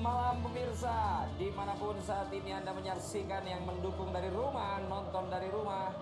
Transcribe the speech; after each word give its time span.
Malam 0.00 0.40
pemirsa. 0.40 1.28
Di 1.36 1.52
mana 1.52 1.76
pun 1.76 1.92
saat 2.00 2.32
ini 2.32 2.56
Anda 2.56 2.72
menyaksikan 2.72 3.44
yang 3.44 3.68
mendukung 3.68 4.08
dari 4.16 4.32
rumah 4.32 4.80
Nonton 4.88 5.28
dari 5.28 5.52
rumah 5.52 5.92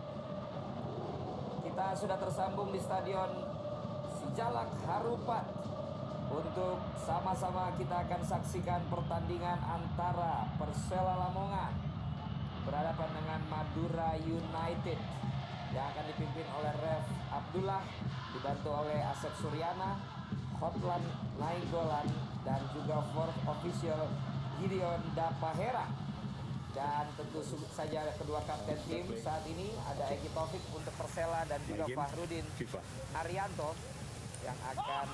Kita 1.67 1.99
sudah 1.99 2.15
tersambung 2.15 2.71
di 2.71 2.79
stadion 2.79 3.27
Sijalak 4.15 4.71
Harupat. 4.87 5.51
Untuk 6.31 6.79
sama-sama 6.95 7.75
kita 7.75 8.07
akan 8.07 8.23
saksikan 8.23 8.87
pertandingan 8.87 9.59
antara 9.67 10.47
Persela 10.63 11.19
Lamongan 11.19 11.75
Berhadapan 12.71 13.11
dengan 13.19 13.41
Madura 13.51 14.15
United 14.15 14.99
Yang 15.75 15.87
akan 15.91 16.05
dipimpin 16.15 16.47
oleh 16.55 16.73
Ref 16.87 17.05
Abdullah 17.35 17.83
Dibantu 18.31 18.71
oleh 18.71 19.03
Asep 19.11 19.35
Suryana 19.43 19.99
Hotline 20.63 21.09
Nainggolan 21.41 22.38
dan 22.49 22.61
juga 22.73 22.97
fourth 23.13 23.39
official 23.45 24.09
Gideon 24.57 25.01
Dapahera 25.13 25.85
dan 26.73 27.05
tentu 27.13 27.45
saja 27.77 28.09
kedua 28.17 28.41
kapten 28.49 28.81
tim 28.89 29.05
saat 29.21 29.45
ini 29.45 29.77
ada 29.85 30.09
Eki 30.09 30.33
Taufik 30.33 30.65
untuk 30.73 30.95
Persela 30.97 31.45
dan 31.45 31.61
juga 31.69 31.85
Fahrudin. 31.93 32.47
Arianto 33.21 33.77
yang 34.49 34.59
akan 34.65 35.09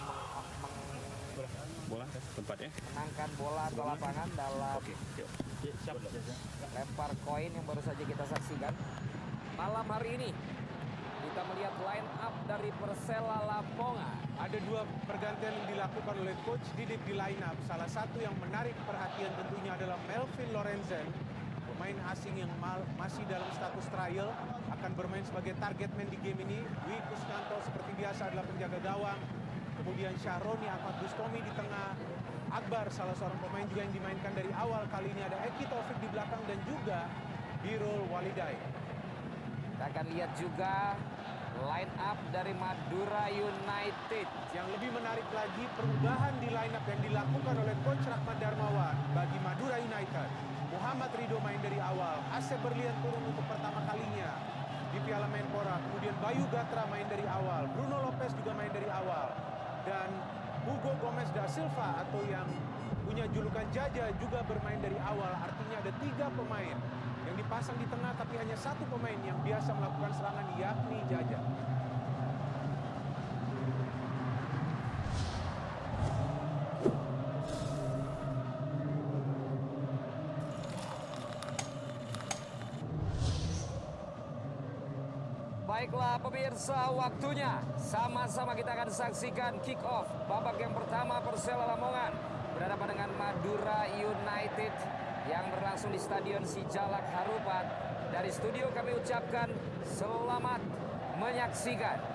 meng 0.62 0.78
bola 1.90 2.06
tempatnya? 2.38 2.70
menangkan 2.70 3.30
bola 3.36 3.64
ke 3.68 3.82
lapangan 3.82 4.28
dalam 4.38 4.78
oke 4.78 4.94
lempar 6.74 7.10
koin 7.26 7.50
yang 7.50 7.64
baru 7.66 7.82
saja 7.84 8.02
kita 8.06 8.24
saksikan 8.24 8.74
malam 9.58 9.86
hari 9.90 10.10
ini 10.16 10.30
melihat 11.52 11.74
line 11.84 12.08
up 12.22 12.34
dari 12.48 12.70
Persela 12.80 13.44
Lamongan 13.44 14.16
Ada 14.40 14.58
dua 14.66 14.82
pergantian 15.06 15.52
yang 15.54 15.68
dilakukan 15.72 16.14
oleh 16.20 16.34
Coach 16.42 16.66
Didik 16.74 17.00
di 17.06 17.14
line 17.14 17.40
up. 17.46 17.56
Salah 17.64 17.86
satu 17.86 18.18
yang 18.18 18.34
menarik 18.42 18.74
perhatian 18.82 19.30
tentunya 19.38 19.72
adalah 19.72 19.96
Melvin 20.10 20.50
Lorenzen, 20.50 21.06
pemain 21.70 21.96
asing 22.10 22.34
yang 22.42 22.50
masih 22.98 23.22
dalam 23.30 23.46
status 23.54 23.86
trial, 23.94 24.34
akan 24.74 24.90
bermain 24.98 25.22
sebagai 25.22 25.54
target 25.62 25.88
man 25.94 26.10
di 26.10 26.18
game 26.20 26.42
ini. 26.44 26.60
Dwi 26.84 26.98
Kusnanto 27.08 27.62
seperti 27.62 27.94
biasa 27.94 28.34
adalah 28.34 28.44
penjaga 28.44 28.78
gawang. 28.82 29.20
Kemudian 29.80 30.12
Syahroni 30.18 30.66
Ahmad 30.66 30.94
Bustomi 30.98 31.40
di 31.40 31.52
tengah. 31.54 31.94
Akbar 32.54 32.86
salah 32.94 33.16
seorang 33.18 33.38
pemain 33.42 33.66
juga 33.66 33.82
yang 33.82 33.94
dimainkan 33.94 34.32
dari 34.34 34.50
awal. 34.54 34.86
Kali 34.86 35.10
ini 35.10 35.22
ada 35.26 35.34
Eki 35.42 35.66
Taufik 35.66 35.98
di 35.98 36.08
belakang 36.10 36.42
dan 36.46 36.58
juga 36.66 37.10
Birul 37.64 38.06
Walidai. 38.12 38.54
kita 39.74 39.90
akan 39.90 40.06
lihat 40.14 40.30
juga 40.38 40.94
line 41.62 41.92
up 42.02 42.18
dari 42.34 42.50
Madura 42.58 43.30
United 43.30 44.26
Yang 44.50 44.66
lebih 44.74 44.90
menarik 44.90 45.28
lagi 45.30 45.64
perubahan 45.78 46.34
di 46.42 46.48
line 46.50 46.74
up 46.74 46.84
yang 46.90 47.00
dilakukan 47.04 47.54
oleh 47.54 47.74
Coach 47.86 48.04
Rahmat 48.10 48.36
Darmawan 48.42 48.96
bagi 49.14 49.38
Madura 49.38 49.78
United. 49.78 50.28
Muhammad 50.74 51.10
Ridho 51.14 51.38
main 51.38 51.60
dari 51.62 51.78
awal, 51.78 52.18
Asep 52.34 52.58
Berlian 52.58 52.94
turun 52.98 53.22
untuk 53.30 53.46
pertama 53.46 53.78
kalinya 53.86 54.30
di 54.90 54.98
Piala 55.06 55.30
Menpora. 55.30 55.78
Kemudian 55.78 56.14
Bayu 56.18 56.44
Gatra 56.50 56.82
main 56.90 57.06
dari 57.06 57.26
awal, 57.30 57.70
Bruno 57.70 58.10
Lopez 58.10 58.34
juga 58.34 58.52
main 58.58 58.72
dari 58.74 58.90
awal. 58.90 59.30
Dan 59.86 60.10
Hugo 60.66 60.92
Gomez 60.98 61.30
da 61.30 61.46
Silva 61.46 62.02
atau 62.02 62.24
yang 62.26 62.48
punya 63.06 63.28
julukan 63.30 63.66
Jaja 63.70 64.10
juga 64.18 64.42
bermain 64.48 64.80
dari 64.82 64.98
awal. 64.98 65.30
Artinya 65.30 65.76
ada 65.78 65.92
tiga 66.02 66.26
pemain 66.34 66.76
yang 67.34 67.50
dipasang 67.50 67.74
di 67.82 67.86
tengah 67.90 68.14
tapi 68.14 68.38
hanya 68.38 68.54
satu 68.54 68.86
pemain 68.86 69.18
yang 69.26 69.34
biasa 69.42 69.74
melakukan 69.74 70.14
serangan 70.14 70.46
yakni 70.54 71.02
Jaja. 71.10 71.42
Baiklah 85.66 86.22
pemirsa 86.22 86.86
waktunya. 86.94 87.58
Sama-sama 87.74 88.54
kita 88.54 88.78
akan 88.78 88.94
saksikan 88.94 89.58
kick 89.66 89.82
off 89.82 90.06
Babak 90.30 90.54
yang 90.62 90.70
pertama 90.70 91.18
Persela 91.18 91.66
Lamongan. 91.66 92.14
Berhadapan 92.54 92.94
dengan 92.94 93.10
Madura 93.18 93.90
United 93.90 95.03
Yang 95.24 95.44
berlangsung 95.56 95.90
di 95.92 96.00
Stadion 96.00 96.44
Sijalak 96.44 97.04
Harupat. 97.16 97.66
Dari 98.12 98.30
studio 98.30 98.70
kami 98.70 98.94
ucapkan 98.94 99.50
Selamat 99.82 100.62
menyaksikan 101.18 102.14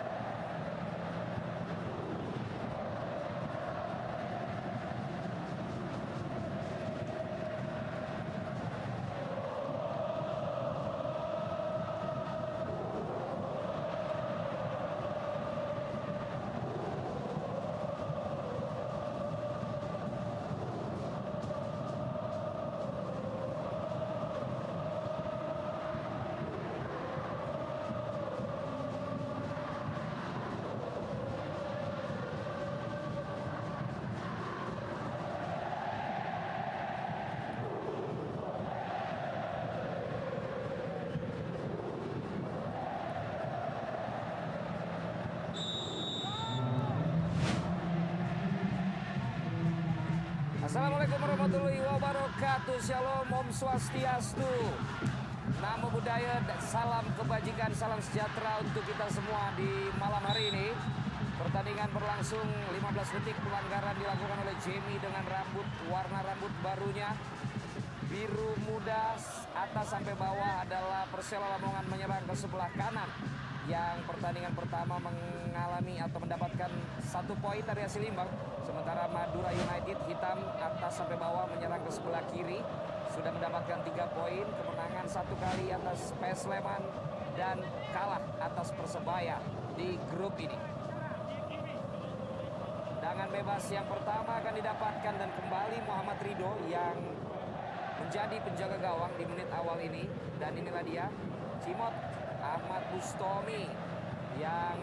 Assalamualaikum 50.70 51.29
warahmatullahi 51.40 51.80
wabarakatuh. 51.88 52.78
Shalom 52.84 53.32
Om 53.32 53.48
Swastiastu. 53.48 54.56
Namo 55.64 55.88
Buddhaya 55.88 56.44
Salam 56.60 57.08
kebajikan 57.16 57.72
Salam 57.72 57.96
sejahtera 58.04 58.60
untuk 58.60 58.84
kita 58.84 59.08
semua 59.08 59.48
di 59.56 59.88
malam 59.96 60.20
hari 60.20 60.52
ini. 60.52 60.76
Pertandingan 61.40 61.96
berlangsung 61.96 62.44
15 62.44 63.16
detik 63.16 63.40
pelanggaran 63.40 63.96
dilakukan 64.04 64.38
oleh 64.44 64.56
Jamie 64.60 65.00
dengan 65.00 65.24
rambut 65.32 65.64
warna 65.88 66.20
rambut 66.28 66.52
barunya. 66.60 67.16
Biru 68.12 68.60
muda 68.68 69.16
atas 69.56 69.88
sampai 69.88 70.20
bawah 70.20 70.68
adalah 70.68 71.08
Persela 71.08 71.56
Lamongan 71.56 71.88
menyerang 71.88 72.28
ke 72.28 72.36
sebelah 72.36 72.68
kanan 72.76 73.08
yang 73.70 74.02
pertandingan 74.10 74.50
pertama 74.58 74.98
mengalami 74.98 76.02
atau 76.02 76.18
mendapatkan 76.18 76.72
satu 77.06 77.38
poin 77.38 77.62
dari 77.62 77.86
hasil 77.86 78.02
imbang. 78.02 78.26
Sementara 78.66 79.06
Madura 79.14 79.54
United 79.54 79.98
hitam 80.10 80.42
atas 80.58 80.98
sampai 80.98 81.16
bawah 81.22 81.46
menyerang 81.54 81.86
ke 81.86 81.92
sebelah 81.94 82.26
kiri. 82.34 82.58
Sudah 83.14 83.30
mendapatkan 83.30 83.86
tiga 83.86 84.10
poin 84.18 84.42
kemenangan 84.42 85.06
satu 85.06 85.38
kali 85.38 85.70
atas 85.70 86.18
PS 86.18 86.50
Sleman 86.50 86.82
dan 87.38 87.62
kalah 87.94 88.22
atas 88.42 88.74
Persebaya 88.74 89.38
di 89.78 90.02
grup 90.10 90.34
ini. 90.42 90.58
Tendangan 92.98 93.30
bebas 93.30 93.64
yang 93.70 93.86
pertama 93.86 94.42
akan 94.42 94.54
didapatkan 94.58 95.14
dan 95.14 95.30
kembali 95.38 95.78
Muhammad 95.86 96.18
Ridho 96.26 96.52
yang 96.68 96.98
menjadi 98.02 98.38
penjaga 98.42 98.78
gawang 98.82 99.14
di 99.14 99.26
menit 99.30 99.50
awal 99.54 99.78
ini. 99.78 100.10
Dan 100.40 100.56
inilah 100.56 100.84
dia 100.88 101.06
Cimot 101.60 101.92
Ahmad 102.50 102.84
Bustomi 102.90 103.70
yang 104.42 104.78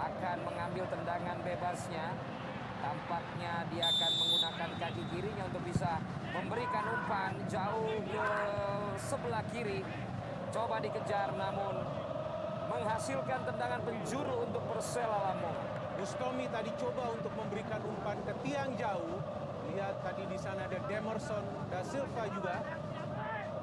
akan 0.00 0.36
mengambil 0.48 0.84
tendangan 0.88 1.36
bebasnya 1.44 2.16
tampaknya 2.80 3.64
dia 3.72 3.84
akan 3.88 4.12
menggunakan 4.20 4.70
kaki 4.76 5.02
kirinya 5.12 5.44
untuk 5.48 5.62
bisa 5.64 6.00
memberikan 6.32 6.84
umpan 6.88 7.32
jauh 7.48 7.96
ke 8.04 8.28
sebelah 9.00 9.44
kiri 9.52 9.80
coba 10.52 10.80
dikejar 10.80 11.32
namun 11.36 11.84
menghasilkan 12.68 13.40
tendangan 13.44 13.80
penjuru 13.84 14.48
untuk 14.48 14.62
Persela 14.68 15.32
Lamongan 15.32 15.74
Bustomi 15.94 16.50
tadi 16.50 16.74
coba 16.74 17.14
untuk 17.14 17.30
memberikan 17.38 17.78
umpan 17.86 18.18
ke 18.26 18.34
tiang 18.42 18.74
jauh. 18.74 19.22
Lihat 19.70 20.02
tadi 20.02 20.26
di 20.26 20.34
sana 20.34 20.66
ada 20.66 20.78
Demerson 20.90 21.44
da 21.70 21.86
Silva 21.86 22.26
juga. 22.34 22.66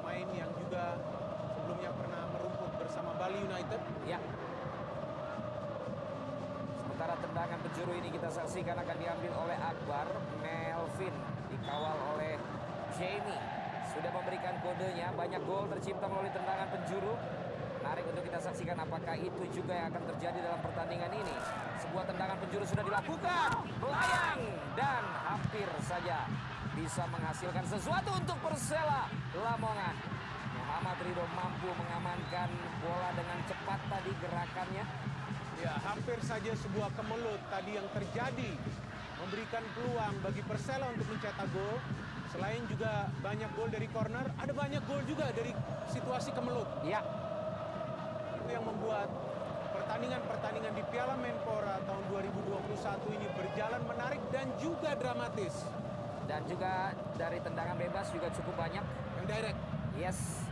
Pemain 0.00 0.28
yang 0.32 0.48
juga 0.56 0.96
sebelumnya 1.52 1.92
pernah 1.92 2.21
bersama 2.92 3.16
Bali 3.16 3.40
United. 3.40 3.80
Ya. 4.04 4.20
Sementara 6.84 7.16
tendangan 7.24 7.58
penjuru 7.64 7.92
ini 7.96 8.08
kita 8.12 8.28
saksikan 8.28 8.76
akan 8.76 8.96
diambil 9.00 9.32
oleh 9.48 9.56
Akbar 9.56 10.12
Melvin 10.44 11.14
dikawal 11.48 11.96
oleh 12.12 12.36
Jamie. 12.92 13.40
Sudah 13.96 14.12
memberikan 14.12 14.60
kodenya, 14.60 15.08
banyak 15.16 15.40
gol 15.48 15.72
tercipta 15.72 16.04
melalui 16.04 16.36
tendangan 16.36 16.68
penjuru. 16.68 17.16
Menarik 17.80 18.04
untuk 18.12 18.28
kita 18.28 18.38
saksikan 18.44 18.76
apakah 18.84 19.16
itu 19.16 19.40
juga 19.56 19.72
yang 19.72 19.88
akan 19.88 20.04
terjadi 20.12 20.38
dalam 20.52 20.60
pertandingan 20.60 21.12
ini. 21.16 21.36
Sebuah 21.80 22.04
tendangan 22.04 22.36
penjuru 22.44 22.64
sudah 22.68 22.84
dilakukan, 22.84 23.48
melayang 23.80 24.40
dan 24.76 25.02
hampir 25.32 25.68
saja 25.80 26.28
bisa 26.76 27.08
menghasilkan 27.08 27.64
sesuatu 27.64 28.20
untuk 28.20 28.36
Persela 28.44 29.08
Lamongan. 29.32 30.21
Ridho 31.00 31.24
mampu 31.32 31.68
mengamankan 31.72 32.50
bola 32.84 33.10
dengan 33.16 33.38
cepat 33.48 33.80
tadi 33.88 34.12
gerakannya. 34.20 34.84
Ya, 35.62 35.78
hampir 35.86 36.18
saja 36.26 36.52
sebuah 36.58 36.90
kemelut 36.98 37.38
tadi 37.48 37.78
yang 37.78 37.86
terjadi 37.94 38.50
memberikan 39.22 39.62
peluang 39.78 40.14
bagi 40.20 40.42
Persela 40.42 40.90
untuk 40.90 41.06
mencetak 41.06 41.48
gol. 41.54 41.78
Selain 42.34 42.64
juga 42.66 43.06
banyak 43.22 43.46
gol 43.54 43.68
dari 43.70 43.86
corner, 43.92 44.26
ada 44.40 44.52
banyak 44.52 44.82
gol 44.88 45.04
juga 45.06 45.30
dari 45.30 45.54
situasi 45.92 46.34
kemelut. 46.34 46.66
Ya, 46.82 47.04
Itu 48.42 48.50
yang 48.50 48.66
membuat 48.66 49.06
pertandingan-pertandingan 49.72 50.74
di 50.74 50.82
Piala 50.90 51.14
Menpora 51.20 51.78
tahun 51.86 52.04
2021 52.10 53.16
ini 53.16 53.26
berjalan 53.36 53.82
menarik 53.86 54.22
dan 54.34 54.46
juga 54.60 54.92
dramatis. 54.98 55.64
dan 56.22 56.46
juga 56.46 56.94
dari 57.18 57.42
tendangan 57.42 57.74
bebas 57.74 58.06
juga 58.14 58.30
cukup 58.30 58.54
banyak. 58.54 58.84
Yang 59.18 59.26
direct. 59.26 59.58
Yes. 59.98 60.51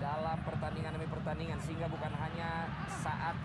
Dalam 0.00 0.38
pertandingan 0.48 0.96
demi 0.96 1.04
pertandingan 1.12 1.60
sehingga 1.60 1.84
bukan 1.92 2.08
hanya 2.16 2.64
saat 3.04 3.36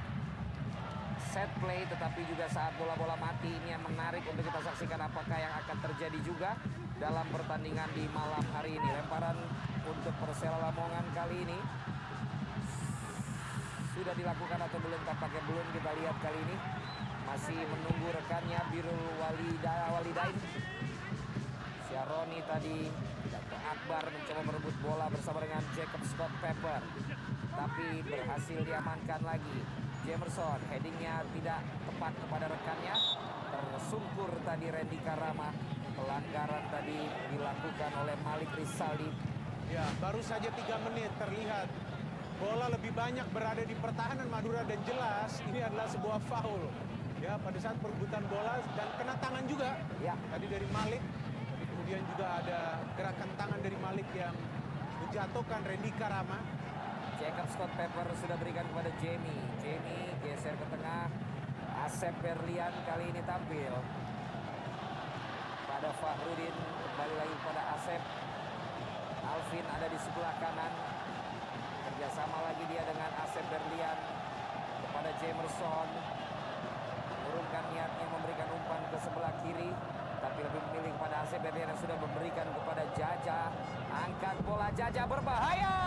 set 1.36 1.52
play 1.60 1.84
tetapi 1.92 2.24
juga 2.32 2.48
saat 2.48 2.72
bola-bola 2.80 3.20
mati. 3.20 3.52
Ini 3.52 3.76
yang 3.76 3.84
menarik 3.84 4.24
untuk 4.24 4.48
kita 4.48 4.64
saksikan 4.64 5.04
apakah 5.04 5.36
yang 5.36 5.52
akan 5.52 5.78
terjadi 5.84 6.20
juga 6.24 6.56
dalam 6.96 7.28
pertandingan 7.28 7.92
di 7.92 8.08
malam 8.16 8.40
hari 8.56 8.80
ini. 8.80 8.88
Lemparan 8.88 9.36
untuk 9.84 10.16
Persela 10.16 10.64
Lamongan 10.64 11.06
kali 11.12 11.44
ini. 11.44 11.60
Sudah 13.92 14.16
dilakukan 14.16 14.60
atau 14.60 14.80
belum? 14.80 15.02
Tampaknya 15.04 15.42
belum 15.44 15.68
kita 15.76 15.92
lihat 15.92 16.16
kali 16.24 16.40
ini. 16.40 16.56
Masih 17.28 17.60
menunggu 17.68 18.08
rekannya 18.16 18.60
Birul 18.72 19.04
Walida 19.20 19.92
Walidain. 19.92 20.38
Syaroni 21.92 22.40
tadi 22.48 22.80
Akbar 23.66 24.06
mencoba 24.14 24.42
merebut 24.46 24.76
bola 24.86 25.10
bersama 25.10 25.42
dengan 25.42 25.66
Jacob 25.74 25.98
Scott 26.06 26.30
Pepper. 26.38 26.82
Tapi 27.50 28.06
berhasil 28.06 28.60
diamankan 28.62 29.22
lagi. 29.26 29.60
Jamerson 30.06 30.62
headingnya 30.70 31.26
tidak 31.34 31.66
tepat 31.90 32.14
kepada 32.14 32.46
rekannya. 32.46 32.94
Tersungkur 33.50 34.30
tadi 34.46 34.70
Randy 34.70 35.00
Karama. 35.02 35.50
Pelanggaran 35.98 36.64
tadi 36.70 37.00
dilakukan 37.34 37.92
oleh 38.06 38.16
Malik 38.22 38.52
Rizaldi. 38.54 39.10
Ya, 39.74 39.86
baru 39.98 40.22
saja 40.22 40.54
tiga 40.54 40.78
menit 40.86 41.10
terlihat. 41.18 41.66
Bola 42.38 42.70
lebih 42.70 42.94
banyak 42.94 43.26
berada 43.34 43.66
di 43.66 43.74
pertahanan 43.82 44.30
Madura 44.30 44.62
dan 44.68 44.78
jelas 44.86 45.42
ini 45.50 45.66
adalah 45.66 45.90
sebuah 45.90 46.22
foul. 46.30 46.70
Ya, 47.18 47.42
pada 47.42 47.58
saat 47.58 47.82
perebutan 47.82 48.22
bola 48.30 48.62
dan 48.78 48.88
kena 49.02 49.16
tangan 49.18 49.44
juga. 49.50 49.74
ya. 50.06 50.14
Tadi 50.30 50.46
dari 50.46 50.68
Malik, 50.70 51.02
kemudian 51.86 52.10
juga 52.18 52.42
ada 52.42 52.82
gerakan 52.98 53.30
tangan 53.38 53.62
dari 53.62 53.78
Malik 53.78 54.10
yang 54.18 54.34
menjatuhkan 55.06 55.62
Randy 55.70 55.94
Karama. 56.02 56.42
Jacob 57.22 57.46
Scott 57.54 57.70
Pepper 57.78 58.10
sudah 58.26 58.34
berikan 58.42 58.66
kepada 58.74 58.90
Jamie. 58.98 59.46
Jamie 59.62 60.10
geser 60.26 60.58
ke 60.58 60.66
tengah. 60.74 61.14
Asep 61.86 62.10
Berlian 62.26 62.74
kali 62.90 63.06
ini 63.14 63.22
tampil. 63.30 63.70
Pada 65.70 65.94
Fahrudin 66.02 66.58
kembali 66.58 67.16
lagi 67.22 67.36
kepada 67.38 67.62
Asep. 67.78 68.02
Alvin 69.22 69.66
ada 69.70 69.86
di 69.86 70.00
sebelah 70.02 70.34
kanan. 70.42 70.74
Kerjasama 71.86 72.50
lagi 72.50 72.66
dia 72.66 72.82
dengan 72.82 73.14
Asep 73.30 73.46
Berlian 73.46 73.98
kepada 74.90 75.14
Jamerson. 75.22 75.88
Menurunkan 77.14 77.64
niatnya 77.78 78.06
memberikan 78.10 78.50
umpan 78.58 78.82
ke 78.90 78.98
sebelah 79.06 79.38
kiri. 79.46 79.70
Berlian 81.46 81.70
yang 81.70 81.78
sudah 81.78 81.94
memberikan 82.02 82.50
kepada 82.58 82.84
Jaja. 82.98 83.54
Angkat 83.94 84.34
bola 84.50 84.66
Jaja 84.74 85.06
berbahaya. 85.06 85.78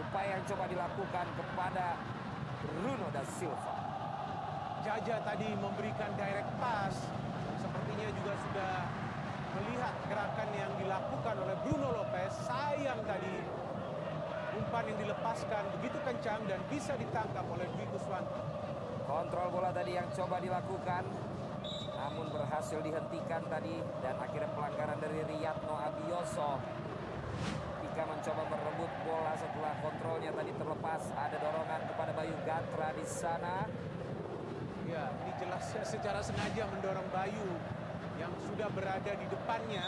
Upaya 0.00 0.40
yang 0.40 0.44
coba 0.48 0.64
dilakukan 0.72 1.26
kepada 1.36 2.00
Bruno 2.64 3.12
da 3.12 3.20
Silva. 3.36 3.76
Jaja 4.80 5.20
tadi 5.20 5.52
memberikan 5.60 6.16
direct 6.16 6.48
pass. 6.56 6.96
Sepertinya 7.60 8.08
juga 8.16 8.32
sudah 8.40 8.74
melihat 9.60 9.94
gerakan 10.08 10.48
yang 10.64 10.72
dilakukan 10.80 11.36
oleh 11.36 11.56
Bruno 11.68 11.88
Lopez. 12.00 12.32
Sayang 12.48 13.04
tadi 13.04 13.36
umpan 14.56 14.96
yang 14.96 14.96
dilepaskan 14.96 15.62
begitu 15.76 15.98
kencang 16.00 16.40
dan 16.48 16.60
bisa 16.72 16.96
ditangkap 16.96 17.44
oleh 17.52 17.68
Dwi 17.68 17.84
Kuswanto. 17.92 18.40
Kontrol 19.04 19.52
bola 19.52 19.76
tadi 19.76 19.92
yang 19.92 20.08
coba 20.08 20.40
dilakukan 20.40 21.04
namun 21.96 22.28
berhasil 22.28 22.78
dihentikan 22.84 23.42
tadi 23.48 23.80
dan 24.04 24.14
akhirnya 24.20 24.52
pelanggaran 24.52 25.00
dari 25.00 25.24
Riyadno 25.24 25.74
Abioso 25.74 26.60
ketika 27.80 28.02
mencoba 28.04 28.42
merebut 28.52 28.92
bola 29.02 29.32
setelah 29.34 29.72
kontrolnya 29.80 30.30
tadi 30.36 30.52
terlepas 30.52 31.02
ada 31.16 31.36
dorongan 31.40 31.80
kepada 31.88 32.12
Bayu 32.12 32.36
Gatra 32.44 32.88
di 32.92 33.06
sana 33.08 33.64
Ya, 34.86 35.10
ini 35.26 35.34
jelas 35.42 35.66
secara 35.82 36.22
sengaja 36.22 36.62
mendorong 36.70 37.10
Bayu 37.10 37.58
yang 38.22 38.30
sudah 38.46 38.70
berada 38.70 39.12
di 39.18 39.26
depannya. 39.26 39.82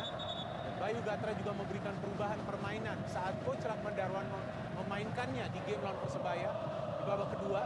Dan 0.67 0.75
Bayu 0.75 0.99
Gatra 1.07 1.31
juga 1.39 1.55
memberikan 1.55 1.95
perubahan 2.03 2.43
permainan 2.43 2.99
saat 3.07 3.39
Coach 3.47 3.63
Rahman 3.63 3.95
Darwan 3.95 4.27
mem- 4.27 4.51
memainkannya 4.83 5.47
di 5.55 5.61
game 5.71 5.87
lawan 5.87 6.03
Persebaya 6.03 6.51
di 6.99 7.03
babak 7.07 7.31
kedua. 7.31 7.63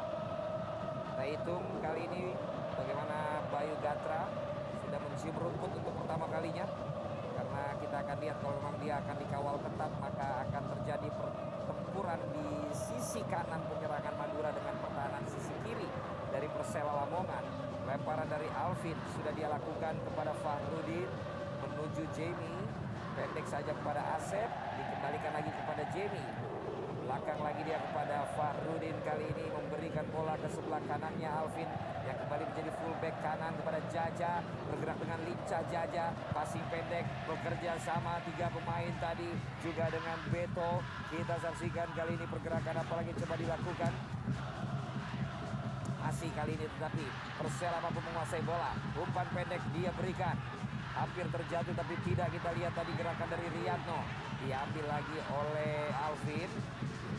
kita 1.13 1.25
hitung 1.25 1.65
kali 1.81 2.05
ini 2.09 2.37
bagaimana 2.77 3.19
Bayu 3.53 3.77
Gatra 3.85 4.33
sudah 4.81 4.97
mencium 4.97 5.37
rumput 5.37 5.71
untuk 5.77 5.93
pertama 6.01 6.25
kalinya. 6.33 6.65
Karena 7.37 7.65
kita 7.77 7.97
akan 8.01 8.17
lihat 8.25 8.37
kalau 8.41 8.55
memang 8.65 8.77
dia 8.81 8.95
akan 8.97 9.17
dikawal 9.21 9.57
ketat 9.61 9.93
maka 10.01 10.29
akan 10.49 10.63
terjadi 10.73 11.09
pertempuran 11.13 12.21
di 12.33 12.49
sisi 12.73 13.21
kanan 13.29 13.61
penyerangan 13.69 14.15
Madura 14.17 14.57
dengan 14.57 14.75
pertahanan 14.81 15.25
sisi 15.29 15.53
kiri 15.69 15.89
dari 16.33 16.49
Persela 16.49 17.05
Lamongan. 17.05 17.45
Lemparan 17.85 18.25
dari 18.33 18.49
Alvin 18.57 18.97
sudah 19.13 19.33
dia 19.37 19.53
lakukan 19.53 20.01
kepada 20.01 20.33
Fahrudin 20.41 21.09
menuju 21.61 22.09
Jamie. 22.17 22.65
Pendek 23.13 23.45
saja 23.45 23.77
kepada 23.77 24.01
Asep 24.17 24.49
dikembalikan 24.81 25.33
lagi 25.37 25.53
kepada 25.53 25.85
Jamie. 25.93 26.29
Belakang 27.05 27.41
lagi 27.45 27.61
dia 27.69 27.77
kepada 27.85 28.25
Fahrudin 28.33 28.97
kali 29.05 29.29
ini 29.29 29.45
memberikan 29.53 30.09
bola 30.09 30.41
ke 30.41 30.49
sebelah 30.49 30.81
kanannya 30.89 31.29
Alvin 31.29 31.69
yang 32.03 32.19
kembali 32.19 32.45
menjadi 32.51 32.71
fullback 32.83 33.15
kanan 33.23 33.53
kepada 33.55 33.81
Jaja 33.87 34.33
bergerak 34.67 34.99
dengan 34.99 35.19
lincah 35.23 35.63
Jaja 35.71 36.05
passing 36.35 36.65
pendek 36.67 37.07
bekerja 37.31 37.79
sama 37.79 38.19
tiga 38.27 38.51
pemain 38.51 38.93
tadi 38.99 39.31
juga 39.63 39.87
dengan 39.87 40.19
Beto. 40.31 40.83
Kita 41.15 41.35
saksikan 41.39 41.89
kali 41.95 42.19
ini 42.19 42.27
pergerakan 42.27 42.83
apalagi 42.83 43.15
coba 43.23 43.35
dilakukan. 43.39 43.93
Masih 46.03 46.31
kali 46.35 46.59
ini 46.59 46.67
tetapi 46.67 47.05
Persela 47.39 47.79
mampu 47.79 48.03
menguasai 48.03 48.43
bola. 48.43 48.75
Umpan 48.99 49.27
pendek 49.31 49.63
dia 49.71 49.95
berikan. 49.95 50.35
Hampir 50.93 51.25
terjatuh 51.25 51.73
tapi 51.73 51.95
tidak 52.05 52.29
kita 52.35 52.51
lihat 52.59 52.75
tadi 52.75 52.93
gerakan 52.99 53.29
dari 53.31 53.47
Riyadno. 53.49 54.01
Diambil 54.43 54.85
lagi 54.91 55.19
oleh 55.31 55.89
Alvin. 55.95 56.51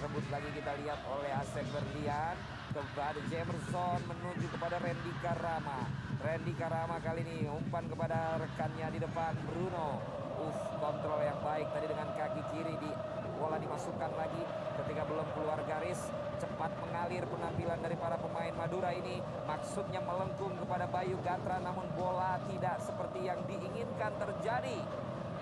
Rebut 0.03 0.25
lagi 0.27 0.49
kita 0.51 0.71
lihat 0.83 0.99
oleh 1.07 1.31
Asep 1.31 1.63
Berlian 1.71 2.35
kepada 2.73 3.21
Jamerson 3.29 4.01
menuju 4.09 4.49
kepada 4.49 4.81
Randy 4.81 5.13
Karama. 5.21 5.85
Randy 6.25 6.53
Karama 6.57 6.97
kali 7.05 7.21
ini 7.21 7.45
umpan 7.45 7.85
kepada 7.85 8.41
rekannya 8.41 8.89
di 8.89 8.99
depan 8.99 9.37
Bruno. 9.45 10.01
Uff, 10.41 10.57
kontrol 10.81 11.21
yang 11.21 11.37
baik 11.45 11.69
tadi 11.69 11.85
dengan 11.85 12.09
kaki 12.17 12.41
kiri 12.49 12.73
di 12.81 12.89
bola 13.37 13.61
dimasukkan 13.61 14.11
lagi. 14.17 14.41
Ketika 14.81 15.05
belum 15.05 15.27
keluar 15.37 15.61
garis 15.69 16.01
cepat 16.41 16.73
mengalir 16.81 17.23
penampilan 17.29 17.77
dari 17.77 17.93
para 17.93 18.17
pemain 18.17 18.53
Madura 18.57 18.89
ini. 18.89 19.21
Maksudnya 19.45 20.01
melengkung 20.01 20.57
kepada 20.57 20.89
Bayu 20.89 21.21
Gatra 21.21 21.61
namun 21.61 21.85
bola 21.93 22.41
tidak 22.49 22.81
seperti 22.81 23.29
yang 23.29 23.37
diinginkan 23.45 24.17
terjadi. 24.17 24.81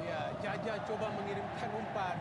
Ya, 0.03 0.35
Jaja 0.43 0.83
coba 0.83 1.07
mengirimkan 1.15 1.69
umpan 1.79 2.19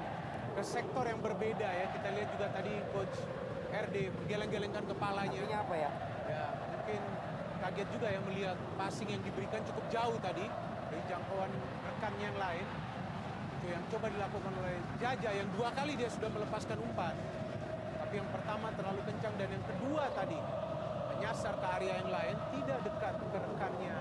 ke 0.54 0.62
sektor 0.62 1.02
yang 1.02 1.18
berbeda 1.18 1.66
ya. 1.66 1.90
Kita 1.98 2.08
lihat 2.14 2.28
juga 2.38 2.46
tadi 2.54 2.72
coach 2.94 3.39
RD 3.70 3.96
menggeleng-gelengkan 4.14 4.84
kepalanya. 4.90 5.38
artinya 5.38 5.60
apa 5.62 5.74
ya 5.78 5.90
Ya, 6.30 6.46
mungkin 6.70 7.00
kaget 7.58 7.88
juga 7.90 8.06
ya 8.06 8.20
melihat 8.22 8.58
passing 8.78 9.08
yang 9.10 9.22
diberikan 9.26 9.60
cukup 9.66 9.84
jauh 9.90 10.16
tadi 10.22 10.46
dari 10.90 11.02
jangkauan 11.10 11.50
rekan 11.86 12.14
yang 12.22 12.36
lain. 12.38 12.66
Itu 13.60 13.66
yang 13.70 13.84
coba 13.90 14.06
dilakukan 14.08 14.52
oleh 14.62 14.74
Jaja 15.02 15.30
yang 15.34 15.48
dua 15.54 15.68
kali 15.74 15.98
dia 15.98 16.06
sudah 16.06 16.30
melepaskan 16.30 16.78
umpan. 16.78 17.14
Tapi 17.98 18.14
yang 18.18 18.30
pertama 18.30 18.70
terlalu 18.74 19.00
kencang 19.06 19.34
dan 19.38 19.48
yang 19.50 19.64
kedua 19.66 20.04
tadi 20.14 20.38
menyasar 21.14 21.54
ke 21.58 21.66
area 21.78 21.94
yang 22.00 22.10
lain 22.10 22.34
tidak 22.58 22.78
dekat 22.86 23.14
ke 23.18 23.38
rekannya 23.38 23.96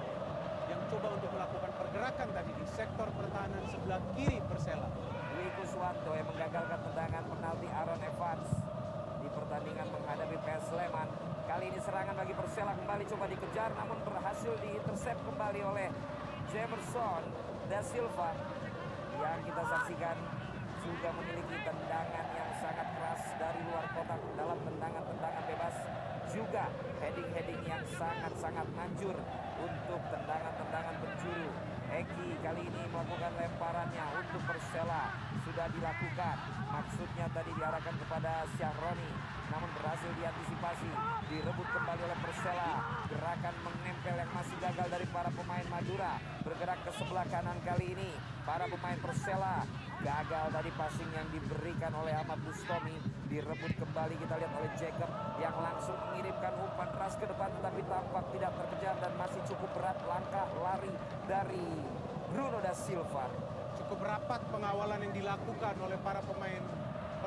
yang 0.70 0.82
coba 0.94 1.08
untuk 1.18 1.30
melakukan 1.34 1.72
pergerakan 1.82 2.28
tadi 2.30 2.52
di 2.54 2.66
sektor 2.70 3.08
pertahanan 3.10 3.64
sebelah 3.68 4.02
kiri 4.14 4.40
Persela. 4.46 4.90
Dwi 5.34 5.48
Kuswanto 5.58 6.12
yang 6.14 6.28
menggagalkan 6.30 6.80
tendangan 6.84 7.24
penalti 7.26 7.68
Aaron 7.74 8.02
Evans 8.06 8.50
pertandingan 9.50 9.90
menghadapi 9.90 10.38
PS 10.46 10.64
Sleman. 10.70 11.10
Kali 11.50 11.66
ini 11.74 11.80
serangan 11.82 12.14
bagi 12.14 12.38
Persela 12.38 12.70
kembali 12.78 13.02
coba 13.10 13.26
dikejar 13.26 13.74
namun 13.82 13.98
berhasil 14.06 14.54
diintersep 14.62 15.18
kembali 15.26 15.60
oleh 15.66 15.90
Jamerson 16.54 17.22
Da 17.66 17.82
Silva. 17.82 18.30
Yang 19.18 19.50
kita 19.50 19.64
saksikan 19.66 20.18
juga 20.86 21.10
memiliki 21.18 21.58
tendangan 21.66 22.26
yang 22.30 22.52
sangat 22.62 22.88
keras 22.94 23.22
dari 23.42 23.60
luar 23.66 23.86
kotak 23.90 24.22
dalam 24.38 24.60
tendangan-tendangan 24.70 25.44
bebas 25.50 25.76
juga 26.30 26.66
heading-heading 27.02 27.62
yang 27.66 27.84
sangat-sangat 27.98 28.70
manjur 28.78 29.18
untuk 29.66 30.02
tendangan-tendangan 30.14 30.94
penjuru. 31.02 31.50
Eki 31.90 32.38
kali 32.46 32.70
ini 32.70 32.84
melakukan 32.94 33.34
lemparannya 33.34 34.06
untuk 34.14 34.46
Persela. 34.46 35.10
Sudah 35.42 35.66
dilakukan. 35.74 36.38
Maksudnya 36.70 37.26
tadi 37.34 37.50
diarahkan 37.58 37.96
kepada 37.98 38.46
Syahroni 38.54 39.29
namun 39.50 39.70
berhasil 39.74 40.10
diantisipasi 40.14 40.90
direbut 41.30 41.68
kembali 41.74 42.02
oleh 42.06 42.18
Persela. 42.22 42.72
Gerakan 43.10 43.56
menempel 43.66 44.16
yang 44.18 44.32
masih 44.34 44.56
gagal 44.62 44.88
dari 44.90 45.06
para 45.10 45.30
pemain 45.34 45.66
Madura. 45.70 46.22
Bergerak 46.46 46.80
ke 46.86 46.92
sebelah 46.98 47.26
kanan 47.30 47.58
kali 47.66 47.98
ini 47.98 48.10
para 48.46 48.70
pemain 48.70 49.00
Persela. 49.02 49.66
Gagal 50.00 50.46
tadi 50.54 50.72
passing 50.78 51.10
yang 51.12 51.28
diberikan 51.34 51.92
oleh 51.98 52.14
Ahmad 52.14 52.40
Bustomi. 52.46 52.98
Direbut 53.30 53.74
kembali 53.78 54.16
kita 54.22 54.34
lihat 54.42 54.54
oleh 54.58 54.72
Jacob 54.78 55.10
yang 55.38 55.54
langsung 55.58 55.98
mengirimkan 56.10 56.54
umpan 56.66 56.90
keras 56.98 57.14
ke 57.18 57.26
depan 57.30 57.50
tetapi 57.62 57.82
tampak 57.86 58.26
tidak 58.34 58.52
terkejar 58.58 58.96
dan 59.02 59.14
masih 59.22 59.42
cukup 59.50 59.70
berat 59.78 59.98
langkah 60.10 60.46
lari 60.62 60.94
dari 61.30 61.66
Bruno 62.34 62.58
da 62.62 62.74
Silva. 62.74 63.30
Cukup 63.78 64.02
rapat 64.02 64.42
pengawalan 64.50 65.02
yang 65.10 65.14
dilakukan 65.14 65.76
oleh 65.78 65.98
para 66.02 66.22
pemain 66.26 66.79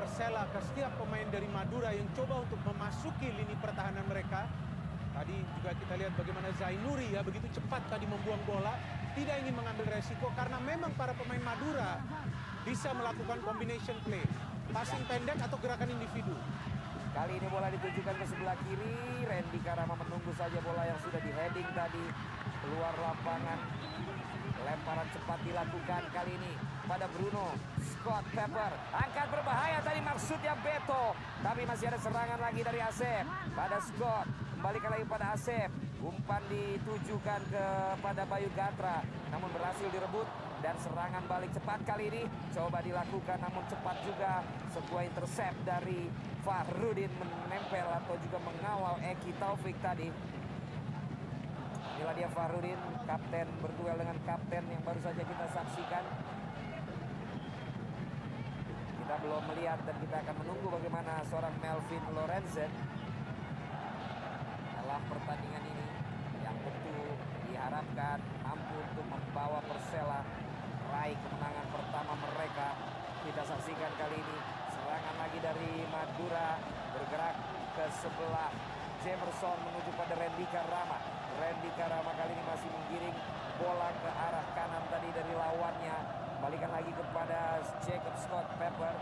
Persela 0.02 0.50
ke 0.50 0.58
setiap 0.66 0.98
pemain 0.98 1.22
dari 1.30 1.46
Madura 1.46 1.94
yang 1.94 2.10
coba 2.18 2.42
untuk 2.42 2.58
memasuki 2.66 3.30
lini 3.38 3.54
pertahanan 3.62 4.02
mereka. 4.10 4.50
Tadi 5.14 5.30
juga 5.30 5.70
kita 5.78 5.94
lihat 5.94 6.18
bagaimana 6.18 6.50
Zainuri 6.58 7.14
ya 7.14 7.22
begitu 7.22 7.46
cepat 7.54 7.86
tadi 7.86 8.10
membuang 8.10 8.42
bola, 8.42 8.74
tidak 9.14 9.38
ingin 9.46 9.54
mengambil 9.54 9.86
resiko 9.94 10.26
karena 10.34 10.58
memang 10.58 10.90
para 10.98 11.14
pemain 11.14 11.38
Madura 11.46 12.02
bisa 12.66 12.90
melakukan 12.98 13.46
combination 13.46 13.94
play, 14.02 14.26
passing 14.74 15.06
pendek 15.06 15.38
atau 15.38 15.54
gerakan 15.62 15.94
individu. 15.94 16.34
Kali 17.14 17.38
ini 17.38 17.46
bola 17.46 17.70
ditujukan 17.70 18.14
ke 18.18 18.26
sebelah 18.26 18.58
kiri. 18.58 19.22
Randy 19.22 19.58
Karama 19.62 19.94
menunggu 20.02 20.34
saja 20.34 20.58
bola 20.66 20.82
yang 20.82 20.98
sudah 20.98 21.22
di 21.22 21.30
heading 21.30 21.70
tadi 21.78 22.04
keluar 22.62 22.94
lapangan. 22.94 23.58
Lemparan 24.62 25.08
cepat 25.10 25.38
dilakukan 25.42 26.02
kali 26.14 26.32
ini 26.38 26.52
pada 26.86 27.10
Bruno 27.10 27.50
Scott 27.82 28.22
Pepper. 28.30 28.72
Angkat 28.94 29.26
berbahaya 29.34 29.82
tadi 29.82 29.98
maksudnya 29.98 30.54
Beto. 30.62 31.18
Tapi 31.42 31.66
masih 31.66 31.90
ada 31.90 31.98
serangan 31.98 32.38
lagi 32.38 32.62
dari 32.62 32.78
Asep. 32.78 33.26
Pada 33.58 33.82
Scott. 33.82 34.26
Kembalikan 34.54 34.90
lagi 34.94 35.06
pada 35.10 35.34
Asep. 35.34 35.66
Umpan 35.98 36.42
ditujukan 36.46 37.40
kepada 37.50 38.22
Bayu 38.30 38.50
Gatra. 38.54 39.02
Namun 39.34 39.50
berhasil 39.50 39.88
direbut. 39.90 40.30
Dan 40.62 40.78
serangan 40.78 41.26
balik 41.26 41.50
cepat 41.58 41.82
kali 41.82 42.06
ini. 42.14 42.22
Coba 42.54 42.78
dilakukan 42.86 43.38
namun 43.42 43.66
cepat 43.66 43.96
juga. 44.06 44.46
Sebuah 44.70 45.02
intercept 45.10 45.58
dari 45.66 46.06
Fahrudin 46.46 47.10
menempel 47.18 47.86
atau 47.86 48.14
juga 48.22 48.38
mengawal 48.46 48.94
Eki 49.02 49.34
Taufik 49.42 49.74
tadi. 49.82 50.06
Inilah 52.02 52.18
dia 52.18 52.30
Fahrudin, 52.34 52.80
kapten 53.06 53.46
berduel 53.62 53.94
dengan 53.94 54.18
kapten 54.26 54.66
yang 54.66 54.82
baru 54.82 54.98
saja 55.06 55.22
kita 55.22 55.46
saksikan. 55.54 56.02
Kita 58.98 59.14
belum 59.22 59.42
melihat 59.54 59.78
dan 59.86 59.94
kita 60.02 60.16
akan 60.26 60.34
menunggu 60.42 60.66
bagaimana 60.66 61.22
seorang 61.30 61.54
Melvin 61.62 62.02
Lorenzen 62.10 62.74
dalam 64.82 64.98
pertandingan 65.14 65.62
ini 65.62 65.86
yang 66.42 66.58
tentu 66.66 66.98
diharapkan 67.46 68.18
mampu 68.50 68.82
untuk 68.82 69.06
membawa 69.06 69.62
Persela 69.62 70.26
raih 70.90 71.14
kemenangan 71.14 71.66
pertama 71.70 72.18
mereka. 72.18 72.82
Kita 73.30 73.46
saksikan 73.46 73.94
kali 73.94 74.18
ini 74.18 74.38
serangan 74.74 75.14
lagi 75.22 75.38
dari 75.38 75.86
Madura 75.86 76.58
bergerak 76.98 77.36
ke 77.78 77.86
sebelah 77.94 78.71
Jamerson 79.02 79.58
menuju 79.66 79.90
pada 79.98 80.14
Randy 80.14 80.46
Karama. 80.54 80.98
Randy 81.42 81.70
Karama 81.74 82.14
kali 82.14 82.38
ini 82.38 82.44
masih 82.46 82.70
menggiring 82.70 83.16
bola 83.58 83.90
ke 83.98 84.10
arah 84.14 84.46
kanan 84.54 84.84
tadi 84.94 85.10
dari 85.10 85.34
lawannya. 85.34 85.96
Balikan 86.38 86.70
lagi 86.70 86.94
kepada 86.94 87.58
Jacob 87.82 88.14
Scott 88.22 88.46
Pepper. 88.62 88.94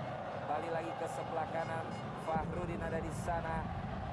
Balik 0.48 0.72
lagi 0.72 0.92
ke 0.96 1.06
sebelah 1.12 1.44
kanan. 1.52 1.84
Fahrudin 2.24 2.80
ada 2.80 2.96
di 2.96 3.12
sana. 3.12 3.60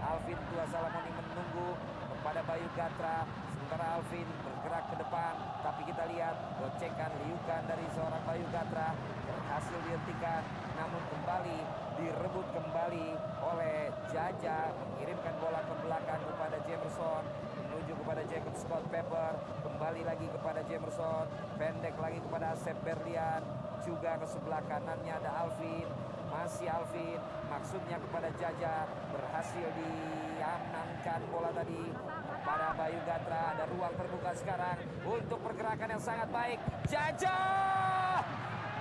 Alvin 0.03 0.35
Tua 0.51 0.67
Salamoni 0.67 1.11
menunggu 1.23 1.79
kepada 2.11 2.43
Bayu 2.43 2.67
Gatra. 2.75 3.46
Sementara 3.67 3.99
Alvin 3.99 4.23
bergerak 4.47 4.85
ke 4.87 4.95
depan. 4.95 5.33
Tapi 5.59 5.91
kita 5.91 6.07
lihat 6.07 6.39
gocekan 6.55 7.11
liukan 7.19 7.61
dari 7.67 7.83
seorang 7.91 8.23
Bayu 8.23 8.47
Gatra. 8.47 8.95
Berhasil 9.27 9.79
dihentikan. 9.83 10.39
Namun 10.79 11.03
kembali 11.11 11.57
direbut 11.99 12.47
kembali 12.55 13.07
oleh 13.43 13.91
Jaja. 14.07 14.71
Mengirimkan 14.71 15.35
bola 15.43 15.59
ke 15.67 15.75
belakang 15.83 16.21
kepada 16.31 16.57
Jamerson. 16.63 17.23
Menuju 17.67 17.93
kepada 18.07 18.21
Jacob 18.31 18.55
Scott 18.55 18.87
Pepper. 18.87 19.35
Kembali 19.59 20.01
lagi 20.07 20.27
kepada 20.31 20.63
Jamerson. 20.63 21.27
Pendek 21.59 21.99
lagi 21.99 22.23
kepada 22.23 22.55
Asep 22.55 22.79
Berlian. 22.87 23.43
Juga 23.83 24.15
ke 24.15 24.31
sebelah 24.31 24.63
kanannya 24.63 25.11
ada 25.11 25.43
Alvin. 25.43 25.91
Masih 26.31 26.71
Alvin. 26.71 27.19
Maksudnya 27.51 27.99
kepada 27.99 28.31
Jaja. 28.39 28.87
Berhasil 29.11 29.67
diamankan 29.75 31.19
bola 31.27 31.51
tadi 31.51 32.15
pada 32.47 32.71
Bayu 32.79 32.99
Gatra. 33.03 33.41
Ada 33.59 33.63
ruang 33.67 33.93
terbuka 33.99 34.31
sekarang 34.39 34.79
untuk 35.03 35.39
pergerakan 35.43 35.99
yang 35.99 36.03
sangat 36.03 36.31
baik. 36.31 36.59
Jaja! 36.87 37.39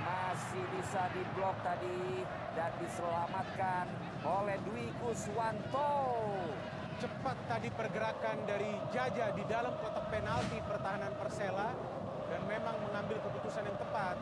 Masih 0.07 0.63
bisa 0.79 1.11
diblok 1.11 1.59
tadi 1.67 2.23
dan 2.55 2.71
diselamatkan 2.79 3.91
oleh 4.23 4.57
Dwi 4.71 4.87
Kuswanto. 5.03 5.99
Cepat 6.97 7.37
tadi 7.51 7.69
pergerakan 7.75 8.47
dari 8.47 8.73
Jaja 8.95 9.35
di 9.35 9.45
dalam 9.51 9.75
kotak 9.83 10.09
penalti 10.09 10.63
pertahanan 10.65 11.13
Persela 11.19 11.75
dan 12.31 12.41
memang 12.49 12.77
mengambil 12.89 13.19
keputusan 13.21 13.67
yang 13.67 13.77
tepat. 13.77 14.17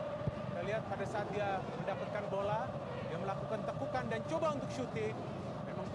Kita 0.51 0.61
lihat 0.65 0.83
pada 0.89 1.05
saat 1.07 1.27
dia 1.31 1.61
mendapatkan 1.79 2.25
bola, 2.27 2.67
dia 3.07 3.17
melakukan 3.21 3.61
tekukan 3.63 4.03
dan 4.11 4.19
coba 4.27 4.47
untuk 4.59 4.71
syuting. 4.73 5.15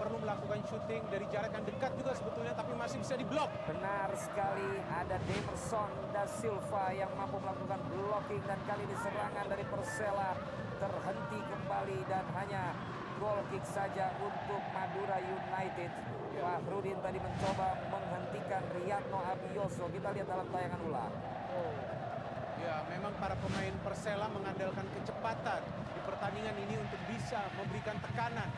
Perlu 0.01 0.17
melakukan 0.17 0.65
syuting 0.65 1.05
dari 1.13 1.29
jarak 1.29 1.53
yang 1.53 1.61
dekat 1.61 1.93
juga 1.93 2.17
sebetulnya 2.17 2.57
tapi 2.57 2.73
masih 2.73 2.97
bisa 3.05 3.13
diblok. 3.13 3.53
Benar 3.69 4.09
sekali 4.17 4.81
ada 4.89 5.21
Demerson 5.29 5.93
da 6.09 6.25
Silva 6.25 6.89
yang 6.89 7.13
mampu 7.13 7.37
melakukan 7.37 7.77
blocking 7.85 8.41
dan 8.49 8.57
kali 8.65 8.81
ini 8.81 8.97
serangan 8.97 9.45
dari 9.45 9.61
Persela 9.69 10.33
terhenti 10.81 11.37
kembali 11.37 11.97
dan 12.09 12.25
hanya 12.33 12.73
goal 13.21 13.45
kick 13.53 13.61
saja 13.61 14.09
untuk 14.17 14.57
Madura 14.73 15.21
United. 15.21 15.91
Fahrudin 16.41 16.97
tadi 17.05 17.21
mencoba 17.21 17.77
menghentikan 17.93 18.63
Riyadno 18.73 19.21
Abioso. 19.21 19.85
Kita 19.85 20.17
lihat 20.17 20.25
dalam 20.25 20.49
tayangan 20.49 20.81
ulang. 20.81 21.13
Ya, 22.57 22.81
memang 22.89 23.13
para 23.21 23.37
pemain 23.37 23.75
Persela 23.85 24.25
mengandalkan 24.33 24.89
kecepatan 24.97 25.61
di 25.93 25.99
pertandingan 26.09 26.57
ini 26.57 26.81
untuk 26.81 26.97
bisa 27.05 27.45
memberikan 27.53 28.01
tekanan 28.01 28.49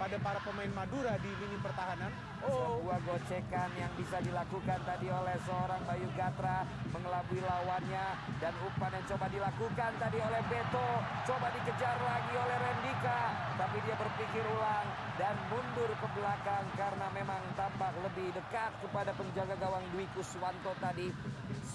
kepada 0.00 0.16
para 0.24 0.40
pemain 0.40 0.72
Madura 0.72 1.12
di 1.20 1.28
lini 1.28 1.60
pertahanan. 1.60 2.08
Oh, 2.48 2.80
Sebuah 2.80 3.04
gocekan 3.04 3.68
yang 3.76 3.92
bisa 4.00 4.16
dilakukan 4.24 4.80
tadi 4.80 5.12
oleh 5.12 5.36
seorang 5.44 5.76
Bayu 5.84 6.08
Gatra 6.16 6.64
mengelabui 6.88 7.44
lawannya 7.44 8.16
dan 8.40 8.56
umpan 8.64 8.96
yang 8.96 9.04
coba 9.12 9.28
dilakukan 9.28 9.92
tadi 10.00 10.18
oleh 10.24 10.40
Beto. 10.48 10.88
Coba 11.28 11.52
dikejar 11.52 12.00
lagi 12.00 12.32
oleh 12.32 12.56
Rendika 12.64 13.20
tapi 13.60 13.76
dia 13.84 13.92
berpikir 14.00 14.40
ulang 14.40 14.88
dan 15.20 15.36
mundur 15.52 15.92
ke 15.92 16.08
belakang 16.16 16.64
karena 16.80 17.06
memang 17.12 17.42
tampak 17.60 17.92
lebih 18.00 18.32
dekat 18.32 18.72
kepada 18.80 19.12
penjaga 19.12 19.52
gawang 19.60 19.84
Dwi 19.92 20.08
Kuswanto 20.16 20.72
tadi. 20.80 21.12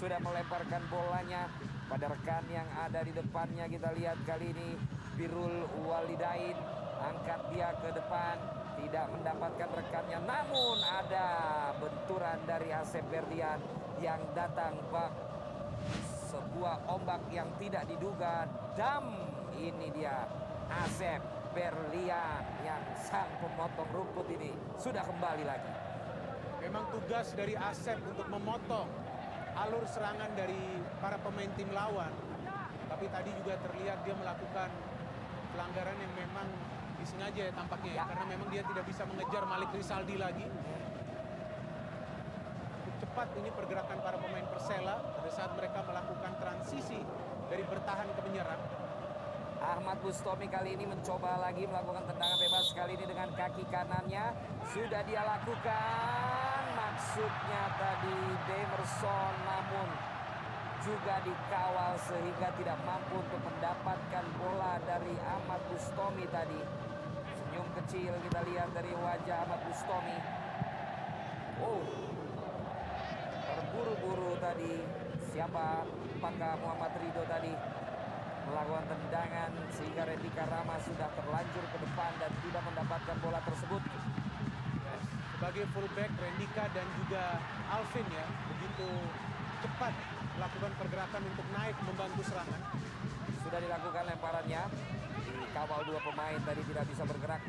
Sudah 0.02 0.18
melemparkan 0.18 0.82
bolanya 0.90 1.46
pada 1.86 2.10
rekan 2.10 2.42
yang 2.50 2.66
ada 2.74 3.06
di 3.06 3.14
depannya. 3.14 3.70
Kita 3.70 3.94
lihat 3.94 4.18
kali 4.26 4.50
ini 4.50 4.74
Birul 5.14 5.62
Walidain 5.86 6.85
angkat 7.00 7.40
dia 7.52 7.72
ke 7.80 7.90
depan. 7.92 8.36
Tidak 8.76 9.06
mendapatkan 9.08 9.70
rekannya. 9.72 10.20
Namun 10.24 10.76
ada 10.84 11.28
benturan 11.80 12.38
dari 12.44 12.70
Asep 12.76 13.02
Berlian 13.08 13.56
yang 14.04 14.20
datang 14.36 14.76
bak 14.92 15.12
sebuah 16.28 16.84
ombak 16.90 17.24
yang 17.32 17.48
tidak 17.56 17.88
diduga. 17.88 18.44
Dam! 18.76 19.32
Ini 19.56 19.88
dia. 19.96 20.28
Asep 20.66 21.22
Berlian 21.56 22.42
yang 22.66 22.82
sang 23.00 23.30
pemotong 23.40 23.88
rumput 23.94 24.28
ini 24.28 24.52
sudah 24.76 25.00
kembali 25.00 25.44
lagi. 25.46 25.72
Memang 26.60 26.84
tugas 26.92 27.32
dari 27.32 27.56
Asep 27.56 27.96
untuk 28.02 28.28
memotong 28.28 28.84
alur 29.56 29.88
serangan 29.88 30.28
dari 30.36 30.58
para 31.00 31.16
pemain 31.22 31.48
tim 31.56 31.70
lawan. 31.72 32.12
Tapi 32.92 33.08
tadi 33.08 33.30
juga 33.40 33.56
terlihat 33.64 34.04
dia 34.04 34.14
melakukan 34.20 34.68
pelanggaran 35.56 35.96
yang 35.96 36.12
memang 36.12 36.48
disengaja 37.06 37.38
ya 37.46 37.52
tampaknya 37.54 37.90
ya, 37.94 38.02
Ya. 38.02 38.04
karena 38.10 38.24
memang 38.34 38.48
dia 38.50 38.62
tidak 38.66 38.82
bisa 38.90 39.06
mengejar 39.06 39.42
Malik 39.46 39.70
Rizaldi 39.70 40.18
lagi. 40.18 40.46
Cukup 42.82 42.94
cepat 42.98 43.28
ini 43.38 43.48
pergerakan 43.54 43.98
para 44.02 44.18
pemain 44.18 44.46
Persela 44.50 44.96
pada 45.14 45.30
saat 45.30 45.54
mereka 45.54 45.86
melakukan 45.86 46.32
transisi 46.42 46.98
dari 47.46 47.62
bertahan 47.62 48.10
ke 48.10 48.20
menyerang. 48.26 48.58
Ahmad 49.62 50.02
Bustomi 50.02 50.50
kali 50.50 50.74
ini 50.74 50.84
mencoba 50.84 51.38
lagi 51.46 51.62
melakukan 51.70 52.10
tendangan 52.10 52.38
bebas 52.42 52.74
kali 52.74 52.92
ini 52.98 53.06
dengan 53.06 53.30
kaki 53.38 53.64
kanannya 53.70 54.34
sudah 54.74 55.00
dia 55.06 55.22
lakukan 55.22 56.60
maksudnya 56.74 57.62
tadi 57.78 58.14
Demerson 58.50 59.34
namun 59.46 59.88
juga 60.84 61.18
dikawal 61.24 61.98
sehingga 61.98 62.52
tidak 62.54 62.78
mampu 62.86 63.18
untuk 63.18 63.42
mendapatkan 63.42 64.24
bola 64.38 64.78
dari 64.86 65.14
Ahmad 65.24 65.58
Bustomi 65.72 66.28
tadi 66.30 66.60
senyum 67.56 67.72
kecil 67.72 68.12
kita 68.20 68.40
lihat 68.52 68.68
dari 68.76 68.92
wajah 68.92 69.48
Ahmad 69.48 69.64
Bustomi 69.64 70.18
oh. 71.64 71.80
Terburu-buru 73.48 74.36
tadi. 74.36 74.84
Siapa? 75.32 75.88
Apakah 75.88 76.52
Muhammad 76.60 76.92
Ridho 77.00 77.24
tadi? 77.24 77.56
Melakukan 78.44 78.84
tendangan 78.92 79.56
sehingga 79.72 80.04
Randy 80.04 80.28
Karama 80.36 80.76
sudah 80.84 81.08
terlanjur 81.16 81.64
ke 81.64 81.78
depan 81.80 82.12
dan 82.20 82.28
tidak 82.44 82.62
mendapatkan 82.68 83.16
bola 83.24 83.40
tersebut. 83.40 83.82
Sebagai 85.32 85.64
fullback, 85.72 86.12
Rendika 86.12 86.68
dan 86.76 86.84
juga 87.00 87.40
Alvin 87.72 88.04
ya 88.12 88.26
begitu 88.52 88.88
cepat 89.64 89.96
melakukan 90.36 90.72
pergerakan 90.76 91.22
untuk 91.24 91.46
naik 91.56 91.76
membantu 91.88 92.20
serangan. 92.20 92.60
Sudah 93.40 93.64
dilakukan 93.64 94.04
lemparannya, 94.12 94.62
dikawal 95.30 95.80
dua 95.86 96.00
pemain 96.02 96.40
tadi 96.42 96.62
tidak 96.70 96.84
bisa 96.90 97.02
bergerak. 97.02 97.42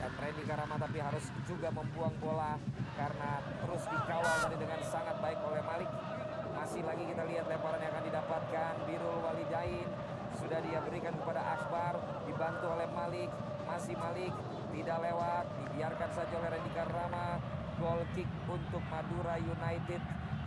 Dan 0.00 0.10
Randy 0.16 0.44
Karama 0.48 0.76
tapi 0.80 0.98
harus 1.00 1.24
juga 1.44 1.68
membuang 1.68 2.14
bola 2.20 2.56
karena 2.96 3.30
terus 3.60 3.82
dikawal 3.84 4.36
tadi 4.48 4.56
dengan 4.56 4.80
sangat 4.88 5.16
baik 5.20 5.38
oleh 5.44 5.62
Malik. 5.64 5.90
Masih 6.56 6.84
lagi 6.84 7.04
kita 7.04 7.22
lihat 7.24 7.44
lemparan 7.48 7.80
yang 7.80 7.92
akan 7.92 8.04
didapatkan 8.08 8.72
Birul 8.88 9.18
Walidain 9.24 9.88
sudah 10.38 10.58
dia 10.62 10.78
berikan 10.86 11.14
kepada 11.18 11.42
Akbar 11.42 11.98
dibantu 12.24 12.70
oleh 12.70 12.88
Malik 12.94 13.30
masih 13.66 13.94
Malik 13.98 14.34
tidak 14.70 14.98
lewat 15.02 15.44
dibiarkan 15.62 16.10
saja 16.14 16.34
oleh 16.38 16.50
Randy 16.54 16.70
Karama 16.74 17.38
goal 17.80 18.02
kick 18.14 18.28
untuk 18.46 18.82
Madura 18.92 19.40
United 19.40 20.00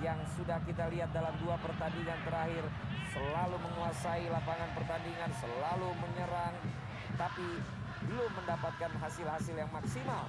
yang 0.03 0.19
sudah 0.36 0.60
kita 0.67 0.91
lihat 0.91 1.10
dalam 1.15 1.31
dua 1.39 1.55
pertandingan 1.63 2.19
terakhir 2.27 2.67
selalu 3.15 3.55
menguasai 3.55 4.27
lapangan 4.27 4.69
pertandingan 4.75 5.31
selalu 5.39 5.89
menyerang 5.98 6.55
tapi 7.15 7.48
belum 8.03 8.31
mendapatkan 8.36 8.91
hasil-hasil 9.00 9.55
yang 9.55 9.72
maksimal 9.72 10.27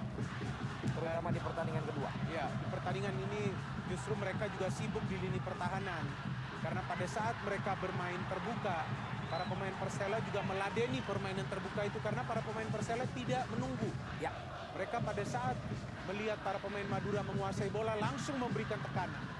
terutama 0.94 1.34
di 1.34 1.40
pertandingan 1.42 1.84
kedua 1.90 2.10
Ya, 2.30 2.50
di 2.50 2.66
pertandingan 2.66 3.14
ini 3.30 3.50
justru 3.86 4.16
mereka 4.18 4.50
juga 4.50 4.66
sibuk 4.72 5.04
di 5.06 5.16
lini 5.22 5.38
pertahanan. 5.38 6.02
Karena 6.64 6.82
pada 6.82 7.06
saat 7.06 7.36
mereka 7.44 7.76
bermain 7.76 8.18
terbuka, 8.26 8.82
para 9.28 9.44
pemain 9.46 9.74
Persela 9.78 10.18
juga 10.24 10.40
meladeni 10.48 10.98
permainan 11.04 11.46
terbuka 11.46 11.84
itu 11.84 11.98
karena 12.00 12.24
para 12.24 12.40
pemain 12.40 12.66
Persela 12.72 13.04
tidak 13.12 13.44
menunggu. 13.52 13.90
ya 14.18 14.32
Mereka 14.74 14.98
pada 15.04 15.22
saat 15.22 15.54
melihat 16.10 16.40
para 16.42 16.58
pemain 16.58 16.88
Madura 16.90 17.22
menguasai 17.22 17.70
bola 17.70 17.94
langsung 18.00 18.34
memberikan 18.40 18.82
tekanan. 18.82 19.33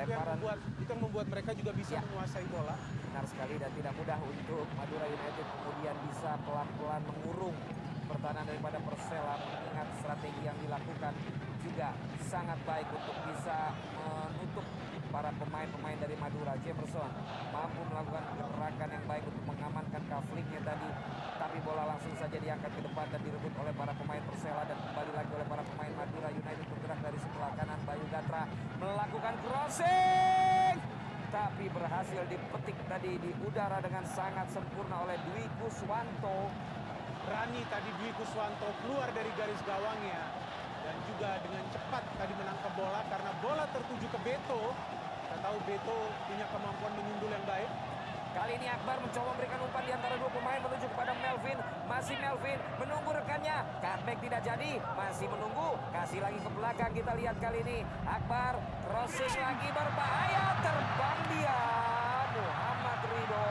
Itu 0.00 0.08
yang 0.08 0.24
lemparan 0.24 0.36
membuat 0.40 0.58
itu 0.80 0.88
yang 0.88 1.02
membuat 1.04 1.26
mereka 1.28 1.50
juga 1.52 1.72
bisa 1.76 1.92
Ya. 1.92 2.00
menguasai 2.08 2.46
bola. 2.48 2.76
benar 3.10 3.26
sekali 3.26 3.54
dan 3.58 3.70
tidak 3.74 3.92
mudah 3.98 4.18
untuk 4.22 4.66
Madura 4.78 5.06
United 5.10 5.42
kemudian 5.42 5.96
bisa 6.08 6.30
pelan-pelan 6.46 7.02
mengurung 7.04 7.56
pertahanan 8.06 8.46
daripada 8.46 8.78
Persela 8.80 9.34
mengingat 9.34 9.88
strategi 9.98 10.40
yang 10.46 10.54
dilakukan 10.62 11.12
juga 11.60 11.88
sangat 12.22 12.58
baik 12.62 12.86
untuk 12.94 13.16
bisa 13.26 13.74
menutup 13.98 14.62
para 15.10 15.34
pemain-pemain 15.36 15.98
dari 15.98 16.14
Madura 16.16 16.54
Jefferson 16.62 17.10
mampu 17.50 17.82
melakukan 17.90 18.24
gerakan 18.30 18.88
yang 18.94 19.04
baik 19.10 19.24
untuk 19.26 19.44
mengamankan 19.50 20.02
kaflingnya 20.06 20.60
tadi 20.62 20.90
tapi 21.34 21.56
bola 21.66 21.82
langsung 21.90 22.14
saja 22.14 22.38
diangkat 22.38 22.70
ke 22.70 22.82
depan 22.86 23.06
dan 23.10 23.20
direbut 23.26 23.52
oleh 23.58 23.74
para 23.74 23.92
pemain 23.98 24.22
Persela 24.30 24.62
dan 24.70 24.78
kembali 24.78 25.12
lagi 25.18 25.29
tadi 33.00 33.16
di 33.16 33.32
udara 33.48 33.80
dengan 33.80 34.04
sangat 34.04 34.52
sempurna 34.52 35.08
oleh 35.08 35.16
Dwi 35.32 35.48
Kuswanto 35.56 36.52
Rani 37.24 37.64
tadi 37.72 37.88
Dwi 37.96 38.12
Kuswanto 38.12 38.68
keluar 38.84 39.08
dari 39.16 39.32
garis 39.40 39.56
gawangnya 39.64 40.20
dan 40.84 40.96
juga 41.08 41.40
dengan 41.40 41.64
cepat 41.72 42.04
tadi 42.20 42.36
menangkap 42.36 42.72
bola 42.76 43.00
karena 43.08 43.32
bola 43.40 43.64
tertuju 43.72 44.04
ke 44.04 44.18
Beto. 44.20 44.76
Kita 44.76 45.36
tahu 45.40 45.56
Beto 45.64 45.98
punya 46.28 46.44
kemampuan 46.52 46.92
menyundul 46.96 47.30
yang 47.32 47.44
baik. 47.48 47.70
Kali 48.30 48.52
ini 48.60 48.66
Akbar 48.68 48.96
mencoba 49.00 49.32
memberikan 49.32 49.58
umpan 49.64 49.82
di 49.84 49.92
antara 49.96 50.14
dua 50.20 50.30
pemain 50.30 50.60
menuju 50.60 50.86
kepada 50.92 51.12
Melvin. 51.24 51.58
Masih 51.88 52.16
Melvin 52.20 52.58
menunggu 52.80 53.10
rekannya. 53.16 53.58
Cutback 53.80 54.18
tidak 54.22 54.40
jadi. 54.44 54.72
Masih 54.92 55.26
menunggu. 55.28 55.70
Kasih 55.88 56.20
lagi 56.20 56.38
ke 56.40 56.50
belakang. 56.52 56.90
Kita 56.92 57.12
lihat 57.16 57.36
kali 57.40 57.64
ini. 57.64 57.78
Akbar 58.04 58.60
crossing 58.84 59.34
lagi 59.40 59.68
berbahaya. 59.72 60.44
Terbang 60.62 61.20
dia. 61.32 61.60
Muhammad 62.30 63.00
Ridho 63.10 63.48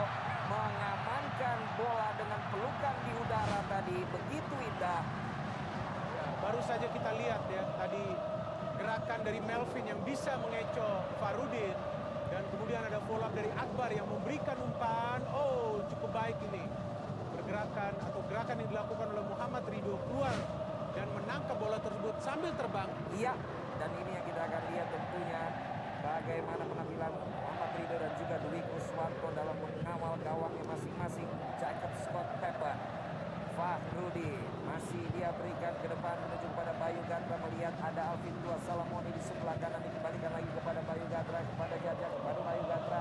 mengamankan 0.48 1.58
bola 1.76 2.08
dengan 2.16 2.40
pelukan 2.48 2.96
di 3.04 3.12
udara 3.20 3.60
tadi. 3.68 3.98
Ya, 4.80 5.04
baru 6.40 6.56
saja 6.64 6.88
kita 6.88 7.12
lihat 7.20 7.44
ya 7.52 7.68
tadi 7.76 8.00
gerakan 8.80 9.20
dari 9.28 9.36
Melvin 9.44 9.84
yang 9.84 10.00
bisa 10.08 10.40
mengecoh 10.40 11.04
Farudin 11.20 11.76
dan 12.32 12.40
kemudian 12.48 12.80
ada 12.88 12.96
up 12.96 13.32
dari 13.36 13.52
Akbar 13.60 13.92
yang 13.92 14.08
memberikan 14.08 14.56
umpan. 14.56 15.20
Oh, 15.36 15.84
cukup 15.84 16.16
baik 16.16 16.40
ini. 16.48 16.64
Pergerakan 17.36 17.92
atau 18.00 18.24
gerakan 18.24 18.56
yang 18.56 18.68
dilakukan 18.72 19.06
oleh 19.12 19.24
Muhammad 19.28 19.68
Ridho 19.68 20.00
keluar 20.08 20.36
dan 20.96 21.12
menangkap 21.12 21.56
bola 21.60 21.76
tersebut 21.76 22.14
sambil 22.24 22.56
terbang. 22.56 22.88
Iya, 23.20 23.36
dan 23.76 23.90
ini 24.00 24.10
yang 24.16 24.24
kita 24.24 24.40
akan 24.48 24.62
lihat 24.72 24.88
tentunya 24.96 25.42
bagaimana 26.00 26.62
penampilan 26.64 27.12
Muhammad 27.20 27.70
Ridho 27.76 27.96
dan 28.00 28.12
juga 28.16 28.36
Dwi 28.48 28.60
Kuswanto 28.64 29.28
dalam 29.36 29.56
mengawal 29.60 30.16
gawangnya 30.24 30.64
masing-masing. 30.72 31.28
Fahrudi 33.60 34.40
masih 34.64 35.04
dia 35.12 35.28
berikan 35.36 35.76
ke 35.84 35.86
depan 35.92 36.16
menuju 36.16 36.48
kepada 36.48 36.72
Bayu 36.80 36.96
Gatra 37.04 37.36
melihat 37.44 37.76
ada 37.84 38.16
Alvin 38.16 38.32
Tua 38.40 38.56
Salamoni 38.64 39.12
di 39.12 39.20
sebelah 39.20 39.52
kanan. 39.60 39.84
Dikembalikan 39.84 40.32
lagi 40.32 40.48
kepada 40.48 40.80
Bayu 40.88 41.04
Gatra 41.12 41.44
kepada 41.44 41.76
Jaja 41.76 42.06
kepada 42.08 42.40
Bayu 42.40 42.62
Gatra 42.64 43.00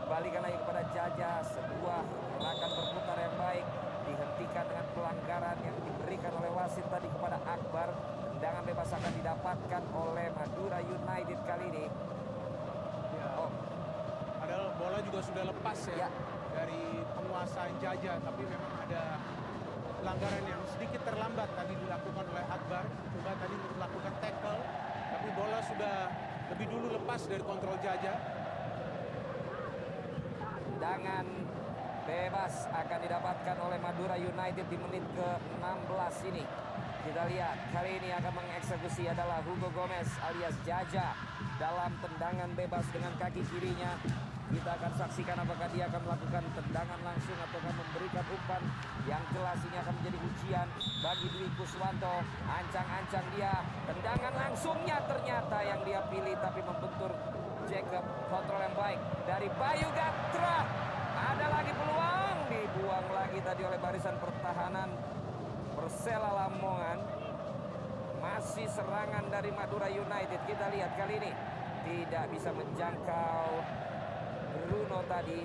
kembalikan 0.00 0.40
lagi 0.48 0.56
kepada 0.64 0.82
Jaja. 0.96 1.30
Sebuah 1.44 2.00
gerakan 2.40 2.70
berputar 2.72 3.18
yang 3.20 3.36
baik. 3.36 3.66
Dihentikan 4.08 4.64
dengan 4.72 4.86
pelanggaran 4.96 5.56
yang 5.60 5.76
diberikan 5.84 6.32
oleh 6.40 6.50
wasit 6.56 6.86
tadi 6.88 7.08
kepada 7.12 7.36
Akbar. 7.44 7.88
Tendangan 8.32 8.64
bebas 8.64 8.88
akan 8.88 9.12
didapatkan 9.12 9.82
oleh 9.92 10.26
Madura 10.32 10.78
United 10.88 11.38
kali 11.44 11.64
ini. 11.68 11.84
Ya, 13.12 13.28
oh. 13.44 13.52
Padahal 14.40 14.72
bola 14.80 15.04
juga 15.04 15.20
sudah 15.20 15.44
lepas 15.52 15.78
ya, 15.92 16.00
Ya. 16.00 16.08
dari 16.56 17.04
penguasaan 17.12 17.76
Jaja, 17.76 18.16
tapi 18.24 18.42
memang 18.48 18.72
ada 18.88 19.20
pelanggaran 19.98 20.44
yang 20.46 20.62
sedikit 20.70 21.02
terlambat 21.02 21.48
tadi 21.58 21.74
dilakukan 21.74 22.24
oleh 22.30 22.44
Akbar. 22.46 22.84
Coba 22.86 23.30
tadi 23.42 23.54
untuk 23.58 23.72
melakukan 23.74 24.14
tackle, 24.22 24.62
tapi 25.10 25.28
bola 25.34 25.60
sudah 25.66 25.96
lebih 26.54 26.66
dulu 26.70 26.86
lepas 27.02 27.20
dari 27.26 27.42
kontrol 27.42 27.76
Jaja. 27.82 28.14
tendangan 30.78 31.26
bebas 32.08 32.64
akan 32.72 32.98
didapatkan 33.04 33.56
oleh 33.60 33.76
Madura 33.84 34.16
United 34.16 34.64
di 34.72 34.80
menit 34.80 35.04
ke-16 35.12 36.14
ini. 36.32 36.44
Kita 37.04 37.28
lihat 37.28 37.56
kali 37.68 38.00
ini 38.00 38.08
akan 38.16 38.32
mengeksekusi 38.32 39.12
adalah 39.12 39.44
Hugo 39.44 39.68
Gomez 39.76 40.08
alias 40.24 40.56
Jaja 40.64 41.12
dalam 41.60 41.92
tendangan 42.00 42.48
bebas 42.56 42.88
dengan 42.96 43.12
kaki 43.20 43.44
kirinya. 43.52 44.00
Kita 44.48 44.80
akan 44.80 44.92
saksikan 44.96 45.36
apakah 45.44 45.68
dia 45.76 45.84
akan 45.92 46.08
melakukan 46.08 46.40
tendangan 46.56 47.00
langsung 47.04 47.36
atau 47.36 47.60
akan 47.60 47.74
memberikan 47.76 48.24
umpan 48.32 48.62
yang 49.04 49.20
jelas 49.28 49.60
ini 49.68 49.76
akan 49.76 49.92
menjadi 50.00 50.18
ujian 50.24 50.68
bagi 51.04 51.26
Dwi 51.28 51.48
Kuswanto. 51.60 52.24
Ancang-ancang 52.48 53.26
dia, 53.36 53.52
tendangan 53.84 54.32
langsungnya 54.32 54.96
ternyata 55.04 55.60
yang 55.60 55.80
dia 55.84 56.00
pilih 56.08 56.36
tapi 56.40 56.64
membentur 56.64 57.12
Jacob 57.68 58.04
kontrol 58.32 58.60
yang 58.64 58.72
baik 58.72 59.00
dari 59.28 59.48
Bayu 59.60 59.88
Gatra. 59.92 60.88
Ada 61.18 61.46
lagi 61.50 61.72
peluang 61.74 62.38
dibuang 62.46 63.08
lagi 63.10 63.38
tadi 63.42 63.62
oleh 63.66 63.78
barisan 63.82 64.14
pertahanan 64.22 64.94
Persela 65.74 66.30
Lamongan. 66.30 66.98
Masih 68.22 68.70
serangan 68.70 69.26
dari 69.26 69.50
Madura 69.50 69.90
United. 69.90 70.38
Kita 70.46 70.70
lihat 70.70 70.94
kali 70.94 71.18
ini 71.18 71.30
tidak 71.82 72.30
bisa 72.30 72.54
menjangkau 72.54 73.50
Bruno 74.62 75.00
tadi. 75.10 75.42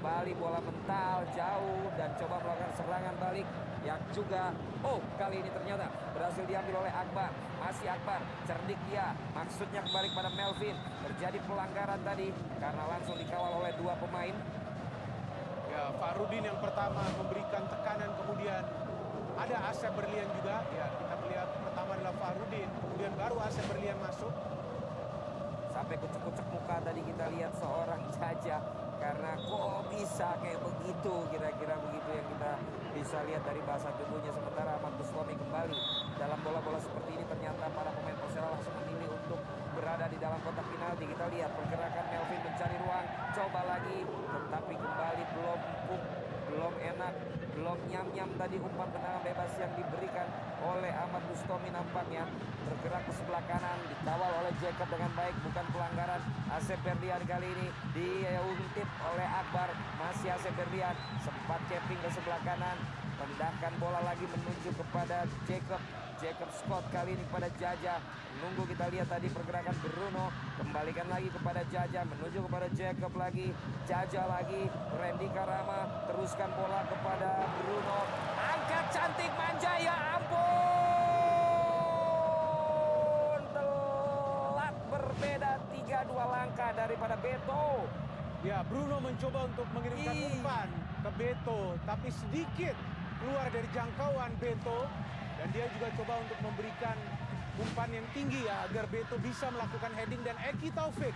Balik 0.00 0.34
bola 0.40 0.58
mental 0.58 1.28
jauh 1.30 1.86
dan 1.94 2.10
coba 2.18 2.42
melakukan 2.42 2.72
serangan 2.74 3.14
balik 3.22 3.46
yang 3.82 4.02
juga 4.14 4.54
oh 4.86 4.98
kali 5.18 5.42
ini 5.42 5.50
ternyata 5.50 5.90
berhasil 6.14 6.42
diambil 6.46 6.86
oleh 6.86 6.92
Akbar 6.94 7.30
masih 7.58 7.90
Akbar 7.90 8.18
cerdik 8.46 8.78
dia 8.90 9.14
maksudnya 9.34 9.82
kembali 9.82 10.10
kepada 10.10 10.30
Melvin 10.34 10.74
terjadi 11.06 11.38
pelanggaran 11.46 12.00
tadi 12.02 12.30
karena 12.62 12.82
langsung 12.86 13.14
dikawal 13.18 13.62
oleh 13.62 13.74
dua 13.78 13.94
pemain 13.98 14.34
Ya, 15.72 15.88
Farudin 15.96 16.44
yang 16.44 16.60
pertama 16.60 17.00
memberikan 17.16 17.64
tekanan 17.64 18.12
kemudian 18.20 18.60
ada 19.40 19.56
Asep 19.72 19.88
Berlian 19.96 20.28
juga. 20.36 20.60
Ya, 20.76 20.84
kita 21.00 21.14
melihat 21.24 21.48
pertama 21.64 21.96
adalah 21.96 22.12
Farudin, 22.20 22.68
kemudian 22.76 23.12
baru 23.16 23.40
Asep 23.40 23.64
Berlian 23.72 23.96
masuk. 24.04 24.32
sampai 25.72 25.96
kucek-kucek 25.96 26.46
muka 26.52 26.84
tadi 26.84 27.00
kita 27.00 27.32
lihat 27.32 27.48
seorang 27.56 28.04
Jaja 28.12 28.60
karena 29.00 29.32
kok 29.40 29.88
bisa 29.88 30.36
kayak 30.44 30.60
begitu 30.60 31.14
kira-kira 31.32 31.74
begitu 31.80 32.10
yang 32.12 32.26
kita 32.28 32.52
bisa 32.92 33.18
lihat 33.24 33.42
dari 33.42 33.58
bahasa 33.64 33.88
tubuhnya 33.96 34.36
sementara 34.36 34.76
Ahmad 34.76 34.92
Bustami 35.00 35.32
kembali 35.32 35.78
dalam 36.20 36.38
bola-bola 36.44 36.76
seperti 36.76 37.16
ini 37.16 37.24
ternyata 37.24 37.72
para 37.72 37.88
pemain 37.88 38.14
Persela 38.20 38.52
langsung 38.52 38.76
berada 39.82 40.06
di 40.06 40.18
dalam 40.22 40.38
kotak 40.46 40.62
penalti. 40.70 41.04
Kita 41.10 41.26
lihat 41.34 41.50
pergerakan 41.58 42.04
Melvin 42.06 42.40
mencari 42.46 42.76
ruang. 42.86 43.06
Coba 43.34 43.60
lagi 43.66 43.98
tetapi 44.06 44.74
kembali 44.78 45.22
belum 45.34 45.58
empuk 45.58 46.02
belum 46.52 46.74
enak 46.84 47.14
belum 47.56 47.78
nyam-nyam 47.88 48.28
tadi 48.36 48.56
umpan 48.60 48.88
tendangan 48.92 49.24
bebas 49.24 49.52
yang 49.56 49.72
diberikan 49.72 50.28
oleh 50.62 50.92
Ahmad 50.92 51.24
Bustami 51.26 51.72
nampaknya. 51.72 52.28
Bergerak 52.62 53.02
ke 53.08 53.12
sebelah 53.18 53.42
kanan 53.50 53.78
dikawal 53.90 54.30
oleh 54.44 54.52
Jacob 54.62 54.86
dengan 54.86 55.10
baik 55.18 55.34
bukan 55.42 55.66
pelanggaran. 55.74 56.22
Asep 56.54 56.78
Berlian 56.86 57.22
kali 57.26 57.48
ini 57.50 57.66
diuntip 57.96 58.88
oleh 59.02 59.26
Akbar. 59.26 59.68
Masih 59.98 60.30
Asep 60.30 60.54
Berlian 60.54 60.94
sempat 61.24 61.60
capping 61.66 62.00
ke 62.00 62.08
sebelah 62.14 62.40
kanan. 62.46 62.78
Pendahkan 63.18 63.72
bola 63.78 64.00
lagi 64.02 64.24
menuju 64.28 64.70
kepada 64.76 65.24
Jacob 65.46 65.78
Jacob 66.22 66.54
Scott 66.54 66.86
kali 66.94 67.18
ini 67.18 67.26
kepada 67.26 67.50
Jaja. 67.58 67.98
Menunggu 68.38 68.62
kita 68.70 68.86
lihat 68.94 69.10
tadi 69.10 69.26
pergerakan 69.26 69.74
Bruno. 69.82 70.30
Kembalikan 70.54 71.10
lagi 71.10 71.26
kepada 71.34 71.66
Jaja 71.66 72.06
menuju 72.06 72.46
kepada 72.46 72.70
Jacob 72.70 73.10
lagi. 73.18 73.50
Jaja 73.90 74.30
lagi 74.30 74.70
Randy 74.94 75.26
Karama 75.34 76.06
teruskan 76.06 76.54
bola 76.54 76.86
kepada 76.86 77.42
Bruno. 77.58 78.06
Angkat 78.38 78.86
cantik 78.94 79.34
manja 79.34 79.74
ya 79.82 79.98
ampun! 80.14 80.38
Telat 83.50 84.78
berbeda 84.94 85.58
3-2 85.74 86.06
langkah 86.22 86.70
daripada 86.70 87.18
Beto. 87.18 87.90
Ya, 88.46 88.62
Bruno 88.70 89.02
mencoba 89.02 89.50
untuk 89.50 89.66
mengirimkan 89.74 90.14
umpan 90.38 90.70
ke 91.02 91.10
Beto, 91.18 91.74
tapi 91.82 92.14
sedikit 92.14 92.78
keluar 93.18 93.50
dari 93.50 93.66
jangkauan 93.74 94.34
Beto 94.38 94.86
dan 95.42 95.50
dia 95.50 95.66
juga 95.74 95.90
coba 95.98 96.22
untuk 96.22 96.38
memberikan 96.38 96.94
umpan 97.58 97.90
yang 97.90 98.06
tinggi 98.14 98.46
ya 98.46 98.62
agar 98.70 98.86
Beto 98.86 99.18
bisa 99.18 99.50
melakukan 99.50 99.90
heading 99.98 100.22
dan 100.22 100.38
Eki 100.38 100.70
Taufik 100.70 101.10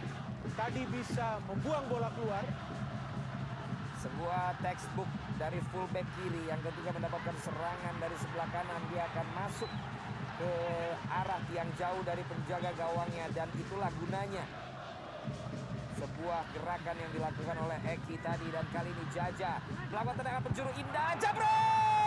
tadi 0.59 0.83
bisa 0.91 1.39
membuang 1.47 1.87
bola 1.87 2.11
keluar. 2.19 2.43
Sebuah 4.03 4.59
textbook 4.67 5.07
dari 5.39 5.63
fullback 5.71 6.07
kiri 6.19 6.43
yang 6.51 6.59
ketika 6.59 6.91
mendapatkan 6.91 7.39
serangan 7.39 7.95
dari 8.03 8.17
sebelah 8.19 8.51
kanan 8.51 8.83
dia 8.91 9.07
akan 9.15 9.27
masuk 9.39 9.71
ke 10.37 10.53
arah 11.07 11.43
yang 11.55 11.71
jauh 11.79 12.03
dari 12.03 12.23
penjaga 12.27 12.71
gawangnya 12.75 13.31
dan 13.31 13.47
itulah 13.55 13.95
gunanya. 13.95 14.43
Sebuah 16.03 16.43
gerakan 16.51 16.97
yang 16.99 17.11
dilakukan 17.15 17.57
oleh 17.63 17.79
Eki 17.95 18.19
tadi 18.27 18.47
dan 18.51 18.67
kali 18.75 18.91
ini 18.91 19.07
Jaja 19.15 19.63
melakukan 19.95 20.19
tendangan 20.19 20.43
penjuru. 20.51 20.71
Indah 20.83 21.15
jabret 21.23 22.06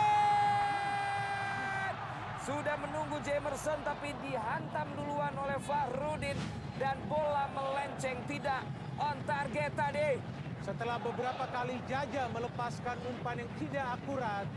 sudah 2.50 2.74
menunggu 2.82 3.22
Jamerson 3.22 3.78
tapi 3.86 4.10
dihantam 4.26 4.90
duluan 4.98 5.30
oleh 5.38 5.54
Fahrudin. 5.62 6.34
Dan 6.82 6.96
bola 7.06 7.46
melenceng 7.54 8.18
tidak 8.26 8.66
on 8.98 9.14
target 9.28 9.70
tadi. 9.78 10.18
Setelah 10.66 10.98
beberapa 10.98 11.46
kali 11.54 11.78
Jaja 11.86 12.26
melepaskan 12.34 12.98
umpan 13.06 13.46
yang 13.46 13.50
tidak 13.62 13.86
akurat. 13.94 14.48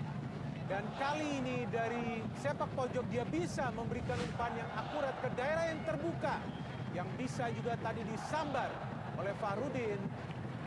Dan 0.66 0.88
kali 0.98 1.44
ini 1.44 1.68
dari 1.70 2.24
sepak 2.42 2.72
pojok 2.74 3.06
dia 3.14 3.28
bisa 3.30 3.70
memberikan 3.76 4.18
umpan 4.18 4.58
yang 4.58 4.70
akurat 4.74 5.14
ke 5.22 5.30
daerah 5.38 5.70
yang 5.70 5.82
terbuka. 5.86 6.42
Yang 6.98 7.10
bisa 7.22 7.46
juga 7.54 7.78
tadi 7.78 8.02
disambar 8.10 8.72
oleh 9.22 9.34
Farudin 9.38 10.02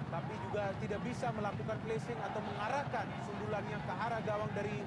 tapi 0.06 0.38
juga 0.38 0.70
tidak 0.78 1.02
bisa 1.02 1.34
melakukan 1.34 1.76
placing 1.82 2.20
atau 2.22 2.38
mengarahkan 2.38 3.06
sundulannya 3.26 3.78
ke 3.82 3.92
arah 4.06 4.20
gawang 4.22 4.52
dari 4.54 4.78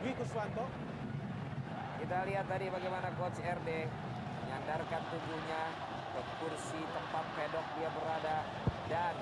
Dwi 0.00 0.12
Kuswanto. 0.16 0.64
Kita 2.02 2.26
lihat 2.26 2.50
tadi 2.50 2.66
bagaimana 2.66 3.14
coach 3.14 3.38
RD 3.38 3.70
menyandarkan 4.42 5.02
tubuhnya 5.06 5.70
ke 6.10 6.22
kursi 6.42 6.82
tempat 6.82 7.24
pedok 7.38 7.62
dia 7.78 7.86
berada 7.94 8.42
dan 8.90 9.14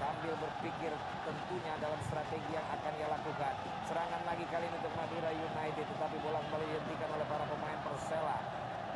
sambil 0.00 0.32
berpikir 0.40 0.96
tentunya 1.28 1.76
dalam 1.76 2.00
strategi 2.08 2.56
yang 2.56 2.64
akan 2.72 2.92
ia 2.96 3.12
lakukan. 3.12 3.52
Serangan 3.84 4.24
lagi 4.24 4.48
kali 4.48 4.64
ini 4.64 4.76
untuk 4.80 4.96
Madura 4.96 5.28
United 5.28 5.84
tetapi 5.92 6.16
bola 6.24 6.40
kembali 6.40 6.64
dihentikan 6.64 7.08
oleh 7.20 7.26
para 7.28 7.44
pemain 7.52 7.80
Persela. 7.84 8.38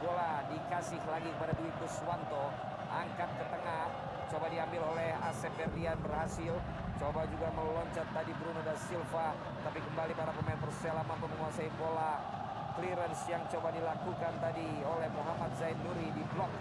Bola 0.01 0.31
dikasih 0.49 1.01
lagi 1.05 1.29
kepada 1.29 1.53
Dwi 1.61 1.71
Kuswanto, 1.77 2.45
angkat 2.89 3.31
ke 3.37 3.45
tengah, 3.53 3.85
coba 4.33 4.49
diambil 4.49 4.97
oleh 4.97 5.13
Asep 5.29 5.53
Ferdian 5.61 6.01
berhasil. 6.01 6.57
Coba 6.97 7.29
juga 7.29 7.53
meloncat 7.53 8.09
tadi 8.17 8.33
Bruno 8.41 8.65
da 8.65 8.77
Silva, 8.81 9.37
tapi 9.61 9.85
kembali 9.85 10.17
para 10.17 10.33
pemain 10.33 10.57
Persela 10.57 11.05
mampu 11.05 11.29
menguasai 11.29 11.69
bola 11.77 12.40
clearance 12.77 13.23
yang 13.27 13.43
coba 13.51 13.75
dilakukan 13.75 14.33
tadi 14.39 14.67
oleh 14.87 15.09
Muhammad 15.11 15.51
Zain 15.59 15.79
Nuri 15.83 16.09
di 16.15 16.23
blok. 16.35 16.53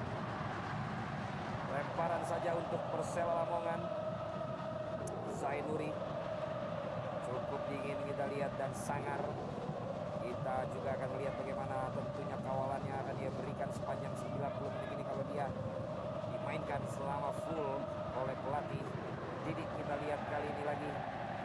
Lemparan 1.69 2.23
saja 2.25 2.57
untuk 2.57 2.81
Persela 2.89 3.45
Lamongan. 3.45 3.81
Zain 5.37 5.63
Nuri 5.69 5.93
cukup 7.29 7.61
dingin 7.69 7.99
kita 8.09 8.25
lihat 8.33 8.51
dan 8.57 8.71
sangar. 8.73 9.21
Kita 10.19 10.55
juga 10.73 10.89
akan 10.97 11.09
melihat 11.17 11.33
bagaimana 11.37 11.89
tentunya 11.93 12.37
kawalannya 12.41 12.95
akan 13.05 13.15
dia 13.17 13.31
berikan 13.33 13.69
sepanjang 13.73 14.13
90 14.17 14.39
menit 14.69 14.89
ini 14.97 15.03
kalau 15.05 15.23
dia 15.33 15.45
dimainkan 16.33 16.81
selama 16.89 17.29
full 17.45 17.81
oleh 18.17 18.35
pelatih. 18.45 18.83
Didik 19.45 19.69
kita 19.77 19.93
lihat 20.05 20.21
kali 20.29 20.47
ini 20.47 20.63
lagi 20.65 20.89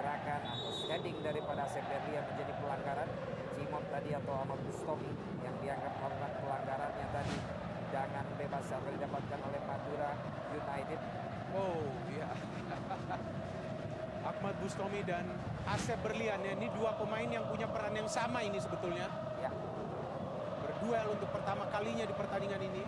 gerakan 0.00 0.40
atau 0.44 0.72
heading 0.88 1.16
daripada 1.24 1.64
Asep 1.64 1.85
Berlian 1.88 2.24
menjadi 2.29 2.53
pelanggaran. 2.61 3.34
Cimot 3.55 3.85
tadi 3.90 4.11
atau 4.11 4.33
Ahmad 4.35 4.59
Bustomi 4.67 5.11
yang 5.47 5.55
dianggap 5.62 5.93
melakukan 5.99 6.33
pelanggarannya 6.43 7.07
tadi 7.14 7.37
dengan 7.95 8.27
bebas 8.35 8.64
yang 8.67 8.83
didapatkan 8.83 9.38
oleh 9.38 9.61
Madura 9.62 10.11
United. 10.51 11.01
Oh 11.55 11.83
iya. 12.11 12.29
Ahmad 14.31 14.55
Bustomi 14.59 15.01
dan 15.07 15.29
Asep 15.69 16.01
Berlian 16.01 16.40
ya, 16.43 16.53
ini 16.57 16.73
dua 16.75 16.97
pemain 16.97 17.29
yang 17.29 17.45
punya 17.47 17.69
peran 17.71 17.95
yang 17.95 18.09
sama 18.11 18.43
ini 18.43 18.59
sebetulnya. 18.59 19.07
Ya, 19.38 19.53
Berduel 20.64 21.07
untuk 21.14 21.31
pertama 21.31 21.69
kalinya 21.71 22.05
di 22.09 22.14
pertandingan 22.17 22.61
ini. 22.61 22.83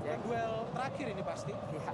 Berduel 0.00 0.70
terakhir 0.72 1.06
ini 1.12 1.22
pasti. 1.26 1.52
ya. 1.52 1.92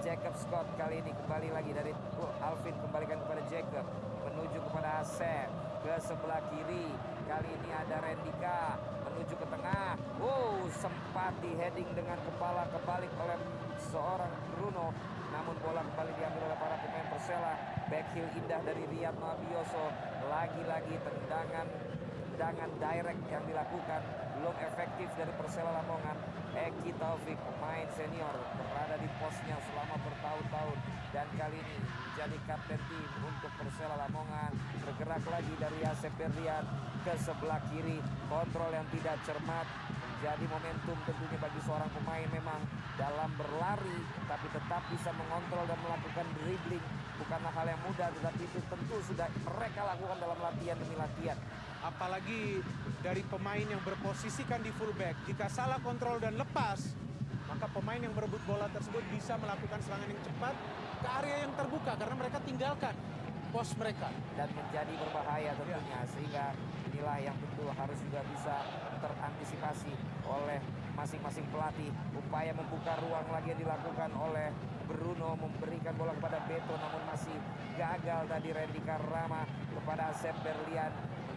Jacob 0.00 0.32
Scott 0.32 0.64
kali 0.80 1.04
ini 1.04 1.12
kembali 1.12 1.52
lagi 1.52 1.76
dari 1.76 1.92
Alvin 2.40 2.72
kembalikan 2.80 3.20
kepada 3.20 3.42
Jacob 3.52 3.84
menuju 4.24 4.58
kepada 4.64 5.04
Asep 5.04 5.48
ke 5.84 5.92
sebelah 6.00 6.40
kiri 6.48 6.88
kali 7.30 7.46
ini 7.46 7.70
ada 7.70 8.02
Rendika 8.02 8.74
menuju 9.06 9.34
ke 9.38 9.46
tengah. 9.46 9.94
Wow 10.18 10.66
sempat 10.82 11.30
di 11.38 11.54
heading 11.54 11.86
dengan 11.94 12.18
kepala 12.26 12.66
kebalik 12.74 13.12
oleh 13.22 13.38
seorang 13.78 14.34
Bruno. 14.50 14.90
Namun 15.30 15.54
bola 15.62 15.86
kembali 15.86 16.10
diambil 16.18 16.50
oleh 16.50 16.58
para 16.58 16.74
pemain 16.82 17.06
Persela. 17.06 17.54
Back 17.86 18.06
heel 18.18 18.26
indah 18.34 18.60
dari 18.66 18.82
Riyad 18.90 19.14
Mabioso 19.22 19.94
lagi-lagi 20.26 20.98
tendangan 21.06 21.66
tendangan 22.34 22.70
direct 22.82 23.22
yang 23.30 23.44
dilakukan. 23.46 24.02
Belum 24.34 24.56
efektif 24.66 25.08
dari 25.14 25.30
Persela 25.38 25.70
Lamongan. 25.70 26.18
Eki 26.50 26.98
Taufik 26.98 27.38
pemain 27.38 27.86
senior 27.94 28.34
berada 28.58 28.98
di 28.98 29.06
posnya 29.22 29.54
selama 29.70 30.02
bertahun-tahun. 30.02 30.78
Dan 31.14 31.26
kali 31.38 31.62
ini 31.62 31.78
menjadi 32.20 32.52
kapten 32.52 32.80
tim 32.92 33.10
untuk 33.24 33.48
Persela 33.56 33.96
Lamongan. 33.96 34.52
Bergerak 34.84 35.24
lagi 35.24 35.56
dari 35.56 35.80
Asep 35.88 36.12
Berlian 36.20 36.68
ke 37.00 37.16
sebelah 37.16 37.56
kiri. 37.72 37.96
Kontrol 38.28 38.68
yang 38.76 38.84
tidak 38.92 39.16
cermat. 39.24 39.64
Menjadi 39.96 40.44
momentum 40.52 41.00
tentunya 41.08 41.40
bagi 41.40 41.60
seorang 41.64 41.88
pemain 41.96 42.28
memang 42.28 42.60
dalam 43.00 43.32
berlari 43.40 44.04
tapi 44.28 44.52
tetap 44.52 44.84
bisa 44.92 45.16
mengontrol 45.16 45.64
dan 45.64 45.80
melakukan 45.80 46.26
dribbling. 46.36 46.84
Bukanlah 47.24 47.52
hal 47.56 47.66
yang 47.72 47.80
mudah 47.88 48.12
tetapi 48.12 48.42
itu 48.44 48.60
tentu 48.68 48.96
sudah 49.08 49.28
mereka 49.40 49.80
lakukan 49.88 50.18
dalam 50.20 50.38
latihan 50.44 50.76
demi 50.76 51.00
latihan. 51.00 51.40
Apalagi 51.80 52.60
dari 53.00 53.24
pemain 53.32 53.64
yang 53.64 53.80
berposisikan 53.80 54.60
di 54.60 54.68
fullback. 54.76 55.16
Jika 55.24 55.48
salah 55.48 55.80
kontrol 55.80 56.20
dan 56.20 56.36
lepas, 56.36 56.84
maka 57.48 57.64
pemain 57.72 57.96
yang 57.96 58.12
berebut 58.12 58.44
bola 58.44 58.68
tersebut 58.76 59.00
bisa 59.08 59.40
melakukan 59.40 59.80
serangan 59.80 60.04
yang 60.12 60.20
cepat 60.20 60.52
ke 61.00 61.08
area 61.08 61.36
yang 61.48 61.52
terbuka 61.56 61.92
karena 61.96 62.14
mereka 62.14 62.38
tinggalkan 62.44 62.94
pos 63.50 63.74
mereka. 63.74 64.08
dan 64.38 64.48
menjadi 64.54 64.94
berbahaya 64.94 65.50
tentunya 65.58 66.00
sehingga 66.06 66.54
inilah 66.86 67.18
yang 67.18 67.34
tentu 67.34 67.66
harus 67.66 67.98
juga 68.06 68.20
bisa 68.30 68.54
terantisipasi 69.02 69.92
oleh 70.28 70.60
masing-masing 70.94 71.46
pelatih. 71.50 71.90
Upaya 72.14 72.54
membuka 72.54 72.94
ruang 73.02 73.26
lagi 73.26 73.50
yang 73.50 73.60
dilakukan 73.66 74.10
oleh 74.14 74.54
Bruno 74.86 75.34
memberikan 75.34 75.98
bola 75.98 76.14
kepada 76.14 76.38
Beto 76.46 76.74
namun 76.78 77.02
masih 77.10 77.34
gagal 77.74 78.22
tadi 78.30 78.48
Randy 78.54 78.80
Karama 78.86 79.42
kepada 79.74 80.14
Asep 80.14 80.34
Berlian. 80.46 80.92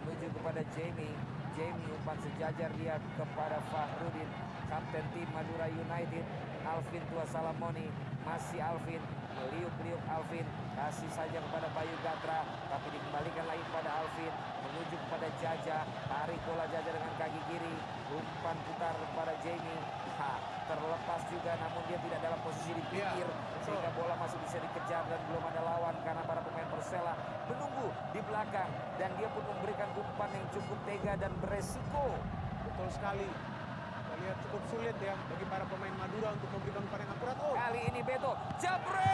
Menuju 0.06 0.26
kepada 0.38 0.62
Jamie. 0.76 1.16
Jamie 1.54 1.90
umpan 1.98 2.18
sejajar 2.22 2.70
dia 2.78 2.94
kepada 3.18 3.58
Fahrudin. 3.74 4.30
Kapten 4.70 5.06
tim 5.14 5.28
Madura 5.34 5.66
United 5.70 6.24
Alvin 6.64 7.02
Tua 7.12 7.24
Salamoni 7.28 7.86
masih 8.24 8.58
Alvin 8.58 9.02
meliuk-liuk 9.44 10.02
Alvin. 10.08 10.46
Kasih 10.74 11.10
saja 11.12 11.38
kepada 11.38 11.68
Bayu 11.76 11.94
Gatra 12.00 12.42
tapi 12.72 12.86
dikembalikan 12.96 13.44
lagi 13.46 13.62
kepada 13.68 13.90
Alvin. 14.00 14.32
Menuju 14.64 14.96
kepada 15.06 15.28
Jaja. 15.38 15.78
Tarik 15.84 16.40
bola 16.48 16.64
Jaja 16.72 16.90
dengan 16.90 17.12
kaki 17.20 17.40
kiri. 17.52 17.76
Umpan 18.10 18.56
putar 18.64 18.94
kepada 18.96 19.32
Jamie. 19.44 19.82
Ha, 20.14 20.32
terlepas 20.70 21.20
juga 21.28 21.52
namun 21.58 21.82
dia 21.90 21.98
tidak 22.00 22.20
dalam 22.22 22.40
posisi 22.40 22.70
di 22.72 22.84
pinggir. 22.88 23.28
sehingga 23.64 23.88
bola 23.96 24.12
masih 24.20 24.36
bisa 24.44 24.60
dikejar 24.60 25.08
dan 25.08 25.20
belum 25.24 25.40
ada 25.40 25.64
lawan 25.64 25.96
karena 26.04 26.20
para 26.28 26.44
pemain 26.44 26.68
Persela 26.68 27.16
menunggu 27.48 27.88
di 28.12 28.20
belakang. 28.24 28.70
Dan 29.00 29.10
dia 29.16 29.28
pun 29.32 29.44
memberikan 29.48 29.88
umpan 29.96 30.30
yang 30.32 30.46
cukup 30.52 30.78
tega 30.84 31.12
dan 31.16 31.32
beresiko. 31.40 32.12
Betul 32.64 32.88
sekali. 32.92 33.53
Lihat 34.24 34.40
cukup 34.48 34.62
sulit 34.72 34.96
ya 35.04 35.12
bagi 35.28 35.44
para 35.52 35.68
pemain 35.68 35.92
Madura 36.00 36.32
untuk 36.32 36.48
memberikan 36.56 36.80
umpan 36.88 37.04
yang 37.04 37.12
akurat. 37.12 37.36
Oh, 37.44 37.52
kali 37.52 37.80
ini 37.92 38.00
Beto 38.00 38.32
jabret! 38.56 39.04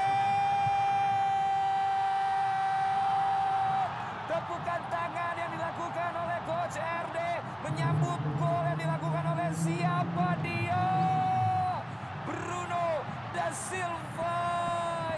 Tepukan 4.30 4.80
tangan 4.86 5.34
yang 5.34 5.50
dilakukan 5.50 6.12
oleh 6.14 6.38
coach 6.46 6.78
RD 6.78 7.18
menyambut 7.66 8.22
gol 8.38 8.62
yang 8.70 8.78
dilakukan 8.78 9.24
oleh 9.34 9.50
siapa 9.50 10.28
dia? 10.46 10.86
Bruno 12.22 13.02
da 13.34 13.50
Silva 13.50 14.38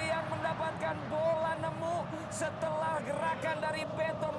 yang 0.00 0.24
mendapatkan 0.32 0.96
bola 1.12 1.52
nemu 1.60 1.96
setelah 2.32 2.96
gerakan 3.04 3.56
dari 3.60 3.84
Beto 3.92 4.31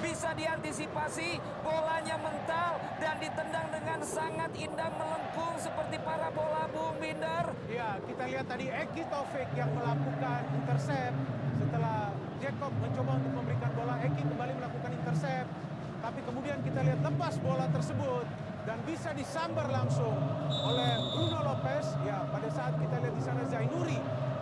bisa 0.00 0.32
diantisipasi 0.32 1.36
bolanya 1.60 2.16
mental 2.16 2.80
dan 2.98 3.20
ditendang 3.20 3.68
dengan 3.68 4.00
sangat 4.00 4.48
indah 4.56 4.88
melengkung 4.96 5.54
seperti 5.60 6.00
para 6.00 6.32
bola 6.32 6.64
Bung 6.72 6.96
Binder. 6.96 7.52
Ya, 7.68 8.00
kita 8.08 8.24
lihat 8.24 8.48
tadi 8.48 8.72
Eki 8.72 9.04
Taufik 9.12 9.48
yang 9.52 9.68
melakukan 9.76 10.40
intercept 10.56 11.16
setelah 11.60 12.16
Jacob 12.40 12.72
mencoba 12.80 13.12
untuk 13.20 13.32
memberikan 13.36 13.70
bola. 13.76 13.94
Eki 14.00 14.22
kembali 14.24 14.52
melakukan 14.56 14.90
intercept 14.96 15.48
tapi 16.00 16.20
kemudian 16.24 16.58
kita 16.64 16.80
lihat 16.80 17.00
lepas 17.04 17.36
bola 17.44 17.68
tersebut 17.68 18.24
dan 18.64 18.80
bisa 18.88 19.12
disambar 19.12 19.68
langsung 19.68 20.16
oleh 20.48 20.96
Bruno 21.12 21.44
Lopez. 21.44 21.92
Ya 22.08 22.24
pada 22.32 22.48
saat 22.48 22.72
kita 22.80 22.96
lihat 23.04 23.14
di 23.14 23.22
sana 23.22 23.44
Zainuri 23.52 24.00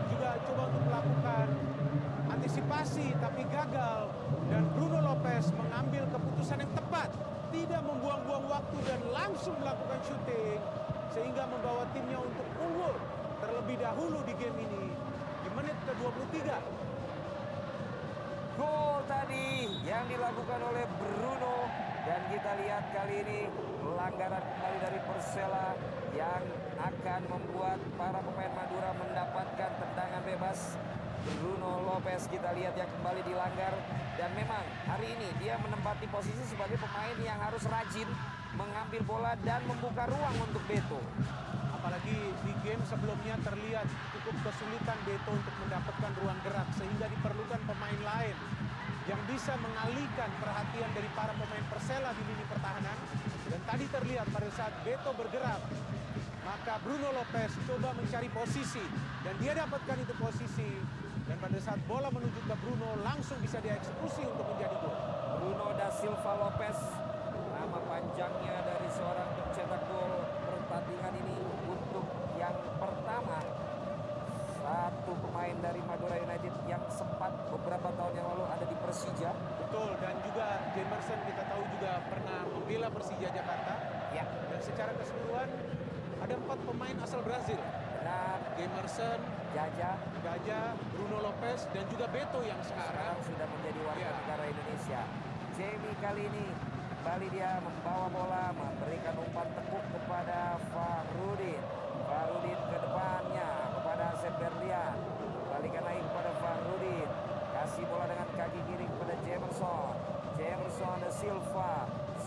juga 0.09 0.39
coba 0.47 0.63
untuk 0.71 0.83
melakukan 0.87 1.47
antisipasi 2.31 3.11
tapi 3.19 3.43
gagal 3.51 4.18
dan 4.49 4.63
Bruno 4.73 4.99
Lopez 5.01 5.53
mengambil 5.55 6.05
keputusan 6.11 6.65
yang 6.65 6.73
tepat. 6.75 7.11
Tidak 7.49 7.81
membuang-buang 7.81 8.45
waktu 8.45 8.77
dan 8.85 9.01
langsung 9.09 9.57
melakukan 9.57 10.01
syuting 10.05 10.61
sehingga 11.17 11.49
membawa 11.49 11.89
timnya 11.97 12.21
untuk 12.21 12.47
unggul 12.61 12.95
terlebih 13.41 13.77
dahulu 13.81 14.21
di 14.29 14.35
game 14.37 14.59
ini 14.61 14.85
di 15.47 15.49
menit 15.57 15.77
ke-23 15.89 16.37
Gol 18.59 19.07
tadi 19.07 19.71
yang 19.87 20.03
dilakukan 20.11 20.61
oleh 20.67 20.83
Bruno. 20.99 21.71
Dan 22.03 22.21
kita 22.27 22.51
lihat 22.59 22.85
kali 22.91 23.23
ini 23.23 23.39
pelanggaran 23.85 24.43
kembali 24.43 24.79
dari 24.83 24.99
Persela 25.07 25.79
yang 26.17 26.43
akan 26.83 27.21
membuat 27.31 27.79
para 27.95 28.19
pemain 28.19 28.53
Madura 28.59 28.91
mendapatkan 28.99 29.71
tendangan 29.79 30.23
bebas. 30.27 30.75
Bruno 31.39 31.83
Lopez. 31.83 32.31
Kita 32.31 32.55
lihat 32.55 32.75
yang 32.79 32.91
kembali 32.99 33.21
dilanggar. 33.27 33.75
Dan 34.19 34.31
memang 34.35 34.63
hari 34.87 35.15
ini 35.15 35.29
dia 35.43 35.59
menempati 35.59 36.07
posisi 36.11 36.43
sebagai 36.47 36.79
pemain 36.79 37.17
yang 37.23 37.39
harus 37.39 37.63
rajin 37.67 38.09
mengambil 38.59 39.03
bola 39.07 39.33
dan 39.47 39.63
membuka 39.67 40.09
ruang 40.11 40.37
untuk 40.43 40.63
Beto. 40.67 41.01
apalagi 41.79 42.35
di 42.43 42.53
game 42.67 42.83
sebelumnya 42.83 43.39
terlihat 43.39 43.87
cukup 44.11 44.35
kesulitan 44.51 44.99
Beto 45.07 45.31
untuk 45.31 45.55
mendapatkan 45.63 46.11
ruang 46.19 46.35
gerak 46.43 46.67
sehingga 46.75 47.07
diperlukan 47.07 47.61
pemain 47.71 48.01
lain 48.03 48.35
yang 49.07 49.23
bisa 49.31 49.55
mengalihkan 49.63 50.27
perhatian 50.43 50.91
dari 50.91 51.07
para 51.15 51.31
pemain 51.39 51.65
Persela 51.71 52.11
di 52.19 52.23
lini 52.27 52.45
pertahanan. 52.51 52.99
Dan 53.47 53.61
tadi 53.63 53.87
terlihat 53.95 54.27
pada 54.35 54.51
saat 54.59 54.75
Beto 54.83 55.15
bergerak 55.15 55.63
maka 56.49 56.81
Bruno 56.81 57.13
Lopez 57.13 57.53
coba 57.69 57.93
mencari 57.93 58.29
posisi 58.33 58.81
dan 59.21 59.37
dia 59.37 59.53
dapatkan 59.53 60.01
itu 60.01 60.15
posisi 60.17 60.69
pada 61.39 61.59
saat 61.63 61.79
bola 61.87 62.11
menuju 62.11 62.41
ke 62.51 62.55
Bruno 62.59 62.99
langsung 63.07 63.39
bisa 63.39 63.63
dieksekusi 63.63 64.27
untuk 64.27 64.47
menjadi 64.55 64.75
gol. 64.83 64.95
Bruno 65.39 65.71
da 65.79 65.89
Silva 65.95 66.33
Lopez 66.35 66.79
nama 67.55 67.79
panjangnya 67.87 68.57
dari 68.67 68.89
seorang 68.91 69.29
pencetak 69.39 69.83
gol 69.87 70.13
pertandingan 70.51 71.15
ini 71.15 71.39
untuk 71.71 72.07
yang 72.35 72.55
pertama 72.83 73.39
satu 74.59 75.13
pemain 75.23 75.55
dari 75.63 75.79
Madura 75.87 76.19
United 76.19 76.55
yang 76.67 76.83
sempat 76.91 77.31
beberapa 77.55 77.89
tahun 77.95 78.13
yang 78.19 78.27
lalu 78.35 78.45
ada 78.51 78.67
di 78.67 78.77
Persija 78.83 79.31
Betul 79.63 79.95
dan 80.03 80.19
juga 80.27 80.59
Jamerson 80.75 81.19
kita 81.23 81.43
tahu 81.47 81.63
juga 81.79 82.03
pernah 82.11 82.41
membela 82.51 82.89
Persija 82.91 83.31
Jakarta 83.31 83.75
ya 84.11 84.27
dan 84.27 84.61
secara 84.61 84.91
keseluruhan 84.99 85.49
ada 86.19 86.35
empat 86.35 86.59
pemain 86.67 86.97
asal 86.99 87.23
Brazil. 87.23 87.63
benar 88.03 88.41
Jamerson, 88.59 89.21
Jaja 89.59 89.99
Gaja, 90.23 90.71
Bruno 90.95 91.19
Lopez 91.19 91.67
dan 91.75 91.83
juga 91.91 92.07
Beto 92.15 92.47
yang 92.47 92.63
sekarang 92.63 93.19
sekarang 93.19 93.27
sudah 93.27 93.47
menjadi 93.51 93.81
warga 93.91 94.07
Ya. 94.07 94.15
negara 94.23 94.45
Indonesia. 94.47 95.01
Jamie 95.59 95.99
kali 95.99 96.23
ini 96.31 96.47
kembali 96.95 97.27
dia 97.35 97.59
membawa 97.59 98.07
bola 98.07 98.55
memberikan 98.55 99.19
umpan 99.19 99.51
tekuk 99.59 99.83
kepada 99.91 100.63
Fahrudin 100.71 101.59
Fahrudin 102.07 102.59
ke 102.71 102.77
depannya 102.87 103.51
kepada 103.75 104.03
Asep 104.15 104.35
Berlian. 104.39 104.95
Balikan 105.51 105.83
lagi 105.83 106.01
kepada 106.07 106.31
Fahrudin 106.39 107.09
kasih 107.51 107.85
bola 107.91 108.05
dengan 108.07 108.29
kaki 108.39 108.61
kiri 108.63 108.87
kepada 108.87 109.15
Jamerson. 109.27 109.91
Jamerson 110.39 110.97
da 111.03 111.11
Silva 111.11 111.73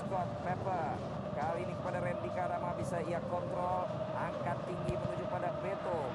Scott 0.04 0.30
Pepper. 0.44 1.00
Kali 1.32 1.64
ini 1.64 1.74
kepada 1.80 2.04
Randy 2.04 2.28
Karama 2.36 2.76
bisa 2.76 3.00
ia 3.08 3.24
kontrol. 3.32 3.88
Angkat 4.20 4.68
tinggi 4.68 5.00
menuju 5.00 5.26
pada 5.32 5.56
Beto 5.64 6.12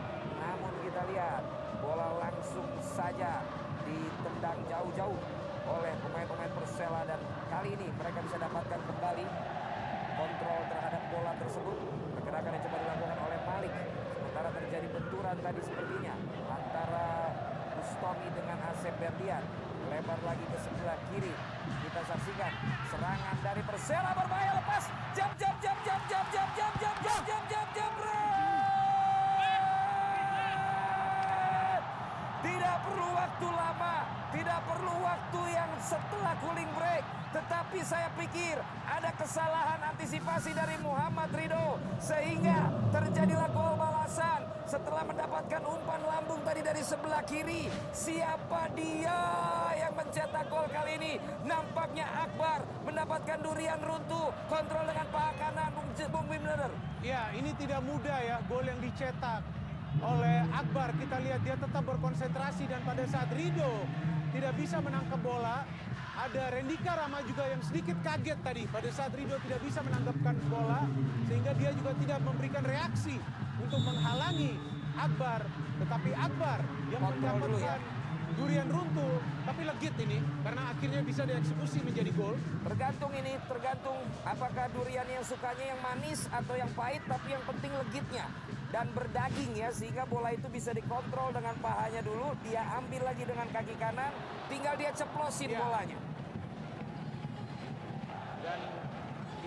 namun 0.46 0.72
kita 0.86 1.02
lihat 1.10 1.42
bola 1.82 2.08
langsung 2.22 2.68
saja 2.96 3.44
ditendang 3.84 4.56
jauh-jauh 4.72 5.20
oleh 5.68 5.92
pemain-pemain 6.00 6.52
Persela 6.56 7.04
dan 7.04 7.20
kali 7.52 7.76
ini 7.76 7.92
mereka 7.92 8.24
bisa 8.24 8.40
dapatkan 8.40 8.80
kembali 8.88 9.26
kontrol 10.16 10.60
terhadap 10.72 11.02
bola 11.12 11.32
tersebut 11.36 11.76
pergerakan 12.16 12.56
yang 12.56 12.62
coba 12.64 12.76
dilakukan 12.80 13.18
oleh 13.20 13.38
Malik 13.44 13.72
sementara 14.16 14.48
terjadi 14.56 14.86
benturan 14.96 15.36
tadi 15.44 15.60
sepertinya 15.60 16.14
antara 16.48 17.08
Bustomi 17.76 18.28
dengan 18.32 18.58
Asep 18.72 18.96
Berdian 18.96 19.44
lebar 19.92 20.20
lagi 20.24 20.44
ke 20.48 20.58
sebelah 20.64 20.98
kiri 21.12 21.34
kita 21.84 22.00
saksikan 22.00 22.52
serangan 22.88 23.36
dari 23.44 23.60
Persela 23.60 24.10
berbahaya 24.16 24.56
lepas 24.56 24.84
jam 25.12 25.30
jam 25.36 25.54
jam 25.60 25.76
jam 25.84 26.00
jam 26.08 26.24
jam 26.32 26.48
jam 26.56 26.72
jam 26.80 26.94
jam 27.04 27.20
jam 27.28 27.42
jam 27.44 27.66
jam 27.76 27.95
tidak 32.66 32.82
perlu 32.82 33.08
waktu 33.14 33.46
lama 33.46 33.94
tidak 34.34 34.60
perlu 34.66 34.94
waktu 35.06 35.40
yang 35.54 35.70
setelah 35.78 36.34
cooling 36.42 36.66
break. 36.74 37.04
Tetapi 37.30 37.78
saya 37.86 38.10
pikir 38.18 38.58
ada 38.82 39.14
kesalahan 39.14 39.94
antisipasi 39.94 40.50
dari 40.50 40.74
Muhammad 40.82 41.30
Rido 41.30 41.78
sehingga 42.02 42.74
terjadilah 42.90 43.46
gol 43.54 43.78
balasan 43.78 44.50
setelah 44.66 45.06
mendapatkan 45.06 45.62
umpan 45.62 46.02
lambung 46.10 46.42
tadi 46.42 46.58
dari 46.58 46.82
sebelah 46.82 47.22
kiri. 47.22 47.70
Siapa 47.94 48.74
dia 48.74 49.20
yang 49.78 49.94
mencetak 49.94 50.50
gol 50.50 50.66
kali 50.66 50.98
ini? 50.98 51.12
Nampaknya 51.46 52.10
Akbar 52.26 52.66
mendapatkan 52.82 53.38
durian 53.46 53.78
runtuh. 53.78 54.34
Kontrol 54.50 54.90
dengan 54.90 55.06
paha 55.14 55.32
kanan 55.38 55.70
Bung, 55.70 55.90
Bung 56.10 56.26
Bimler 56.26 56.66
Ya, 56.98 57.30
ini 57.30 57.54
tidak 57.54 57.78
mudah 57.86 58.18
ya 58.26 58.42
gol 58.50 58.66
yang 58.66 58.82
dicetak 58.82 59.65
oleh 60.02 60.44
Akbar. 60.52 60.92
Kita 60.96 61.16
lihat 61.22 61.40
dia 61.44 61.56
tetap 61.56 61.84
berkonsentrasi 61.86 62.68
dan 62.68 62.80
pada 62.84 63.04
saat 63.08 63.28
Rido 63.32 63.84
tidak 64.34 64.52
bisa 64.58 64.76
menangkap 64.84 65.20
bola, 65.24 65.64
ada 66.16 66.42
Rendika 66.52 66.92
Rama 66.96 67.20
juga 67.24 67.44
yang 67.48 67.60
sedikit 67.64 67.96
kaget 68.04 68.38
tadi 68.40 68.62
pada 68.68 68.88
saat 68.92 69.12
Rido 69.16 69.36
tidak 69.44 69.60
bisa 69.64 69.80
menangkapkan 69.84 70.36
bola 70.48 70.84
sehingga 71.28 71.52
dia 71.56 71.70
juga 71.76 71.92
tidak 71.96 72.18
memberikan 72.24 72.64
reaksi 72.64 73.16
untuk 73.60 73.80
menghalangi 73.84 74.56
Akbar. 74.96 75.44
Tetapi 75.76 76.10
Akbar 76.16 76.58
yang 76.88 77.00
Kontrol 77.04 77.36
dulu 77.36 77.58
ya. 77.60 77.76
mendapatkan 77.76 77.94
durian 78.36 78.68
runtuh, 78.68 79.16
tapi 79.48 79.64
legit 79.64 79.96
ini 79.96 80.18
karena 80.44 80.68
akhirnya 80.68 81.00
bisa 81.00 81.24
dieksekusi 81.24 81.80
menjadi 81.80 82.10
gol. 82.12 82.36
Tergantung 82.68 83.12
ini, 83.16 83.32
tergantung 83.48 83.96
apakah 84.28 84.68
durian 84.76 85.08
yang 85.08 85.24
sukanya 85.24 85.72
yang 85.72 85.80
manis 85.80 86.28
atau 86.28 86.52
yang 86.52 86.68
pahit, 86.76 87.00
tapi 87.08 87.32
yang 87.32 87.44
penting 87.48 87.72
legitnya 87.72 88.28
dan 88.76 88.92
berdaging 88.92 89.56
ya 89.56 89.72
sehingga 89.72 90.04
bola 90.04 90.36
itu 90.36 90.52
bisa 90.52 90.68
dikontrol 90.76 91.32
dengan 91.32 91.56
pahanya 91.64 92.04
dulu, 92.04 92.36
dia 92.44 92.60
ambil 92.76 93.08
lagi 93.08 93.24
dengan 93.24 93.48
kaki 93.48 93.72
kanan, 93.80 94.12
tinggal 94.52 94.76
dia 94.76 94.92
ceplosin 94.92 95.48
Ya. 95.48 95.64
bolanya. 95.64 95.96
Dan 98.44 98.60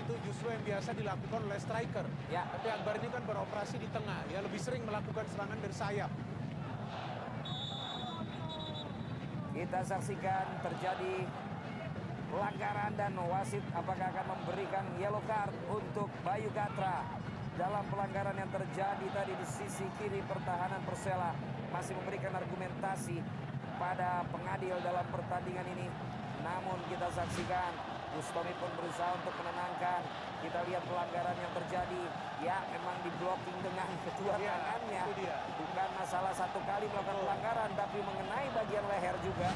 itu 0.01 0.13
justru 0.25 0.49
yang 0.49 0.63
biasa 0.65 0.97
dilakukan 0.97 1.39
oleh 1.45 1.59
striker. 1.61 2.09
Ya. 2.33 2.41
Tapi 2.49 2.73
Akbar 2.73 2.97
ini 2.97 3.07
kan 3.13 3.21
beroperasi 3.29 3.77
di 3.77 3.85
tengah, 3.93 4.17
ya 4.33 4.41
lebih 4.41 4.57
sering 4.57 4.81
melakukan 4.81 5.21
serangan 5.29 5.61
dari 5.61 5.75
sayap. 5.77 6.11
Kita 9.53 9.79
saksikan 9.85 10.45
terjadi 10.65 11.29
pelanggaran 12.33 12.97
dan 12.97 13.13
wasit 13.29 13.61
apakah 13.77 14.09
akan 14.09 14.25
memberikan 14.25 14.85
yellow 14.97 15.21
card 15.29 15.53
untuk 15.69 16.09
Bayu 16.25 16.49
Gatra 16.57 17.28
dalam 17.59 17.83
pelanggaran 17.91 18.39
yang 18.39 18.47
terjadi 18.55 19.05
tadi 19.11 19.33
di 19.35 19.47
sisi 19.51 19.83
kiri 19.99 20.23
pertahanan 20.23 20.79
Persela 20.87 21.35
masih 21.75 21.91
memberikan 21.99 22.31
argumentasi 22.31 23.19
pada 23.75 24.23
pengadil 24.31 24.79
dalam 24.79 25.03
pertandingan 25.11 25.67
ini. 25.75 25.91
Namun 26.39 26.79
kita 26.87 27.11
saksikan 27.11 27.99
Gustomi 28.09 28.49
pun 28.57 28.71
berusaha 28.73 29.11
untuk 29.13 29.35
menenangkan. 29.37 30.01
Kita 30.41 30.65
lihat 30.65 30.81
pelanggaran 30.87 31.35
yang 31.35 31.53
terjadi. 31.61 32.03
Ya 32.41 32.57
memang 32.73 32.95
di 33.05 33.11
blocking 33.21 33.59
dengan 33.61 33.85
kedua 34.07 34.33
Iya, 34.39 34.55
tangannya. 34.55 35.01
itu 35.03 35.11
dia. 35.19 35.35
Bukan 35.59 35.89
masalah 35.99 36.33
satu 36.33 36.57
kali 36.63 36.87
melakukan 36.89 37.21
pelanggaran 37.21 37.69
tapi 37.75 37.99
mengenai 38.01 38.47
bagian 38.55 38.85
leher 38.87 39.15
juga. 39.21 39.51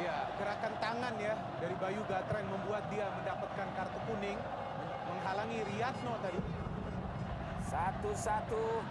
Ya, 0.00 0.24
gerakan 0.40 0.72
tangan 0.80 1.14
ya 1.20 1.36
dari 1.60 1.76
Bayu 1.76 2.00
Gatra 2.08 2.40
yang 2.40 2.50
membuat 2.50 2.88
dia 2.88 3.06
mendapatkan 3.12 3.68
kartu 3.76 4.00
kuning 4.08 4.40
menghalangi 5.04 5.58
Riyadno 5.68 6.16
tadi. 6.24 6.40
Satu-satu, 7.72 8.84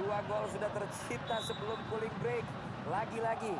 dua 0.00 0.18
gol 0.24 0.48
sudah 0.48 0.72
tercipta 0.72 1.44
sebelum 1.44 1.76
cooling 1.92 2.16
break. 2.24 2.40
Lagi-lagi, 2.88 3.52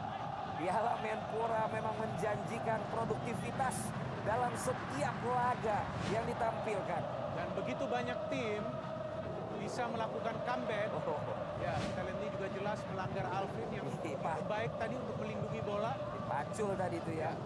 Piala 0.56 0.96
Menpora 1.04 1.68
memang 1.68 1.92
menjanjikan 2.00 2.80
produktivitas 2.88 3.92
dalam 4.24 4.48
setiap 4.56 5.16
laga 5.28 5.84
yang 6.08 6.24
ditampilkan. 6.24 7.02
Dan 7.36 7.46
begitu 7.60 7.84
banyak 7.84 8.16
tim 8.32 8.64
bisa 9.60 9.84
melakukan 9.92 10.32
comeback. 10.48 10.88
Oh, 10.96 11.20
Ya, 11.60 11.76
lihat 11.76 12.16
ini 12.24 12.28
juga 12.32 12.48
jelas 12.56 12.78
melanggar 12.88 13.26
Alvin 13.36 13.68
yang 13.68 13.84
Iya. 13.84 14.48
baik 14.48 14.72
tadi 14.80 14.94
untuk 14.96 15.16
melindungi 15.20 15.60
bola. 15.60 15.92
dipacul 16.24 16.72
tadi 16.72 16.96
itu 17.04 17.12
ya. 17.20 17.36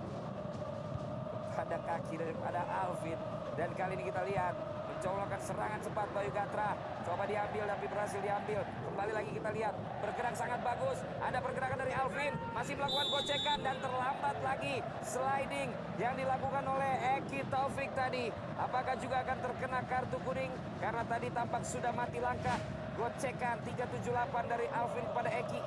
Pada 1.50 1.82
kaki 1.82 2.14
daripada 2.14 2.62
Alvin. 2.62 3.18
Dan 3.58 3.74
kali 3.74 3.98
ini 3.98 4.06
kita 4.06 4.22
lihat 4.22 4.54
mencolokkan 4.98 5.38
serangan 5.46 5.78
cepat 5.78 6.10
Bayu 6.10 6.30
Gatra. 6.34 6.74
Coba 7.06 7.22
diambil 7.30 7.70
tapi 7.70 7.86
berhasil 7.86 8.18
diambil. 8.18 8.66
Kembali 8.66 9.12
lagi 9.14 9.30
kita 9.30 9.50
lihat 9.54 9.74
bergerak 10.02 10.34
sangat 10.34 10.58
bagus. 10.66 10.98
Ada 11.22 11.38
pergerakan 11.38 11.78
dari 11.86 11.94
Alvin. 11.94 12.34
Masih 12.50 12.74
melakukan 12.74 13.06
gocekan 13.14 13.58
dan 13.62 13.78
terlambat 13.78 14.36
lagi 14.42 14.82
sliding 15.06 15.70
yang 16.02 16.18
dilakukan 16.18 16.66
oleh 16.66 16.92
Eki 17.14 17.46
Taufik 17.46 17.94
tadi. 17.94 18.34
Apakah 18.58 18.98
juga 18.98 19.22
akan 19.22 19.38
terkena 19.38 19.80
kartu 19.86 20.18
kuning? 20.26 20.50
Karena 20.82 21.06
tadi 21.06 21.30
tampak 21.30 21.62
sudah 21.62 21.94
mati 21.94 22.18
langkah. 22.18 22.58
Gocekan 22.98 23.62
378 23.62 24.50
dari 24.50 24.66
Alvin 24.74 25.06
kepada 25.06 25.30
Eki. 25.30 25.60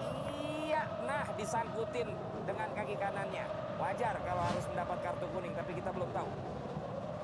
Iya, 0.67 0.83
nah 1.07 1.23
disangkutin 1.39 2.11
dengan 2.43 2.67
kaki 2.75 2.99
kanannya. 2.99 3.47
Wajar 3.79 4.19
kalau 4.27 4.43
harus 4.43 4.67
mendapat 4.75 4.99
kartu 4.99 5.25
kuning, 5.31 5.55
tapi 5.55 5.71
kita 5.79 5.95
belum 5.95 6.11
tahu. 6.11 6.27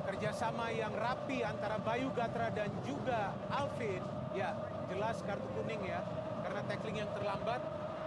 Kerjasama 0.07 0.71
yang 0.71 0.95
rapi 0.95 1.43
antara 1.43 1.75
Bayu 1.83 2.07
Gatra 2.15 2.47
dan 2.55 2.71
juga 2.87 3.35
Alvin. 3.51 3.99
Ya, 4.31 4.55
jelas 4.87 5.19
kartu 5.27 5.43
kuning 5.51 5.83
ya. 5.83 5.99
Karena 6.47 6.63
tackling 6.63 7.03
yang 7.03 7.11
terlambat. 7.11 7.59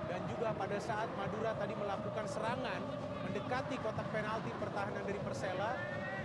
Dan 0.09 0.25
juga 0.33 0.57
pada 0.57 0.81
saat 0.81 1.13
Madura 1.13 1.53
tadi 1.61 1.77
melakukan 1.77 2.25
serangan. 2.25 2.81
Mendekati 3.29 3.77
kotak 3.85 4.09
penalti 4.17 4.49
pertahanan 4.57 5.05
dari 5.05 5.21
Persela. 5.21 5.77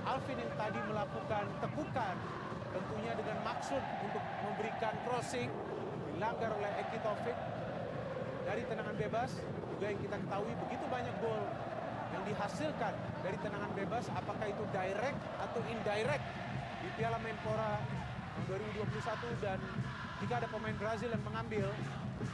Alvin 0.07 0.39
yang 0.39 0.53
tadi 0.55 0.79
melakukan 0.79 1.43
tekukan. 1.59 2.15
Tentunya 2.71 3.11
dengan 3.19 3.38
maksud 3.43 3.83
untuk 3.99 4.23
memberikan 4.47 4.95
crossing. 5.03 5.51
Dilanggar 6.15 6.55
oleh 6.55 6.71
Eki 6.88 7.03
Taufik. 7.03 7.35
Dari 8.47 8.63
tendangan 8.63 8.95
bebas. 8.95 9.43
Juga 9.75 9.91
yang 9.91 9.99
kita 9.99 10.23
ketahui 10.23 10.55
begitu 10.55 10.85
banyak 10.88 11.15
gol 11.19 11.43
dihasilkan 12.25 12.93
dari 13.21 13.38
tendangan 13.39 13.71
bebas 13.77 14.09
apakah 14.11 14.45
itu 14.49 14.63
direct 14.73 15.19
atau 15.39 15.59
indirect 15.69 16.25
di 16.81 16.89
Piala 16.97 17.17
Menpora 17.21 17.79
tahun 18.35 18.43
2021 18.81 19.45
dan 19.45 19.59
jika 20.19 20.33
ada 20.43 20.47
pemain 20.49 20.75
Brazil 20.75 21.09
yang 21.13 21.23
mengambil 21.23 21.67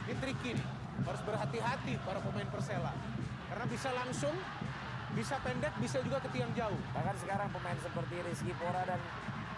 ini 0.08 0.14
tricky 0.18 0.52
nih. 0.56 0.66
harus 1.06 1.22
berhati-hati 1.24 1.94
para 2.02 2.18
pemain 2.20 2.48
Persela 2.50 2.92
karena 3.48 3.66
bisa 3.68 3.88
langsung 3.92 4.34
bisa 5.12 5.36
pendek 5.44 5.72
bisa 5.76 6.00
juga 6.00 6.24
ke 6.24 6.28
tiang 6.32 6.48
jauh 6.56 6.80
Bahkan 6.96 7.16
sekarang 7.20 7.48
pemain 7.52 7.76
seperti 7.84 8.16
Rizky 8.24 8.52
Pora 8.56 8.80
dan 8.88 9.00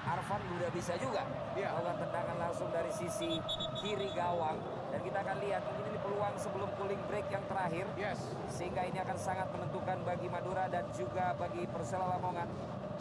Arfan 0.04 0.42
udah 0.60 0.70
bisa 0.74 0.98
juga 1.00 1.24
Iya. 1.56 1.72
melakukan 1.72 1.96
tendangan 2.04 2.36
langsung 2.36 2.68
dari 2.74 2.92
sisi 2.92 3.40
kiri 3.80 4.10
gawang. 4.12 4.58
Dan 4.92 5.00
kita 5.00 5.18
akan 5.24 5.36
lihat 5.40 5.62
mungkin 5.64 5.84
ini 5.88 5.93
peluang 6.14 6.38
sebelum 6.38 6.70
cooling 6.78 7.02
break 7.10 7.26
yang 7.26 7.42
terakhir. 7.50 7.90
yes 7.98 8.22
Sehingga 8.46 8.86
ini 8.86 9.02
akan 9.02 9.18
sangat 9.18 9.50
menentukan 9.50 9.98
bagi 10.06 10.30
Madura 10.30 10.70
dan 10.70 10.86
juga 10.94 11.34
bagi 11.34 11.66
Persela 11.66 12.06
Lamongan. 12.14 12.46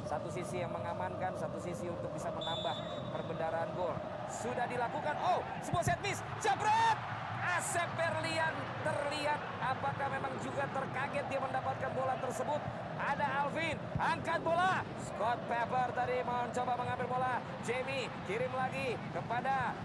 Satu 0.10 0.34
sisi 0.34 0.65
yang 0.65 0.73
mengamankan, 0.73 1.38
satu 1.38 1.62
sisi 1.62 1.86
untuk 1.93 2.10
bisa 2.10 2.34
menambah 2.34 2.73
perbendaraan 3.13 3.69
gol. 3.78 3.93
Sudah 4.34 4.65
dilakukan, 4.65 5.13
oh 5.21 5.45
sebuah 5.62 5.86
set 5.86 6.02
miss, 6.02 6.26
jabret! 6.41 6.97
Asep 7.43 7.86
Berlian 7.99 8.56
terlihat 8.82 9.38
apakah 9.62 10.08
memang 10.10 10.34
juga 10.41 10.65
terkaget 10.73 11.28
dia 11.30 11.38
mendapatkan 11.38 11.91
bola 11.93 12.17
tersebut. 12.17 12.62
Ada 12.97 13.45
Alvin, 13.45 13.78
angkat 13.99 14.39
bola. 14.41 14.82
Scott 15.06 15.38
Pepper 15.45 15.91
tadi 15.93 16.17
mencoba 16.26 16.73
mengambil 16.80 17.08
bola. 17.13 17.34
Jamie 17.62 18.10
kirim 18.26 18.49
lagi 18.58 18.95
kepada 19.12 19.76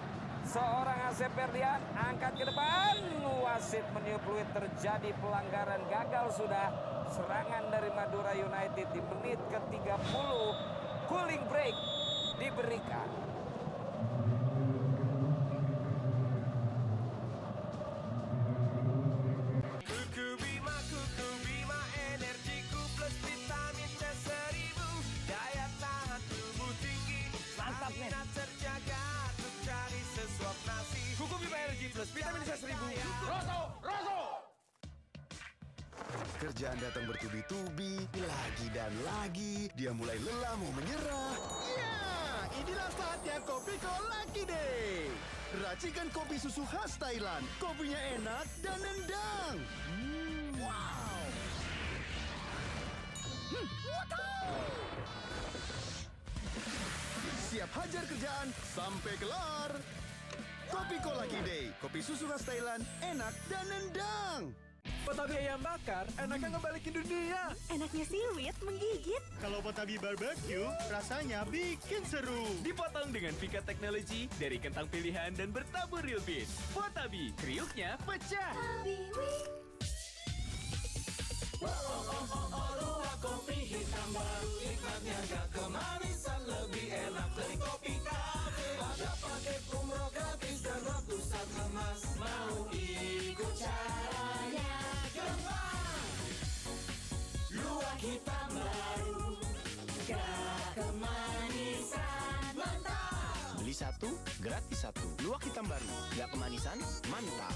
Seorang 0.46 1.10
Asep 1.10 1.32
Berlian 1.34 1.82
angkat 1.98 2.38
ke 2.38 2.44
depan. 2.46 2.94
Wasit 3.42 3.82
meniup 3.96 4.22
peluit 4.22 4.46
terjadi 4.54 5.10
pelanggaran 5.18 5.82
gagal 5.90 6.38
sudah. 6.38 6.68
Serangan 7.10 7.72
dari 7.72 7.90
Madura 7.96 8.36
United 8.36 8.86
di 8.92 9.00
menit 9.02 9.40
ke-30. 9.50 10.14
Cooling 11.08 11.44
break 11.48 11.76
diberikan. 12.38 13.27
Dia 39.88 39.96
mulai 39.96 40.20
lelah 40.20 40.52
mau 40.60 40.68
menyerah. 40.76 41.32
Ya, 41.72 41.96
inilah 42.60 42.92
saatnya 42.92 43.40
kopi 43.40 43.72
Lucky 43.80 44.44
Day. 44.44 45.08
Racikan 45.64 46.12
kopi 46.12 46.36
susu 46.36 46.60
khas 46.68 47.00
Thailand. 47.00 47.40
Kopinya 47.56 47.96
enak 47.96 48.44
dan 48.60 48.76
nendang. 48.84 49.56
Hmm, 49.88 50.60
wow. 50.60 51.24
Hmm. 53.48 53.68
Siap 57.48 57.70
hajar 57.72 58.04
kerjaan 58.12 58.48
sampai 58.76 59.14
kelar. 59.16 59.72
Kopi 60.68 60.96
Lucky 61.00 61.40
Day, 61.48 61.72
kopi 61.80 62.04
susu 62.04 62.28
khas 62.28 62.44
Thailand, 62.44 62.84
enak 63.08 63.32
dan 63.48 63.64
nendang. 63.72 64.67
Petabi 65.08 65.40
ayam 65.40 65.60
bakar 65.64 66.04
enaknya 66.20 66.48
ngebalikin 66.52 66.92
dunia 67.00 67.42
Enaknya 67.72 68.04
siwit 68.04 68.56
menggigit. 68.60 69.22
Kalau 69.40 69.64
Potabi 69.64 69.96
Barbecue, 69.96 70.68
rasanya 70.92 71.48
bikin 71.48 72.04
seru. 72.04 72.44
Dipotong 72.60 73.08
dengan 73.08 73.32
Vika 73.40 73.64
Technology 73.64 74.28
dari 74.36 74.60
kentang 74.60 74.84
pilihan 74.92 75.32
dan 75.32 75.48
bertabur 75.48 76.04
real 76.04 76.20
beef. 76.28 76.48
Potabi, 76.76 77.32
kriuknya 77.40 77.96
pecah. 78.04 78.52
Satu, 103.78 104.10
gratis 104.42 104.82
satu. 104.82 105.06
Luwak 105.22 105.46
hitam 105.46 105.62
baru, 105.70 105.86
gak 106.18 106.34
kemanisan, 106.34 106.74
mantap. 107.06 107.54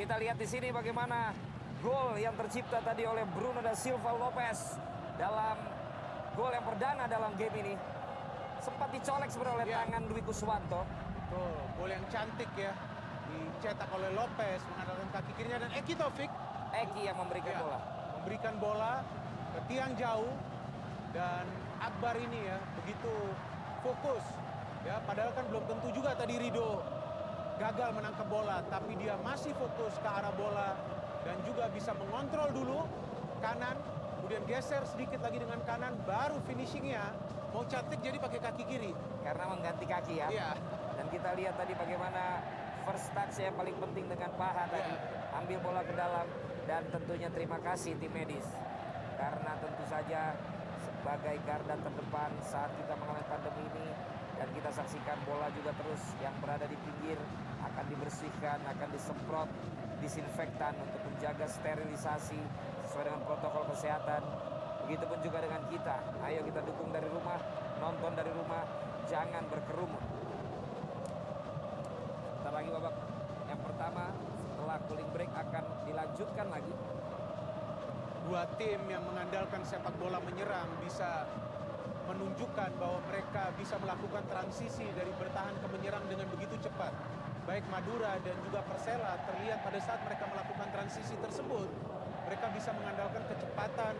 Kita 0.00 0.14
lihat 0.16 0.40
di 0.40 0.46
sini 0.48 0.72
bagaimana 0.72 1.36
gol 1.84 2.16
yang 2.16 2.32
tercipta 2.38 2.80
tadi 2.80 3.04
oleh 3.04 3.28
Bruno 3.36 3.60
da 3.60 3.76
Silva 3.76 4.14
Lopez 4.16 4.80
dalam 5.20 5.58
gol 6.32 6.54
yang 6.54 6.64
perdana 6.64 7.04
dalam 7.04 7.36
game 7.36 7.52
ini. 7.60 7.74
Sempat 8.64 8.88
dicolek 8.94 9.28
sebenarnya 9.28 9.56
oleh 9.60 9.66
Ya. 9.68 9.84
tangan 9.84 10.02
Dwi 10.08 10.22
Kuswanto. 10.24 10.82
Tuh, 11.28 11.60
gol 11.76 11.90
yang 11.92 12.06
cantik 12.08 12.48
ya. 12.56 12.72
Dicetak 13.28 13.90
oleh 13.92 14.16
Lopez 14.16 14.64
mengandalkan 14.72 15.08
kaki 15.12 15.32
kirinya 15.36 15.68
dan 15.68 15.70
Eki 15.76 15.92
Taufik 15.92 16.32
Eki 16.72 17.02
yang 17.04 17.20
memberikan 17.20 17.52
ya, 17.52 17.60
bola. 17.60 17.78
memberikan 18.16 18.54
bola 18.56 18.92
tiang 19.66 19.92
jauh 19.98 20.32
dan 21.10 21.44
Akbar 21.78 22.14
ini 22.18 22.46
ya 22.46 22.58
begitu 22.82 23.14
fokus 23.82 24.24
ya 24.86 25.02
padahal 25.02 25.34
kan 25.34 25.44
belum 25.50 25.64
tentu 25.66 25.88
juga 25.94 26.14
tadi 26.14 26.38
Rido 26.38 26.82
gagal 27.58 27.90
menangkap 27.90 28.26
bola 28.30 28.62
tapi 28.70 28.94
dia 28.98 29.18
masih 29.22 29.50
fokus 29.58 29.94
ke 29.98 30.08
arah 30.08 30.34
bola 30.34 30.78
dan 31.26 31.36
juga 31.42 31.66
bisa 31.74 31.90
mengontrol 31.98 32.50
dulu 32.54 32.80
kanan 33.42 33.74
kemudian 34.18 34.42
geser 34.46 34.82
sedikit 34.86 35.22
lagi 35.22 35.42
dengan 35.42 35.58
kanan 35.66 35.94
baru 36.06 36.38
finishingnya 36.46 37.02
mau 37.52 37.64
cantik 37.64 38.00
jadi 38.04 38.18
pakai 38.20 38.40
kaki 38.44 38.64
kiri 38.68 38.92
Karena 39.24 39.44
mengganti 39.48 39.84
kaki 39.84 40.14
ya. 40.20 40.28
Iya. 40.28 40.50
Dan 40.96 41.06
kita 41.12 41.36
lihat 41.36 41.54
tadi 41.56 41.72
bagaimana 41.76 42.44
first 42.88 43.12
touch 43.12 43.36
yang 43.40 43.56
paling 43.56 43.76
penting 43.76 44.06
dengan 44.08 44.30
paha 44.36 44.64
tadi. 44.68 44.94
Iya. 44.94 45.36
Ambil 45.42 45.58
bola 45.60 45.82
ke 45.84 45.94
dalam 45.96 46.26
dan 46.68 46.82
tentunya 46.92 47.28
terima 47.32 47.58
kasih 47.60 47.96
tim 47.96 48.12
medis. 48.12 48.44
Karena 49.48 49.64
tentu 49.64 49.84
saja 49.88 50.36
sebagai 50.76 51.40
garda 51.48 51.72
terdepan 51.80 52.36
saat 52.44 52.68
kita 52.68 52.92
mengalami 53.00 53.24
pandemi 53.32 53.64
ini 53.64 53.88
dan 54.36 54.44
kita 54.52 54.68
saksikan 54.76 55.16
bola 55.24 55.48
juga 55.56 55.72
terus 55.72 56.04
yang 56.20 56.36
berada 56.44 56.68
di 56.68 56.76
pinggir 56.76 57.16
akan 57.64 57.84
dibersihkan, 57.88 58.60
akan 58.60 58.88
disemprot 58.92 59.48
disinfektan 60.04 60.76
untuk 60.84 61.00
menjaga 61.00 61.48
sterilisasi 61.48 62.36
sesuai 62.92 63.08
dengan 63.08 63.24
protokol 63.24 63.72
kesehatan. 63.72 64.20
Begitupun 64.84 65.16
juga 65.24 65.40
dengan 65.40 65.64
kita. 65.72 65.96
Ayo 66.28 66.44
kita 66.44 66.60
dukung 66.68 66.92
dari 66.92 67.08
rumah, 67.08 67.40
nonton 67.80 68.12
dari 68.20 68.28
rumah, 68.28 68.68
jangan 69.08 69.48
berkerumun. 69.48 70.04
Sebentar 72.36 72.52
lagi 72.52 72.68
babak 72.68 72.96
yang 73.48 73.60
pertama 73.64 74.12
setelah 74.36 74.76
cooling 74.84 75.08
break 75.16 75.32
akan 75.32 75.64
dilanjutkan 75.88 76.52
lagi. 76.52 76.97
Dua 78.28 78.44
tim 78.60 78.76
yang 78.92 79.00
mengandalkan 79.08 79.64
sepak 79.64 79.96
bola 79.96 80.20
menyerang 80.20 80.68
bisa 80.84 81.24
menunjukkan 82.12 82.76
bahwa 82.76 83.00
mereka 83.08 83.48
bisa 83.56 83.80
melakukan 83.80 84.20
transisi 84.28 84.84
dari 84.92 85.08
bertahan 85.16 85.56
ke 85.56 85.66
menyerang 85.72 86.04
dengan 86.12 86.28
begitu 86.28 86.60
cepat. 86.60 86.92
Baik 87.48 87.64
Madura 87.72 88.20
dan 88.20 88.36
juga 88.44 88.60
Persela 88.68 89.16
terlihat 89.24 89.64
pada 89.64 89.80
saat 89.80 90.04
mereka 90.04 90.28
melakukan 90.28 90.68
transisi 90.68 91.16
tersebut, 91.16 91.72
mereka 92.28 92.52
bisa 92.52 92.76
mengandalkan 92.76 93.24
kecepatan, 93.32 93.96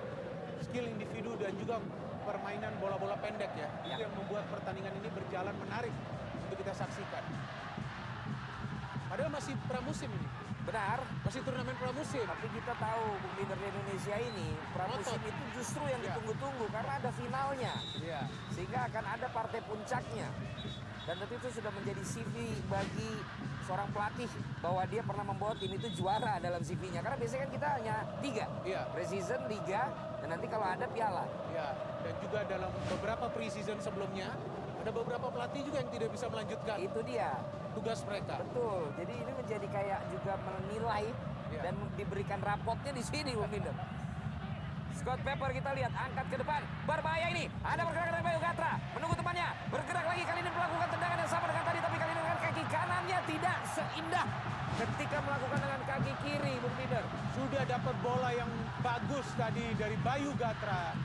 skill 0.60 0.84
individu 0.84 1.32
dan 1.40 1.56
juga 1.56 1.80
permainan 2.28 2.76
bola-bola 2.84 3.16
pendek 3.24 3.48
ya. 3.56 3.68
Itu 3.80 3.96
Ya. 3.96 4.04
yang 4.04 4.12
membuat 4.12 4.44
pertandingan 4.52 4.92
ini 5.00 5.08
berjalan 5.08 5.56
menarik 5.56 5.94
untuk 6.44 6.60
kita 6.60 6.76
saksikan. 6.76 7.24
Padahal 9.08 9.32
masih 9.32 9.56
pramusim 9.64 10.12
ini, 10.12 10.27
Benar, 10.68 11.00
masih 11.24 11.40
turnamen 11.40 11.72
pramusim. 11.80 12.28
tapi 12.28 12.44
kita 12.52 12.76
tahu 12.76 13.04
Bung 13.24 13.34
Binder 13.40 13.56
di 13.56 13.66
Indonesia 13.72 14.16
ini 14.20 14.48
pramusim 14.76 15.16
itu 15.24 15.42
justru 15.56 15.80
yang 15.88 15.96
Ya. 16.04 16.12
ditunggu-tunggu 16.12 16.68
karena 16.68 16.92
ada 17.00 17.10
finalnya. 17.16 17.72
Iya. 17.96 18.20
Sehingga 18.52 18.84
akan 18.92 19.04
ada 19.08 19.26
partai 19.32 19.64
puncaknya. 19.64 20.28
Dan 21.08 21.16
tentu 21.16 21.40
itu 21.40 21.48
sudah 21.56 21.72
menjadi 21.72 22.02
CV 22.04 22.34
bagi 22.68 23.16
seorang 23.64 23.88
pelatih 23.96 24.28
bahwa 24.60 24.84
dia 24.84 25.00
pernah 25.00 25.24
membawa 25.24 25.56
tim 25.56 25.72
itu 25.72 25.88
juara 25.96 26.36
dalam 26.36 26.60
CV-nya. 26.60 27.00
Karena 27.00 27.16
biasanya 27.16 27.42
kan 27.48 27.52
kita 27.56 27.68
hanya 27.80 27.94
tiga. 28.20 28.44
Iya. 28.60 28.80
Preseason, 28.92 29.40
Liga, 29.48 29.88
dan 30.20 30.28
nanti 30.36 30.46
kalau 30.52 30.68
ada 30.68 30.84
piala. 30.84 31.24
Ya, 31.48 31.72
dan 32.04 32.12
juga 32.20 32.44
dalam 32.44 32.68
beberapa 32.92 33.24
pre-season 33.32 33.80
sebelumnya 33.80 34.36
ada 34.82 34.90
beberapa 34.94 35.26
pelatih 35.28 35.60
juga 35.66 35.82
yang 35.82 35.90
tidak 35.90 36.10
bisa 36.14 36.26
melanjutkan 36.30 36.76
Itu 36.80 37.00
dia. 37.04 37.30
tugas 37.76 38.02
mereka. 38.06 38.42
Betul. 38.42 38.90
Jadi 38.98 39.12
ini 39.14 39.32
menjadi 39.38 39.66
kayak 39.70 40.00
juga 40.10 40.34
menilai 40.42 41.04
Iya. 41.48 41.60
dan 41.64 41.74
diberikan 41.96 42.40
rapotnya 42.44 42.92
di 42.92 43.04
sini 43.06 43.32
Bung 43.32 43.48
Binder. 43.48 43.72
Scott 44.98 45.22
Pepper 45.22 45.54
kita 45.54 45.70
lihat 45.78 45.94
angkat 45.94 46.26
ke 46.26 46.36
depan. 46.42 46.60
Berbahaya 46.84 47.30
ini. 47.30 47.46
Ada 47.62 47.86
pergerakan 47.86 48.12
dari 48.18 48.24
Bayu 48.26 48.40
Gatra. 48.42 48.72
Menunggu 48.98 49.14
temannya. 49.14 49.48
Bergerak 49.70 50.04
lagi 50.10 50.22
kali 50.26 50.38
ini 50.42 50.50
melakukan 50.50 50.88
tendangan 50.90 51.18
yang 51.22 51.30
sama 51.30 51.44
dengan 51.46 51.64
tadi. 51.70 51.78
Tapi 51.78 51.96
kali 51.96 52.10
ini 52.10 52.22
dengan 52.26 52.38
kaki 52.42 52.62
kanannya 52.66 53.18
tidak 53.30 53.58
seindah 53.78 54.26
ketika 54.78 55.18
melakukan 55.22 55.58
dengan 55.62 55.80
kaki 55.86 56.12
kiri 56.26 56.54
Bung 56.58 56.74
Binder. 56.76 57.04
Sudah 57.38 57.62
dapat 57.64 57.94
bola 58.02 58.30
yang 58.34 58.50
bagus 58.82 59.26
tadi 59.38 59.66
dari 59.78 59.96
Bayu 60.02 60.34
Gatra. 60.34 60.98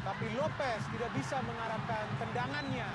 Tapi 0.00 0.26
Lopez 0.32 0.80
tidak 0.94 1.10
bisa 1.12 1.36
mengarahkan 1.44 2.04
tendangannya 2.16 2.88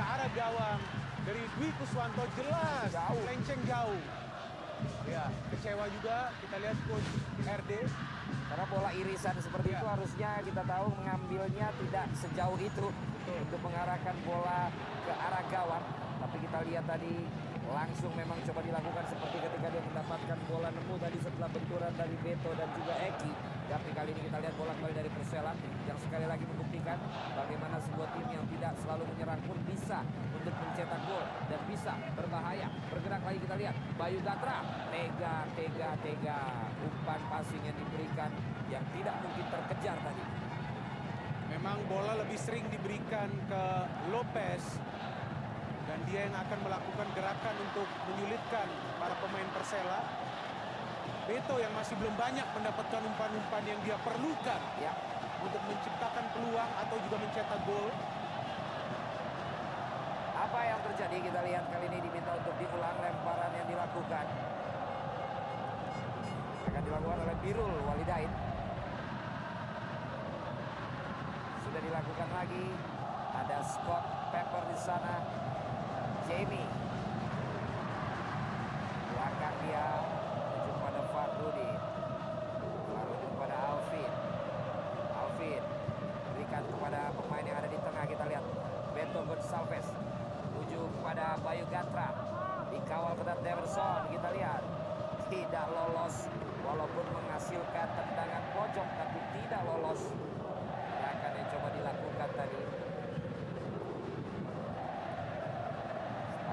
ke 0.00 0.08
arah 0.08 0.30
gawang 0.32 0.80
dari 1.28 1.44
Dwi 1.60 1.68
Kuswanto 1.76 2.24
jelas 2.32 2.88
Jauh. 2.88 3.20
lenceng 3.28 3.60
jauh. 3.68 4.00
Ya, 5.04 5.28
kecewa 5.52 5.84
juga 5.92 6.32
kita 6.40 6.56
lihat 6.56 6.76
coach 6.88 7.08
RD. 7.44 7.72
Karena 8.48 8.64
bola 8.72 8.90
irisan 8.96 9.36
seperti 9.36 9.68
Iya. 9.70 9.76
itu 9.76 9.86
harusnya 9.92 10.30
kita 10.40 10.62
tahu 10.64 10.86
mengambilnya 10.96 11.68
tidak 11.76 12.06
sejauh 12.16 12.56
itu 12.56 12.86
untuk 13.28 13.60
mengarahkan 13.60 14.16
bola 14.24 14.72
ke 15.04 15.12
arah 15.12 15.44
gawang. 15.52 15.84
Tapi 16.24 16.36
kita 16.48 16.58
lihat 16.64 16.84
tadi 16.88 17.14
langsung 17.70 18.10
memang 18.18 18.38
coba 18.42 18.60
dilakukan 18.66 19.04
seperti 19.06 19.36
ketika 19.38 19.68
dia 19.70 19.82
mendapatkan 19.82 20.38
bola 20.50 20.68
nemu 20.74 20.94
tadi 20.98 21.18
setelah 21.22 21.48
benturan 21.54 21.92
dari 21.94 22.16
Beto 22.18 22.50
dan 22.58 22.68
juga 22.74 22.94
Eki. 22.98 23.32
Tapi 23.70 23.88
kali 23.94 24.10
ini 24.10 24.20
kita 24.26 24.38
lihat 24.42 24.54
bola 24.58 24.72
kembali 24.74 24.94
dari 24.98 25.10
Persela 25.14 25.52
yang 25.86 25.98
sekali 26.02 26.26
lagi 26.26 26.42
membuktikan 26.42 26.98
bagaimana 27.38 27.78
sebuah 27.78 28.08
tim 28.18 28.26
yang 28.34 28.46
tidak 28.50 28.72
selalu 28.82 29.04
menyerang 29.14 29.40
pun 29.46 29.58
bisa 29.70 29.98
untuk 30.34 30.54
mencetak 30.58 31.00
gol 31.06 31.24
dan 31.46 31.60
bisa 31.70 31.92
berbahaya. 32.18 32.66
Bergerak 32.90 33.22
lagi 33.22 33.38
kita 33.38 33.54
lihat 33.62 33.74
Bayu 33.94 34.18
Gatra, 34.26 34.58
tega, 34.90 35.34
tega, 35.54 35.90
tega. 36.02 36.38
Umpan 36.80 37.20
passing 37.30 37.62
yang 37.62 37.76
diberikan 37.78 38.30
yang 38.66 38.84
tidak 38.90 39.14
mungkin 39.22 39.46
terkejar 39.46 39.96
tadi. 40.02 40.24
Memang 41.54 41.78
bola 41.86 42.18
lebih 42.18 42.38
sering 42.38 42.66
diberikan 42.70 43.30
ke 43.46 43.62
Lopez 44.10 44.89
dia 46.10 46.26
yang 46.26 46.34
akan 46.34 46.58
melakukan 46.66 47.06
gerakan 47.14 47.54
untuk 47.70 47.86
menyulitkan 48.10 48.66
para 48.98 49.14
pemain 49.22 49.46
Persela. 49.54 50.02
Beto 51.30 51.62
yang 51.62 51.70
masih 51.78 51.94
belum 52.02 52.18
banyak 52.18 52.42
mendapatkan 52.50 53.00
umpan-umpan 53.06 53.62
yang 53.62 53.78
dia 53.86 53.94
perlukan 54.02 54.60
Ya, 54.82 54.90
untuk 55.38 55.62
menciptakan 55.70 56.26
peluang 56.34 56.70
atau 56.82 56.96
juga 57.06 57.16
mencetak 57.22 57.60
gol. 57.62 57.88
apa 60.40 60.66
yang 60.66 60.80
terjadi 60.82 61.30
kita 61.30 61.40
lihat 61.46 61.64
kali 61.70 61.86
ini 61.94 62.00
diminta 62.00 62.32
untuk 62.34 62.56
diulang 62.58 62.96
lemparan 62.98 63.52
yang 63.54 63.68
dilakukan. 63.70 64.26
Akan 66.66 66.82
dilakukan 66.90 67.18
oleh 67.22 67.36
Birul 67.44 67.76
Walidain. 67.86 68.32
Sudah 71.62 71.80
dilakukan 71.86 72.28
lagi. 72.34 72.66
Ada 73.30 73.58
Scott 73.62 74.04
Pepper 74.34 74.64
di 74.74 74.78
sana. 74.80 75.14
Jamie. 76.30 76.68
Belakang 79.10 79.56
dia 79.66 79.86
menuju 80.06 80.72
pada 80.78 81.00
Farudin. 81.10 81.78
Farudin 82.94 83.32
pada 83.34 83.56
Alvin. 83.66 84.12
Alvin 85.10 85.62
berikan 86.30 86.62
kepada 86.70 87.00
pemain 87.18 87.42
yang 87.42 87.58
ada 87.58 87.66
di 87.66 87.78
tengah 87.82 88.04
kita 88.06 88.24
lihat 88.30 88.44
Beto 88.94 89.20
Gonçalves 89.26 89.88
menuju 90.54 90.80
kepada 91.02 91.34
Bayu 91.42 91.66
Gatra 91.66 92.14
dikawal 92.70 93.18
ketat 93.18 93.38
Deverson 93.42 94.00
kita 94.14 94.28
lihat 94.30 94.62
tidak 95.34 95.66
lolos 95.74 96.30
walaupun 96.62 97.06
menghasilkan 97.10 97.86
tendangan 97.98 98.44
pojok 98.54 98.86
tapi 98.86 99.18
tidak 99.34 99.66
lolos 99.66 100.00
gerakan 100.94 101.32
yang 101.34 101.48
coba 101.50 101.68
dilakukan 101.74 102.30
tadi 102.38 102.60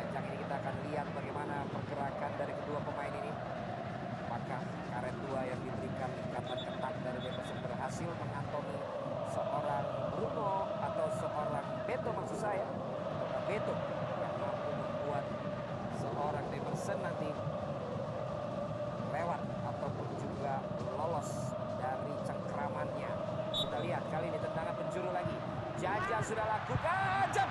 sepanjang 0.08 0.26
ini 0.30 0.38
kita 0.40 0.56
akan 0.56 0.76
lihat 0.88 1.08
bagaimana 1.12 1.56
pergerakan 1.68 2.32
dari 2.40 2.54
kedua 2.64 2.80
pemain 2.86 3.14
ini 3.18 3.32
apakah 4.24 4.62
karet 4.64 5.16
dua 5.28 5.42
yang 5.44 5.60
diberikan 5.60 6.10
ikatan 6.32 6.60
ketat 6.64 6.96
dari 7.04 7.20
Deverson 7.20 7.60
berhasil 7.60 8.08
mengantongi 8.08 8.80
seorang 9.34 9.86
Bruno 10.16 10.52
atau 10.80 11.08
seorang 11.18 11.66
Beto 11.84 12.10
maksud 12.16 12.40
saya 12.40 12.68
Apakah 13.20 13.42
Beto 13.52 13.74
yang 14.24 14.36
mampu 14.40 14.70
membuat 14.80 15.26
seorang 16.00 16.46
Deverson 16.54 17.00
nanti 17.04 17.30
lewat 19.12 19.42
ataupun 19.76 20.08
juga 20.22 20.62
lolos 20.96 21.52
dari 21.82 22.14
cengkramannya 22.24 23.12
kita 26.18 26.34
sudah 26.34 26.50
lakukan. 26.50 27.26
Jam. 27.30 27.50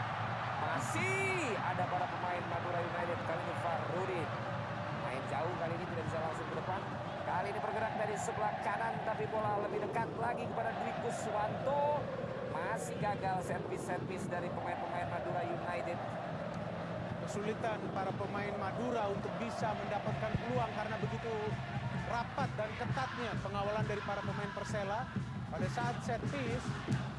Masih 0.62 1.54
ada 1.58 1.84
para 1.90 2.06
pemain 2.08 2.42
Madura 2.46 2.78
United 2.78 3.18
kali 3.26 3.42
ini 3.42 3.54
Farudin. 3.62 4.28
Main 5.02 5.22
jauh 5.26 5.54
kali 5.58 5.72
ini 5.74 5.84
tidak 5.90 6.04
bisa 6.06 6.18
langsung 6.22 6.46
ke 6.46 6.54
depan. 6.58 6.80
Kali 7.26 7.46
ini 7.50 7.60
bergerak 7.62 7.92
dari 7.98 8.14
sebelah 8.14 8.54
kanan 8.62 8.94
tapi 9.02 9.26
bola 9.30 9.58
lebih 9.66 9.82
dekat 9.86 10.08
lagi 10.22 10.46
kepada 10.46 10.70
Dwi 10.78 10.92
Kuswanto. 11.02 12.02
Masih 12.54 12.85
gagal 12.96 13.38
servis-servis 13.44 14.24
dari 14.32 14.48
pemain-pemain 14.48 15.08
Madura 15.12 15.42
United. 15.44 15.98
Kesulitan 17.26 17.78
para 17.92 18.12
pemain 18.14 18.54
Madura 18.56 19.10
untuk 19.12 19.32
bisa 19.42 19.74
mendapatkan 19.76 20.32
peluang 20.40 20.72
karena 20.72 20.96
begitu 21.02 21.34
rapat 22.06 22.48
dan 22.54 22.70
ketatnya 22.78 23.32
pengawalan 23.42 23.84
dari 23.84 24.02
para 24.06 24.22
pemain 24.22 24.50
Persela. 24.54 25.00
Pada 25.46 25.68
saat 25.72 25.96
set 26.04 26.20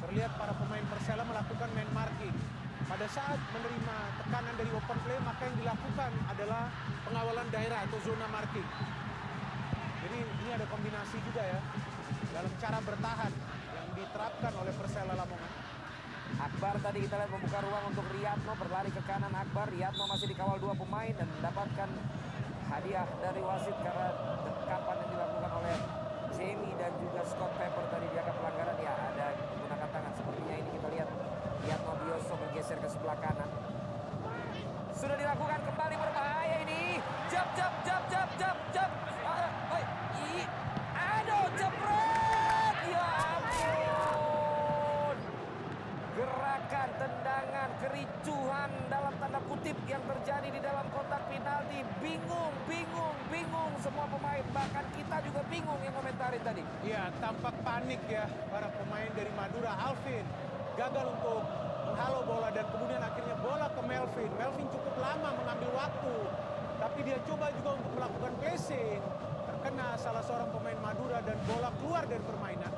terlihat 0.07 0.31
para 0.37 0.53
pemain 0.55 0.85
Persela 0.87 1.23
melakukan 1.27 1.69
man 1.75 1.89
marking. 1.93 2.35
Pada 2.87 3.03
saat 3.11 3.35
menerima 3.51 3.97
tekanan 4.23 4.55
dari 4.55 4.71
open 4.71 4.97
play, 5.03 5.19
maka 5.19 5.41
yang 5.43 5.57
dilakukan 5.59 6.11
adalah 6.31 6.71
pengawalan 7.03 7.47
daerah 7.51 7.83
atau 7.83 7.99
zona 8.07 8.27
marking. 8.31 8.67
Jadi 10.07 10.17
ini 10.23 10.49
ada 10.55 10.63
kombinasi 10.71 11.19
juga 11.27 11.43
ya 11.43 11.59
dalam 12.31 12.53
cara 12.61 12.79
bertahan 12.79 13.31
yang 13.75 13.87
diterapkan 13.97 14.53
oleh 14.55 14.73
Persela 14.77 15.13
Lamongan. 15.19 15.46
Akbar 16.57 16.73
tadi 16.81 17.05
kita 17.05 17.21
lihat 17.21 17.29
membuka 17.29 17.61
ruang 17.61 17.85
untuk 17.93 18.01
Riyadno 18.17 18.53
berlari 18.57 18.89
ke 18.89 18.97
kanan 19.05 19.29
Akbar. 19.29 19.69
Riyadno 19.69 20.09
masih 20.09 20.25
dikawal 20.25 20.57
dua 20.57 20.73
pemain 20.73 21.13
dan 21.13 21.29
mendapatkan 21.37 21.85
hadiah 22.73 23.05
dari 23.21 23.41
wasit 23.45 23.77
karena 23.77 24.09
dekapan 24.41 24.95
yang 25.05 25.09
dilakukan 25.13 25.51
oleh 25.53 25.77
Jamie 26.33 26.73
dan 26.81 26.97
juga 26.97 27.21
Scott 27.29 27.53
Pepper 27.61 27.85
tadi 27.93 28.09
dianggap 28.09 28.35
pelanggaran 28.41 28.77
ya 28.81 28.89
ada 28.89 29.25
menggunakan 29.37 29.89
tangan 29.93 30.13
sepertinya 30.17 30.55
ini 30.57 30.69
kita 30.73 30.87
lihat 30.97 31.09
Riyadno 31.61 31.93
Bioso 32.01 32.33
bergeser 32.41 32.77
ke 32.81 32.89
sebelah 32.89 33.17
kanan. 33.21 33.49
Sudah 34.97 35.13
dilakukan 35.13 35.61
kembali 35.61 35.93
berbahaya 35.93 36.57
ini. 36.65 36.97
Jab 37.29 37.53
jab 37.53 37.69
jab 37.85 38.01
jab 38.09 38.29
jab 38.41 38.57
jab. 38.73 38.89
Ah, 39.29 39.77
oi, 39.77 39.83
i, 40.25 40.41
aduh 40.97 41.45
jebret. 41.53 42.75
Ya 42.89 43.05
ampun. 43.29 45.17
Gerakan, 46.17 46.89
tendangan, 46.97 47.69
kericuhan 47.77 48.73
dalam 48.89 49.13
tanda 49.21 49.37
kutip 49.45 49.77
yang 49.85 50.01
terjadi 50.01 50.49
di 50.49 50.57
dalam 50.65 50.89
kotak 50.89 51.29
penalti. 51.29 51.85
Bingung, 52.01 52.53
bingung, 52.65 53.13
bingung 53.29 53.69
semua 53.85 54.09
pemain. 54.09 54.41
Bahkan 54.49 54.85
kita 54.97 55.21
juga 55.29 55.45
bingung 55.57 55.81
yang 55.81 55.95
komentari 55.97 56.37
tadi. 56.45 56.61
Ya, 56.85 57.09
tampak 57.17 57.55
panik 57.65 57.97
ya 58.05 58.29
para 58.53 58.69
pemain 58.69 59.09
dari 59.17 59.31
Madura. 59.33 59.73
Alvin 59.81 60.21
gagal 60.77 61.05
untuk 61.17 61.41
menghalau 61.89 62.21
bola 62.29 62.53
dan 62.53 62.65
kemudian 62.69 63.01
akhirnya 63.01 63.33
bola 63.41 63.65
ke 63.73 63.81
Melvin. 63.81 64.29
Melvin 64.37 64.67
cukup 64.69 64.93
lama 65.01 65.29
mengambil 65.33 65.69
waktu, 65.73 66.15
tapi 66.77 66.99
dia 67.01 67.17
coba 67.25 67.49
juga 67.57 67.69
untuk 67.73 67.91
melakukan 67.97 68.31
placing. 68.37 69.01
Terkena 69.49 69.97
salah 69.97 70.21
seorang 70.21 70.49
pemain 70.53 70.77
Madura 70.77 71.25
dan 71.25 71.37
bola 71.49 71.73
keluar 71.81 72.05
dari 72.05 72.21
permainan. 72.21 72.73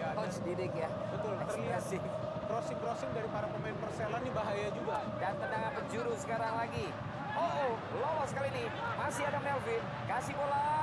Ya, 0.00 0.16
dan 0.16 0.24
Coach 0.24 0.40
Didik 0.48 0.72
ya. 0.72 0.88
betul 1.12 1.36
terlihat 1.52 1.84
Ekspresif. 1.84 2.00
crossing-crossing 2.48 3.12
dari 3.12 3.28
para 3.28 3.46
pemain 3.52 3.76
Persela 3.76 4.16
ini 4.24 4.30
bahaya 4.32 4.68
juga. 4.72 5.04
Dan 5.20 5.36
tendangan 5.36 5.72
penjuru 5.76 6.16
sekarang 6.16 6.56
lagi. 6.56 6.88
Oh, 7.36 7.44
oh, 7.44 7.72
lolos 8.00 8.32
kali 8.32 8.48
ini. 8.56 8.64
Masih 8.96 9.24
ada 9.28 9.38
Melvin. 9.44 9.82
Kasih 10.08 10.32
bola. 10.32 10.81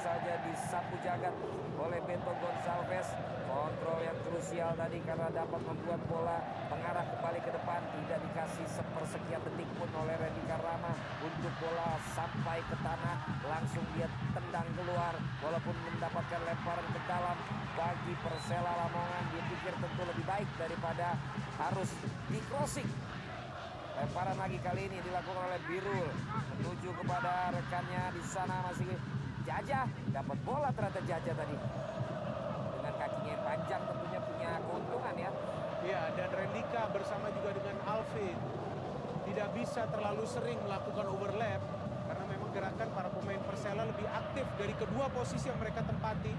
Saja 0.00 0.32
disapu 0.48 0.96
jagat 1.04 1.36
oleh 1.76 2.00
Beto 2.08 2.32
Gonçalves. 2.40 3.08
Kontrol 3.44 4.00
yang 4.00 4.16
krusial 4.24 4.72
tadi 4.72 4.96
karena 5.04 5.28
dapat 5.28 5.60
membuat 5.60 6.00
bola 6.08 6.40
mengarah 6.72 7.04
kembali 7.04 7.40
ke 7.44 7.52
depan. 7.52 7.84
Tidak 7.84 8.18
dikasih 8.24 8.64
sepersekian 8.80 9.44
detik 9.44 9.68
pun 9.76 9.92
oleh 10.00 10.16
Randy 10.16 10.40
Karama 10.48 10.96
untuk 11.20 11.52
bola 11.60 12.00
sampai 12.16 12.64
ke 12.64 12.80
tanah. 12.80 13.44
Langsung 13.44 13.84
dia 13.92 14.08
tendang 14.32 14.64
keluar. 14.72 15.12
Walaupun 15.44 15.76
mendapatkan 15.92 16.40
lemparan 16.48 16.86
ke 16.96 17.00
dalam 17.04 17.36
bagi 17.76 18.12
Persela 18.24 18.72
Lamongan. 18.72 19.24
Dia 19.36 19.42
pikir 19.52 19.74
tentu 19.84 20.02
lebih 20.08 20.24
baik 20.24 20.48
daripada 20.56 21.12
harus 21.60 21.92
di 22.32 22.40
crossing. 22.48 22.88
Lemparan 24.00 24.36
lagi 24.40 24.56
kali 24.64 24.88
ini 24.88 24.96
dilakukan 25.04 25.44
oleh 25.44 25.60
Birul 25.68 26.08
menuju 26.56 26.88
kepada 27.04 27.52
rekannya 27.52 28.16
di 28.16 28.22
sana 28.24 28.64
masih 28.64 28.88
Jajah. 29.50 29.86
Dapat 30.14 30.38
bola 30.46 30.70
ternyata 30.70 31.02
Jajah 31.02 31.34
tadi. 31.34 31.56
Dengan 32.78 32.94
kakinya 32.94 33.30
yang 33.34 33.42
panjang 33.42 33.82
tentunya 33.82 34.20
punya 34.22 34.50
keuntungan 34.62 35.14
ya. 35.18 35.30
Ya, 35.80 36.02
dan 36.14 36.28
Rendika 36.30 36.82
bersama 36.94 37.32
juga 37.34 37.50
dengan 37.56 37.76
Alvin 37.88 38.36
tidak 39.26 39.48
bisa 39.56 39.82
terlalu 39.88 40.24
sering 40.28 40.58
melakukan 40.66 41.06
overlap 41.08 41.60
karena 42.10 42.24
memang 42.26 42.50
gerakan 42.52 42.88
para 42.92 43.08
pemain 43.14 43.40
Persela 43.46 43.86
lebih 43.86 44.04
aktif 44.10 44.44
dari 44.58 44.74
kedua 44.76 45.06
posisi 45.14 45.48
yang 45.48 45.56
mereka 45.56 45.86
tempati 45.86 46.34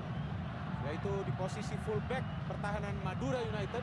yaitu 0.86 1.14
di 1.24 1.34
posisi 1.39 1.74
fullback 1.88 2.22
pertahanan 2.51 2.93
Madura 3.01 3.39
United 3.41 3.82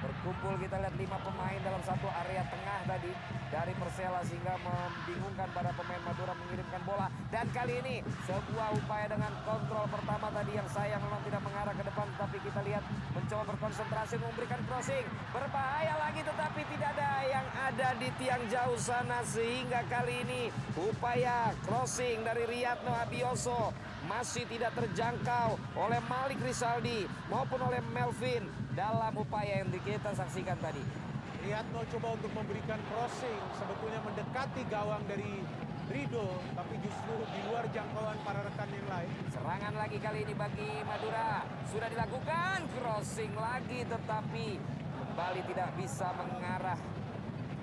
Berkumpul 0.00 0.56
kita 0.56 0.80
lihat 0.80 0.96
lima 0.96 1.20
pemain 1.20 1.60
dalam 1.60 1.82
satu 1.84 2.08
area 2.08 2.40
tengah 2.48 2.78
tadi 2.88 3.12
dari 3.52 3.72
Persela 3.76 4.24
sehingga 4.24 4.56
membingungkan 4.64 5.48
para 5.52 5.70
pemain 5.76 6.00
Madura 6.08 6.32
mengirimkan 6.40 6.80
bola. 6.88 7.12
Dan 7.28 7.44
kali 7.52 7.84
ini 7.84 8.00
sebuah 8.24 8.80
upaya 8.80 9.12
dengan 9.12 9.28
kontrol 9.44 9.84
pertama 9.92 10.32
tadi 10.32 10.52
yang 10.56 10.68
sayang 10.72 11.04
memang 11.04 11.20
tidak 11.28 11.42
mengarah 11.44 11.74
ke 11.76 11.84
depan 11.84 12.06
tapi 12.16 12.36
kita 12.40 12.60
lihat 12.64 12.84
mencoba 13.12 13.42
berkonsentrasi 13.52 14.14
memberikan 14.16 14.60
crossing. 14.64 15.04
Berbahaya 15.36 15.94
lagi 16.00 16.20
tetapi 16.24 16.60
tidak 16.72 16.90
ada 16.96 17.10
yang 17.28 17.46
ada 17.60 17.88
di 18.00 18.08
tiang 18.16 18.44
jauh 18.48 18.78
sana 18.80 19.20
sehingga 19.20 19.84
kali 19.92 20.24
ini 20.24 20.48
upaya 20.80 21.52
crossing 21.68 22.24
dari 22.24 22.48
Riyadno 22.48 22.96
Abioso 22.96 23.76
masih 24.10 24.42
tidak 24.50 24.74
terjangkau 24.74 25.54
oleh 25.78 26.02
Malik 26.10 26.42
Rizaldi 26.42 27.06
maupun 27.30 27.62
oleh 27.62 27.78
Melvin 27.94 28.42
dalam 28.74 29.14
upaya 29.14 29.62
yang 29.62 29.70
kita 29.70 30.10
saksikan 30.10 30.58
tadi. 30.58 30.82
Riyadno 31.40 31.86
coba 31.94 32.18
untuk 32.18 32.34
memberikan 32.34 32.82
crossing 32.90 33.40
sebetulnya 33.54 34.02
mendekati 34.02 34.66
gawang 34.66 35.00
dari 35.06 35.40
Rido 35.90 36.42
tapi 36.54 36.74
justru 36.82 37.14
di 37.34 37.40
luar 37.50 37.66
jangkauan 37.70 38.18
para 38.26 38.42
rekan 38.42 38.70
yang 38.74 38.88
lain. 38.90 39.10
Serangan 39.30 39.74
lagi 39.78 39.98
kali 40.02 40.26
ini 40.26 40.34
bagi 40.34 40.70
Madura. 40.82 41.46
Sudah 41.70 41.88
dilakukan 41.90 42.66
crossing 42.78 43.32
lagi 43.38 43.86
tetapi 43.86 44.46
kembali 44.90 45.40
tidak 45.54 45.70
bisa 45.78 46.10
mengarah 46.18 46.78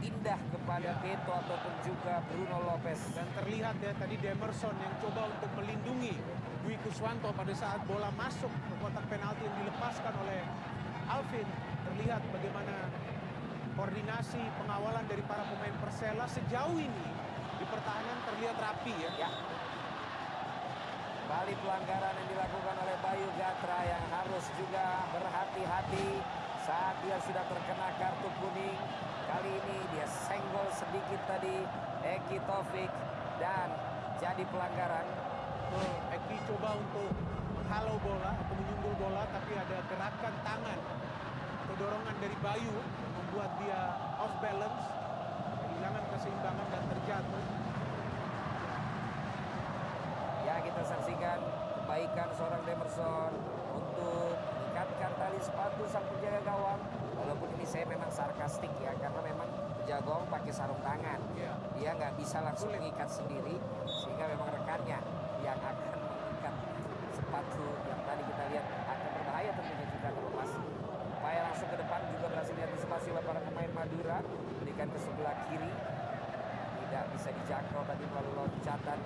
indah 0.03 0.39
kepada 0.53 0.91
Beto 1.01 1.33
ataupun 1.33 1.73
juga 1.85 2.21
Bruno 2.29 2.57
Lopez. 2.67 2.99
Dan 3.15 3.27
terlihat 3.35 3.75
ya 3.81 3.91
tadi 3.95 4.15
Demerson 4.19 4.75
yang 4.79 4.93
coba 5.01 5.21
untuk 5.31 5.51
melindungi 5.57 6.15
Dwi 6.67 6.75
Kuswanto 6.83 7.31
pada 7.31 7.55
saat 7.55 7.79
bola 7.87 8.11
masuk 8.19 8.51
ke 8.51 8.75
kotak 8.83 9.07
penalti 9.07 9.39
yang 9.39 9.55
dilepaskan 9.55 10.11
oleh 10.19 10.43
Alvin. 11.07 11.47
Terlihat 11.87 12.19
bagaimana 12.27 12.91
koordinasi 13.79 14.43
pengawalan 14.59 15.07
dari 15.07 15.23
para 15.31 15.47
pemain 15.47 15.71
Persela 15.79 16.27
sejauh 16.27 16.75
ini 16.75 17.07
di 17.55 17.65
pertahanan 17.71 18.19
terlihat 18.27 18.59
rapi 18.59 18.91
ya. 18.99 19.11
Ya. 19.15 19.31
Kembali 21.23 21.55
pelanggaran 21.55 22.13
yang 22.19 22.29
dilakukan 22.35 22.75
oleh 22.83 22.97
Bayu 22.99 23.29
Gatra 23.39 23.79
yang 23.87 24.03
harus 24.11 24.45
juga 24.59 25.07
berhati-hati 25.15 26.19
saat 26.67 26.99
dia 26.99 27.15
sudah 27.23 27.47
terkena 27.47 27.95
kartu 27.95 28.27
kuning. 28.43 28.79
Kali 29.23 29.55
ini 29.55 29.77
dia 29.95 30.03
senggol 30.03 30.67
sedikit 30.75 31.31
tadi 31.31 31.63
Eki 32.03 32.43
Taufik 32.43 32.91
dan 33.39 33.71
jadi 34.19 34.43
pelanggaran. 34.51 35.26
Eki 35.67 36.37
coba 36.47 36.79
untuk 36.79 37.11
menghalau 37.59 37.99
bola 37.99 38.31
atau 38.31 38.55
menyundul 38.55 38.95
bola 38.95 39.27
tapi 39.27 39.59
ada 39.59 39.77
gerakan 39.91 40.35
tangan 40.39 40.79
atau 41.67 41.75
dorongan 41.75 42.15
dari 42.23 42.37
Bayu 42.39 42.71
yang 42.79 43.13
membuat 43.19 43.51
dia 43.59 43.81
off 44.23 44.31
balance, 44.39 44.83
kehilangan 45.67 46.03
keseimbangan 46.15 46.67
dan 46.71 46.83
terjatuh. 46.87 47.45
Ya 50.47 50.55
kita 50.63 50.81
saksikan 50.87 51.39
kebaikan 51.83 52.29
seorang 52.39 52.61
Demerson 52.63 53.31
untuk 53.75 54.39
mengikatkan 54.39 55.11
tali 55.19 55.39
sepatu 55.43 55.83
sang 55.91 56.07
penjaga 56.07 56.39
gawang. 56.47 56.79
Walaupun 57.19 57.51
ini 57.59 57.67
saya 57.67 57.83
memang 57.91 58.07
sarkastik 58.07 58.71
ya 58.79 58.95
karena 58.95 59.19
memang 59.19 59.51
penjaga 59.83 60.07
gawang 60.07 60.23
pakai 60.31 60.55
sarung 60.55 60.79
tangan. 60.79 61.19
Ya. 61.35 61.51
Dia 61.75 61.91
nggak 61.99 62.15
bisa 62.15 62.39
langsung 62.39 62.71
mengikat 62.71 63.11
sendiri 63.11 63.59
sehingga 63.83 64.31
memang 64.31 64.55
rekannya 64.55 65.16
sepatu 67.37 67.69
yang 67.85 68.01
tadi 68.01 68.23
kita 68.25 68.43
lihat 68.49 68.65
akan 68.65 69.09
berbahaya 69.13 69.51
tentunya 69.53 69.85
jika 69.93 70.09
terlepas. 70.09 70.49
Upaya 71.21 71.39
langsung 71.45 71.69
ke 71.69 71.77
depan 71.77 71.99
juga 72.09 72.25
berhasil 72.33 72.53
diantisipasi 72.57 73.07
oleh 73.13 73.23
para 73.29 73.39
pemain 73.45 73.71
Madura. 73.77 74.17
Berikan 74.57 74.87
ke 74.89 74.97
sebelah 74.97 75.35
kiri. 75.45 75.69
Tidak 76.81 77.03
bisa 77.13 77.29
dijangkau 77.29 77.81
tadi 77.85 78.03
melalui 78.09 78.33
loncatan 78.41 78.97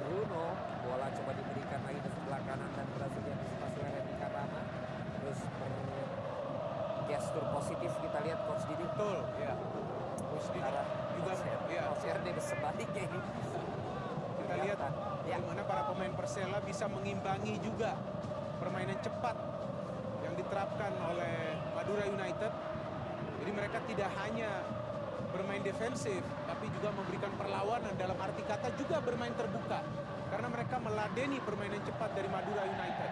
Bruno. 0.00 0.44
Bola 0.80 1.12
coba 1.12 1.30
diberikan 1.36 1.80
lagi 1.84 2.00
ke 2.00 2.08
sebelah 2.08 2.40
kanan 2.48 2.70
dan 2.72 2.86
berhasil 2.88 3.20
diantisipasi 3.20 3.76
oleh 3.76 3.92
Randy 4.00 4.14
Karama. 4.16 4.60
Terus 5.20 5.38
terus 5.44 6.08
bergestur 7.04 7.44
positif 7.52 7.92
kita 8.00 8.18
lihat 8.24 8.38
Coach 8.48 8.64
Didi. 8.64 8.84
Betul, 8.88 9.18
ya. 9.36 9.52
Coach 10.24 10.48
Didi 10.48 10.64
Sementara 10.64 10.82
juga 11.12 11.32
Coach 11.36 11.44
R- 11.44 11.68
ya, 11.68 11.82
Coach 11.84 12.04
RD 12.08 12.26
sebaliknya 12.40 13.02
ini. 13.04 13.20
kita 14.40 14.54
lihat 14.60 14.78
Ya. 15.24 15.40
bagaimana 15.40 15.64
para 15.64 15.82
pemain 15.88 16.12
Persela 16.12 16.60
bisa 16.60 16.84
mengimbangi 17.44 17.60
juga 17.60 17.92
permainan 18.56 18.96
cepat 19.04 19.36
yang 20.24 20.32
diterapkan 20.32 20.92
oleh 21.12 21.60
Madura 21.76 22.08
United. 22.08 22.52
Jadi 23.44 23.50
mereka 23.52 23.78
tidak 23.84 24.10
hanya 24.24 24.64
bermain 25.28 25.60
defensif, 25.60 26.24
tapi 26.48 26.72
juga 26.72 26.88
memberikan 26.96 27.28
perlawanan 27.36 27.92
dalam 28.00 28.16
arti 28.16 28.40
kata 28.48 28.72
juga 28.80 29.04
bermain 29.04 29.36
terbuka. 29.36 29.84
Karena 30.32 30.48
mereka 30.48 30.80
meladeni 30.80 31.36
permainan 31.44 31.84
cepat 31.84 32.16
dari 32.16 32.32
Madura 32.32 32.64
United. 32.64 33.10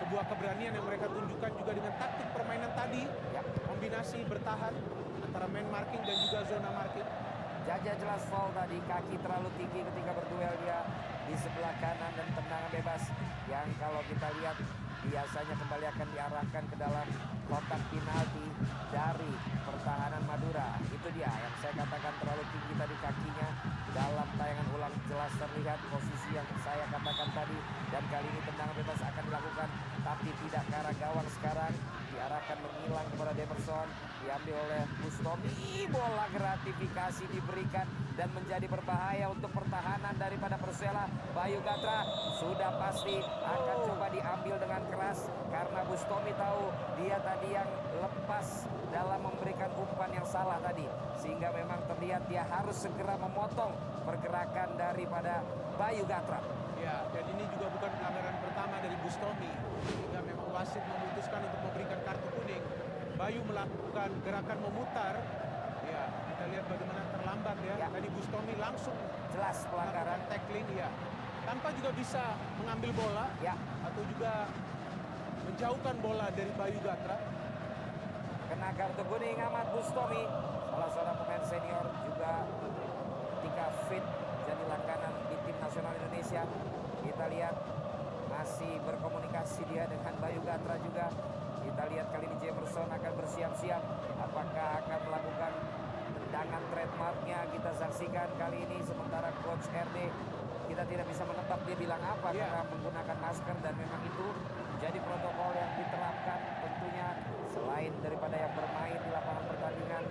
Sebuah 0.00 0.24
keberanian 0.24 0.72
yang 0.72 0.86
mereka 0.88 1.12
tunjukkan 1.12 1.52
juga 1.60 1.72
dengan 1.76 1.92
taktik 2.00 2.28
permainan 2.32 2.72
tadi, 2.72 3.04
Ya. 3.36 3.44
kombinasi 3.68 4.24
bertahan 4.24 4.72
antara 5.20 5.46
man 5.52 5.68
marking 5.68 6.00
dan 6.00 6.16
juga 6.24 6.40
zona 6.48 6.70
marking. 6.72 7.04
Jaja 7.68 7.92
jelas 7.92 8.24
foul 8.32 8.48
tadi, 8.56 8.80
kaki 8.88 9.20
terlalu 9.20 9.52
tinggi 9.60 9.84
ketika 9.84 10.10
berduel 10.16 10.54
dia 10.64 10.80
di 11.26 11.34
sebelah 11.34 11.74
kanan 11.82 12.12
dan 12.14 12.28
tendangan 12.30 12.70
bebas. 12.70 13.02
Yang 13.50 13.66
kalau 13.82 14.02
kita 14.06 14.28
lihat 14.38 14.56
biasanya 15.06 15.54
kembali 15.58 15.84
akan 15.86 16.08
diarahkan 16.14 16.64
ke 16.66 16.76
dalam 16.78 17.06
kotak 17.46 17.82
penalti 17.90 18.46
dari 18.90 19.32
pertahanan 19.62 20.22
Madura. 20.26 20.78
Itu 20.86 21.08
dia 21.14 21.30
yang 21.30 21.54
saya 21.62 21.74
katakan 21.82 22.14
terlalu 22.22 22.44
tinggi 22.54 22.74
tadi 22.78 22.96
kakinya. 23.02 23.48
Dalam 23.94 24.28
tayangan 24.36 24.68
ulang 24.76 24.94
jelas 25.08 25.32
terlihat 25.40 25.78
posisi 25.90 26.28
yang 26.34 26.48
saya 26.62 26.84
katakan 26.90 27.28
tadi. 27.34 27.58
Dan 27.90 28.02
kali 28.10 28.26
ini 28.30 28.40
tendangan 28.46 28.74
bebas 28.78 29.00
akan 29.02 29.22
dilakukan 29.26 29.68
tapi 30.06 30.28
tidak 30.46 30.62
ke 30.70 30.74
arah 30.74 30.94
gawang 30.98 31.28
sekarang. 31.42 31.74
Diarahkan 32.14 32.56
menghilang 32.62 33.08
kepada 33.14 33.32
Demerson. 33.34 33.88
Diambil 34.22 34.56
oleh 34.58 34.82
Bustomi 35.02 35.86
bola 35.90 36.26
gratifikasi 36.34 37.24
diberikan 37.30 37.86
dan 38.16 38.32
menjadi 38.32 38.64
berbahaya 38.64 39.28
untuk 39.28 39.52
pertahanan 39.52 40.16
daripada 40.16 40.56
Persela 40.56 41.04
Bayu 41.36 41.60
Gatra 41.60 42.08
sudah 42.40 42.72
pasti 42.80 43.20
akan 43.44 43.76
coba 43.84 44.08
diambil 44.08 44.56
dengan 44.56 44.82
keras 44.88 45.28
karena 45.52 45.80
Bustomi 45.84 46.32
tahu 46.34 46.72
dia 46.96 47.20
tadi 47.20 47.48
yang 47.52 47.68
lepas 48.00 48.64
dalam 48.88 49.20
memberikan 49.20 49.68
umpan 49.76 50.10
yang 50.16 50.24
salah 50.24 50.56
tadi 50.64 50.88
sehingga 51.20 51.52
memang 51.52 51.84
terlihat 51.92 52.24
dia 52.32 52.48
harus 52.48 52.80
segera 52.80 53.20
memotong 53.20 53.76
pergerakan 54.08 54.80
daripada 54.80 55.44
Bayu 55.76 56.08
Gatra 56.08 56.40
Ya, 56.76 57.08
dan 57.08 57.24
ini 57.32 57.44
juga 57.48 57.72
bukan 57.72 57.88
pelanggaran 57.88 58.36
pertama 58.36 58.76
dari 58.84 58.96
Bustomi. 59.00 59.48
Sehingga 59.88 60.20
memang 60.20 60.48
wasit 60.52 60.84
memutuskan 60.84 61.40
untuk 61.48 61.60
memberikan 61.64 61.98
kartu 62.04 62.28
kuning. 62.36 62.64
Bayu 63.16 63.40
melakukan 63.48 64.10
gerakan 64.20 64.58
memutar. 64.60 65.14
Ya, 65.88 66.02
kita 66.30 66.44
lihat 66.52 66.64
bagaimana. 66.68 67.15
Tadi 67.96 68.12
Bustomi 68.12 68.52
langsung 68.60 68.92
jelas 69.32 69.64
pelanggaran. 69.72 70.20
tackling 70.28 70.68
ya. 70.76 70.92
Tanpa 71.48 71.72
juga 71.80 71.96
bisa 71.96 72.36
mengambil 72.60 72.92
bola 72.92 73.32
ya. 73.40 73.56
atau 73.88 74.04
juga 74.04 74.52
menjauhkan 75.48 75.96
bola 76.04 76.28
dari 76.36 76.52
Bayu 76.60 76.76
Gatra. 76.84 77.16
kena 78.52 78.68
kartu 78.76 79.00
kuning 79.08 79.40
Ahmad 79.40 79.72
Bustomi 79.72 80.28
salah 80.68 80.90
seorang 80.92 81.16
pemain 81.24 81.44
senior 81.48 81.88
juga 82.04 82.44
ketika 83.40 83.66
fit 83.88 84.04
jadi 84.44 84.64
langganan 84.68 85.12
di 85.32 85.36
tim 85.48 85.56
nasional 85.56 85.96
Indonesia. 85.96 86.44
Kita 87.00 87.24
lihat 87.32 87.56
masih 88.28 88.76
berkomunikasi 88.84 89.64
dia 89.72 89.88
dengan 89.88 90.12
Bayu 90.20 90.44
Gatra 90.44 90.76
juga. 90.84 91.08
Kita 91.64 91.82
lihat 91.88 92.12
kali 92.12 92.28
ini 92.28 92.36
Jamerson 92.44 92.92
akan 92.92 93.12
bersiap-siap. 93.24 93.82
Apakah 94.20 94.84
akan 94.84 95.00
melakukan 95.08 95.52
tendangan 96.36 96.68
trademarknya 96.68 97.48
kita 97.48 97.70
saksikan 97.80 98.28
kali 98.36 98.68
ini 98.68 98.76
sementara 98.84 99.32
coach 99.40 99.72
RD 99.72 99.96
kita 100.68 100.84
tidak 100.84 101.08
bisa 101.08 101.24
menebak 101.24 101.56
dia 101.64 101.76
bilang 101.80 102.02
apa 102.04 102.28
Iya. 102.28 102.44
karena 102.44 102.62
menggunakan 102.76 103.16
masker 103.24 103.56
dan 103.64 103.72
memang 103.80 104.04
itu 104.04 104.26
jadi 104.76 104.98
protokol 105.00 105.56
yang 105.56 105.72
diterapkan 105.80 106.38
tentunya 106.60 107.08
selain 107.48 107.92
daripada 108.04 108.36
yang 108.36 108.52
bermain 108.52 109.00
di 109.00 109.10
lapangan 109.16 109.44
pertandingan 109.48 110.04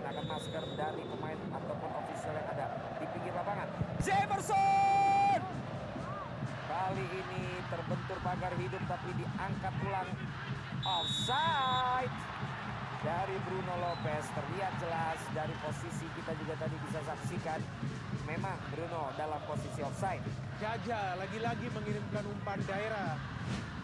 menggunakan 0.00 0.24
masker 0.32 0.64
dari 0.80 1.02
pemain 1.12 1.38
ataupun 1.44 1.90
ofisial 1.92 2.34
yang 2.40 2.48
ada 2.56 2.66
di 2.96 3.06
pinggir 3.12 3.34
lapangan. 3.36 3.68
Jamerson 4.00 5.40
kali 6.72 7.04
ini 7.04 7.44
terbentur 7.68 8.16
pagar 8.24 8.52
hidup 8.56 8.80
tapi 8.88 9.10
diangkat 9.12 9.74
ulang 9.84 10.08
offside 10.88 12.14
dari 13.06 13.38
Bruno 13.46 13.74
Lopez 13.78 14.26
terlihat 14.34 14.72
jelas 14.82 15.20
dari 15.30 15.54
posisi 15.62 16.10
kita 16.26 16.42
juga 16.42 16.54
tadi 16.58 16.74
bisa 16.82 16.98
saksikan 17.06 17.62
memang 18.26 18.58
Bruno 18.74 19.14
dalam 19.14 19.38
posisi 19.46 19.78
offside 19.78 20.18
Jaja 20.58 21.14
lagi-lagi 21.20 21.68
mengirimkan 21.68 22.24
umpan 22.26 22.56
daerah. 22.64 23.14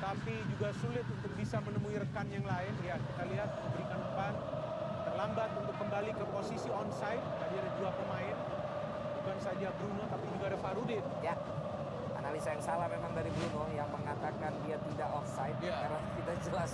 Tapi 0.00 0.40
juga 0.50 0.72
sulit 0.80 1.04
untuk 1.04 1.28
bisa 1.36 1.60
menemui 1.60 2.00
rekan 2.00 2.24
yang 2.32 2.48
lain. 2.48 2.72
Ya, 2.80 2.96
kita 2.96 3.28
lihat 3.28 3.52
memberikan 3.60 4.00
umpan. 4.08 4.32
Terlambat 5.04 5.52
untuk 5.60 5.76
kembali 5.76 6.16
ke 6.16 6.24
posisi 6.32 6.72
onside. 6.72 7.20
Tadi 7.20 7.54
ada 7.60 7.70
dua 7.76 7.92
pemain. 7.92 8.36
Bukan 9.20 9.36
saja 9.44 9.68
Bruno, 9.76 10.08
tapi 10.08 10.24
juga 10.32 10.44
ada 10.48 10.58
Farudin. 10.64 11.04
ya 11.20 11.36
analisa 12.16 12.54
yang 12.56 12.64
salah 12.64 12.88
memang 12.88 13.12
dari 13.12 13.28
Bruno 13.36 13.68
yang 13.76 13.90
mengatakan 13.92 14.54
dia 14.64 14.78
tidak 14.78 15.10
offside 15.12 15.58
Ya. 15.60 15.74
karena 15.84 16.00
kita 16.16 16.32
jelas 16.48 16.70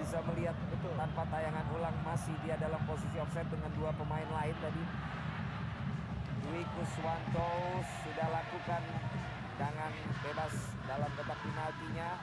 bisa 0.00 0.18
melihat 0.32 0.56
Betul. 0.72 0.96
tanpa 0.96 1.28
tayangan 1.28 1.66
ulang 1.76 1.96
masih 2.00 2.32
dia 2.40 2.56
dalam 2.56 2.80
posisi 2.88 3.20
offside 3.20 3.52
dengan 3.52 3.68
dua 3.76 3.92
pemain 3.92 4.24
lain 4.32 4.56
tadi 4.64 4.82
Dwi 6.40 6.64
Kuswanto 6.72 7.52
sudah 8.00 8.28
lakukan 8.32 8.82
tendangan 9.60 9.92
bebas 10.24 10.54
dalam 10.88 11.10
kotak 11.20 11.36
penaltinya 11.44 12.16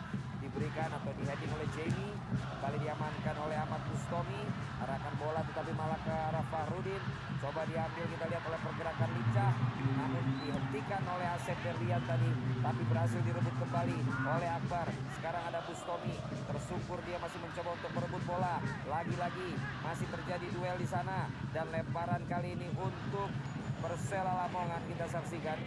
diberikan 0.57 0.89
atau 0.89 1.13
diheading 1.13 1.53
oleh 1.53 1.69
Jamie. 1.69 2.17
Kembali 2.33 2.77
diamankan 2.81 3.35
oleh 3.45 3.57
Ahmad 3.61 3.77
Bustomi 3.93 4.41
arahkan 4.81 5.13
bola 5.21 5.45
tetapi 5.45 5.69
malah 5.77 6.01
ke 6.01 6.09
arah 6.09 6.41
Fahrudin. 6.49 6.97
Coba 7.37 7.61
diambil 7.69 8.05
kita 8.09 8.25
lihat 8.25 8.41
oleh 8.41 8.59
pergerakan 8.65 9.09
lincah. 9.13 9.53
Namun 10.01 10.23
dihentikan 10.41 11.01
oleh 11.13 11.27
Asep 11.37 11.57
Berlian 11.61 12.01
tadi 12.09 12.29
tapi 12.65 12.81
berhasil 12.89 13.21
direbut 13.21 13.53
kembali 13.53 13.97
oleh 14.25 14.49
Akbar. 14.49 14.89
Sekarang 15.21 15.43
ada 15.45 15.61
Bustomi 15.61 16.17
tersyukur 16.49 16.97
dia 17.05 17.21
masih 17.21 17.37
mencoba 17.37 17.69
untuk 17.77 17.91
merebut 17.93 18.23
bola. 18.25 18.57
Lagi-lagi 18.89 19.49
masih 19.85 20.09
terjadi 20.09 20.47
duel 20.57 20.77
di 20.81 20.89
sana. 20.89 21.29
Dan 21.53 21.69
lemparan 21.69 22.25
kali 22.25 22.57
ini 22.57 22.65
untuk 22.81 23.29
Persela 23.77 24.33
Lamongan 24.33 24.81
kita 24.89 25.05
saksikan 25.05 25.61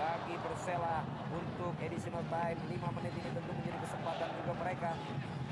bagi 0.00 0.34
Persela 0.40 1.04
untuk 1.28 1.76
additional 1.76 2.24
time. 2.32 2.56
5 2.72 2.96
menit 2.96 3.12
ini 3.20 3.28
tentu 3.36 3.52
menjadi 3.52 3.78
kesempatan 3.84 4.28
juga 4.40 4.52
mereka 4.56 4.90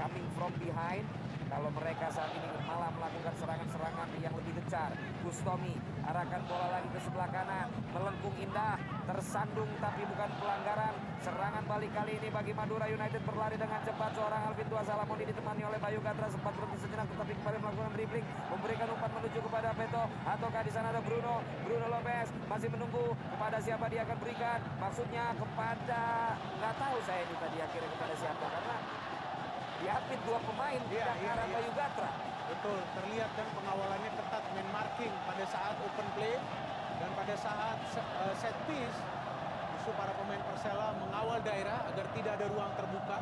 coming 0.01 0.27
from 0.33 0.53
behind. 0.57 1.05
Kalau 1.53 1.69
mereka 1.77 2.09
saat 2.09 2.33
ini 2.33 2.49
malah 2.65 2.89
melakukan 2.97 3.35
serangan-serangan 3.37 4.09
yang 4.25 4.33
lebih 4.33 4.53
gencar. 4.57 4.97
Gustomi 5.21 5.77
arahkan 6.09 6.41
bola 6.49 6.67
lagi 6.73 6.89
ke 6.89 7.01
sebelah 7.05 7.29
kanan. 7.29 7.69
Melengkung 7.93 8.33
indah 8.41 8.81
tersandung 9.05 9.69
tapi 9.77 10.03
bukan 10.09 10.31
pelanggaran. 10.41 10.95
Serangan 11.21 11.65
balik 11.69 11.93
kali 11.93 12.17
ini 12.17 12.29
bagi 12.33 12.53
Madura 12.57 12.87
United 12.89 13.21
berlari 13.29 13.57
dengan 13.61 13.81
cepat. 13.85 14.11
Seorang 14.17 14.41
Alvin 14.49 14.67
Tua 14.73 14.83
Salamoni 14.89 15.25
ditemani 15.29 15.63
oleh 15.69 15.79
Bayu 15.79 16.01
Gatra. 16.01 16.27
Sempat 16.33 16.53
berhenti 16.57 16.79
sejenak 16.81 17.07
tetapi 17.13 17.33
kembali 17.37 17.57
melakukan 17.61 17.93
dribbling. 17.93 18.27
Memberikan 18.49 18.89
umpan 18.89 19.11
menuju 19.21 19.39
kepada 19.45 19.69
Beto. 19.77 20.05
Ataukah 20.25 20.63
di 20.65 20.73
sana 20.73 20.89
ada 20.89 21.01
Bruno? 21.05 21.45
Bruno 21.69 21.87
Lopez 21.93 22.29
masih 22.49 22.69
menunggu 22.73 23.13
kepada 23.13 23.57
siapa 23.61 23.85
dia 23.93 24.01
akan 24.09 24.17
berikan. 24.25 24.59
Maksudnya 24.81 25.37
kepada 25.37 26.03
nggak 26.57 26.75
tahu 26.81 26.97
saya 27.05 27.21
ini 27.29 27.35
tadi 27.37 27.59
akhirnya 27.61 27.91
kepada 27.93 28.15
siapa. 28.17 28.47
Karena 28.49 28.77
diapit 29.79 30.19
dua 30.27 30.39
pemain 30.43 30.81
tidak 30.91 31.15
ke 31.15 31.23
iya, 31.23 31.33
arah 31.37 31.47
iya. 31.47 31.55
Bayu 31.61 31.73
Gatra. 31.77 32.11
Betul, 32.49 32.81
terlihat 32.97 33.31
kan 33.37 33.45
pengawalannya 33.61 34.09
ketat 34.09 34.28
main 34.28 34.28
marking 34.79 35.11
pada 35.27 35.45
saat 35.51 35.75
open 35.83 36.07
play 36.15 36.39
dan 37.03 37.11
pada 37.19 37.35
saat 37.35 37.79
eh, 37.99 38.33
set 38.39 38.55
piece 38.71 38.99
justru 39.75 39.91
para 39.99 40.15
pemain 40.15 40.43
Persela 40.47 40.95
mengawal 41.03 41.43
daerah 41.43 41.83
agar 41.91 42.07
tidak 42.15 42.33
ada 42.39 42.47
ruang 42.55 42.71
terbuka. 42.79 43.19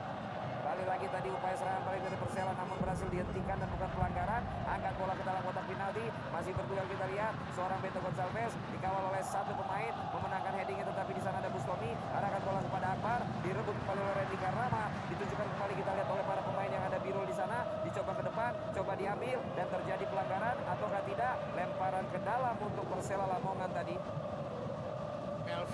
Kembali 0.67 0.83
lagi 0.83 1.07
tadi 1.15 1.31
upaya 1.31 1.55
serangan 1.55 1.79
balik 1.87 2.03
dari 2.11 2.19
Persela 2.19 2.51
namun 2.59 2.75
berhasil 2.83 3.07
dihentikan 3.07 3.55
dan 3.55 3.71
bukan 3.71 3.87
pelanggaran. 3.87 4.43
Angkat 4.67 4.99
bola 4.99 5.15
ke 5.15 5.23
dalam 5.23 5.39
kotak 5.47 5.63
penalti. 5.63 6.07
Masih 6.35 6.53
berduel 6.59 6.87
kita 6.91 7.07
lihat. 7.15 7.39
Seorang 7.55 7.79
Beto 7.79 8.03
Gonçalves 8.03 8.51
dikawal 8.75 9.15
oleh 9.15 9.23
satu 9.23 9.55
pemain. 9.55 9.95
Memenangkan 10.11 10.53
headingnya 10.59 10.85
tetapi 10.91 11.15
di 11.15 11.23
sana 11.23 11.39
ada 11.39 11.55
Bustomi. 11.55 11.95
Arahkan 12.19 12.43
bola 12.43 12.61
kepada 12.67 12.87
Akbar. 12.99 13.21
Direbut 13.47 13.77
kembali 13.79 14.01
oleh 14.03 14.15
Randy 14.19 14.39
Karama. 14.43 14.85
Ditujukan 15.07 15.47
kembali 15.55 15.75
kita 15.79 15.91
lihat 16.03 16.09
oleh 16.11 16.25
para 16.27 16.43
pemain 16.43 16.71
yang 16.75 16.83
ada 16.83 16.99
Birul 16.99 17.25
di 17.31 17.35
sana. 17.39 17.59
Dicoba 17.87 18.13
ke 18.19 18.23
depan. 18.27 18.51
Coba 18.75 18.93
diambil. 18.99 19.39
Dan 19.55 19.67
terjadi 19.71 20.05
pelanggaran 20.11 20.57
ataukah 20.67 21.03
tidak. 21.07 21.35
Lemparan 21.55 22.05
ke 22.11 22.19
dalam 22.27 22.55
untuk 22.59 22.85
Persela 22.91 23.27
Lamongan 23.31 23.71
tadi. 23.71 23.95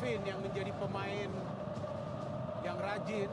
Melvin 0.03 0.27
yang 0.27 0.43
menjadi 0.43 0.75
pemain 0.83 1.31
yang 2.67 2.75
rajin 2.75 3.31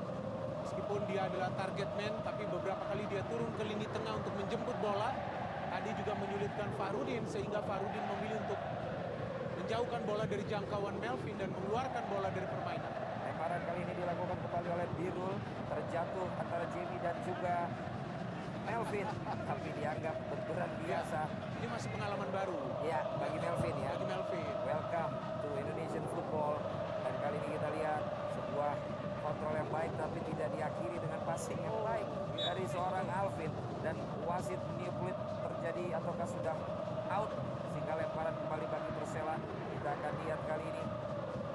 Meskipun 0.62 1.02
dia 1.10 1.26
adalah 1.26 1.50
target 1.58 1.90
man, 1.98 2.14
tapi 2.22 2.46
beberapa 2.46 2.84
kali 2.94 3.10
dia 3.10 3.26
turun 3.26 3.50
ke 3.58 3.66
lini 3.66 3.90
tengah 3.90 4.22
untuk 4.22 4.30
menjemput 4.38 4.78
bola. 4.86 5.18
Tadi 5.74 5.90
juga 5.98 6.14
menyulitkan 6.14 6.70
Farudin 6.78 7.26
sehingga 7.26 7.58
Farudin 7.66 8.06
memilih 8.06 8.38
untuk 8.46 8.60
menjauhkan 9.58 10.02
bola 10.06 10.30
dari 10.30 10.46
jangkauan 10.46 10.94
Melvin 11.02 11.36
dan 11.42 11.50
mengeluarkan 11.58 12.04
bola 12.06 12.30
dari 12.30 12.46
permainan. 12.46 12.92
Lemparan 13.02 13.62
kali 13.66 13.80
ini 13.82 13.94
dilakukan 13.98 14.38
kembali 14.46 14.68
oleh 14.78 14.88
Birul, 14.94 15.36
terjatuh 15.74 16.28
antara 16.38 16.66
Jamie 16.70 17.02
dan 17.02 17.18
juga 17.26 17.56
Melvin, 18.70 19.08
tapi 19.26 19.70
dianggap 19.74 20.16
benturan 20.30 20.72
biasa. 20.86 21.20
Ini 21.34 21.66
masih 21.66 21.90
pengalaman 21.98 22.30
baru 22.30 22.62
Ya, 22.86 23.02
bagi 23.18 23.42
Melvin 23.42 23.74
ya. 23.82 23.90
bagi 23.98 24.06
Melvin. 24.06 24.54
Welcome 24.70 25.39
football. 26.30 26.62
Dan 27.02 27.14
kali 27.26 27.36
ini 27.42 27.50
kita 27.58 27.70
lihat 27.82 28.02
sebuah 28.38 28.74
kontrol 29.26 29.54
yang 29.58 29.70
baik 29.74 29.92
tapi 29.98 30.20
tidak 30.30 30.48
diakhiri 30.54 30.98
dengan 31.02 31.20
passing 31.26 31.58
yang 31.58 31.78
baik 31.82 32.06
dari 32.38 32.64
seorang 32.70 33.06
Alvin 33.10 33.52
dan 33.82 33.98
wasit 34.30 34.62
meniup 34.70 34.96
terjadi 35.42 35.98
ataukah 35.98 36.30
sudah 36.30 36.56
out 37.10 37.34
sehingga 37.74 37.94
lemparan 37.98 38.36
kembali 38.46 38.66
bagi 38.70 38.92
Persela. 39.02 39.36
Kita 39.74 39.90
akan 39.90 40.14
lihat 40.22 40.40
kali 40.46 40.66
ini 40.70 40.84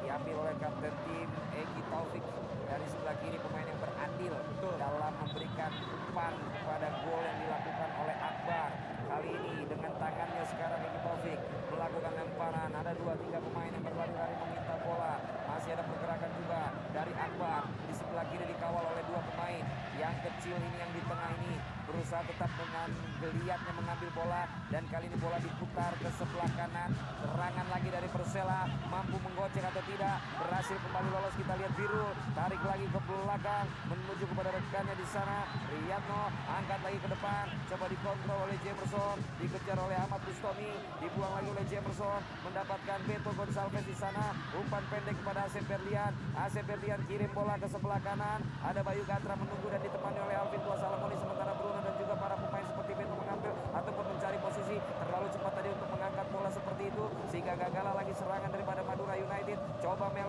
diambil 0.02 0.34
oleh 0.42 0.54
kapten 0.58 0.94
tim 1.06 1.28
Egi 1.54 1.82
Taufik 1.86 2.24
dari 2.66 2.86
sebelah 2.90 3.16
kiri 3.22 3.38
pemain 3.38 3.64
yang 3.64 3.78
berandil 3.78 4.34
dalam 4.76 5.12
memberikan 5.22 5.70
umpan 5.70 6.34
kepada 6.34 6.88
gol 7.06 7.22
yang 7.22 7.38
dilakukan 7.46 7.90
oleh 8.02 8.16
Akbar. 8.18 8.70
Kali 9.04 9.30
ini 9.30 9.62
dengan 9.70 9.92
tangannya 10.00 10.44
sekarang 10.50 10.80
Egi 10.82 11.00
Taufik 11.06 11.40
melakukan 11.72 12.12
lemparan. 12.16 12.70
Ada 12.74 12.92
dua 12.98 13.14
tiga 13.20 13.38
pemain 13.40 13.70
yang 13.70 13.84
berlari-lari 13.84 14.34
meminta 14.40 14.74
bola. 14.84 15.14
Masih 15.48 15.70
ada 15.76 15.84
pergerakan 15.86 16.30
juga 16.40 16.60
dari 16.92 17.12
Akbar 17.14 17.62
di 17.88 17.92
sebelah 17.94 18.24
kiri 18.32 18.44
dikawal 18.48 18.84
oleh 18.84 19.04
dua 19.08 19.20
pemain. 19.32 19.64
Yang 19.96 20.16
kecil 20.28 20.56
ini 20.58 20.76
yang 20.80 20.90
di 20.92 21.02
tengah 21.04 21.30
ini 21.40 21.54
berusaha 21.84 22.22
tetap 22.26 22.50
dengan 22.58 22.88
geliatnya 23.22 23.72
mengambil 23.76 24.10
bola 24.16 24.42
dan 24.74 24.90
kali 24.90 25.06
ini 25.06 25.14
bola 25.22 25.38
diputar 25.38 25.94
ke 26.02 26.10
sebelah 26.18 26.50
kanan. 26.58 26.90
Serangan 27.22 27.66
lagi 27.70 27.88
dari 27.94 28.10
Persela. 28.10 28.66
Mampu 28.90 29.22
menggocek 29.22 29.62
atau 29.62 29.78
tidak. 29.86 30.18
Berhasil 30.34 30.74
kembali 30.74 31.08
lolos. 31.14 31.34
Kita 31.38 31.54
lihat 31.62 31.72
biru. 31.78 32.10
Tarik 32.34 32.58
lagi 32.66 32.82
ke 32.90 33.00
belakang. 33.06 33.66
Menuju 33.86 34.24
kepada 34.34 34.50
rekannya 34.50 34.94
di 34.98 35.06
sana. 35.06 35.46
Riyadno 35.70 36.22
angkat 36.50 36.80
lagi 36.82 36.98
ke 36.98 37.06
depan. 37.06 37.44
Coba 37.70 37.84
dikontrol 37.86 38.38
oleh 38.50 38.58
Jamerson 38.66 39.16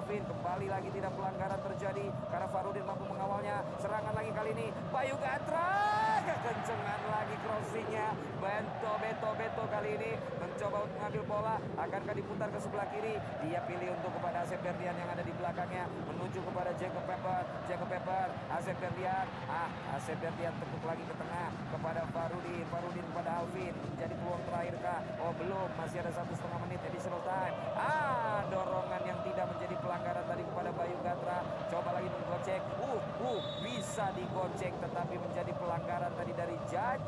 coba 0.05 0.21
Melvin 0.21 0.29
kembali 0.29 0.67
lagi 0.69 0.89
tidak 0.93 1.11
pelanggaran 1.17 1.59
terjadi. 1.65 2.05
Karena 2.29 2.47
Farudin 2.53 2.85
mampu 2.85 3.09
mengawalnya. 3.09 3.65
Serangan 3.81 4.13
lagi 4.13 4.29
kali 4.37 4.53
ini. 4.53 4.67
Bayu 4.93 5.17
Gatra 5.17 5.73
kekencengan 6.21 7.01
lagi 7.09 7.35
crossingnya. 7.41 8.13
Bento 8.37 8.93
Beto 9.01 9.29
Beto 9.33 9.63
kali 9.65 9.89
ini. 9.97 10.11
Mencoba 10.37 10.77
untuk 10.85 10.95
mengambil 11.01 11.23
bola. 11.25 11.55
Akankah 11.81 12.13
diputar 12.13 12.53
ke 12.53 12.59
sebelah 12.61 12.85
kiri? 12.93 13.17
Dia 13.49 13.65
pilih 13.65 13.97
untuk 13.97 14.13
kepada 14.13 14.45
Asep 14.45 14.61
Berdian 14.61 14.93
yang 14.93 15.09
ada 15.09 15.25
di 15.25 15.33
belakangnya. 15.33 15.89
Menuju 15.89 16.39
kepada 16.45 16.71
Jacob 16.77 17.03
Pepper. 17.09 17.41
Jacob 17.65 17.89
Pepper 17.89 18.27
Asep 18.53 18.77
Berdian 18.77 19.25
ah 19.49 19.69
Asep 19.97 20.21
Berdian 20.21 20.53
tekuk 20.53 20.85
lagi 20.85 21.01
ke 21.01 21.15
tengah. 21.17 21.49
Kepada 21.73 22.05
Farudin. 22.13 22.65
Farudin 22.69 23.05
kepada 23.09 23.41
Alvin 23.41 23.73
menjadi 23.95 24.21
peluang 24.21 24.43
terakhir 24.43 24.75
kah 24.83 24.99
oh 25.23 25.31
belum 25.39 25.69
masih 25.79 25.97
ada 26.03 26.11
satu 26.11 26.35
setengah 26.35 26.59
menit 26.67 26.83
additional 26.83 27.23
time 27.23 27.55
ah 27.79 28.43
dorongan 28.51 29.01
yang 29.07 29.19
tidak 29.23 29.47
menjadi 29.55 29.75
pelanggaran 29.79 30.25
tadi 30.27 30.43
kepada 30.43 30.69
Bayu 30.75 30.97
Gatra 30.99 31.39
coba 31.71 31.89
lagi 31.95 32.09
menggocek 32.11 32.61
uh 32.83 33.01
uh 33.23 33.41
bisa 33.63 34.05
digocek 34.19 34.73
tetapi 34.83 35.15
menjadi 35.15 35.51
pelanggaran 35.55 36.11
tadi 36.11 36.33
dari 36.35 36.55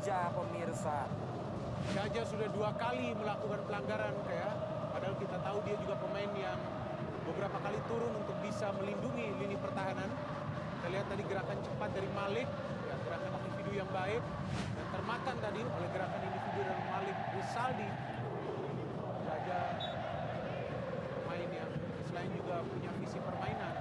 Jaja 0.08 0.32
pemirsa 0.32 1.04
Jaja 1.92 2.24
sudah 2.24 2.48
dua 2.56 2.72
kali 2.80 3.12
melakukan 3.12 3.60
pelanggaran 3.68 4.16
kayak 4.24 4.56
padahal 4.88 5.12
kita 5.20 5.36
tahu 5.44 5.60
dia 5.68 5.76
juga 5.84 6.00
pemain 6.00 6.32
yang 6.32 6.56
beberapa 7.28 7.60
kali 7.60 7.76
turun 7.92 8.16
untuk 8.16 8.32
bisa 8.40 8.72
melindungi 8.80 9.36
lini 9.36 9.60
pertahanan. 9.60 10.08
Kita 10.80 10.88
lihat 10.96 11.12
tadi 11.12 11.22
gerakan 11.28 11.60
cepat 11.60 11.92
dari 11.92 12.08
Malik, 12.16 12.48
ya, 12.88 12.96
gerakan 13.04 13.36
individu 13.36 13.84
yang 13.84 13.90
baik 13.92 14.24
dan 14.80 14.86
termakan 14.96 15.36
tadi 15.44 15.60
oleh 15.60 15.88
gerakan 15.92 16.20
individu 16.24 16.60
dari 16.64 16.84
Malik 16.88 17.16
Risaldi. 17.36 17.88
Jaja 19.28 19.60
pemain 21.20 21.50
yang 21.52 21.70
selain 22.08 22.30
juga 22.32 22.64
punya 22.64 22.90
visi 22.96 23.20
permainan, 23.20 23.74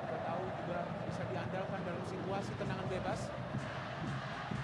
kita 0.00 0.16
tahu 0.32 0.42
juga 0.64 0.78
bisa 1.12 1.22
diandalkan 1.28 1.80
dalam 1.84 2.04
situasi 2.08 2.56
tendangan 2.56 2.88
bebas. 2.88 3.20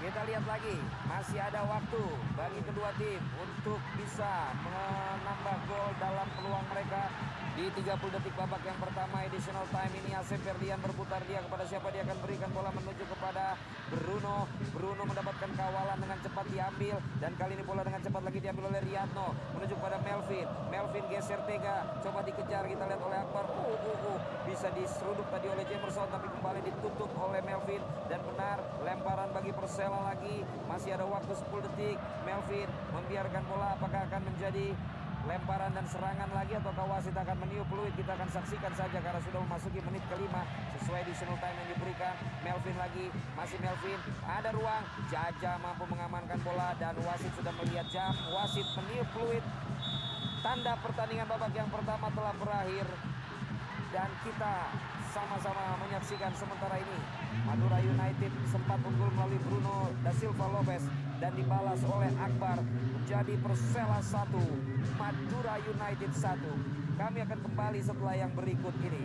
Kita 0.05 0.21
lihat 0.29 0.45
lagi, 0.45 0.77
masih 1.09 1.41
ada 1.41 1.65
waktu 1.65 2.05
bagi 2.37 2.61
kedua 2.61 2.93
tim 3.01 3.25
untuk 3.41 3.81
bisa 3.97 4.53
menambah 4.61 5.65
gol 5.65 5.97
dalam 5.97 6.29
peluang 6.37 6.61
mereka 6.69 7.09
di 7.55 7.71
30 7.71 7.87
detik 7.87 8.35
babak 8.35 8.59
yang 8.67 8.75
pertama 8.83 9.23
additional 9.23 9.63
time 9.71 9.95
ini 10.03 10.11
Asep 10.19 10.43
Ferdian 10.43 10.75
berputar 10.83 11.23
dia 11.23 11.39
kepada 11.39 11.63
siapa 11.63 11.87
dia 11.95 12.03
akan 12.03 12.19
berikan 12.27 12.51
bola 12.51 12.75
menuju 12.75 13.07
kepada 13.07 13.55
Bruno. 13.95 14.51
Bruno 14.75 15.03
mendapatkan 15.07 15.51
kawalan 15.55 15.99
dengan 16.03 16.19
cepat 16.19 16.51
diambil 16.51 16.99
dan 17.23 17.33
kali 17.39 17.55
ini 17.55 17.63
bola 17.63 17.87
dengan 17.87 18.03
cepat 18.03 18.23
lagi 18.27 18.39
diambil 18.43 18.75
oleh 18.75 18.83
Riyadno 18.83 19.39
menuju 19.55 19.75
kepada 19.79 20.03
Melvin. 20.03 20.47
Melvin 20.67 21.05
geser 21.07 21.39
Tega 21.47 21.95
coba 22.03 22.27
dikejar 22.27 22.67
kita 22.67 22.85
lihat 22.91 23.03
oleh 23.07 23.19
Akbar. 23.23 23.47
Uh, 23.47 23.71
uh, 23.71 23.99
uh. 24.03 24.19
bisa 24.51 24.69
diseruduk 24.75 25.27
tadi 25.31 25.47
oleh 25.47 25.63
Jamerson 25.71 26.11
tapi 26.11 26.27
kembali 26.35 26.59
ditutup 26.67 27.11
oleh 27.23 27.39
Melvin. 27.47 27.83
Dan 28.11 28.19
benar 28.35 28.67
lemparan 28.83 29.31
bagi 29.31 29.55
Persela 29.55 30.03
lagi. 30.03 30.43
Masih 30.67 30.99
ada 30.99 31.07
waktu 31.07 31.31
10 31.31 31.67
detik. 31.71 32.03
Melvin 32.27 32.67
membiarkan 32.91 33.43
bola 33.47 33.79
apakah 33.79 34.11
akan 34.11 34.27
menjadi 34.27 34.75
lemparan 35.25 35.73
dan 35.73 35.87
serangan 35.89 36.29
lagi 36.37 36.53
atau 36.61 36.71
wasit 36.87 37.17
akan 37.17 37.37
meniup 37.45 37.65
peluit 37.73 37.93
kita 37.97 38.13
akan 38.13 38.29
saksikan 38.29 38.73
saja 38.77 38.99
karena 39.01 39.21
sudah 39.25 39.41
memasuki 39.45 39.81
menit 39.81 40.05
kelima. 40.13 40.45
Sesuai 40.81 41.01
additional 41.05 41.37
time 41.41 41.57
yang 41.57 41.69
diberikan 41.73 42.15
Melvin 42.45 42.77
lagi. 42.77 43.07
Masih 43.33 43.59
Melvin 43.61 44.01
ada 44.25 44.51
ruang. 44.53 44.85
Jaja 45.09 45.57
mampu 45.61 45.85
mengamankan 45.89 46.39
bola 46.45 46.77
dan 46.77 46.95
wasit 47.09 47.33
sudah 47.37 47.53
melihat 47.65 47.87
jam. 47.89 48.13
Wasit 48.33 48.67
meniup 48.77 49.09
peluit 49.17 49.45
tanda 50.45 50.77
pertandingan 50.85 51.25
babak 51.25 51.53
yang 51.57 51.71
pertama 51.73 52.13
telah 52.13 52.35
berakhir. 52.37 52.87
Dan 53.95 54.11
kita 54.27 54.55
sama-sama 55.15 55.79
menyaksikan 55.87 56.35
sementara 56.35 56.77
ini. 56.77 56.99
Madura 57.47 57.79
United 57.79 58.33
sempat 58.51 58.83
unggul 58.83 59.07
melalui 59.15 59.39
Bruno 59.47 59.95
da 60.03 60.11
Silva 60.11 60.51
Lopez 60.51 60.83
dan 61.23 61.33
dibalas 61.39 61.81
oleh 61.87 62.11
Akbar 62.19 62.59
menjadi 62.65 63.35
Persela 63.39 64.01
1 64.01 64.99
Madura 64.99 65.55
United 65.63 66.11
1 66.11 66.99
kami 66.99 67.19
akan 67.27 67.39
kembali 67.43 67.81
setelah 67.83 68.15
yang 68.15 68.33
berikut 68.35 68.75
ini 68.87 69.03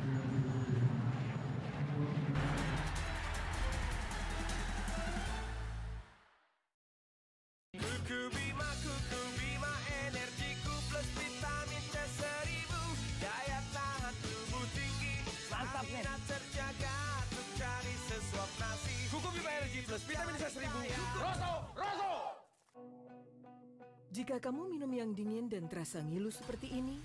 Jika 24.10 24.42
kamu 24.42 24.74
minum 24.74 24.90
yang 24.90 25.14
dingin 25.14 25.46
dan 25.46 25.70
terasa 25.70 26.02
ngilu 26.02 26.34
seperti 26.34 26.74
ini, 26.74 26.98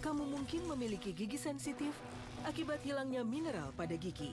kamu 0.00 0.24
mungkin 0.24 0.64
memiliki 0.72 1.12
gigi 1.12 1.36
sensitif 1.36 1.92
akibat 2.48 2.80
hilangnya 2.80 3.20
mineral 3.26 3.76
pada 3.76 3.92
gigi. 3.98 4.32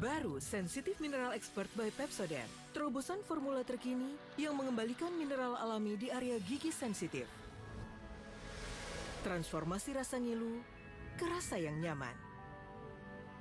Baru 0.00 0.40
Sensitive 0.40 0.96
Mineral 1.04 1.36
Expert 1.36 1.68
by 1.76 1.92
Pepsodent, 1.92 2.46
terobosan 2.72 3.20
formula 3.26 3.60
terkini 3.60 4.16
yang 4.40 4.54
mengembalikan 4.54 5.12
mineral 5.18 5.52
alami 5.58 6.00
di 6.00 6.08
area 6.08 6.40
gigi 6.40 6.72
sensitif. 6.72 7.26
Transformasi 9.26 9.98
rasa 9.98 10.16
ngilu 10.16 10.64
ke 11.20 11.28
rasa 11.28 11.58
yang 11.58 11.76
nyaman. 11.76 12.14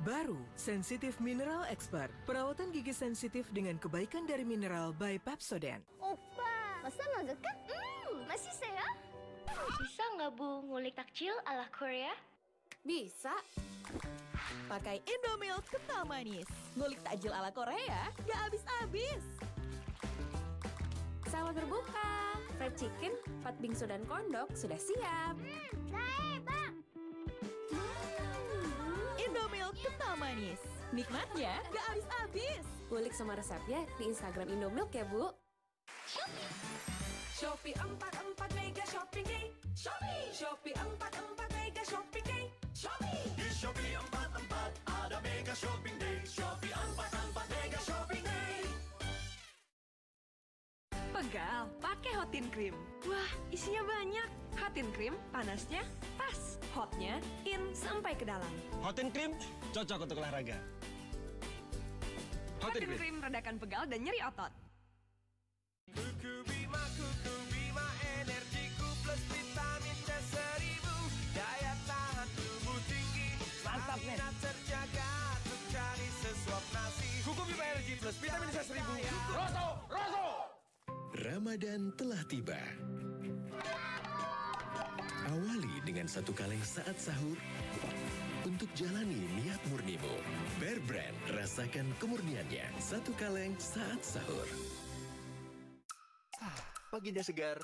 Baru 0.03 0.41
Sensitive 0.57 1.15
Mineral 1.21 1.69
Expert, 1.69 2.09
perawatan 2.26 2.74
gigi 2.74 2.91
sensitif 2.91 3.47
dengan 3.53 3.80
kebaikan 3.80 4.26
dari 4.26 4.41
mineral 4.41 4.91
by 4.91 5.21
Pepsodent. 5.21 5.86
Opa, 6.01 6.32
masa 6.84 7.03
maga 7.15 7.36
kan? 7.39 7.55
Hmm, 7.71 8.27
masih 8.27 8.51
saya. 8.51 8.84
Bisa 9.79 10.03
nggak 10.19 10.36
Bu 10.36 10.67
ngulik 10.67 10.91
takjil 10.99 11.31
ala 11.47 11.63
Korea? 11.71 12.11
Bisa. 12.84 13.31
Pakai 14.67 14.99
Indomilk 15.07 15.63
kental 15.71 16.03
manis. 16.03 16.43
Ngulik 16.75 16.99
takjil 17.07 17.31
ala 17.31 17.55
Korea, 17.55 18.11
gak 18.27 18.39
habis-habis. 18.49 19.23
Selamat 21.31 21.63
berbuka. 21.63 22.36
Fried 22.59 22.75
chicken, 22.75 23.15
pat 23.39 23.55
bingsu 23.63 23.88
dan 23.88 24.03
kondok 24.03 24.51
sudah 24.51 24.75
siap. 24.75 25.39
Indomilk 29.15 29.75
kental 29.79 30.19
manis. 30.19 30.59
Nikmatnya 30.91 31.55
gak 31.71 31.86
habis-habis. 31.95 32.65
Kulik 32.91 33.15
semua 33.15 33.39
resepnya 33.39 33.88
di 33.95 34.11
Instagram 34.11 34.51
Indomilk 34.51 34.91
ya, 34.91 35.07
Bu. 35.07 35.31
Shopee 36.03 36.62
44 37.44 38.56
Mega 38.56 38.84
Shopping 38.88 39.28
Day. 39.28 39.52
Shopee. 39.76 40.32
Shopee 40.32 40.72
44 40.80 41.60
Mega 41.60 41.84
Shopping 41.84 42.24
Day. 42.24 42.44
Shopee. 42.72 43.20
Di 43.36 43.48
Shopee 43.52 44.00
44 44.00 44.72
ada 44.88 45.18
Mega 45.20 45.52
Shopping 45.52 45.98
Day. 46.00 46.24
Shopee 46.24 46.72
44 46.72 47.52
Mega 47.52 47.80
Shopping 47.84 48.24
Day. 48.24 48.64
Pegal, 51.12 51.68
pakai 51.84 52.12
Hotin 52.16 52.48
Cream. 52.48 52.76
Wah, 53.12 53.32
isinya 53.52 53.84
banyak. 53.91 54.28
Hotin 54.56 54.88
Cream, 54.96 55.16
panasnya 55.36 55.84
pas. 56.16 56.39
Hotnya 56.72 57.20
in 57.44 57.76
sampai 57.76 58.16
ke 58.16 58.24
dalam. 58.24 58.54
Hotin 58.80 59.12
Cream 59.12 59.36
cocok 59.76 60.08
untuk 60.08 60.24
olahraga. 60.24 60.56
Hotin 62.64 62.88
Cream 62.96 63.20
redakan 63.20 63.60
pegal 63.60 63.84
dan 63.84 64.00
nyeri 64.00 64.24
otot. 64.24 64.62
Kuku 65.91 66.34
Bima, 66.47 66.84
Kuku 66.95 67.36
Bima, 67.51 67.88
energiku 68.23 68.88
plus 69.03 69.19
vitamin 69.27 69.97
C 70.07 70.09
seribu. 70.31 70.95
Daya 71.36 71.73
tahan 71.84 72.27
tubuh 72.39 72.79
tinggi. 72.88 73.29
Mantap, 73.67 73.99
men. 74.07 74.15
Stamina 74.15 74.29
terjaga 74.39 75.11
untuk 75.43 75.61
cari 75.75 76.09
sesuap 76.23 76.63
nasi. 76.71 77.09
Kuku 77.27 77.41
Bima 77.51 77.63
Energy 77.75 77.93
Plus 77.99 78.17
vitamin 78.23 78.49
C 78.55 78.57
1000. 78.63 79.36
Rosso, 79.36 79.67
Rosso. 79.91 80.27
Ramadan 81.19 81.81
telah 81.99 82.21
tiba. 82.31 82.61
Awali 85.23 85.75
dengan 85.88 86.07
satu 86.07 86.36
kaleng 86.36 86.63
saat 86.63 86.95
sahur 86.99 87.36
untuk 88.43 88.67
jalani 88.75 89.23
niat 89.39 89.59
murnimu. 89.71 90.15
Bear 90.59 90.79
Brand, 90.84 91.15
rasakan 91.31 91.88
kemurniannya. 91.99 92.67
Satu 92.79 93.15
kaleng 93.15 93.55
saat 93.55 94.03
sahur. 94.03 94.47
Paginya 96.93 97.25
segar, 97.25 97.57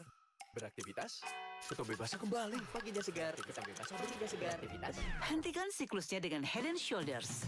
beraktivitas. 0.57 1.21
Ketombe 1.69 1.93
basah 1.93 2.17
kembali. 2.17 2.57
Paginya 2.73 3.03
segar, 3.03 3.37
ketombe 3.37 3.73
basah 3.77 3.93
paginya 3.93 4.25
segar. 4.25 4.57
Aktivitas. 4.57 4.95
Hentikan 5.29 5.67
siklusnya 5.69 6.17
dengan 6.17 6.41
Head 6.41 6.65
and 6.65 6.81
Shoulders. 6.81 7.45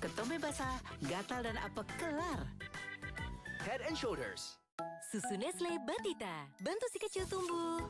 Ketombe 0.00 0.40
basah, 0.40 0.80
gatal 1.04 1.44
dan 1.44 1.60
apek 1.60 1.84
kelar. 2.00 2.48
Head 3.68 3.84
and 3.84 3.92
Shoulders. 3.92 4.56
Susu 5.12 5.36
Nestle 5.36 5.76
Batita, 5.84 6.48
bantu 6.64 6.86
si 6.88 6.98
kecil 7.02 7.28
tumbuh. 7.28 7.84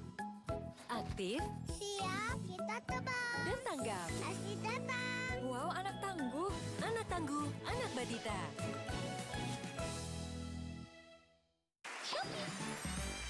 Aktif, 0.90 1.38
Siap, 1.78 2.36
kita 2.42 2.76
terbang. 2.90 3.38
dan 3.46 3.58
tanggap. 3.62 4.08
Pasti 4.18 4.52
terbang. 4.58 5.38
Wow, 5.46 5.70
anak 5.70 5.94
tangguh. 6.02 6.50
Anak 6.82 7.06
tangguh, 7.06 7.46
anak 7.62 7.90
Batita. 7.94 8.40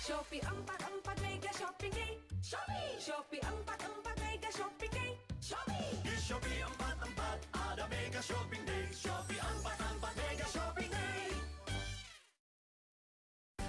Shopee 0.02 0.42
44 0.42 1.22
Mega 1.22 1.50
Shopping 1.54 1.92
Day. 1.94 2.18
Shopee. 2.42 2.98
Shopee 2.98 3.38
44 3.38 4.18
Mega 4.18 4.50
Shopping 4.50 4.90
Day. 4.90 5.10
Shopee. 5.38 5.90
Di 6.02 6.14
Shopee 6.18 6.58
44 6.66 7.38
ada 7.54 7.84
Mega 7.86 8.18
Shopping 8.18 8.62
Day. 8.66 8.84
Shopee 8.90 9.38
44 9.38 10.18
Mega 10.18 10.46
Shopping 10.50 10.90
Day. 10.90 11.30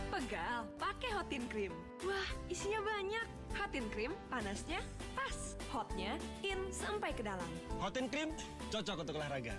Pegal, 0.09 0.65
pakai 0.81 1.09
Hotin 1.13 1.45
Cream. 1.45 1.73
Wah, 2.01 2.27
isinya 2.49 2.81
banyak. 2.81 3.25
Hotin 3.53 3.85
Cream, 3.93 4.11
panasnya 4.33 4.81
pas. 5.13 5.37
Hotnya 5.69 6.17
in 6.41 6.57
sampai 6.73 7.13
ke 7.13 7.21
dalam. 7.21 7.47
Hotin 7.77 8.09
Cream 8.09 8.33
cocok 8.73 9.05
untuk 9.05 9.21
olahraga. 9.21 9.53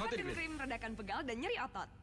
Hotin 0.00 0.32
Cream 0.32 0.56
redakan 0.56 0.96
pegal 0.96 1.20
dan 1.20 1.36
nyeri 1.36 1.60
otot. 1.60 1.99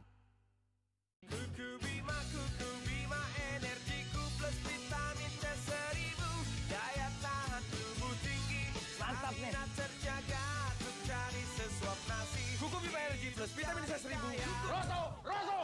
Kuku 1.26 1.68
Bima, 1.82 2.14
Kuku 2.30 2.70
Bima, 2.86 3.18
energiku 3.58 4.22
plus 4.38 4.56
vitamin 4.62 5.32
C 5.42 5.44
seribu. 5.66 6.30
Daya 6.70 7.08
tahan 7.18 7.62
tubuh 7.74 8.14
tinggi. 8.22 8.62
Mantap. 9.02 9.34
Stamina 9.34 9.62
terjaga 9.74 10.46
untuk 10.78 10.96
cari 11.10 11.42
sesuap 11.58 11.98
nasi. 12.06 12.44
Kuku 12.62 12.76
Bima 12.86 12.98
Energy 13.10 13.28
Plus 13.34 13.50
vitamin 13.58 13.84
C 13.90 13.92
1000. 13.98 14.70
Rosso, 14.70 15.02
Rosso. 15.26 15.62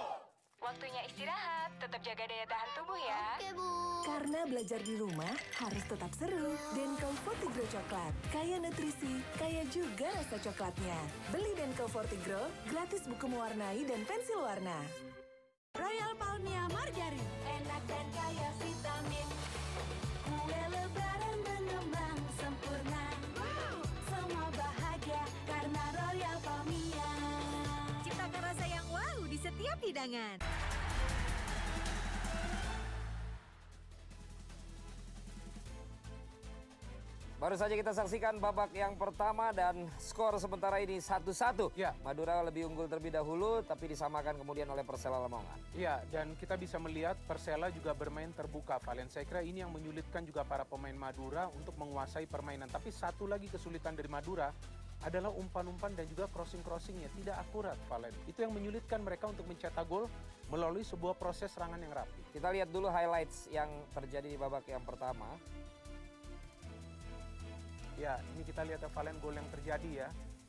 Waktunya 0.64 1.02
istirahat, 1.06 1.70
tetap 1.78 2.00
jaga 2.02 2.24
daya 2.26 2.46
tahan 2.50 2.70
tubuh 2.74 2.98
ya. 2.98 3.24
Oke, 3.38 3.50
Bu. 3.54 3.68
Karena 4.04 4.40
belajar 4.48 4.80
di 4.80 4.94
rumah 4.96 5.34
harus 5.60 5.84
tetap 5.86 6.10
seru. 6.16 6.56
Denko 6.72 7.08
Fortigro 7.22 7.66
Coklat, 7.68 8.14
kaya 8.32 8.56
nutrisi, 8.58 9.20
kaya 9.36 9.62
juga 9.68 10.08
rasa 10.10 10.36
coklatnya. 10.40 10.98
Beli 11.30 11.52
Denko 11.54 11.84
Fortigro, 11.86 12.48
gratis 12.68 13.04
buku 13.04 13.28
mewarnai 13.28 13.84
dan 13.84 14.02
pensil 14.08 14.40
warna. 14.40 15.03
Royal 15.74 16.14
Palmia 16.14 16.70
Margarin. 16.70 17.26
Enak 17.50 17.82
dan 17.90 18.06
kaya 18.14 18.48
vitamin. 18.62 19.28
Kue 20.22 20.62
lebaran 20.70 21.38
mengembang 21.42 22.18
sempurna. 22.38 23.04
Semua 24.06 24.46
bahagia 24.54 25.24
karena 25.50 25.84
Royal 25.98 26.38
Palmia. 26.46 27.10
Ciptakan 28.06 28.40
rasa 28.46 28.64
yang 28.70 28.86
wow 28.86 29.18
di 29.26 29.34
setiap 29.34 29.78
hidangan. 29.82 30.38
Baru 37.44 37.60
saja 37.60 37.76
kita 37.76 37.92
saksikan 37.92 38.40
babak 38.40 38.72
yang 38.72 38.96
pertama 38.96 39.52
dan 39.52 39.84
skor 40.00 40.32
sementara 40.40 40.80
ini 40.80 40.96
1-1. 40.96 41.76
Ya. 41.76 41.92
Madura 42.00 42.40
lebih 42.40 42.64
unggul 42.72 42.88
terlebih 42.88 43.12
dahulu 43.12 43.60
tapi 43.60 43.92
disamakan 43.92 44.40
kemudian 44.40 44.64
oleh 44.72 44.80
Persela 44.80 45.20
Lamongan. 45.20 45.60
Iya, 45.76 46.00
dan 46.08 46.32
kita 46.40 46.56
bisa 46.56 46.80
melihat 46.80 47.20
Persela 47.28 47.68
juga 47.68 47.92
bermain 47.92 48.32
terbuka, 48.32 48.80
Valen. 48.80 49.12
Saya 49.12 49.28
kira 49.28 49.44
ini 49.44 49.60
yang 49.60 49.68
menyulitkan 49.76 50.24
juga 50.24 50.40
para 50.40 50.64
pemain 50.64 50.96
Madura 50.96 51.52
untuk 51.52 51.76
menguasai 51.76 52.24
permainan. 52.24 52.72
Tapi 52.72 52.88
satu 52.88 53.28
lagi 53.28 53.52
kesulitan 53.52 53.92
dari 53.92 54.08
Madura 54.08 54.48
adalah 55.04 55.28
umpan-umpan 55.28 55.92
dan 56.00 56.08
juga 56.08 56.32
crossing-crossingnya 56.32 57.12
tidak 57.12 57.44
akurat, 57.44 57.76
Valen. 57.92 58.16
Itu 58.24 58.40
yang 58.40 58.56
menyulitkan 58.56 59.04
mereka 59.04 59.28
untuk 59.28 59.44
mencetak 59.44 59.84
gol 59.84 60.08
melalui 60.48 60.80
sebuah 60.80 61.12
proses 61.20 61.52
serangan 61.52 61.76
yang 61.76 61.92
rapi. 61.92 62.24
Kita 62.32 62.48
lihat 62.48 62.72
dulu 62.72 62.88
highlights 62.88 63.52
yang 63.52 63.68
terjadi 63.92 64.32
di 64.32 64.40
babak 64.40 64.64
yang 64.64 64.80
pertama. 64.80 65.28
Ya, 67.94 68.18
ini 68.34 68.42
kita 68.42 68.66
lihat 68.66 68.82
ya, 68.82 68.90
Valen 68.90 69.16
gol 69.22 69.38
yang 69.38 69.46
terjadi 69.54 70.06
ya. 70.06 70.08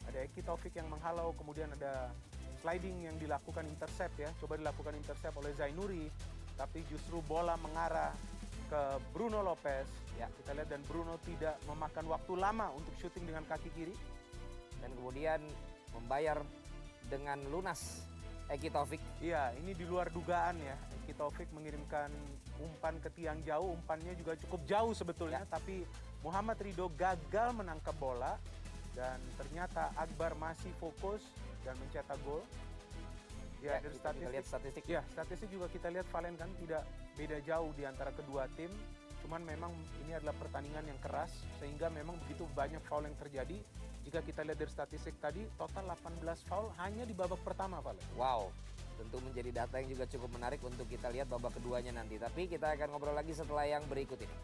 Ada 0.09 0.25
Eki 0.25 0.41
Taufik 0.45 0.73
yang 0.73 0.89
menghalau, 0.89 1.33
kemudian 1.37 1.69
ada 1.77 2.09
sliding 2.61 3.05
yang 3.05 3.15
dilakukan 3.21 3.65
intercept 3.69 4.17
ya. 4.17 4.29
Coba 4.41 4.57
dilakukan 4.57 4.97
intercept 4.97 5.37
oleh 5.37 5.53
Zainuri, 5.53 6.09
tapi 6.57 6.81
justru 6.89 7.21
bola 7.25 7.53
mengarah 7.61 8.13
ke 8.65 8.81
Bruno 9.13 9.45
Lopez. 9.45 9.85
Ya, 10.17 10.25
kita 10.41 10.57
lihat 10.57 10.69
dan 10.73 10.81
Bruno 10.89 11.21
tidak 11.21 11.61
memakan 11.69 12.05
waktu 12.09 12.33
lama 12.33 12.73
untuk 12.73 12.93
syuting 12.97 13.29
dengan 13.29 13.45
kaki 13.45 13.69
kiri. 13.77 13.95
Dan 14.81 14.89
kemudian 14.97 15.41
membayar 15.93 16.41
dengan 17.09 17.37
lunas 17.49 18.01
Eki 18.49 18.69
Taufik. 18.73 19.01
Iya, 19.21 19.53
ini 19.57 19.73
di 19.73 19.85
luar 19.85 20.09
dugaan 20.09 20.57
ya. 20.61 20.77
Eki 21.05 21.13
Taufik 21.17 21.49
mengirimkan 21.53 22.09
umpan 22.61 22.97
ke 23.01 23.09
tiang 23.13 23.41
jauh, 23.45 23.73
umpannya 23.73 24.13
juga 24.17 24.33
cukup 24.37 24.61
jauh 24.65 24.93
sebetulnya, 24.93 25.45
tapi 25.49 25.85
Muhammad 26.25 26.57
Ridho 26.57 26.89
gagal 26.97 27.53
menangkap 27.53 27.93
bola 28.01 28.33
dan 28.97 29.21
ternyata 29.37 29.93
Akbar 29.93 30.33
masih 30.41 30.73
fokus 30.81 31.21
dan 31.61 31.77
mencetak 31.77 32.17
gol. 32.25 32.41
Ya, 33.61 33.77
Ya, 33.77 33.81
dari 33.81 33.93
kita 33.93 34.09
statistik, 34.09 34.33
lihat 34.33 34.45
statistik. 34.45 34.85
Ya, 34.89 35.01
statistik 35.13 35.49
juga 35.53 35.69
kita 35.69 35.93
lihat 35.93 36.09
Valen 36.09 36.33
kan 36.33 36.49
tidak 36.57 36.81
beda 37.13 37.37
jauh 37.45 37.69
di 37.77 37.85
antara 37.85 38.09
kedua 38.09 38.49
tim. 38.57 38.73
Cuman 39.21 39.41
memang 39.41 39.73
ini 40.05 40.17
adalah 40.17 40.37
pertandingan 40.37 40.85
yang 40.85 40.97
keras 41.01 41.33
sehingga 41.61 41.89
memang 41.93 42.17
begitu 42.25 42.45
banyak 42.57 42.81
foul 42.89 43.05
yang 43.05 43.17
terjadi. 43.21 43.57
Jika 44.05 44.21
kita 44.21 44.45
lihat 44.45 44.57
dari 44.61 44.69
statistik 44.69 45.17
tadi, 45.17 45.45
total 45.57 45.93
18 45.93 46.45
foul 46.45 46.69
hanya 46.77 47.05
di 47.09 47.13
babak 47.17 47.41
pertama, 47.41 47.81
Valen. 47.81 48.05
Wow, 48.17 48.53
tentu 49.01 49.17
menjadi 49.21 49.65
data 49.65 49.81
yang 49.81 49.89
juga 49.93 50.05
cukup 50.09 50.29
menarik 50.37 50.61
untuk 50.61 50.85
kita 50.85 51.09
lihat 51.09 51.25
babak 51.25 51.57
keduanya 51.57 51.93
nanti. 51.93 52.21
Tapi 52.21 52.45
kita 52.45 52.77
akan 52.77 52.93
ngobrol 52.93 53.17
lagi 53.17 53.33
setelah 53.33 53.65
yang 53.65 53.81
berikut 53.89 54.21
ini. 54.21 54.37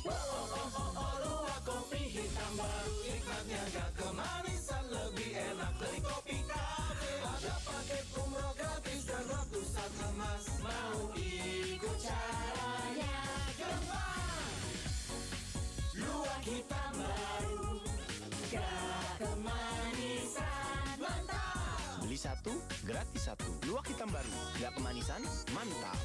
Wow, 0.00 0.16
oh 0.16 0.48
oh 0.56 0.80
oh, 0.80 0.90
oh 0.96 1.14
luwak 1.20 1.60
kopi 1.60 2.00
hitam 2.08 2.52
baru 2.56 2.94
nikmatnya 3.04 3.62
gak 3.68 3.90
kemanisan 4.00 4.84
lebih 4.88 5.28
enak 5.36 5.72
dari 5.76 6.00
kopi 6.00 6.40
kafe. 6.48 7.12
Ada 7.20 7.54
paket 7.60 8.06
umroh 8.16 8.52
gratis 8.56 9.00
dan 9.04 9.24
ratusan 9.28 9.90
emas. 10.08 10.44
Mau 10.64 11.12
ikut 11.20 11.98
caranya 12.00 13.16
gampang. 13.60 14.56
Luwak 16.00 16.42
hitam 16.48 16.92
baru 16.96 17.68
gak 18.48 19.12
kemanisan 19.20 20.96
mantap. 20.96 22.00
Beli 22.00 22.16
satu 22.16 22.56
gratis 22.88 23.28
satu. 23.28 23.52
Luwak 23.68 23.84
hitam 23.84 24.08
baru 24.08 24.32
gak 24.64 24.72
kemanisan 24.80 25.20
mantap. 25.52 26.00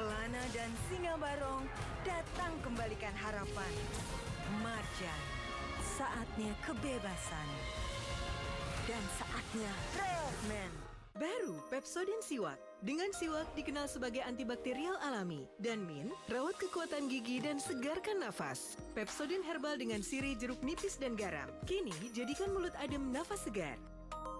Kelana 0.00 0.40
dan 0.56 0.72
Singa 0.88 1.12
Barong 1.20 1.68
datang 2.08 2.56
kembalikan 2.64 3.12
harapan. 3.20 3.72
Marjan, 4.64 5.22
saatnya 5.84 6.56
kebebasan. 6.64 7.48
Dan 8.88 9.04
saatnya 9.20 9.68
Railman. 10.00 10.72
Baru 11.20 11.60
Pepsodent 11.68 12.24
Siwak. 12.24 12.56
Dengan 12.80 13.12
siwak 13.12 13.44
dikenal 13.52 13.92
sebagai 13.92 14.24
antibakterial 14.24 14.96
alami. 15.04 15.44
Dan 15.60 15.84
Min, 15.84 16.08
rawat 16.32 16.56
kekuatan 16.56 17.12
gigi 17.12 17.44
dan 17.44 17.60
segarkan 17.60 18.24
nafas. 18.24 18.80
Pepsodent 18.96 19.44
Herbal 19.44 19.76
dengan 19.76 20.00
sirih 20.00 20.32
jeruk 20.32 20.64
nipis 20.64 20.96
dan 20.96 21.12
garam. 21.12 21.52
Kini, 21.68 21.92
jadikan 22.16 22.48
mulut 22.56 22.72
adem 22.80 23.12
nafas 23.12 23.44
segar. 23.44 23.76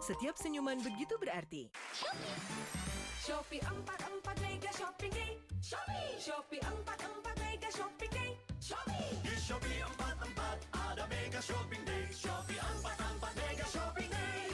Setiap 0.00 0.40
senyuman 0.40 0.80
begitu 0.80 1.20
berarti. 1.20 1.68
Shopee 1.92 2.99
44 3.30 4.42
Mega 4.42 4.70
Shopping 4.76 5.10
Day. 5.10 5.38
Shopee. 5.62 6.18
Shopee 6.18 6.58
44 6.58 7.34
Mega 7.38 7.70
Shopping 7.70 8.10
Day. 8.10 8.30
Shopee. 8.58 9.22
Di 9.22 9.34
Shopee 9.38 9.82
44 9.86 10.58
ada 10.74 11.06
Mega 11.06 11.40
Shopping 11.40 11.84
Day. 11.86 12.10
Shopee 12.10 12.58
44 12.58 13.30
Mega 13.38 13.66
Shopping 13.70 14.10
Day. 14.10 14.50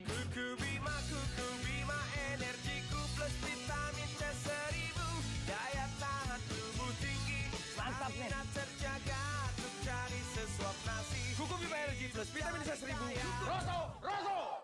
Kuku 0.00 0.46
Bima, 0.56 0.96
Kuku 1.12 1.48
Bima, 1.60 2.00
energiku 2.32 3.00
plus 3.20 3.36
vitamin 3.44 4.08
C 4.16 4.22
seribu. 4.40 5.08
Daya 5.44 5.84
tahan 6.00 6.40
tubuh 6.48 6.92
tinggi. 7.04 7.52
Mantap, 7.76 8.12
men. 8.16 8.32
Stamina 8.32 8.40
terjaga 8.56 9.24
untuk 9.60 9.74
cari 9.84 10.20
sesuap 10.32 10.76
nasi. 10.88 11.20
Kuku 11.36 11.54
Bima 11.60 11.76
Energi 11.84 12.06
plus 12.16 12.28
vitamin 12.32 12.64
C 12.64 12.70
seribu. 12.80 13.04
Rosso, 13.44 13.78
Rosso. 14.00 14.55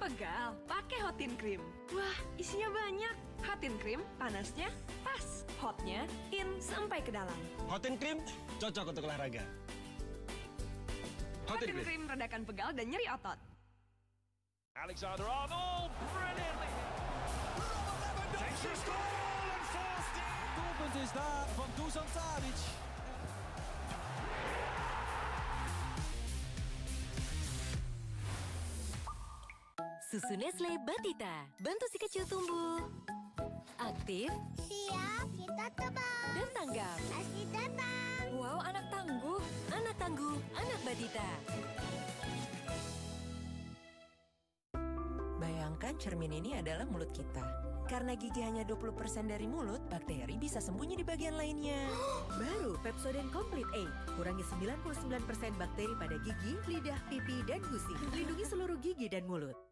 Pegal, 0.00 0.56
pakai 0.64 0.98
Hotin 1.04 1.36
Cream. 1.36 1.60
Wah, 1.92 2.16
isinya 2.40 2.72
banyak. 2.72 3.12
Hotin 3.44 3.76
Cream, 3.84 4.00
panasnya 4.16 4.72
pas. 5.04 5.44
Hotnya 5.60 6.08
in 6.32 6.48
sampai 6.56 7.04
ke 7.04 7.12
dalam. 7.12 7.36
Hotin 7.68 8.00
Cream 8.00 8.16
cocok 8.56 8.96
untuk 8.96 9.04
olahraga. 9.04 9.44
Hotin 11.44 11.84
Cream 11.84 12.08
redakan 12.08 12.48
pegal 12.48 12.72
dan 12.72 12.88
nyeri 12.88 13.04
otot. 13.12 13.36
Alexander 14.72 15.28
Arnold, 15.28 15.92
brilliantly. 16.00 16.72
Goal 18.88 19.48
and 19.52 19.64
forced 19.68 20.16
it. 20.16 20.32
Doelpunt 20.56 20.96
is 20.96 21.12
daar 21.12 21.44
van 21.60 21.70
Dusan 21.76 22.08
Tadic. 22.16 22.79
Susu 30.10 30.34
Nestle 30.34 30.74
Batita. 30.82 31.46
Bantu 31.62 31.86
si 31.86 31.94
kecil 31.94 32.26
tumbuh. 32.26 32.82
Aktif 33.78 34.26
Siap, 34.58 35.26
kita 35.38 35.66
terbang. 35.78 36.26
dan 36.34 36.48
tanggap. 36.50 36.98
Pasti 37.14 37.46
terbang. 37.54 38.26
Wow, 38.34 38.58
anak 38.58 38.90
tangguh. 38.90 39.38
Anak 39.70 39.94
tangguh, 40.02 40.34
anak 40.58 40.80
Batita. 40.82 41.30
Bayangkan 45.38 45.94
cermin 46.02 46.42
ini 46.42 46.58
adalah 46.58 46.90
mulut 46.90 47.14
kita. 47.14 47.46
Karena 47.86 48.18
gigi 48.18 48.42
hanya 48.42 48.66
20% 48.66 49.30
dari 49.30 49.46
mulut, 49.46 49.86
bakteri 49.86 50.34
bisa 50.42 50.58
sembunyi 50.58 50.98
di 50.98 51.06
bagian 51.06 51.38
lainnya. 51.38 51.86
Baru 52.42 52.74
Pepsodent 52.82 53.30
Complete 53.30 53.70
8. 53.78 54.18
Kurangi 54.18 54.42
99% 54.58 55.54
bakteri 55.54 55.94
pada 55.94 56.18
gigi, 56.18 56.58
lidah, 56.66 56.98
pipi, 57.06 57.46
dan 57.46 57.62
gusi. 57.62 57.94
Lindungi 58.10 58.42
seluruh 58.42 58.74
gigi 58.82 59.06
dan 59.06 59.22
mulut. 59.30 59.69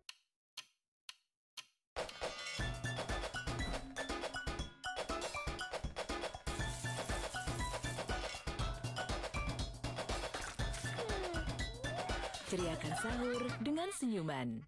Ceriakan 12.49 12.93
sahur 13.05 13.45
dengan 13.61 13.93
senyuman. 13.93 14.65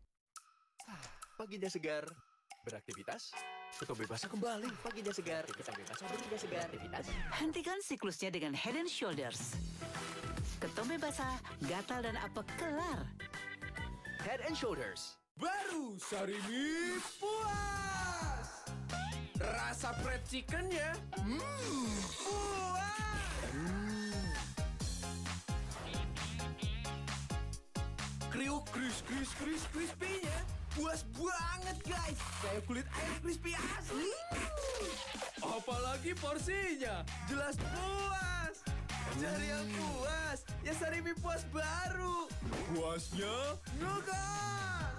Paginya 1.41 1.65
segar, 1.73 2.05
beraktivitas, 2.69 3.33
kebebasan 3.81 4.29
kembali. 4.29 4.69
Paginya 4.85 5.09
segar, 5.17 5.49
kesan 5.49 5.73
bebas 5.81 5.97
beraktivitas 5.97 6.41
segar. 6.45 6.69
Aktivitas. 6.69 7.05
Hentikan 7.41 7.81
siklusnya 7.81 8.29
dengan 8.29 8.53
Head 8.53 8.77
and 8.77 8.93
Shoulders. 8.93 9.57
Ketombe 10.61 11.01
basah, 11.01 11.41
gatal 11.65 12.05
dan 12.05 12.21
apek 12.21 12.45
kelar. 12.61 13.01
Head 14.29 14.45
and 14.45 14.53
Shoulders. 14.53 15.17
Baru 15.41 15.97
Sarimi 15.97 17.01
puas. 17.17 18.49
Rasa 19.41 19.97
fried 20.05 20.21
chickennya, 20.29 20.93
hmm, 21.17 21.97
puas. 22.29 23.80
Kriuk 28.41 28.65
kris 28.73 29.05
kris 29.05 29.29
kris 29.37 29.63
crispy-nya 29.69 30.39
puas 30.73 31.05
banget 31.13 31.77
guys. 31.85 32.17
Kayak 32.41 32.65
kulit 32.65 32.89
ayam 32.89 33.17
crispy 33.21 33.53
asli. 33.53 34.17
Apalagi 35.45 36.17
porsinya, 36.17 37.05
jelas 37.29 37.61
puas. 37.61 38.65
Cari 39.21 39.45
yang 39.45 39.69
puas, 39.77 40.41
ya 40.65 40.73
Sarimi 40.73 41.13
puas 41.21 41.45
baru. 41.53 42.33
Puasnya 42.73 43.61
ngegas. 43.77 44.90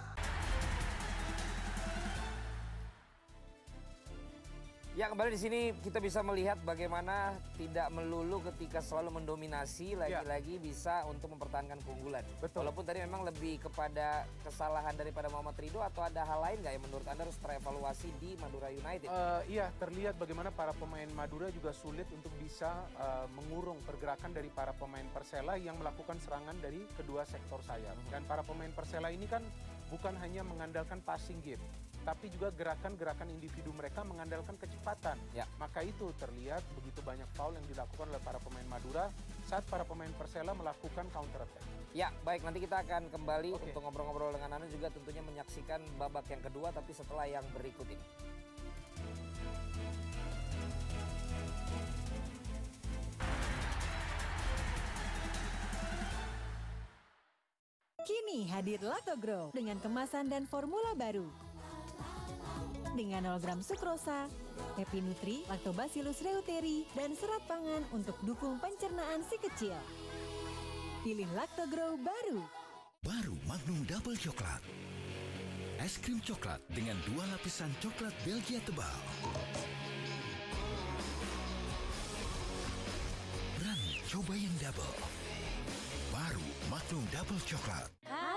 Ya 4.91 5.07
kembali 5.07 5.31
di 5.31 5.39
sini 5.39 5.59
kita 5.79 6.03
bisa 6.03 6.19
melihat 6.19 6.59
bagaimana 6.67 7.31
tidak 7.55 7.87
melulu 7.95 8.43
ketika 8.51 8.83
selalu 8.83 9.23
mendominasi 9.23 9.95
lagi-lagi 9.95 10.59
bisa 10.59 11.07
untuk 11.07 11.31
mempertahankan 11.31 11.79
keunggulan. 11.87 12.27
Betul. 12.43 12.67
Walaupun 12.67 12.83
tadi 12.83 12.99
memang 12.99 13.23
lebih 13.23 13.63
kepada 13.63 14.27
kesalahan 14.43 14.91
daripada 14.91 15.31
Muhammad 15.31 15.55
Ridho 15.55 15.79
atau 15.79 16.03
ada 16.03 16.27
hal 16.27 16.43
lain 16.43 16.59
nggak 16.59 16.73
yang 16.75 16.83
menurut 16.83 17.07
anda 17.07 17.23
harus 17.23 17.39
terevaluasi 17.39 18.11
di 18.19 18.35
Madura 18.35 18.67
United? 18.67 19.07
Eh, 19.07 19.41
iya, 19.55 19.71
terlihat 19.79 20.19
bagaimana 20.19 20.51
para 20.51 20.75
pemain 20.75 21.07
Madura 21.15 21.47
juga 21.55 21.71
sulit 21.71 22.11
untuk 22.11 22.35
bisa 22.43 22.83
eh, 22.99 23.31
mengurung 23.31 23.79
pergerakan 23.87 24.35
dari 24.35 24.51
para 24.51 24.75
pemain 24.75 25.07
Persela 25.15 25.55
yang 25.55 25.79
melakukan 25.79 26.19
serangan 26.19 26.59
dari 26.59 26.83
kedua 26.99 27.23
sektor 27.23 27.63
sayap. 27.63 27.95
Dan 28.11 28.27
para 28.27 28.43
pemain 28.43 28.75
Persela 28.75 29.07
ini 29.07 29.23
kan 29.23 29.39
bukan 29.87 30.19
hanya 30.19 30.43
mengandalkan 30.43 30.99
passing 30.99 31.39
game, 31.39 31.63
tapi 32.01 32.33
juga 32.33 32.49
gerakan-gerakan 32.53 33.29
individu 33.29 33.69
mereka 33.73 34.01
mengandalkan 34.01 34.57
kecepatan. 34.57 35.17
Ya. 35.37 35.45
Maka 35.61 35.85
itu 35.85 36.09
terlihat 36.17 36.65
begitu 36.77 36.99
banyak 37.05 37.29
foul 37.37 37.53
yang 37.53 37.65
dilakukan 37.69 38.09
oleh 38.09 38.21
para 38.21 38.41
pemain 38.41 38.67
Madura 38.69 39.09
saat 39.45 39.65
para 39.69 39.85
pemain 39.85 40.09
Persela 40.17 40.53
melakukan 40.57 41.05
counter 41.13 41.45
attack. 41.45 41.65
Ya, 41.91 42.07
baik 42.23 42.47
nanti 42.47 42.63
kita 42.63 42.87
akan 42.87 43.11
kembali 43.11 43.51
untuk 43.51 43.83
ngobrol-ngobrol 43.83 44.31
dengan 44.31 44.55
Anda 44.55 44.67
juga 44.71 44.87
tentunya 44.87 45.19
menyaksikan 45.27 45.83
babak 45.99 46.23
yang 46.31 46.39
kedua 46.39 46.71
tapi 46.71 46.95
setelah 46.95 47.27
yang 47.27 47.43
berikut 47.51 47.83
ini. 47.91 48.05
Kini 58.01 58.49
hadir 58.49 58.79
Lactogro 58.81 59.51
dengan 59.51 59.77
kemasan 59.77 60.31
dan 60.31 60.47
formula 60.47 60.95
baru. 60.95 61.50
Dengan 62.91 63.23
0 63.23 63.39
gram 63.39 63.63
sukrosa, 63.63 64.27
Happy 64.75 64.99
Nutri, 64.99 65.47
Lactobacillus 65.47 66.19
reuteri, 66.19 66.83
dan 66.91 67.15
serat 67.15 67.39
pangan 67.47 67.87
untuk 67.95 68.19
dukung 68.27 68.59
pencernaan 68.59 69.23
si 69.23 69.39
kecil. 69.39 69.79
Pilih 70.99 71.31
Lactogro 71.31 71.95
baru. 72.03 72.43
Baru 72.99 73.33
Magnum 73.47 73.87
Double 73.87 74.19
Coklat. 74.19 74.59
Es 75.81 75.97
krim 75.97 76.21
coklat 76.21 76.61
dengan 76.69 76.93
dua 77.09 77.25
lapisan 77.33 77.73
coklat 77.81 78.13
Belgia 78.21 78.61
tebal. 78.61 78.99
Berani 83.57 83.97
coba 84.05 84.33
yang 84.37 84.53
double. 84.61 84.99
Baru 86.13 86.45
Magnum 86.69 87.01
Double 87.09 87.41
Coklat. 87.49 87.89
Hai. 88.05 88.30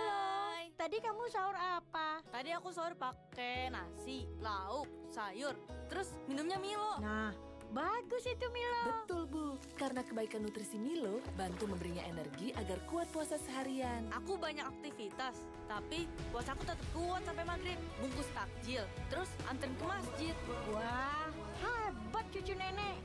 Tadi 0.84 1.00
kamu 1.00 1.32
sahur 1.32 1.56
apa? 1.56 2.20
Tadi 2.28 2.52
aku 2.52 2.68
sahur 2.68 2.92
pakai 2.92 3.72
nasi, 3.72 4.28
lauk, 4.36 4.84
sayur, 5.08 5.56
terus 5.88 6.12
minumnya 6.28 6.60
Milo. 6.60 7.00
Nah, 7.00 7.32
bagus 7.72 8.28
itu 8.28 8.44
Milo. 8.52 8.84
Betul, 8.92 9.24
Bu. 9.32 9.56
Karena 9.80 10.04
kebaikan 10.04 10.44
nutrisi 10.44 10.76
Milo 10.76 11.24
bantu 11.40 11.72
memberinya 11.72 12.04
energi 12.04 12.52
agar 12.52 12.76
kuat 12.84 13.08
puasa 13.16 13.40
seharian. 13.40 14.12
Aku 14.12 14.36
banyak 14.36 14.60
aktivitas, 14.60 15.48
tapi 15.72 16.04
puasaku 16.28 16.68
tetap 16.68 16.88
kuat 16.92 17.24
sampai 17.24 17.48
maghrib. 17.48 17.80
Bungkus 18.04 18.28
takjil, 18.36 18.84
terus 19.08 19.32
anterin 19.48 19.72
ke 19.80 19.84
masjid. 19.88 20.36
Wah, 20.68 21.32
hebat 21.64 22.28
cucu 22.28 22.52
nenek. 22.52 23.00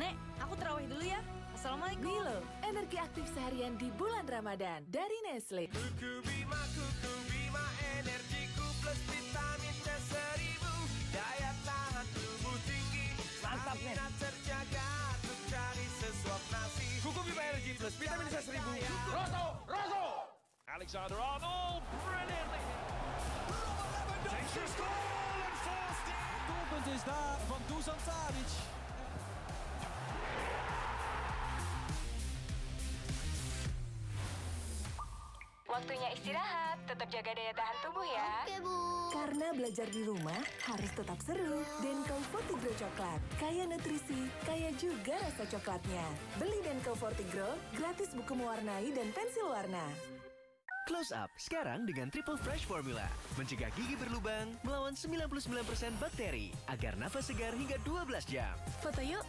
Nek, 0.00 0.16
aku 0.40 0.56
terawih 0.56 0.88
dulu 0.88 1.04
ya. 1.04 1.20
Assalamualaikum. 1.58 2.06
Milo, 2.06 2.38
energi 2.62 3.02
aktif 3.02 3.26
seharian 3.34 3.74
di 3.82 3.90
bulan 3.98 4.22
Ramadan 4.30 4.86
dari 4.86 5.18
Nestle. 5.26 5.66
Kuku 5.66 6.22
Bima, 6.22 6.54
Kuku 6.70 7.14
Bima, 7.26 7.66
energiku 7.98 8.62
plus 8.78 9.00
vitamin 9.10 9.74
C 9.82 9.90
seribu. 10.06 10.70
Daya 11.10 11.50
tahan 11.66 12.06
tubuh 12.14 12.54
tinggi. 12.62 13.10
Mantap, 13.42 13.74
nih. 13.74 13.90
Stamina 13.90 14.06
terjaga 14.22 14.90
untuk 15.18 15.38
cari 15.50 15.86
sesuap 15.98 16.42
nasi. 16.46 16.88
Kuku 17.02 17.20
Bima 17.26 17.42
Energy 17.50 17.72
plus 17.74 17.94
vitamin 17.98 18.26
C 18.30 18.36
seribu. 18.38 18.70
Rosso, 19.10 19.44
Rosso. 19.66 20.06
Alexander 20.70 21.18
Arnold, 21.18 21.82
brilliantly. 21.90 22.62
Takes 24.30 24.54
his 24.62 24.72
goal 24.78 24.94
and 25.42 25.56
forced 25.66 26.06
it. 26.06 26.22
Doelpunt 26.46 26.86
is 26.94 27.02
daar 27.02 27.34
van 27.50 27.62
Dusan 27.66 27.98
Tadic. 28.06 28.67
Waktunya 35.68 36.08
istirahat, 36.16 36.80
tetap 36.88 37.08
jaga 37.12 37.36
daya 37.36 37.52
tahan 37.52 37.76
tubuh 37.84 38.06
ya. 38.08 38.32
Oke, 38.40 38.56
Bu. 38.64 38.76
Karena 39.12 39.46
belajar 39.52 39.84
di 39.92 40.00
rumah 40.00 40.40
harus 40.64 40.90
tetap 40.96 41.20
seru. 41.20 41.60
Denko 41.84 42.16
Fortigro 42.32 42.72
Coklat, 42.72 43.20
kaya 43.36 43.68
nutrisi, 43.68 44.32
kaya 44.48 44.72
juga 44.80 45.20
rasa 45.20 45.44
coklatnya. 45.44 46.08
Beli 46.40 46.64
Denko 46.64 46.96
Fortigro, 46.96 47.60
gratis 47.76 48.16
buku 48.16 48.32
mewarnai 48.32 48.88
dan 48.96 49.12
pensil 49.12 49.44
warna. 49.52 49.84
Close 50.88 51.12
Up 51.12 51.28
sekarang 51.36 51.84
dengan 51.84 52.08
Triple 52.08 52.40
Fresh 52.40 52.64
Formula. 52.64 53.04
Mencegah 53.36 53.68
gigi 53.76 53.92
berlubang, 54.00 54.56
melawan 54.64 54.96
99% 54.96 55.28
bakteri, 56.00 56.48
agar 56.72 56.96
nafas 56.96 57.28
segar 57.28 57.52
hingga 57.52 57.76
12 57.84 58.24
jam. 58.24 58.56
Foto 58.80 59.04
yuk. 59.04 59.28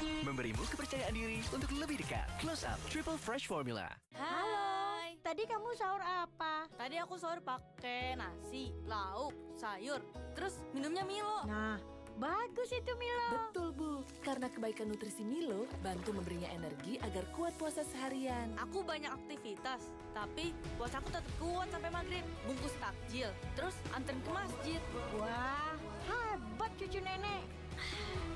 Memberimu 0.00 0.64
kepercayaan 0.72 1.12
diri 1.12 1.44
untuk 1.52 1.68
lebih 1.76 2.00
dekat. 2.00 2.24
Close 2.40 2.64
Up 2.64 2.80
Triple 2.88 3.20
Fresh 3.20 3.44
Formula. 3.44 3.88
Hai. 4.16 5.20
Tadi 5.20 5.44
kamu 5.44 5.76
sahur 5.76 6.00
apa? 6.00 6.64
Tadi 6.80 6.96
aku 6.96 7.20
sahur 7.20 7.44
pakai 7.44 8.16
nasi, 8.16 8.72
lauk, 8.88 9.36
sayur, 9.52 10.00
terus 10.32 10.64
minumnya 10.72 11.04
Milo. 11.04 11.44
Nah, 11.44 11.76
bagus 12.16 12.72
itu 12.72 12.88
Milo. 12.96 13.28
Betul, 13.52 13.68
Bu. 13.76 13.92
Karena 14.24 14.48
kebaikan 14.48 14.88
nutrisi 14.88 15.20
Milo 15.20 15.68
bantu 15.84 16.16
memberinya 16.16 16.48
energi 16.56 16.96
agar 17.04 17.28
kuat 17.36 17.52
puasa 17.60 17.84
seharian. 17.84 18.56
Aku 18.64 18.80
banyak 18.80 19.12
aktivitas, 19.12 19.92
tapi 20.16 20.56
puasaku 20.80 21.12
tetap 21.12 21.26
kuat 21.36 21.68
sampai 21.68 21.92
maghrib. 21.92 22.24
Bungkus 22.48 22.72
takjil, 22.80 23.28
terus 23.52 23.76
anterin 23.92 24.24
ke 24.24 24.30
masjid. 24.32 24.80
Wah, 25.20 25.76
hebat 26.08 26.72
cucu 26.80 26.96
nenek. 26.96 27.44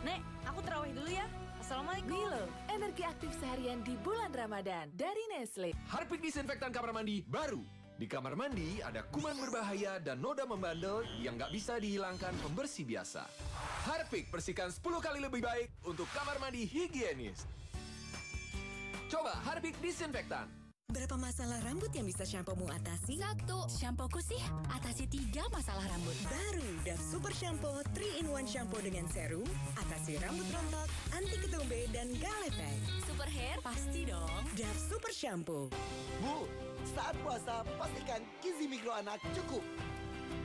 Nek, 0.05 0.21
aku 0.45 0.61
terawih 0.61 0.93
dulu 0.93 1.09
ya. 1.09 1.25
Assalamualaikum. 1.65 2.13
Milo, 2.13 2.45
energi 2.69 3.09
aktif 3.09 3.33
seharian 3.41 3.81
di 3.81 3.97
bulan 4.05 4.29
Ramadan 4.37 4.93
dari 4.93 5.25
Nestle. 5.33 5.73
Harpic 5.89 6.21
disinfektan 6.21 6.69
kamar 6.69 6.93
mandi 6.93 7.25
baru. 7.25 7.65
Di 7.97 8.05
kamar 8.05 8.37
mandi 8.37 8.85
ada 8.85 9.01
kuman 9.09 9.33
berbahaya 9.33 9.97
dan 9.97 10.21
noda 10.21 10.45
membandel 10.45 11.09
yang 11.25 11.41
nggak 11.41 11.49
bisa 11.49 11.81
dihilangkan 11.81 12.37
pembersih 12.45 12.85
biasa. 12.85 13.25
Harpic 13.89 14.29
bersihkan 14.29 14.69
10 14.69 14.85
kali 15.01 15.25
lebih 15.25 15.41
baik 15.41 15.73
untuk 15.89 16.05
kamar 16.13 16.37
mandi 16.37 16.69
higienis. 16.69 17.49
Coba 19.09 19.33
Harpic 19.49 19.73
disinfektan. 19.81 20.64
Berapa 20.95 21.19
masalah 21.19 21.59
rambut 21.67 21.91
yang 21.91 22.07
bisa 22.07 22.23
shampoomu 22.23 22.71
atasi? 22.71 23.19
Satu. 23.19 23.67
Shampooku 23.67 24.23
sih 24.23 24.39
atasi 24.71 25.11
tiga 25.11 25.43
masalah 25.51 25.83
rambut. 25.91 26.15
Baru 26.23 26.71
Dove 26.87 27.03
Super 27.03 27.35
Shampoo 27.35 27.83
3-in-1 27.99 28.47
shampoo 28.47 28.79
dengan 28.79 29.03
serum, 29.11 29.43
atasi 29.75 30.23
rambut 30.23 30.47
rontok, 30.55 30.87
anti 31.19 31.35
ketumbe, 31.43 31.91
dan 31.91 32.15
galepek. 32.23 32.79
Super 33.11 33.27
hair? 33.27 33.59
Pasti 33.67 34.07
dong. 34.07 34.47
Dove 34.55 34.81
Super 34.87 35.11
Shampoo. 35.11 35.67
Bu, 36.23 36.47
saat 36.95 37.19
puasa 37.27 37.67
pastikan 37.75 38.23
gizi 38.39 38.71
mikro 38.71 38.95
anak 38.95 39.19
cukup. 39.35 39.67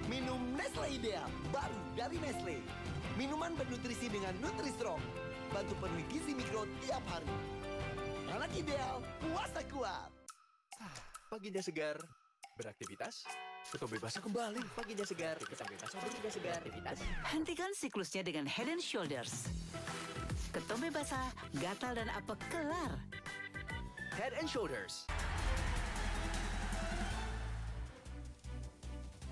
Minum 0.09 0.57
Nestle 0.57 0.89
Ideal, 0.89 1.29
baru 1.53 1.77
dari 1.93 2.17
Nestle. 2.25 2.57
Minuman 3.21 3.53
bernutrisi 3.53 4.09
dengan 4.09 4.33
Nutri-Strong. 4.41 5.01
Bantu 5.53 5.77
penuhi 5.77 6.09
gizi 6.09 6.33
mikro 6.33 6.65
tiap 6.81 7.05
hari. 7.05 7.29
Anak 8.33 8.49
ideal, 8.57 9.01
puasa 9.21 9.61
kuat. 9.69 10.18
Paginya 11.29 11.61
segar, 11.61 11.93
beraktivitas, 12.57 13.21
kebebasan 13.69 14.25
kembali. 14.25 14.65
Paginya 14.73 15.05
segar, 15.05 15.37
kita 15.37 15.61
bebas 15.61 15.93
beraktivitas 15.93 16.33
segar. 16.33 16.57
Aktivitas. 16.57 16.97
Hentikan 17.29 17.69
siklusnya 17.77 18.25
dengan 18.25 18.49
Head 18.49 18.65
and 18.65 18.81
Shoulders. 18.81 19.45
Ketombe 20.49 20.89
basah, 20.89 21.29
gatal 21.61 22.01
dan 22.01 22.09
apek 22.17 22.41
kelar. 22.49 22.97
Head 24.17 24.33
and 24.41 24.49
Shoulders. 24.49 25.05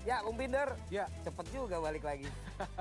Ya, 0.06 0.22
Bung 0.22 0.38
Binder. 0.38 0.78
Ya. 0.86 1.10
Cepet 1.26 1.50
juga 1.50 1.82
balik 1.82 2.06
lagi. 2.06 2.30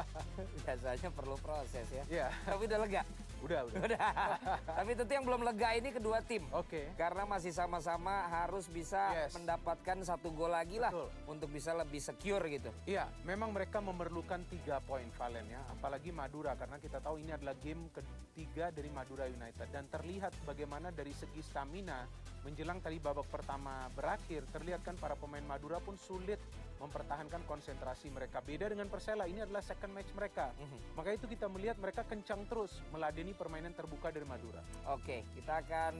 Biasanya 0.61 1.09
perlu 1.09 1.41
proses 1.41 1.89
ya. 1.89 2.03
Ya. 2.05 2.27
Tapi 2.45 2.69
udah 2.69 2.85
lega. 2.85 3.01
Udah, 3.43 3.69
udah. 3.69 3.79
Udah. 3.85 3.99
Tapi 4.81 4.91
tentu 4.97 5.11
yang 5.13 5.25
belum 5.25 5.41
lega 5.45 5.69
ini 5.77 5.89
kedua 5.93 6.19
tim. 6.25 6.43
Oke. 6.51 6.89
Karena 6.97 7.23
masih 7.23 7.53
sama-sama 7.53 8.25
harus 8.29 8.65
bisa 8.67 8.99
Yes. 9.13 9.33
mendapatkan 9.37 9.97
satu 10.03 10.33
gol 10.33 10.51
lagi 10.51 10.81
lah 10.81 10.89
Betul. 10.89 11.09
untuk 11.29 11.49
bisa 11.53 11.71
lebih 11.73 12.01
secure 12.01 12.43
gitu. 12.49 12.69
Iya, 12.85 13.07
memang 13.23 13.53
mereka 13.53 13.77
memerlukan 13.79 14.41
tiga 14.49 14.81
poin 14.83 15.05
Valen 15.15 15.47
ya, 15.47 15.61
apalagi 15.69 16.09
Madura 16.11 16.57
karena 16.57 16.77
kita 16.77 16.99
tahu 16.99 17.21
ini 17.21 17.33
adalah 17.33 17.55
game 17.57 17.87
ketiga 17.93 18.69
dari 18.69 18.89
Madura 18.89 19.25
United 19.25 19.67
dan 19.69 19.85
terlihat 19.87 20.33
bagaimana 20.43 20.89
dari 20.89 21.13
segi 21.13 21.41
stamina 21.41 22.05
menjelang 22.43 22.79
tadi 22.79 22.95
babak 22.97 23.27
pertama 23.27 23.89
berakhir 23.91 24.45
terlihat 24.49 24.79
kan 24.79 24.95
para 24.95 25.17
pemain 25.17 25.43
Madura 25.43 25.83
pun 25.83 25.97
sulit 25.97 26.39
mempertahankan 26.77 27.43
konsentrasi 27.49 28.13
mereka. 28.13 28.41
Beda 28.41 28.69
dengan 28.69 28.87
Persela, 28.89 29.25
ini 29.25 29.41
adalah 29.41 29.61
second 29.65 29.93
match 29.93 30.11
mereka. 30.13 30.53
Maka 30.93 31.09
itu 31.13 31.25
kita 31.25 31.49
melihat 31.49 31.77
mereka 31.81 32.05
kencang 32.05 32.45
terus 32.45 32.81
meladeni 32.93 33.33
permainan 33.33 33.73
terbuka 33.73 34.13
dari 34.13 34.25
Madura. 34.25 34.61
Oke, 34.93 35.25
kita 35.33 35.61
akan 35.65 35.93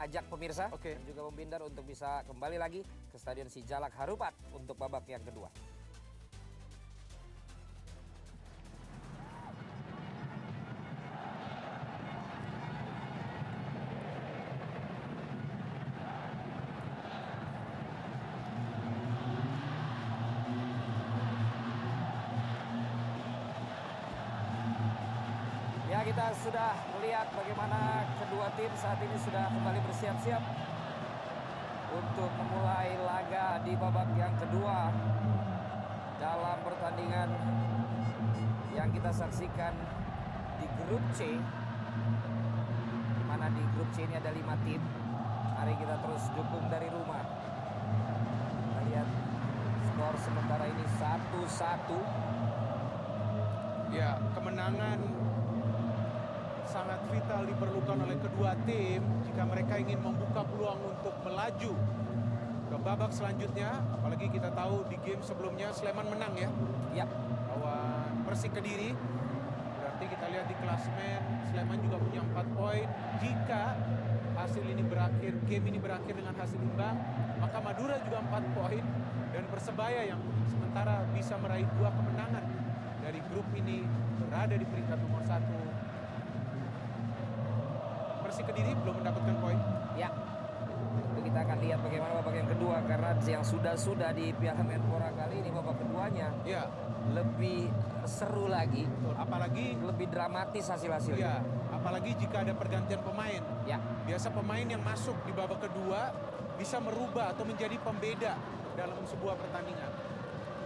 ajak 0.00 0.24
pemirsa 0.32 0.72
dan 0.72 1.02
juga 1.04 1.20
Bung 1.28 1.36
Binder 1.36 1.60
untuk 1.64 1.84
bisa 1.84 2.24
kembali 2.24 2.56
lagi 2.56 2.80
ke 2.82 3.16
Stadion 3.20 3.48
Sijalak 3.52 3.92
Harupat 3.96 4.32
untuk 4.56 4.76
babak 4.76 5.04
yang 5.08 5.22
kedua. 5.24 5.52
Sudah 26.32 26.72
melihat 26.96 27.28
bagaimana 27.36 28.08
kedua 28.16 28.48
tim 28.56 28.72
saat 28.72 28.96
ini 29.04 29.16
sudah 29.20 29.52
kembali 29.52 29.84
bersiap-siap 29.84 30.40
untuk 31.92 32.30
memulai 32.40 32.96
laga 33.04 33.60
di 33.60 33.76
babak 33.76 34.08
yang 34.16 34.32
kedua 34.40 34.88
dalam 36.16 36.56
pertandingan 36.64 37.28
yang 38.72 38.88
kita 38.96 39.12
saksikan 39.12 39.76
di 40.56 40.66
grup 40.80 41.04
C 41.12 41.36
di 43.12 43.24
mana 43.28 43.52
di 43.52 43.60
grup 43.76 43.92
C 43.92 44.08
ini 44.08 44.16
ada 44.16 44.32
lima 44.32 44.56
tim. 44.64 44.80
Mari 45.52 45.76
kita 45.76 46.00
terus 46.00 46.32
dukung 46.32 46.64
dari 46.72 46.88
rumah. 46.88 47.22
Kita 47.28 48.80
lihat 48.88 49.08
skor 49.84 50.14
sementara 50.16 50.64
ini 50.64 50.84
satu-satu. 50.96 52.00
Ya, 53.92 54.16
kemenangan 54.32 55.21
sangat 56.72 57.04
vital 57.12 57.44
diperlukan 57.44 58.00
oleh 58.00 58.16
kedua 58.16 58.56
tim 58.64 59.04
jika 59.28 59.44
mereka 59.44 59.76
ingin 59.76 60.00
membuka 60.00 60.40
peluang 60.40 60.80
untuk 60.88 61.12
melaju 61.20 61.72
ke 62.72 62.76
babak 62.80 63.12
selanjutnya. 63.12 63.84
Apalagi 63.92 64.32
kita 64.32 64.48
tahu 64.56 64.88
di 64.88 64.96
game 65.04 65.20
sebelumnya 65.20 65.68
Sleman 65.76 66.08
menang 66.08 66.32
ya. 66.32 66.48
Ya. 66.96 67.04
Lawan 67.52 68.24
Persik 68.24 68.56
Kediri. 68.56 68.96
Berarti 69.76 70.04
kita 70.08 70.24
lihat 70.32 70.48
di 70.48 70.56
klasmen 70.56 71.20
Sleman 71.52 71.78
juga 71.84 72.00
punya 72.00 72.24
4 72.24 72.56
poin. 72.56 72.86
Jika 73.20 73.76
hasil 74.40 74.64
ini 74.64 74.80
berakhir, 74.88 75.32
game 75.44 75.68
ini 75.68 75.76
berakhir 75.76 76.16
dengan 76.16 76.32
hasil 76.40 76.56
imbang, 76.56 76.96
maka 77.36 77.60
Madura 77.60 78.00
juga 78.00 78.24
4 78.24 78.56
poin 78.56 78.84
dan 79.36 79.44
Persebaya 79.52 80.08
yang 80.08 80.20
sementara 80.48 81.04
bisa 81.12 81.36
meraih 81.36 81.68
dua 81.76 81.92
kemenangan 81.92 82.44
dari 83.04 83.20
grup 83.28 83.44
ini 83.52 83.84
berada 84.24 84.56
di 84.56 84.64
peringkat 84.64 84.96
nomor 85.04 85.20
satu. 85.28 85.60
Persik 88.32 88.48
Kediri 88.48 88.72
belum 88.80 89.04
mendapatkan 89.04 89.36
poin. 89.44 89.60
Ya. 89.92 90.08
Itu 91.12 91.20
kita 91.20 91.44
akan 91.44 91.60
lihat 91.68 91.84
bagaimana 91.84 92.16
babak 92.16 92.32
yang 92.32 92.48
kedua 92.48 92.80
karena 92.88 93.12
yang 93.28 93.44
sudah-sudah 93.44 94.08
di 94.16 94.32
Piala 94.32 94.64
Menpora 94.64 95.12
kali 95.12 95.44
ini 95.44 95.52
babak 95.52 95.76
keduanya. 95.76 96.32
Ya. 96.48 96.64
lebih 97.12 97.68
seru 98.08 98.48
lagi. 98.48 98.88
Apalagi 99.20 99.76
lebih 99.84 100.08
dramatis 100.08 100.64
hasil-hasilnya. 100.64 101.44
Iya, 101.44 101.44
apalagi 101.76 102.16
jika 102.16 102.40
ada 102.40 102.56
pergantian 102.56 103.04
pemain. 103.04 103.44
Ya. 103.68 103.76
Biasa 104.08 104.32
pemain 104.32 104.64
yang 104.64 104.80
masuk 104.80 105.20
di 105.28 105.36
babak 105.36 105.68
kedua 105.68 106.16
bisa 106.56 106.80
merubah 106.80 107.36
atau 107.36 107.44
menjadi 107.44 107.76
pembeda 107.84 108.32
dalam 108.80 108.96
sebuah 109.12 109.36
pertandingan. 109.36 109.92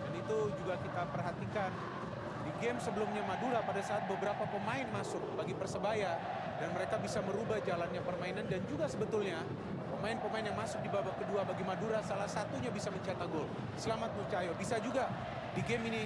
Dan 0.06 0.12
itu 0.14 0.54
juga 0.62 0.78
kita 0.86 1.02
perhatikan 1.10 1.74
di 2.46 2.50
game 2.62 2.78
sebelumnya 2.78 3.26
Madura 3.26 3.58
pada 3.66 3.82
saat 3.82 4.06
beberapa 4.06 4.46
pemain 4.54 4.86
masuk 4.94 5.18
bagi 5.34 5.50
Persebaya 5.58 6.14
dan 6.56 6.68
mereka 6.72 6.96
bisa 7.00 7.20
merubah 7.20 7.60
jalannya 7.60 8.00
permainan 8.00 8.44
dan 8.48 8.60
juga 8.68 8.88
sebetulnya 8.88 9.44
pemain-pemain 9.96 10.44
yang 10.44 10.56
masuk 10.56 10.80
di 10.84 10.88
babak 10.92 11.16
kedua 11.20 11.44
bagi 11.44 11.64
Madura 11.64 12.00
salah 12.04 12.28
satunya 12.28 12.68
bisa 12.72 12.92
mencetak 12.92 13.28
gol. 13.28 13.48
Selamat 13.76 14.12
Mucayo. 14.16 14.52
Bisa 14.56 14.80
juga 14.80 15.08
di 15.56 15.64
game 15.64 15.88
ini 15.88 16.02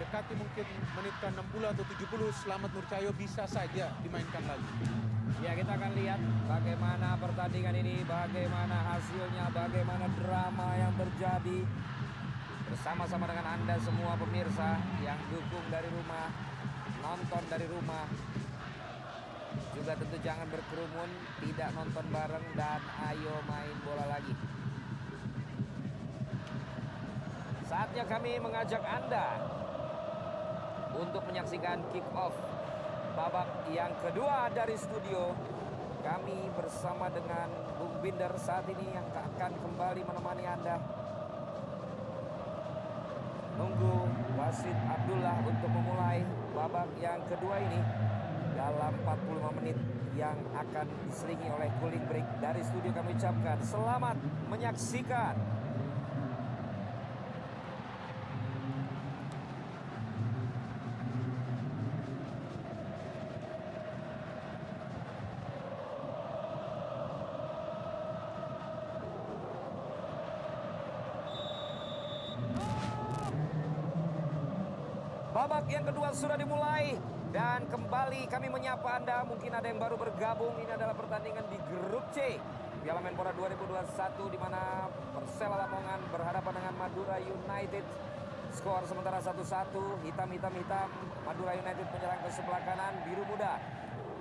dekati 0.00 0.32
mungkin 0.32 0.64
menit 0.96 1.14
ke 1.20 1.28
60 1.28 1.72
atau 1.76 1.84
70 1.84 2.40
Selamat 2.40 2.70
Nurcayo 2.72 3.12
bisa 3.12 3.44
saja 3.44 3.92
dimainkan 4.00 4.44
lagi. 4.48 4.72
Ya 5.44 5.52
kita 5.56 5.72
akan 5.76 5.92
lihat 5.96 6.20
bagaimana 6.48 7.16
pertandingan 7.20 7.76
ini, 7.76 8.04
bagaimana 8.04 8.96
hasilnya, 8.96 9.52
bagaimana 9.52 10.08
drama 10.20 10.76
yang 10.76 10.92
terjadi 10.96 11.64
bersama-sama 12.68 13.28
dengan 13.28 13.46
Anda 13.60 13.76
semua 13.80 14.16
pemirsa 14.16 14.80
yang 15.04 15.20
dukung 15.28 15.64
dari 15.68 15.88
rumah, 15.92 16.28
nonton 17.04 17.42
dari 17.48 17.66
rumah. 17.68 18.04
Juga 19.70 19.94
tentu 19.94 20.16
jangan 20.20 20.50
berkerumun, 20.50 21.10
tidak 21.46 21.70
nonton 21.78 22.06
bareng 22.10 22.46
dan 22.58 22.82
ayo 23.10 23.34
main 23.46 23.76
bola 23.86 24.04
lagi. 24.10 24.34
Saatnya 27.70 28.02
kami 28.02 28.42
mengajak 28.42 28.82
Anda 28.82 29.38
untuk 30.98 31.22
menyaksikan 31.30 31.86
kick 31.94 32.02
off 32.18 32.34
babak 33.14 33.46
yang 33.70 33.94
kedua 34.02 34.50
dari 34.50 34.74
studio. 34.74 35.30
Kami 36.00 36.50
bersama 36.56 37.12
dengan 37.12 37.46
Bung 37.78 38.00
Binder 38.00 38.32
saat 38.40 38.64
ini 38.66 38.90
yang 38.90 39.06
akan 39.12 39.52
kembali 39.54 40.02
menemani 40.02 40.44
Anda. 40.48 40.76
Nunggu 43.60 44.08
wasit 44.40 44.74
Abdullah 44.88 45.36
untuk 45.44 45.70
memulai 45.70 46.24
babak 46.56 46.88
yang 46.98 47.20
kedua 47.28 47.60
ini 47.60 47.80
dalam 48.60 48.92
45 49.08 49.56
menit 49.56 49.76
yang 50.12 50.36
akan 50.52 50.86
diselingi 51.08 51.48
oleh 51.48 51.72
cooling 51.80 52.04
break 52.04 52.28
dari 52.44 52.60
studio 52.60 52.92
kami 52.92 53.16
ucapkan 53.16 53.56
selamat 53.64 54.20
menyaksikan. 54.52 55.32
Babak 75.30 75.72
yang 75.72 75.88
kedua 75.88 76.12
sudah 76.12 76.36
dimulai 76.36 76.59
dan 77.50 77.66
kembali 77.66 78.30
kami 78.30 78.46
menyapa 78.46 79.02
Anda. 79.02 79.26
Mungkin 79.26 79.50
ada 79.50 79.66
yang 79.66 79.82
baru 79.82 79.98
bergabung. 79.98 80.54
Ini 80.62 80.70
adalah 80.78 80.94
pertandingan 80.94 81.42
di 81.50 81.58
grup 81.66 82.06
C. 82.14 82.38
Piala 82.86 83.02
Menpora 83.02 83.34
2021 83.34 83.90
di 84.30 84.38
mana 84.38 84.86
Persela 85.10 85.58
Lamongan 85.66 85.98
berhadapan 86.14 86.62
dengan 86.62 86.74
Madura 86.78 87.18
United. 87.18 87.82
Skor 88.54 88.86
sementara 88.86 89.18
1-1, 89.18 89.66
hitam-hitam 90.06 90.52
hitam. 90.62 90.88
Madura 91.26 91.58
United 91.58 91.86
menyerang 91.90 92.22
ke 92.22 92.30
sebelah 92.30 92.62
kanan, 92.62 92.94
biru 93.02 93.26
muda. 93.26 93.58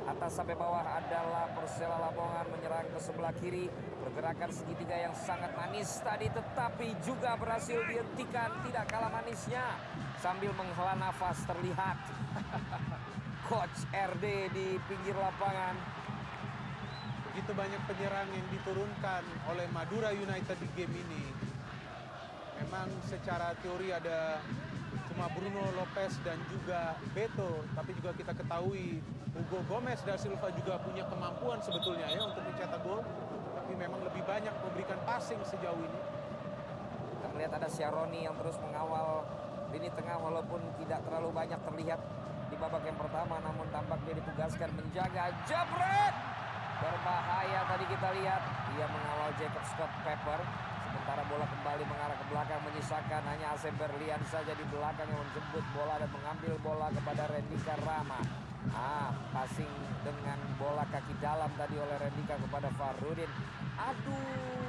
Atas 0.09 0.33
sampai 0.33 0.57
bawah 0.57 0.81
adalah 0.81 1.53
Persela 1.53 2.01
Lamongan 2.09 2.49
menyerang 2.49 2.89
ke 2.89 2.97
sebelah 2.97 3.33
kiri. 3.37 3.69
Pergerakan 4.09 4.49
segitiga 4.49 4.97
yang 4.97 5.13
sangat 5.13 5.53
manis 5.53 6.01
tadi 6.01 6.33
tetapi 6.33 6.97
juga 7.05 7.37
berhasil 7.37 7.77
dihentikan. 7.85 8.57
Tidak 8.65 8.85
kalah 8.89 9.13
manisnya 9.13 9.77
sambil 10.17 10.49
menghela 10.57 10.97
nafas 10.97 11.45
terlihat 11.45 11.97
Coach 13.49 13.81
RD 13.89 14.53
di 14.53 14.77
pinggir 14.85 15.17
lapangan. 15.17 15.73
Begitu 17.33 17.49
banyak 17.57 17.81
penyerang 17.89 18.29
yang 18.29 18.45
diturunkan 18.53 19.25
oleh 19.49 19.65
Madura 19.73 20.13
United 20.13 20.53
di 20.53 20.69
game 20.77 20.93
ini. 20.93 21.25
Memang 22.61 22.93
secara 23.09 23.57
teori 23.65 23.89
ada 23.89 24.37
cuma 25.09 25.25
Bruno 25.33 25.65
Lopez 25.73 26.13
dan 26.21 26.37
juga 26.53 26.93
Beto, 27.17 27.65
tapi 27.73 27.97
juga 27.97 28.13
kita 28.13 28.37
ketahui 28.37 29.01
Hugo 29.33 29.65
Gomez 29.65 29.97
da 30.05 30.13
Silva 30.13 30.53
juga 30.53 30.77
punya 30.85 31.09
kemampuan 31.09 31.57
sebetulnya 31.57 32.05
ya 32.05 32.21
untuk 32.29 32.45
mencetak 32.45 32.85
gol, 32.85 33.01
tapi 33.57 33.73
memang 33.73 33.97
lebih 34.05 34.21
banyak 34.29 34.53
memberikan 34.61 35.01
passing 35.09 35.41
sejauh 35.41 35.81
ini. 35.81 35.99
Kita 37.17 37.27
melihat 37.33 37.57
ada 37.57 37.65
Syaroni 37.65 38.29
yang 38.29 38.37
terus 38.37 38.61
mengawal 38.61 39.25
lini 39.73 39.89
tengah 39.97 40.21
walaupun 40.21 40.61
tidak 40.85 41.01
terlalu 41.01 41.33
banyak 41.33 41.57
terlihat 41.65 41.97
di 42.49 42.57
babak 42.57 42.81
yang 42.81 42.97
pertama 42.97 43.37
namun 43.45 43.69
tampak 43.69 44.01
dia 44.03 44.17
ditugaskan 44.17 44.69
menjaga 44.73 45.29
jabret. 45.45 46.15
Berbahaya 46.79 47.59
tadi 47.69 47.85
kita 47.91 48.09
lihat. 48.17 48.41
Dia 48.73 48.87
mengawal 48.89 49.29
Jacob 49.37 49.63
Scott 49.69 49.91
Pepper. 50.01 50.41
Sementara 50.89 51.21
bola 51.29 51.45
kembali 51.45 51.83
mengarah 51.85 52.17
ke 52.17 52.25
belakang 52.31 52.61
menyisakan. 52.65 53.21
Hanya 53.29 53.47
Asep 53.53 53.73
Berlian 53.77 54.21
saja 54.25 54.53
di 54.57 54.65
belakang 54.73 55.05
yang 55.05 55.21
menjemput 55.21 55.65
bola 55.75 56.01
dan 56.01 56.09
mengambil 56.09 56.53
bola 56.65 56.87
kepada 56.89 57.23
Rendika 57.29 57.75
Rama. 57.85 58.21
Ah 58.73 59.13
passing 59.31 59.71
dengan 60.01 60.39
bola 60.57 60.83
kaki 60.89 61.13
dalam 61.21 61.51
tadi 61.53 61.75
oleh 61.77 61.97
Rendika 61.99 62.35
kepada 62.39 62.71
Farudin. 62.73 63.29
Aduh 63.77 64.68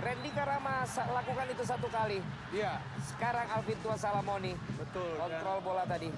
Rendika 0.00 0.48
Rama 0.48 0.88
lakukan 0.88 1.46
itu 1.52 1.62
satu 1.68 1.88
kali. 1.92 2.24
Iya. 2.56 2.80
Sekarang 3.04 3.44
Alvin 3.52 3.76
Tua 3.84 4.00
Salamoni. 4.00 4.56
Betul. 4.80 5.20
Kontrol 5.20 5.58
bola 5.60 5.84
tadi. 5.84 6.08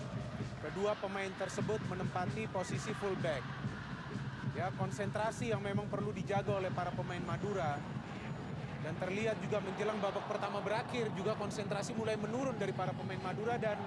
Kedua 0.63 0.95
pemain 1.03 1.31
tersebut 1.35 1.83
menempati 1.91 2.47
posisi 2.47 2.95
fullback. 2.95 3.43
Ya, 4.55 4.71
konsentrasi 4.79 5.51
yang 5.51 5.59
memang 5.59 5.91
perlu 5.91 6.15
dijaga 6.15 6.63
oleh 6.63 6.71
para 6.71 6.95
pemain 6.95 7.23
Madura. 7.27 7.75
Dan 8.83 8.95
terlihat 8.99 9.39
juga 9.43 9.59
menjelang 9.63 9.99
babak 9.99 10.27
pertama 10.31 10.63
berakhir 10.63 11.11
juga 11.19 11.35
konsentrasi 11.39 11.95
mulai 11.95 12.15
menurun 12.19 12.55
dari 12.59 12.75
para 12.75 12.95
pemain 12.95 13.19
Madura 13.19 13.59
dan 13.59 13.79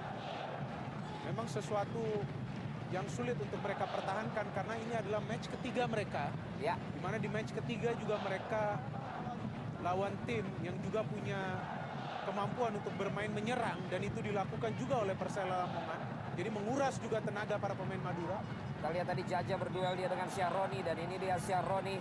memang 1.24 1.48
sesuatu 1.48 2.00
yang 2.94 3.04
sulit 3.12 3.36
untuk 3.36 3.60
mereka 3.64 3.88
pertahankan 3.88 4.46
karena 4.56 4.74
ini 4.76 4.92
adalah 4.96 5.20
match 5.24 5.48
ketiga 5.58 5.88
mereka. 5.88 6.28
Ya. 6.60 6.76
Di 6.76 7.00
mana 7.00 7.16
di 7.16 7.28
match 7.28 7.52
ketiga 7.56 7.96
juga 7.96 8.20
mereka 8.24 8.80
lawan 9.86 10.10
tim 10.26 10.42
yang 10.66 10.74
juga 10.82 11.06
punya 11.06 11.38
kemampuan 12.26 12.74
untuk 12.74 12.90
bermain 12.98 13.30
menyerang 13.30 13.78
dan 13.86 14.02
itu 14.02 14.18
dilakukan 14.18 14.74
juga 14.74 15.06
oleh 15.06 15.14
Persela 15.14 15.62
Lamongan. 15.62 16.00
Jadi 16.34 16.50
menguras 16.50 16.98
juga 16.98 17.22
tenaga 17.22 17.54
para 17.62 17.78
pemain 17.78 18.02
Madura. 18.02 18.42
Kita 18.76 18.88
lihat 18.90 19.06
tadi 19.06 19.22
Jaja 19.30 19.54
berduel 19.54 19.94
dia 19.94 20.10
dengan 20.10 20.26
Syaroni 20.26 20.82
dan 20.82 20.98
ini 20.98 21.14
dia 21.22 21.38
Syaroni 21.38 21.96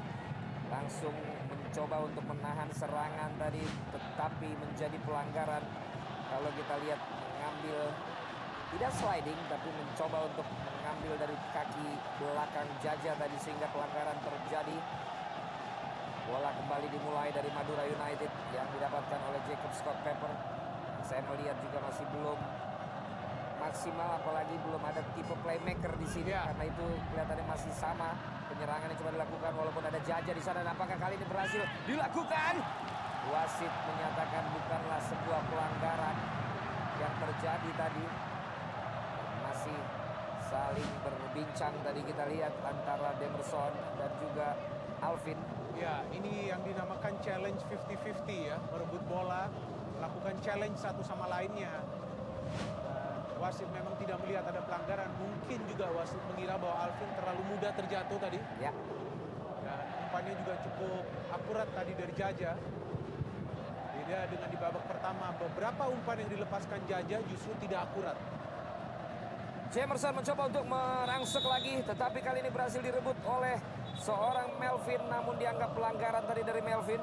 langsung 0.66 1.14
mencoba 1.46 2.10
untuk 2.10 2.26
menahan 2.26 2.70
serangan 2.74 3.32
tadi 3.38 3.62
tetapi 3.94 4.50
menjadi 4.58 4.98
pelanggaran 5.06 5.62
kalau 6.34 6.50
kita 6.58 6.76
lihat 6.82 7.00
mengambil 7.06 7.94
tidak 8.74 8.92
sliding 8.98 9.40
tapi 9.46 9.70
mencoba 9.72 10.18
untuk 10.26 10.48
mengambil 10.50 11.14
dari 11.22 11.38
kaki 11.54 11.90
belakang 12.18 12.70
Jaja 12.82 13.14
tadi 13.14 13.38
sehingga 13.40 13.70
pelanggaran 13.70 14.18
terjadi 14.26 14.78
Bola 16.26 16.50
kembali 16.58 16.90
dimulai 16.90 17.30
dari 17.30 17.54
Madura 17.54 17.86
United 17.86 18.32
yang 18.50 18.66
didapatkan 18.74 19.20
oleh 19.30 19.38
Jacob 19.46 19.70
Scott 19.78 19.94
Pepper. 20.02 20.34
Saya 21.06 21.22
melihat 21.30 21.54
juga 21.62 21.78
masih 21.86 22.02
belum 22.10 22.34
maksimal 23.62 24.10
apalagi 24.18 24.58
belum 24.66 24.82
ada 24.82 25.06
tipe 25.14 25.38
playmaker 25.46 25.94
di 26.02 26.08
sini 26.10 26.34
ya. 26.34 26.50
karena 26.50 26.66
itu 26.66 26.86
kelihatannya 27.14 27.46
masih 27.46 27.70
sama 27.78 28.18
penyerangan 28.50 28.90
yang 28.90 28.98
coba 29.06 29.12
dilakukan 29.22 29.52
walaupun 29.54 29.84
ada 29.86 30.00
Jaja 30.02 30.32
di 30.34 30.42
sana. 30.42 30.66
Apakah 30.66 30.98
kali 30.98 31.14
ini 31.14 31.26
berhasil 31.30 31.62
dilakukan? 31.86 32.54
Wasit 33.30 33.74
menyatakan 33.86 34.44
bukanlah 34.50 35.02
sebuah 35.06 35.42
pelanggaran 35.46 36.16
yang 37.06 37.14
terjadi 37.22 37.70
tadi. 37.78 38.06
Masih 39.46 39.78
saling 40.50 40.90
berbincang 41.06 41.74
tadi 41.86 42.02
kita 42.02 42.26
lihat 42.34 42.54
antara 42.66 43.14
Demerson 43.22 43.74
dan 44.02 44.10
juga 44.18 44.58
Alvin 45.06 45.38
Ya, 45.76 46.08
ini 46.16 46.48
yang 46.48 46.64
dinamakan 46.64 47.20
challenge 47.20 47.60
50-50 47.68 48.48
ya, 48.48 48.56
merebut 48.72 49.04
bola, 49.12 49.52
melakukan 50.00 50.40
challenge 50.40 50.80
satu 50.80 51.04
sama 51.04 51.28
lainnya. 51.28 51.72
Dan 52.80 53.36
wasit 53.44 53.68
memang 53.76 53.92
tidak 54.00 54.24
melihat 54.24 54.48
ada 54.48 54.64
pelanggaran, 54.64 55.12
mungkin 55.20 55.60
juga 55.68 55.92
wasit 55.92 56.22
mengira 56.32 56.56
bahwa 56.56 56.88
Alvin 56.88 57.12
terlalu 57.20 57.42
mudah 57.52 57.72
terjatuh 57.76 58.18
tadi. 58.24 58.40
Ya. 58.64 58.72
Dan 59.68 59.84
umpannya 60.08 60.34
juga 60.40 60.54
cukup 60.64 61.04
akurat 61.36 61.68
tadi 61.76 61.92
dari 61.92 62.14
Jaja. 62.16 62.52
Beda 63.96 64.20
dengan 64.32 64.48
di 64.48 64.58
babak 64.62 64.86
pertama, 64.88 65.36
beberapa 65.36 65.84
umpan 65.92 66.24
yang 66.24 66.30
dilepaskan 66.40 66.80
Jaja 66.88 67.18
justru 67.28 67.52
tidak 67.60 67.92
akurat. 67.92 68.16
Jamerson 69.76 70.16
mencoba 70.16 70.44
untuk 70.48 70.64
merangsek 70.72 71.44
lagi, 71.44 71.84
tetapi 71.84 72.24
kali 72.24 72.40
ini 72.40 72.48
berhasil 72.48 72.80
direbut 72.80 73.18
oleh 73.28 73.60
seorang 74.06 74.54
Melvin, 74.62 75.02
namun 75.10 75.34
dianggap 75.42 75.74
pelanggaran 75.74 76.24
tadi 76.30 76.46
dari 76.46 76.62
Melvin. 76.62 77.02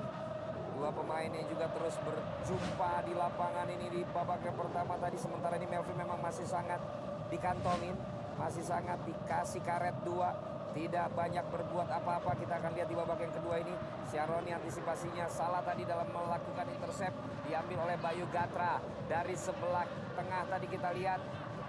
Dua 0.79 0.91
pemain 0.95 1.27
ini 1.27 1.43
juga 1.51 1.67
terus 1.75 1.99
berjumpa 2.03 3.07
di 3.07 3.15
lapangan 3.15 3.67
ini 3.71 3.87
di 3.91 4.01
babak 4.15 4.47
yang 4.47 4.55
pertama 4.55 4.95
tadi. 5.03 5.19
Sementara 5.19 5.59
ini 5.59 5.67
Melvin 5.67 5.99
memang 5.99 6.23
masih 6.23 6.47
sangat 6.47 6.79
dikantongin, 7.27 7.95
masih 8.39 8.63
sangat 8.63 9.03
dikasih 9.03 9.63
karet 9.67 9.99
dua. 10.07 10.31
Tidak 10.73 11.13
banyak 11.13 11.45
berbuat 11.53 11.85
apa-apa. 11.85 12.33
Kita 12.33 12.57
akan 12.57 12.73
lihat 12.73 12.89
di 12.89 12.97
babak 12.97 13.21
yang 13.21 13.35
kedua 13.37 13.61
ini. 13.61 13.77
Syaroni 14.09 14.57
antisipasinya 14.57 15.29
salah 15.29 15.61
tadi 15.61 15.85
dalam 15.85 16.09
melakukan 16.09 16.65
intercept. 16.73 17.13
Diambil 17.45 17.85
oleh 17.85 18.01
Bayu 18.01 18.25
Gatra. 18.33 18.81
Dari 19.05 19.37
sebelah 19.37 19.85
tengah 20.17 20.49
tadi 20.49 20.67
kita 20.73 20.97
lihat 20.97 21.21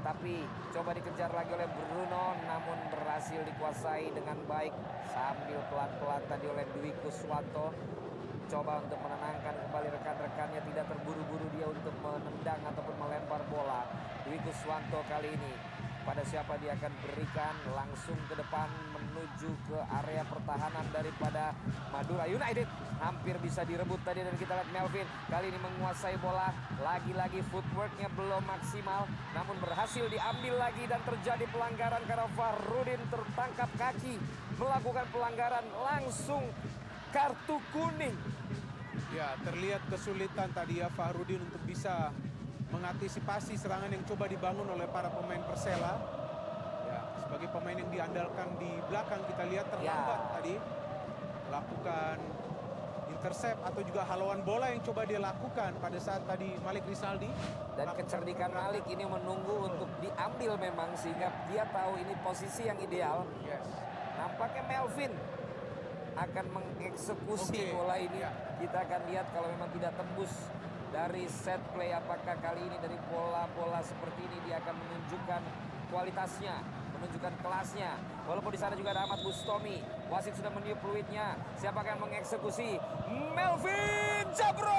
tapi 0.03 0.43
coba 0.75 0.91
dikejar 0.91 1.31
lagi 1.31 1.55
oleh 1.55 1.65
Bruno 1.71 2.35
namun 2.43 2.77
berhasil 2.91 3.39
dikuasai 3.39 4.11
dengan 4.11 4.35
baik. 4.43 4.75
Sambil 5.07 5.63
pelan-pelan 5.71 6.23
tadi 6.27 6.45
oleh 6.51 6.67
Dwi 6.75 6.91
Kuswanto. 6.99 7.71
Coba 8.51 8.83
untuk 8.83 8.99
menenangkan 8.99 9.55
kembali 9.63 9.87
rekan-rekannya. 9.95 10.59
Tidak 10.59 10.85
terburu-buru 10.91 11.47
dia 11.55 11.65
untuk 11.71 11.95
menendang 12.03 12.59
ataupun 12.67 12.95
melempar 12.99 13.41
bola. 13.47 13.87
Dwi 14.27 14.37
Kuswanto 14.43 14.99
kali 15.07 15.31
ini. 15.31 15.55
Pada 16.03 16.19
siapa 16.27 16.59
dia 16.59 16.75
akan 16.75 16.91
berikan 16.99 17.55
langsung 17.71 18.19
ke 18.27 18.35
depan 18.35 18.67
menuju 18.91 19.55
ke 19.71 19.79
area 20.03 20.27
pertahanan 20.27 20.83
daripada 20.91 21.55
Madura 21.95 22.27
United 22.27 22.67
hampir 23.03 23.35
bisa 23.43 23.67
direbut 23.67 23.99
tadi 24.07 24.23
dan 24.23 24.31
kita 24.39 24.55
lihat 24.55 24.69
Melvin 24.71 25.07
kali 25.27 25.51
ini 25.51 25.59
menguasai 25.59 26.15
bola 26.23 26.55
lagi-lagi 26.79 27.43
footworknya 27.51 28.07
belum 28.15 28.43
maksimal 28.47 29.03
namun 29.35 29.59
berhasil 29.59 30.07
diambil 30.07 30.55
lagi 30.55 30.87
dan 30.87 31.03
terjadi 31.03 31.43
pelanggaran 31.51 31.99
karena 32.07 32.27
Farudin 32.31 33.01
tertangkap 33.11 33.69
kaki 33.75 34.15
melakukan 34.55 35.05
pelanggaran 35.11 35.65
langsung 35.83 36.47
kartu 37.11 37.59
kuning 37.75 38.15
Ya, 39.13 39.37
terlihat 39.45 39.85
kesulitan 39.93 40.49
tadi 40.57 40.81
ya 40.81 40.89
Fahrudin 40.89 41.37
untuk 41.37 41.61
bisa 41.69 42.09
mengantisipasi 42.73 43.53
serangan 43.61 43.93
yang 43.93 44.01
coba 44.09 44.25
dibangun 44.25 44.65
oleh 44.65 44.89
para 44.89 45.05
pemain 45.13 45.37
Persela. 45.45 46.01
Ya, 46.89 47.01
sebagai 47.21 47.45
pemain 47.53 47.77
yang 47.77 47.89
diandalkan 47.93 48.57
di 48.57 48.73
belakang 48.89 49.21
kita 49.29 49.43
lihat 49.53 49.69
terlambat 49.69 50.17
Ya. 50.17 50.29
tadi 50.33 50.53
melakukan 51.45 52.17
intercept 53.23 53.55
atau 53.63 53.79
juga 53.87 54.03
haluan 54.03 54.43
bola 54.43 54.67
yang 54.67 54.83
coba 54.83 55.07
dia 55.07 55.15
lakukan 55.15 55.71
pada 55.79 55.95
saat 55.95 56.27
tadi 56.27 56.59
Malik 56.59 56.83
Rizaldi. 56.83 57.31
Dan 57.79 57.87
kecerdikan 57.95 58.51
Malik 58.51 58.83
ini 58.91 59.07
menunggu 59.07 59.71
untuk 59.71 59.87
diambil 60.03 60.59
memang 60.59 60.91
sehingga 60.99 61.31
dia 61.47 61.63
tahu 61.71 62.03
ini 62.03 62.11
posisi 62.19 62.67
yang 62.67 62.75
ideal. 62.83 63.23
Nampaknya 64.19 64.67
Melvin 64.67 65.15
akan 66.19 66.45
mengeksekusi 66.51 67.63
Oke, 67.63 67.71
bola 67.71 67.95
ini. 67.95 68.19
Kita 68.59 68.77
akan 68.91 69.01
lihat 69.07 69.31
kalau 69.31 69.47
memang 69.55 69.71
tidak 69.71 69.95
tembus 69.95 70.51
dari 70.91 71.23
set 71.31 71.63
play 71.71 71.95
apakah 71.95 72.35
kali 72.43 72.59
ini 72.59 72.75
dari 72.83 72.99
bola-bola 73.07 73.79
seperti 73.87 74.19
ini 74.19 74.37
dia 74.51 74.59
akan 74.59 74.75
menunjukkan 74.77 75.41
kualitasnya, 75.89 76.59
menunjukkan 77.03 77.35
kelasnya. 77.43 77.99
Walaupun 78.23 78.55
di 78.55 78.59
sana 78.63 78.79
juga 78.79 78.95
ada 78.95 79.03
Ahmad 79.03 79.19
Bustomi. 79.27 79.83
Wasit 80.07 80.39
sudah 80.39 80.47
meniup 80.55 80.79
fluidnya. 80.79 81.35
Siapa 81.59 81.83
akan 81.83 82.07
mengeksekusi? 82.07 82.79
Melvin 83.35 84.23
Jabron! 84.31 84.71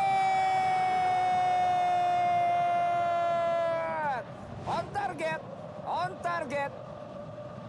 On 4.65 4.89
target, 4.97 5.41
on 5.85 6.17
target. 6.25 6.73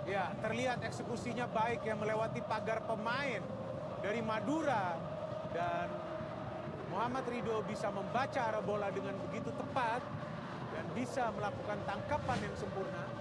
Ya, 0.07 0.31
terlihat 0.39 0.79
eksekusinya 0.87 1.51
baik 1.51 1.83
yang 1.83 1.99
melewati 1.99 2.39
pagar 2.47 2.79
pemain 2.87 3.43
dari 3.99 4.23
Madura 4.23 4.95
dan 5.51 5.91
Muhammad 6.87 7.27
Ridho 7.27 7.59
bisa 7.67 7.91
membaca 7.91 8.39
arah 8.39 8.63
bola 8.63 8.87
dengan 8.87 9.19
begitu 9.27 9.51
tepat 9.59 9.99
dan 10.71 10.85
bisa 10.95 11.27
melakukan 11.35 11.75
tangkapan 11.83 12.39
yang 12.47 12.55
sempurna. 12.55 13.14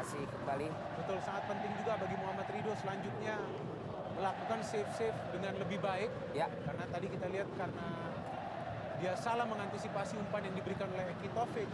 Masih 0.00 0.24
kembali. 0.32 0.64
Betul, 0.96 1.20
sangat 1.28 1.44
penting 1.44 1.76
juga 1.76 1.92
bagi 2.00 2.16
Muhammad 2.16 2.48
Ridho 2.48 2.72
selanjutnya 2.72 3.36
melakukan 4.16 4.64
save-save 4.64 5.12
dengan 5.28 5.52
lebih 5.60 5.76
baik. 5.76 6.08
Ya. 6.32 6.48
Karena 6.64 6.88
tadi 6.88 7.06
kita 7.12 7.28
lihat 7.28 7.44
karena 7.52 7.84
dia 8.96 9.12
salah 9.20 9.44
mengantisipasi 9.44 10.16
umpan 10.16 10.48
yang 10.48 10.56
diberikan 10.56 10.88
oleh 10.88 11.04
Eki 11.04 11.28
Taufik, 11.36 11.68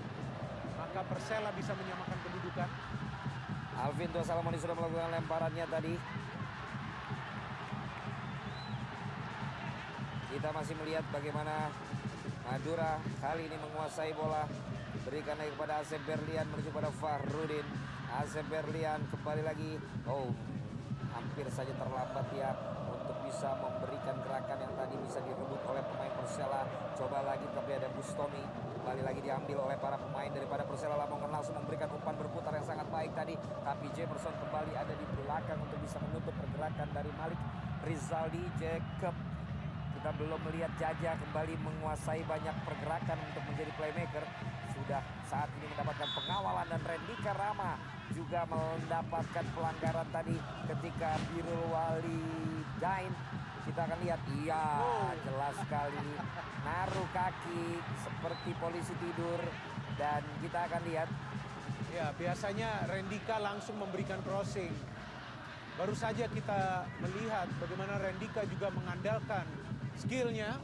maka 0.74 1.06
Persela 1.06 1.54
bisa 1.54 1.70
menyamakan 1.78 2.18
kedudukan. 2.26 2.66
Alvin 3.78 4.10
Salamoni 4.10 4.58
sudah 4.58 4.74
melakukan 4.74 5.10
lemparannya 5.14 5.66
tadi. 5.70 5.94
Kita 10.34 10.48
masih 10.50 10.74
melihat 10.82 11.06
bagaimana 11.14 11.70
Madura 12.42 12.98
kali 13.22 13.46
ini 13.46 13.54
menguasai 13.54 14.10
bola. 14.18 14.50
Berikan 15.06 15.38
lagi 15.38 15.54
kepada 15.54 15.78
Asep 15.78 16.02
Berlian 16.02 16.50
menuju 16.50 16.74
pada 16.74 16.90
Fahrudin. 16.90 17.94
Asep 18.16 18.48
Berlian 18.48 19.04
kembali 19.12 19.44
lagi. 19.44 19.76
Oh, 20.08 20.32
hampir 21.12 21.44
saja 21.52 21.68
terlambat 21.76 22.24
ya 22.32 22.48
untuk 22.88 23.12
bisa 23.28 23.52
memberikan 23.60 24.16
gerakan 24.24 24.56
yang 24.56 24.72
tadi 24.72 24.96
bisa 25.04 25.20
direbut 25.20 25.60
oleh 25.68 25.84
pemain 25.84 26.08
Persela. 26.16 26.64
Coba 26.96 27.28
lagi 27.28 27.44
tapi 27.52 27.76
ada 27.76 27.92
Bustomi. 27.92 28.40
Kembali 28.80 29.04
lagi 29.04 29.20
diambil 29.20 29.68
oleh 29.68 29.76
para 29.76 30.00
pemain 30.00 30.32
daripada 30.32 30.64
Persela 30.64 30.96
Lamongan 30.96 31.28
langsung 31.28 31.60
memberikan 31.60 31.92
umpan 31.92 32.16
berputar 32.16 32.56
yang 32.56 32.64
sangat 32.64 32.88
baik 32.88 33.12
tadi. 33.12 33.36
Tapi 33.36 33.86
Jamerson 33.92 34.32
kembali 34.32 34.72
ada 34.72 34.94
di 34.96 35.06
belakang 35.20 35.60
untuk 35.60 35.76
bisa 35.84 36.00
menutup 36.00 36.32
pergerakan 36.40 36.88
dari 36.96 37.12
Malik 37.20 37.40
Rizaldi 37.84 38.44
Jacob. 38.56 39.12
Kita 39.92 40.10
belum 40.16 40.40
melihat 40.40 40.72
Jaja 40.80 41.20
kembali 41.20 41.52
menguasai 41.60 42.24
banyak 42.24 42.56
pergerakan 42.64 43.18
untuk 43.28 43.44
menjadi 43.44 43.70
playmaker. 43.76 44.24
Sudah 44.76 45.00
saat 45.24 45.48
ini 45.56 45.66
mendapatkan 45.72 46.08
pengawalan 46.12 46.66
dan 46.68 46.82
Rendika 46.84 47.32
Rama 47.32 47.80
juga 48.12 48.44
mendapatkan 48.46 49.44
pelanggaran 49.56 50.08
tadi 50.12 50.36
ketika 50.68 51.16
Birul 51.32 51.64
Wali 51.72 52.22
Dain 52.76 53.12
kita 53.66 53.80
akan 53.82 53.98
lihat. 54.06 54.20
Iya 54.30 54.64
jelas 55.26 55.54
sekali. 55.58 56.08
Naruh 56.62 57.08
kaki 57.10 57.82
seperti 58.04 58.50
polisi 58.62 58.94
tidur. 59.02 59.40
Dan 59.96 60.22
kita 60.44 60.70
akan 60.70 60.82
lihat. 60.86 61.08
Ya, 61.90 62.12
biasanya 62.12 62.84
Rendika 62.86 63.40
langsung 63.40 63.80
memberikan 63.80 64.20
crossing. 64.22 64.70
Baru 65.76 65.96
saja 65.96 66.28
kita 66.28 66.84
melihat 67.00 67.48
bagaimana 67.56 67.96
Rendika 68.00 68.44
juga 68.48 68.68
mengandalkan 68.72 69.44
skillnya 69.96 70.60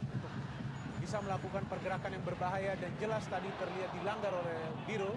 bisa 1.03 1.19
melakukan 1.19 1.67
pergerakan 1.67 2.15
yang 2.15 2.23
berbahaya 2.23 2.79
dan 2.79 2.95
jelas 3.03 3.27
tadi 3.27 3.51
terlihat 3.59 3.91
dilanggar 3.99 4.31
oleh 4.31 4.59
Biro. 4.87 5.11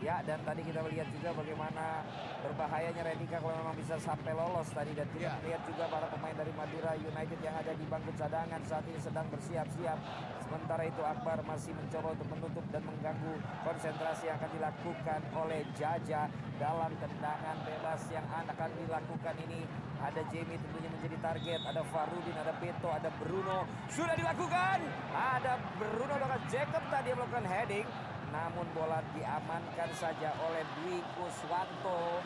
Ya, 0.00 0.24
dan 0.24 0.40
tadi 0.48 0.64
kita 0.64 0.80
melihat 0.80 1.04
juga 1.12 1.28
bagaimana 1.36 2.00
berbahayanya 2.40 3.04
Rendika 3.04 3.36
kalau 3.36 3.52
memang 3.52 3.76
bisa 3.76 4.00
sampai 4.00 4.32
lolos 4.32 4.64
tadi 4.72 4.96
dan 4.96 5.04
kita 5.12 5.28
melihat 5.44 5.60
juga 5.68 5.84
para 5.92 6.08
pemain 6.08 6.32
dari 6.32 6.48
Madura 6.56 6.96
United 6.96 7.38
yang 7.44 7.52
ada 7.52 7.76
di 7.76 7.84
bangku 7.84 8.08
cadangan 8.16 8.64
saat 8.64 8.80
ini 8.88 8.96
sedang 8.96 9.28
bersiap-siap. 9.28 9.98
Sementara 10.40 10.88
itu 10.88 11.04
Akbar 11.04 11.44
masih 11.44 11.76
mencoba 11.76 12.16
untuk 12.16 12.28
menutup 12.32 12.64
dan 12.72 12.82
mengganggu 12.88 13.34
konsentrasi 13.60 14.32
yang 14.32 14.40
akan 14.40 14.50
dilakukan 14.56 15.20
oleh 15.36 15.60
Jaja 15.76 16.32
dalam 16.56 16.90
tendangan 16.96 17.56
bebas 17.68 18.00
yang 18.08 18.24
akan 18.24 18.70
dilakukan 18.80 19.34
ini. 19.44 19.68
Ada 20.00 20.24
Jamie 20.32 20.56
tentunya 20.56 20.88
menjadi 20.96 21.16
target, 21.20 21.60
ada 21.60 21.84
Farudin, 21.92 22.36
ada 22.40 22.56
Beto, 22.56 22.88
ada 22.88 23.12
Bruno. 23.20 23.68
Sudah 23.92 24.16
dilakukan. 24.16 24.80
Ada 25.12 25.60
Bruno 25.76 26.14
dengan 26.16 26.40
Jacob 26.48 26.82
tadi 26.88 27.12
yang 27.12 27.20
melakukan 27.20 27.44
heading. 27.44 27.84
Namun 28.30 28.66
bola 28.74 29.02
diamankan 29.14 29.90
saja 29.98 30.30
oleh 30.46 30.62
Dwi 30.78 31.02
Kuswanto. 31.18 32.22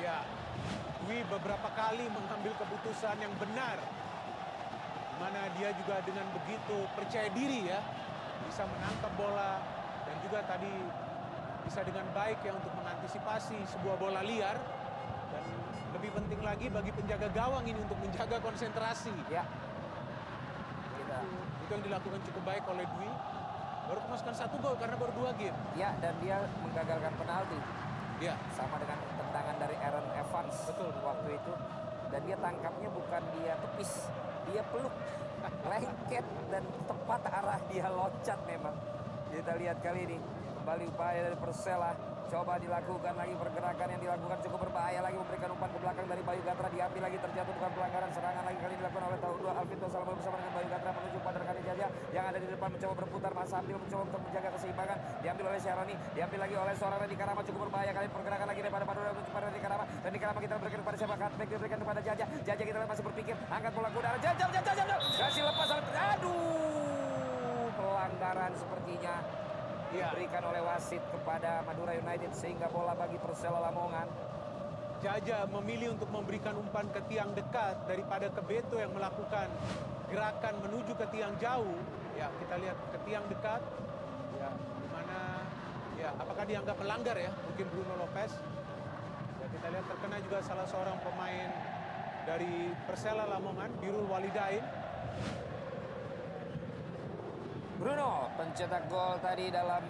Ya, 0.00 0.24
Dwi 1.04 1.20
beberapa 1.28 1.68
kali 1.76 2.08
mengambil 2.08 2.56
keputusan 2.56 3.20
yang 3.20 3.32
benar. 3.36 3.76
Mana 5.20 5.50
dia 5.60 5.74
juga 5.76 6.00
dengan 6.06 6.24
begitu 6.32 6.88
percaya 6.94 7.28
diri 7.34 7.68
ya, 7.68 7.82
bisa 8.46 8.64
menangkap 8.64 9.12
bola 9.18 9.60
dan 10.06 10.16
juga 10.24 10.40
tadi 10.46 10.72
bisa 11.66 11.84
dengan 11.84 12.06
baik 12.16 12.40
ya 12.40 12.54
untuk 12.56 12.72
mengantisipasi 12.78 13.58
sebuah 13.76 14.00
bola 14.00 14.24
liar 14.24 14.56
dan 15.34 15.44
lebih 15.92 16.16
penting 16.16 16.40
lagi 16.40 16.72
bagi 16.72 16.94
penjaga 16.94 17.28
gawang 17.34 17.66
ini 17.66 17.76
untuk 17.76 17.98
menjaga 18.00 18.40
konsentrasi. 18.40 19.12
Ya. 19.28 19.44
Itu 21.66 21.70
yang 21.76 21.84
dilakukan 21.84 22.20
cukup 22.24 22.42
baik 22.46 22.64
oleh 22.70 22.86
Dwi. 22.88 23.10
Baru 23.88 24.04
kemasukan 24.04 24.36
satu 24.36 24.60
gol 24.60 24.76
karena 24.76 25.00
baru 25.00 25.12
dua 25.16 25.32
game. 25.40 25.56
Ya, 25.72 25.96
dan 26.04 26.12
dia 26.20 26.44
menggagalkan 26.60 27.12
penalti. 27.16 27.56
Ya. 28.20 28.36
Sama 28.52 28.76
dengan 28.76 29.00
tendangan 29.16 29.56
dari 29.56 29.76
Aaron 29.80 30.08
Evans. 30.12 30.56
Betul. 30.68 30.92
Waktu 31.00 31.30
itu. 31.40 31.54
dan 32.08 32.24
dia 32.24 32.40
tangkapnya 32.40 32.88
bukan 32.88 33.20
dia 33.36 33.52
tepis, 33.60 34.08
dia 34.48 34.64
peluk 34.72 34.88
lengket 35.68 36.24
dan 36.48 36.64
tepat 36.88 37.20
arah 37.28 37.60
dia 37.68 37.84
loncat 37.92 38.40
memang. 38.48 38.72
Kita 39.28 39.52
lihat 39.60 39.84
kali 39.84 40.08
ini 40.08 40.16
kembali 40.56 40.88
upaya 40.88 41.28
dari 41.28 41.36
Persela 41.36 41.92
Coba 42.28 42.60
dilakukan 42.60 43.16
lagi 43.16 43.32
pergerakan 43.40 43.88
yang 43.88 44.00
dilakukan 44.04 44.38
cukup 44.44 44.68
berbahaya 44.68 45.00
lagi 45.00 45.16
memberikan 45.16 45.48
umpan 45.48 45.72
ke 45.72 45.78
belakang 45.80 46.06
dari 46.12 46.20
Bayu 46.20 46.44
Gatra 46.44 46.68
diambil 46.68 47.02
lagi 47.08 47.18
terjatuh 47.24 47.52
bukan 47.56 47.70
pelanggaran 47.72 48.10
serangan 48.12 48.44
lagi 48.44 48.58
kali 48.60 48.74
dilakukan 48.76 49.04
oleh 49.08 49.18
tahun 49.24 49.36
dua 49.40 49.52
Alvin 49.56 49.78
Salamo 49.88 50.12
bersama 50.12 50.36
dengan 50.36 50.52
Bayu 50.52 50.68
Gatra 50.68 50.90
menuju 50.92 51.18
pada 51.24 51.36
rekan 51.40 51.56
Jaja 51.64 51.86
yang 52.12 52.24
ada 52.28 52.36
di 52.36 52.48
depan 52.52 52.68
mencoba 52.68 52.94
berputar 53.00 53.32
masa 53.32 53.54
ambil 53.64 53.76
mencoba 53.80 54.02
untuk 54.12 54.20
menjaga 54.28 54.48
keseimbangan 54.60 54.98
diambil 55.24 55.44
oleh 55.48 55.60
Syaroni 55.64 55.94
diambil 56.12 56.38
lagi 56.44 56.54
oleh 56.60 56.74
seorang 56.76 56.98
Randy 57.00 57.16
Karama 57.16 57.40
cukup 57.48 57.60
berbahaya 57.64 57.90
kali 57.96 58.06
pergerakan 58.12 58.46
lagi 58.52 58.60
daripada 58.60 58.84
Madura 58.84 59.10
menuju 59.16 59.30
pada 59.32 59.44
Randy 59.48 59.60
Karama 59.64 59.84
Randy 59.88 60.18
Karama 60.20 60.38
kita 60.44 60.54
berikan 60.60 60.80
kepada 60.84 60.96
siapa 61.00 61.14
cutback 61.16 61.48
diberikan 61.48 61.78
kepada 61.80 62.00
Jaja 62.04 62.24
Jaja 62.44 62.62
kita 62.68 62.78
masih 62.84 63.04
berpikir 63.08 63.34
angkat 63.48 63.72
bola 63.72 63.88
ke 63.88 63.98
udara 64.04 64.16
Jaja 64.20 64.44
Jaja 64.52 64.72
Jaja 64.76 64.96
kasih 65.00 65.42
lepas 65.48 65.70
aduh 65.72 67.72
pelanggaran 67.72 68.52
sepertinya 68.52 69.16
diberikan 69.88 70.42
oleh 70.44 70.60
wasit 70.64 71.00
kepada 71.08 71.64
Madura 71.64 71.96
United 71.96 72.32
sehingga 72.36 72.68
bola 72.68 72.92
bagi 72.92 73.16
Persela 73.16 73.60
Lamongan. 73.68 74.08
Jaja 74.98 75.46
memilih 75.46 75.94
untuk 75.94 76.10
memberikan 76.10 76.58
umpan 76.58 76.90
ke 76.90 76.98
tiang 77.06 77.30
dekat 77.30 77.86
daripada 77.86 78.26
ke 78.34 78.42
Beto 78.42 78.76
yang 78.82 78.90
melakukan 78.90 79.46
gerakan 80.10 80.54
menuju 80.66 80.92
ke 80.98 81.06
tiang 81.14 81.32
jauh. 81.38 81.78
Ya, 82.18 82.26
kita 82.42 82.54
lihat 82.58 82.78
ke 82.90 82.98
tiang 83.06 83.24
dekat. 83.30 83.62
Ya, 84.42 84.50
di 84.58 84.88
mana 84.90 85.46
ya 85.94 86.10
apakah 86.18 86.44
dianggap 86.44 86.76
melanggar 86.82 87.14
ya? 87.14 87.30
Mungkin 87.46 87.66
Bruno 87.70 87.94
Lopez. 88.02 88.34
Ya, 89.38 89.46
kita 89.54 89.66
lihat 89.70 89.86
terkena 89.86 90.18
juga 90.18 90.38
salah 90.42 90.66
seorang 90.66 90.98
pemain 90.98 91.50
dari 92.26 92.74
Persela 92.84 93.24
Lamongan, 93.30 93.70
Birul 93.78 94.04
Walidain. 94.10 94.66
Bruno 97.78 98.26
pencetak 98.34 98.90
gol 98.90 99.22
tadi 99.22 99.54
dalam 99.54 99.86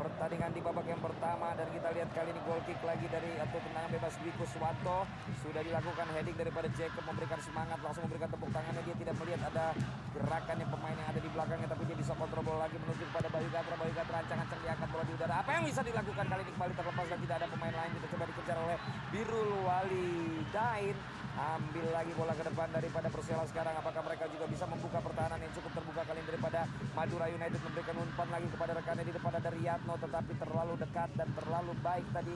pertandingan 0.00 0.48
di 0.56 0.64
babak 0.64 0.88
yang 0.88 0.96
pertama. 0.96 1.52
Dan 1.52 1.68
kita 1.68 1.92
lihat 1.92 2.08
kali 2.16 2.32
ini 2.32 2.40
gol 2.48 2.56
kick 2.64 2.80
lagi 2.80 3.04
dari 3.12 3.36
atau 3.36 3.60
tendangan 3.60 3.92
bebas 3.92 4.16
Dwi 4.16 4.32
Kuswanto. 4.40 5.04
Sudah 5.44 5.60
dilakukan 5.60 6.08
heading 6.16 6.32
daripada 6.40 6.72
Jacob 6.72 7.04
memberikan 7.04 7.36
semangat 7.44 7.76
langsung 7.84 8.08
memberikan 8.08 8.32
tepuk 8.32 8.48
tangannya. 8.48 8.80
Dia 8.80 8.96
tidak 8.96 9.14
melihat 9.20 9.44
ada 9.44 9.76
gerakan 10.16 10.56
yang 10.56 10.70
pemain 10.72 10.96
yang 10.96 11.08
ada 11.12 11.20
di 11.20 11.30
belakangnya 11.36 11.68
tapi 11.68 11.82
dia 11.84 11.96
bisa 12.00 12.12
kontrol 12.16 12.44
bola 12.48 12.58
lagi 12.64 12.76
menuju 12.80 13.04
kepada 13.12 13.28
Bayu 13.28 13.48
Gatra. 13.52 13.74
Bayu 13.76 13.92
Gatra 13.92 14.16
ancang-ancang 14.24 14.60
diangkat 14.64 14.88
bola 14.88 15.04
di 15.04 15.12
udara. 15.12 15.34
Apa 15.44 15.50
yang 15.60 15.64
bisa 15.68 15.80
dilakukan 15.84 16.24
kali 16.32 16.40
ini? 16.48 16.52
Kembali 16.56 16.72
terlepas 16.80 17.06
dan 17.12 17.18
tidak 17.20 17.36
ada 17.44 17.46
pemain 17.52 17.74
lain. 17.76 17.90
Kita 17.92 18.06
coba 18.16 18.24
dikejar 18.24 18.56
oleh 18.56 18.78
Birul 19.12 19.52
Walidain 19.68 20.96
ambil 21.42 21.86
lagi 21.90 22.12
bola 22.14 22.30
ke 22.38 22.44
depan 22.46 22.68
daripada 22.70 23.10
Persela 23.10 23.42
sekarang. 23.50 23.74
Apakah 23.74 24.02
mereka 24.06 24.30
juga 24.30 24.46
bisa 24.46 24.64
membuka 24.70 25.02
pertahanan 25.02 25.42
yang 25.42 25.52
cukup 25.58 25.74
terbuka 25.74 26.02
kali 26.06 26.22
ini 26.22 26.28
daripada 26.30 26.60
Madura 26.94 27.26
United 27.26 27.58
memberikan 27.66 27.96
umpan 27.98 28.28
lagi 28.30 28.48
kepada 28.54 28.72
rekannya 28.78 29.04
di 29.10 29.14
depan 29.14 29.32
ada 29.34 29.50
Riyadno 29.50 29.94
tetapi 29.98 30.32
terlalu 30.38 30.74
dekat 30.78 31.10
dan 31.18 31.28
terlalu 31.34 31.72
baik 31.82 32.06
tadi. 32.14 32.34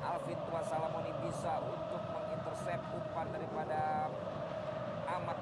Alvin 0.00 0.38
Tua 0.48 0.62
Salamoni 0.64 1.12
bisa 1.26 1.52
untuk 1.60 2.02
mengintersep 2.14 2.80
umpan 2.94 3.26
daripada 3.34 4.08
Ahmad. 5.10 5.38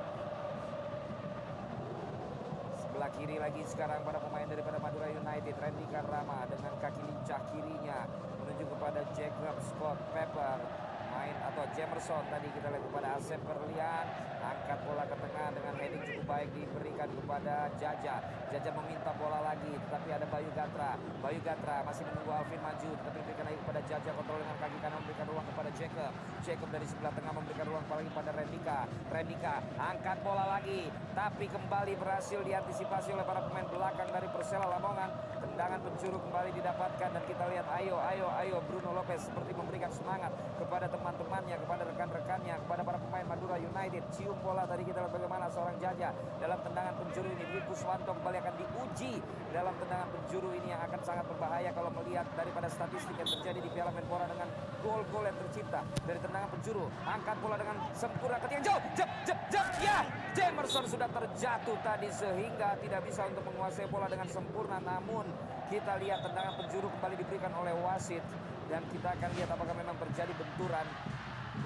Sebelah 2.81 3.11
kiri 3.15 3.37
lagi 3.39 3.63
sekarang 3.69 4.03
para 4.03 4.19
pemain 4.19 4.49
daripada 4.49 4.81
Madura 4.81 5.13
United. 5.13 5.55
Randy 5.61 5.87
Karama 5.93 6.49
dengan 6.51 6.73
kaki 6.81 7.03
lincah 7.05 7.41
kirinya 7.53 8.09
menuju 8.43 8.65
kepada 8.65 9.01
Jacob 9.15 9.57
Scott 9.63 9.99
Pepper 10.11 10.88
main 11.29 11.37
atau 11.53 11.65
Jamerson. 11.77 12.25
Tadi 12.33 12.49
kita 12.57 12.73
lihat 12.73 12.83
kepada 12.89 13.09
Asep 13.21 13.41
Berlian 13.45 14.07
angkat 14.39 14.81
bola 14.89 15.05
ke 15.05 15.17
tengah 15.21 15.49
dengan 15.53 15.75
heading 15.77 16.03
cukup 16.09 16.25
baik 16.25 16.49
diberikan 16.57 17.09
kepada 17.13 17.69
Jaja. 17.77 18.17
Jaja 18.49 18.71
meminta 18.73 19.13
bola 19.21 19.45
lagi 19.45 19.77
tetapi 19.77 20.09
ada 20.09 20.25
Bayu 20.33 20.49
Gatra. 20.57 20.97
Bayu 21.21 21.41
Gatra 21.45 21.85
masih 21.85 22.09
menunggu 22.09 22.33
Alvin 22.33 22.61
maju 22.65 22.91
tetapi 22.97 23.17
diberikan 23.21 23.45
lagi 23.45 23.59
kepada 23.61 23.81
Jaja 23.85 24.11
kontrol 24.17 24.39
dengan 24.41 24.57
kaki 24.57 24.79
kanan 24.81 24.97
memberikan 25.05 25.27
ruang 25.29 25.47
kepada 25.53 25.71
Jacob. 25.77 26.13
Jacob 26.41 26.69
dari 26.73 26.87
sebelah 26.89 27.13
tengah 27.13 27.33
memberikan 27.37 27.67
ruang 27.69 27.85
lagi 27.85 28.11
pada 28.17 28.31
Rendika. 28.33 28.81
Rendika 29.13 29.55
angkat 29.77 30.17
bola 30.25 30.45
lagi 30.49 30.81
tapi 31.13 31.45
kembali 31.51 31.93
berhasil 32.01 32.41
diantisipasi 32.41 33.13
oleh 33.13 33.27
para 33.29 33.45
pemain 33.45 33.69
belakang 33.69 34.09
dari 34.09 34.29
Persela 34.33 34.65
Lamongan. 34.65 35.11
Tendangan 35.45 35.81
penjuru 35.83 36.17
kembali 36.25 36.51
didapatkan 36.57 37.09
dan 37.11 37.23
kita 37.27 37.45
lihat 37.51 37.67
ayo 37.83 37.99
ayo 37.99 38.27
ayo 38.39 38.57
Bruno 38.65 38.95
Lopez 38.95 39.27
seperti 39.27 39.53
memberikan 39.53 39.91
semangat 39.91 40.31
kepada 40.57 40.87
teman-temannya 41.19 41.57
kepada 41.59 41.83
rekan-rekannya 41.91 42.55
kepada 42.63 42.83
para 42.87 42.99
pemain 43.03 43.27
Madura 43.27 43.57
United. 43.59 44.03
Cium 44.15 44.39
bola 44.39 44.63
tadi 44.71 44.87
kita 44.87 45.03
lihat 45.03 45.11
bagaimana 45.11 45.51
seorang 45.51 45.75
Jaja 45.83 46.15
dalam 46.39 46.59
tendangan 46.63 46.95
penjuru 46.95 47.27
ini. 47.35 47.45
Dwi 47.51 47.61
Kuswanto 47.67 48.15
kembali 48.15 48.39
akan 48.39 48.55
diuji 48.55 49.13
dalam 49.51 49.75
tendangan 49.83 50.09
penjuru 50.15 50.55
ini 50.55 50.71
yang 50.71 50.83
akan 50.87 51.01
sangat 51.03 51.27
berbahaya 51.27 51.75
kalau 51.75 51.91
melihat 51.91 52.23
daripada 52.39 52.71
statistik 52.71 53.19
yang 53.19 53.27
terjadi 53.27 53.59
di 53.59 53.71
Piala 53.75 53.91
Menpora 53.91 54.31
dengan 54.31 54.47
gol-gol 54.79 55.27
yang 55.27 55.39
tercipta 55.43 55.81
dari 56.07 56.21
tendangan 56.23 56.49
penjuru. 56.55 56.87
Angkat 57.03 57.37
bola 57.43 57.57
dengan 57.59 57.77
sempurna 57.99 58.39
ke 58.39 58.47
tiang 58.55 58.63
jauh 58.63 58.83
jep 58.95 59.11
jep 59.27 59.39
jep 59.51 59.67
ya! 59.83 59.99
Jamerson 60.39 60.87
sudah 60.87 61.11
terjatuh 61.11 61.77
tadi 61.83 62.09
sehingga 62.15 62.79
tidak 62.79 63.03
bisa 63.03 63.27
untuk 63.27 63.43
menguasai 63.43 63.91
bola 63.91 64.07
dengan 64.07 64.31
sempurna. 64.31 64.79
Namun 64.79 65.27
kita 65.67 65.99
lihat 65.99 66.23
tendangan 66.23 66.55
penjuru 66.63 66.87
kembali 66.95 67.15
diberikan 67.19 67.51
oleh 67.59 67.75
wasit 67.83 68.23
dan 68.69 68.85
kita 68.93 69.09
akan 69.17 69.31
lihat 69.35 69.49
apakah 69.49 69.75
memang 69.75 69.97
terjadi 69.97 70.33
benturan 70.37 70.87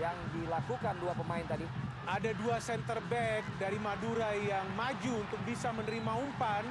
yang 0.01 0.17
dilakukan 0.33 0.95
dua 1.03 1.13
pemain 1.19 1.45
tadi. 1.45 1.67
Ada 2.03 2.35
dua 2.35 2.59
center 2.59 2.99
back 3.07 3.43
dari 3.63 3.79
Madura 3.79 4.35
yang 4.35 4.67
maju 4.75 5.23
untuk 5.23 5.41
bisa 5.47 5.71
menerima 5.75 6.13
umpan. 6.17 6.65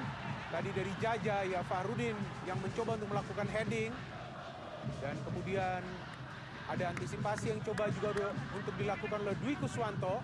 Tadi 0.52 0.70
dari 0.76 0.92
Jaja 1.00 1.48
ya 1.48 1.64
Fahrudin 1.64 2.16
yang 2.44 2.60
mencoba 2.60 3.00
untuk 3.00 3.12
melakukan 3.12 3.48
heading. 3.52 3.92
Dan 5.00 5.16
kemudian 5.24 5.80
ada 6.68 6.84
antisipasi 6.92 7.54
yang 7.54 7.60
coba 7.64 7.88
juga 7.94 8.32
untuk 8.56 8.76
dilakukan 8.76 9.20
oleh 9.24 9.38
Dwi 9.40 9.54
Kuswanto. 9.60 10.20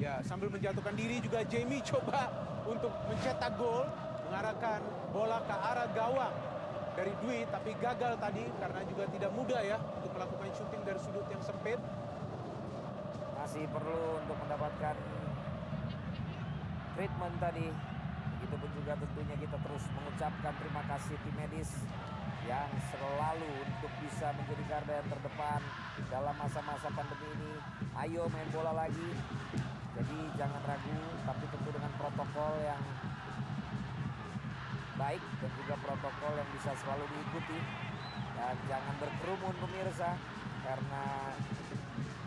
Ya 0.00 0.24
sambil 0.24 0.48
menjatuhkan 0.48 0.96
diri 0.96 1.20
juga 1.20 1.44
Jamie 1.44 1.84
coba 1.92 2.28
untuk 2.64 2.92
mencetak 3.08 3.52
gol. 3.60 3.84
Mengarahkan 4.30 4.80
bola 5.10 5.42
ke 5.42 5.54
arah 5.58 5.88
gawang 5.90 6.49
dari 6.98 7.12
Dwi 7.22 7.46
tapi 7.48 7.70
gagal 7.78 8.18
tadi 8.18 8.44
karena 8.58 8.80
juga 8.86 9.04
tidak 9.10 9.30
mudah 9.34 9.60
ya 9.62 9.78
untuk 9.98 10.10
melakukan 10.14 10.50
syuting 10.54 10.82
dari 10.82 11.00
sudut 11.00 11.26
yang 11.30 11.42
sempit 11.42 11.80
masih 13.40 13.64
perlu 13.72 14.20
untuk 14.20 14.36
mendapatkan 14.46 14.96
treatment 16.94 17.34
tadi. 17.40 17.68
Itu 18.40 18.54
pun 18.56 18.70
juga 18.76 18.92
tentunya 18.96 19.36
kita 19.40 19.56
terus 19.56 19.84
mengucapkan 19.96 20.52
terima 20.60 20.82
kasih 20.88 21.16
tim 21.24 21.34
medis 21.40 21.70
yang 22.44 22.68
selalu 22.92 23.52
untuk 23.68 23.92
bisa 24.00 24.32
menjadi 24.32 24.62
garda 24.68 24.94
yang 25.00 25.08
terdepan 25.08 25.60
dalam 26.08 26.34
masa-masa 26.36 26.88
pandemi 26.92 27.28
ini. 27.36 27.54
Ayo 27.96 28.28
main 28.28 28.48
bola 28.52 28.72
lagi. 28.76 29.10
Jadi 29.96 30.18
jangan 30.38 30.62
ragu, 30.64 31.00
tapi 31.26 31.44
tentu 31.50 31.68
dengan 31.74 31.92
protokol 31.98 32.52
yang 32.64 32.80
baik 35.00 35.22
dan 35.40 35.50
juga 35.56 35.74
protokol 35.80 36.32
yang 36.36 36.50
bisa 36.52 36.70
selalu 36.84 37.04
diikuti. 37.16 37.58
Dan 38.36 38.56
jangan 38.68 38.94
berkerumun 39.00 39.54
pemirsa 39.56 40.16
karena 40.64 41.04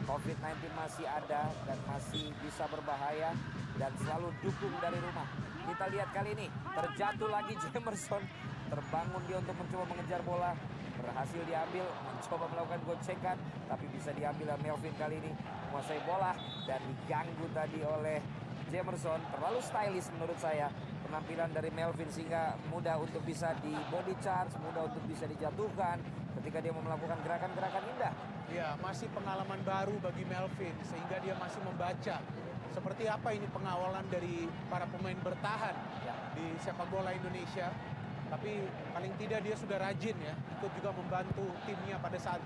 COVID-19 0.04 0.74
masih 0.76 1.06
ada 1.08 1.48
dan 1.64 1.78
masih 1.88 2.34
bisa 2.44 2.66
berbahaya 2.68 3.32
dan 3.78 3.92
selalu 4.02 4.30
dukung 4.44 4.74
dari 4.82 4.98
rumah. 5.00 5.26
Kita 5.64 5.86
lihat 5.90 6.10
kali 6.12 6.36
ini 6.36 6.48
terjatuh 6.76 7.30
lagi 7.32 7.54
Jamerson, 7.56 8.24
terbangun 8.68 9.22
dia 9.26 9.38
untuk 9.40 9.56
mencoba 9.56 9.86
mengejar 9.96 10.22
bola, 10.28 10.52
berhasil 11.00 11.42
diambil, 11.48 11.88
mencoba 11.88 12.46
melakukan 12.52 12.82
gocekan, 12.84 13.38
tapi 13.72 13.86
bisa 13.96 14.12
diambil 14.12 14.54
oleh 14.54 14.62
Melvin 14.62 14.94
kali 15.00 15.16
ini 15.24 15.32
menguasai 15.72 16.02
bola 16.06 16.36
dan 16.68 16.84
diganggu 16.84 17.46
tadi 17.56 17.80
oleh 17.82 18.20
Jamerson. 18.70 19.20
Terlalu 19.34 19.60
stylish 19.64 20.10
menurut 20.14 20.38
saya 20.38 20.68
penampilan 21.14 21.54
dari 21.54 21.70
Melvin 21.70 22.10
sehingga 22.10 22.58
mudah 22.74 22.98
untuk 22.98 23.22
bisa 23.22 23.54
di 23.62 23.70
body 23.70 24.18
charge, 24.18 24.58
mudah 24.66 24.90
untuk 24.90 25.06
bisa 25.06 25.30
dijatuhkan 25.30 26.02
ketika 26.42 26.58
dia 26.58 26.74
mau 26.74 26.82
melakukan 26.82 27.22
gerakan-gerakan 27.22 27.86
indah. 27.94 28.14
Ya, 28.50 28.74
masih 28.82 29.06
pengalaman 29.14 29.62
baru 29.62 29.94
bagi 30.02 30.26
Melvin 30.26 30.74
sehingga 30.82 31.22
dia 31.22 31.38
masih 31.38 31.62
membaca 31.62 32.18
seperti 32.74 33.06
apa 33.06 33.30
ini 33.30 33.46
pengawalan 33.54 34.02
dari 34.10 34.50
para 34.74 34.90
pemain 34.90 35.14
bertahan 35.22 35.78
ya. 36.02 36.18
di 36.34 36.58
sepak 36.58 36.90
bola 36.90 37.14
Indonesia. 37.14 37.70
Tapi 38.34 38.66
paling 38.98 39.14
tidak 39.22 39.46
dia 39.46 39.54
sudah 39.54 39.78
rajin 39.78 40.18
ya, 40.18 40.34
ikut 40.34 40.72
juga 40.82 40.98
membantu 40.98 41.46
timnya 41.70 42.02
pada 42.02 42.18
saat 42.18 42.42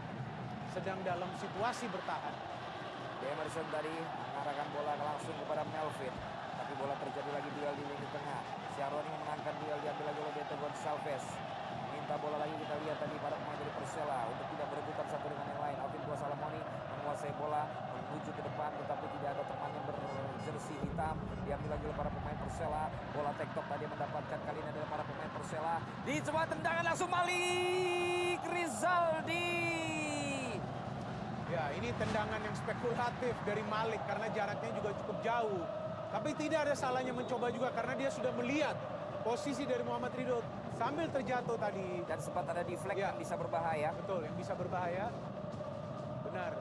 sedang 0.75 0.99
dalam 1.07 1.31
situasi 1.39 1.87
bertahan. 1.87 2.35
Emerson 3.23 3.63
tadi 3.71 3.95
mengarahkan 4.35 4.67
bola 4.75 4.91
langsung 4.99 5.35
kepada 5.39 5.63
Melvin. 5.71 6.11
Tapi 6.67 6.71
bola 6.83 6.99
terjadi 6.99 7.29
lagi 7.31 7.49
duel 7.55 7.73
di 7.79 7.83
lini 7.87 8.07
tengah. 8.11 8.56
Syaroni 8.77 9.09
menangkan 9.09 9.57
duel 9.57 9.81
diambil 9.81 10.05
lagi 10.05 10.19
oleh 10.21 10.33
Beto 10.37 10.53
Gonçalves. 10.61 11.25
Minta 11.97 12.13
bola 12.21 12.37
lagi 12.37 12.53
kita 12.61 12.77
lihat 12.85 13.01
tadi 13.01 13.17
pada 13.17 13.33
pemain 13.33 13.57
dari 13.57 13.73
Persela 13.73 14.29
untuk 14.29 14.45
tidak 14.53 14.69
berebutan 14.69 15.07
satu 15.09 15.25
dengan 15.33 15.49
yang 15.49 15.61
lain. 15.65 15.77
Alvin 15.81 16.01
Dua 16.05 16.13
Salamoni 16.13 16.61
menguasai 16.93 17.33
bola 17.41 17.65
menuju 17.89 18.29
ke 18.37 18.41
depan 18.45 18.69
tetapi 18.77 19.05
tidak 19.17 19.29
ada 19.33 19.43
teman 19.49 19.69
yang 19.73 19.85
berjersi 19.89 20.75
hitam. 20.77 21.15
Diambil 21.49 21.69
lagi 21.73 21.83
oleh 21.89 21.97
para 21.97 22.09
pemain 22.13 22.37
Persela. 22.37 22.83
Bola 23.17 23.31
tektok 23.33 23.65
tadi 23.65 23.83
mendapatkan 23.89 24.39
kali 24.45 24.57
ini 24.61 24.69
adalah 24.69 24.89
para 24.93 25.03
pemain 25.09 25.31
Persela. 25.33 25.75
Di 26.05 26.13
coba 26.21 26.41
tendangan 26.45 26.83
langsung 26.85 27.09
Malik 27.09 28.41
Rizaldi. 28.45 29.57
Ya, 31.49 31.63
ini 31.73 31.89
tendangan 31.97 32.45
yang 32.45 32.53
spekulatif 32.53 33.33
dari 33.41 33.65
Malik 33.65 34.05
karena 34.05 34.29
jaraknya 34.29 34.69
juga 34.77 34.93
cukup 35.01 35.17
jauh 35.25 35.86
tapi 36.07 36.29
tidak 36.39 36.59
ada 36.69 36.73
salahnya 36.73 37.11
mencoba 37.11 37.51
juga 37.51 37.69
karena 37.75 37.93
dia 37.99 38.09
sudah 38.09 38.31
melihat 38.39 38.75
posisi 39.27 39.67
dari 39.67 39.83
Muhammad 39.83 40.15
Ridho 40.15 40.39
sambil 40.79 41.11
terjatuh 41.11 41.57
tadi. 41.59 42.03
Dan 42.07 42.17
sempat 42.23 42.47
ada 42.47 42.63
deflect 42.63 42.95
Ya. 42.95 43.11
yang 43.11 43.19
bisa 43.19 43.35
berbahaya. 43.35 43.89
Betul, 43.91 44.23
yang 44.23 44.35
bisa 44.39 44.53
berbahaya. 44.55 45.11
Benar. 46.23 46.51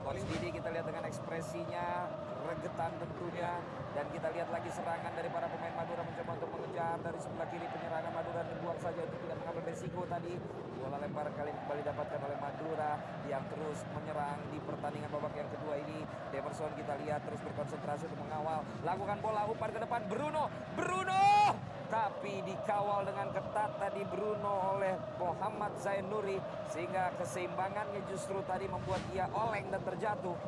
Coach 0.00 0.24
Didi 0.32 0.48
kita 0.56 0.72
lihat 0.72 0.88
dengan 0.88 1.04
ekspresinya, 1.04 2.08
regetan 2.48 2.92
tentunya. 2.96 3.52
Dan 3.90 4.06
kita 4.14 4.28
lihat 4.32 4.48
lagi 4.48 4.70
serangan 4.72 5.12
dari 5.12 5.28
para 5.28 5.46
pemain 5.50 5.74
Madura 5.76 6.02
mencoba 6.06 6.30
untuk 6.40 6.50
mengejar 6.56 6.96
dari 7.04 7.18
sebelah 7.20 7.48
kiri 7.50 7.66
penyerangan 7.68 8.12
Madura 8.14 8.40
dibuang 8.48 8.80
saja 8.80 9.00
untuk 9.02 9.18
tidak 9.24 9.36
mengambil 9.44 9.62
resiko 9.66 10.00
tadi. 10.08 10.34
Bola 10.80 10.96
lempar 10.96 11.28
kali 11.36 11.52
kembali 11.52 11.80
didapatkan 11.84 12.20
oleh 12.24 12.38
Madura 12.40 12.96
yang 13.28 13.44
terus 13.52 13.84
menyerang 13.92 14.40
di 14.48 14.56
pertandingan 14.64 15.12
babak 15.12 15.36
yang 15.36 15.50
kedua 15.52 15.76
ini. 15.76 16.00
Demerson 16.32 16.72
kita 16.72 16.96
lihat 17.04 17.20
terus 17.28 17.40
berkonsentrasi 17.44 18.08
untuk 18.08 18.20
mengawal. 18.24 18.64
Lakukan 18.80 19.20
bola 19.20 19.44
umpan 19.44 19.70
ke 19.76 19.80
depan 19.84 20.00
Bruno. 20.08 20.48
Bruno! 20.72 21.52
Tapi 21.92 22.40
dikawal 22.48 23.04
dengan 23.04 23.28
ketat 23.28 23.76
tadi 23.76 24.02
Bruno 24.08 24.78
oleh 24.78 24.96
Muhammad 25.20 25.76
Zainuri 25.76 26.40
sehingga 26.72 27.12
keseimbangannya 27.20 28.00
justru 28.08 28.40
tadi 28.48 28.64
membuat 28.64 29.04
ia 29.12 29.28
oleng 29.36 29.68
dan 29.68 29.84
terjatuh. 29.84 30.38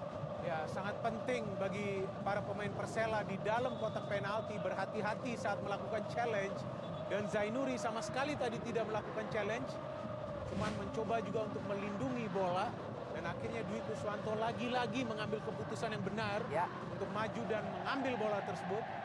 Ya, 0.42 0.64
sangat 0.66 0.96
penting 1.04 1.44
bagi 1.60 2.02
para 2.26 2.42
pemain 2.42 2.72
Persela 2.72 3.22
di 3.28 3.36
dalam 3.46 3.78
kotak 3.78 4.08
penalti 4.10 4.56
berhati-hati 4.58 5.36
saat 5.38 5.60
melakukan 5.60 6.02
challenge. 6.10 6.56
Dan 7.12 7.28
Zainuri 7.28 7.76
sama 7.76 8.00
sekali 8.00 8.32
tadi 8.34 8.56
tidak 8.64 8.88
melakukan 8.88 9.28
challenge, 9.28 9.68
cuman 10.52 10.72
mencoba 10.76 11.16
juga 11.24 11.40
untuk 11.48 11.62
melindungi 11.66 12.26
bola. 12.30 12.68
Dan 13.12 13.28
akhirnya 13.28 13.60
Dwi 13.68 13.80
Kuswanto 13.88 14.32
lagi-lagi 14.40 15.04
mengambil 15.04 15.40
keputusan 15.44 15.92
yang 15.92 16.04
benar 16.04 16.40
untuk 16.96 17.08
maju 17.12 17.42
dan 17.48 17.60
mengambil 17.68 18.14
bola 18.16 18.40
tersebut. 18.44 19.01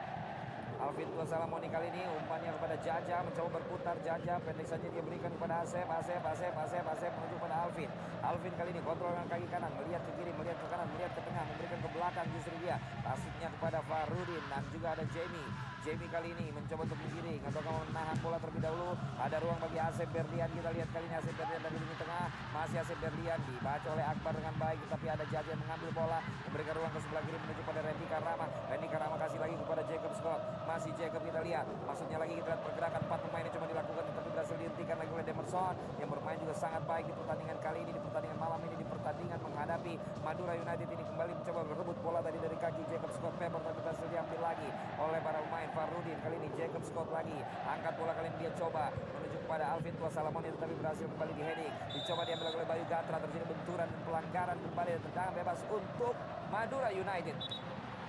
Alvin 0.88 1.12
Tua 1.12 1.28
Salamoni 1.28 1.68
kali 1.68 1.92
ini 1.92 2.08
umpannya 2.16 2.48
kepada 2.56 2.80
Jaja 2.80 3.20
mencoba 3.20 3.60
berputar. 3.60 4.00
Jaja 4.08 4.40
pendek 4.40 4.72
saja 4.72 4.88
dia 4.88 5.04
berikan 5.04 5.28
kepada 5.36 5.68
Asep 5.68 5.84
Asep 5.84 6.24
Asep 6.24 6.56
Asep 6.56 6.86
Asep 6.88 7.12
menuju 7.12 7.36
pada 7.44 7.68
Alvin. 7.68 7.92
Alvin 8.24 8.54
kali 8.56 8.72
ini 8.72 8.80
kontrol 8.88 9.12
dengan 9.12 9.28
kaki 9.28 9.48
kanan 9.52 9.72
melihat 9.76 10.00
ke 10.08 10.12
kiri 10.16 10.32
melihat 10.32 10.56
ke 10.56 10.68
kanan 10.72 10.88
melihat 10.96 11.12
ke 11.12 11.22
tengah 11.28 11.44
memberikan 11.44 11.80
ke 11.84 11.90
belakang 11.92 12.28
justru 12.40 12.56
dia. 12.64 12.80
Pasutnya 13.04 13.48
kepada 13.52 13.84
Farudin 13.84 14.44
dan 14.48 14.64
juga 14.72 14.88
ada 14.96 15.04
Jamie. 15.12 15.50
Jamie 15.84 16.08
kali 16.08 16.28
ini 16.40 16.46
mencoba 16.56 16.82
untuk 16.88 17.00
menggiring 17.04 17.42
atau 17.52 17.62
menahan 17.92 18.18
bola 18.24 18.38
terlebih 18.40 18.64
dahulu. 18.64 18.92
Ada 19.20 19.38
ruang 19.44 19.60
bagi 19.60 19.80
Asep 19.84 20.08
Berlian 20.16 20.50
kita 20.56 20.70
lihat 20.72 20.90
kali 20.96 21.04
ini 21.04 21.16
Asep 21.20 21.36
Berlian 21.36 21.62
dari 21.68 21.78
lini 21.84 21.96
tengah. 22.00 22.32
Masih 22.56 22.78
Asep 22.80 22.98
Berlian 23.04 23.40
dibaca 23.44 23.88
oleh 23.92 24.06
Akbar 24.08 24.32
dengan 24.40 24.56
baik 24.56 24.80
tapi 24.88 25.06
ada 25.12 25.28
Jaja 25.28 25.52
mengambil 25.52 25.92
bola 25.92 26.20
memberikan 26.48 26.80
ruang 26.80 26.92
ke 26.96 27.00
sebelah 27.04 27.24
kiri 27.28 27.38
menuju 27.44 27.62
pada 27.68 27.80
Randy 27.84 28.08
Karama 28.08 28.46
Randy 28.72 28.88
Karama 28.88 29.16
kasih 29.20 29.40
lagi 29.44 29.56
kepada 29.60 29.82
Jacob 29.84 30.14
Scott 30.16 30.42
masih 30.78 30.94
Jacob 30.94 31.26
kita 31.26 31.42
lihat. 31.42 31.66
Maksudnya 31.90 32.22
lagi 32.22 32.38
kita 32.38 32.54
lihat 32.54 32.62
pergerakan 32.62 33.02
empat 33.02 33.20
pemain 33.26 33.42
yang 33.42 33.54
coba 33.58 33.66
dilakukan 33.66 34.04
tapi 34.14 34.30
berhasil 34.30 34.56
dihentikan 34.62 34.96
lagi 35.02 35.10
oleh 35.10 35.26
Demerson 35.26 35.74
yang 35.98 36.10
bermain 36.14 36.38
juga 36.38 36.54
sangat 36.54 36.86
baik 36.86 37.10
di 37.10 37.14
pertandingan 37.18 37.58
kali 37.66 37.80
ini 37.82 37.92
di 37.98 38.02
pertandingan 38.06 38.38
malam 38.38 38.62
ini 38.62 38.76
di 38.78 38.86
pertandingan 38.86 39.40
menghadapi 39.42 39.94
Madura 40.22 40.54
United 40.54 40.88
ini. 40.94 41.04
Kembali 41.10 41.32
mencoba 41.34 41.62
berebut 41.66 41.98
bola 42.06 42.20
tadi 42.22 42.38
dari 42.38 42.58
kaki 42.62 42.82
Jacob 42.94 43.10
Scott 43.10 43.34
Pepper 43.42 43.58
tapi 43.58 43.74
berhasil 43.82 44.06
diambil 44.06 44.40
lagi 44.46 44.70
oleh 45.02 45.20
para 45.26 45.38
pemain 45.42 45.70
Farudin. 45.74 46.18
Kali 46.22 46.36
ini 46.46 46.48
Jacob 46.54 46.84
Scott 46.86 47.10
lagi 47.10 47.38
angkat 47.66 47.94
bola 47.98 48.14
kali 48.14 48.28
ini 48.30 48.38
dia 48.46 48.52
coba 48.54 48.94
menuju 48.94 49.38
kepada 49.50 49.66
Alvin 49.74 49.94
Tua 49.98 50.10
Salamoni 50.14 50.54
tetapi 50.54 50.74
berhasil 50.78 51.10
kembali 51.10 51.34
di 51.34 51.42
heading. 51.42 51.74
Dicoba 51.90 52.22
diambil 52.22 52.54
oleh 52.54 52.68
Bayu 52.70 52.86
Gatra 52.86 53.18
terjadi 53.18 53.50
benturan 53.50 53.90
dan 53.90 54.02
pelanggaran 54.06 54.58
kembali 54.62 54.90
dan 54.94 55.02
tendangan 55.10 55.34
bebas 55.42 55.60
untuk 55.74 56.14
Madura 56.54 56.94
United 56.94 57.66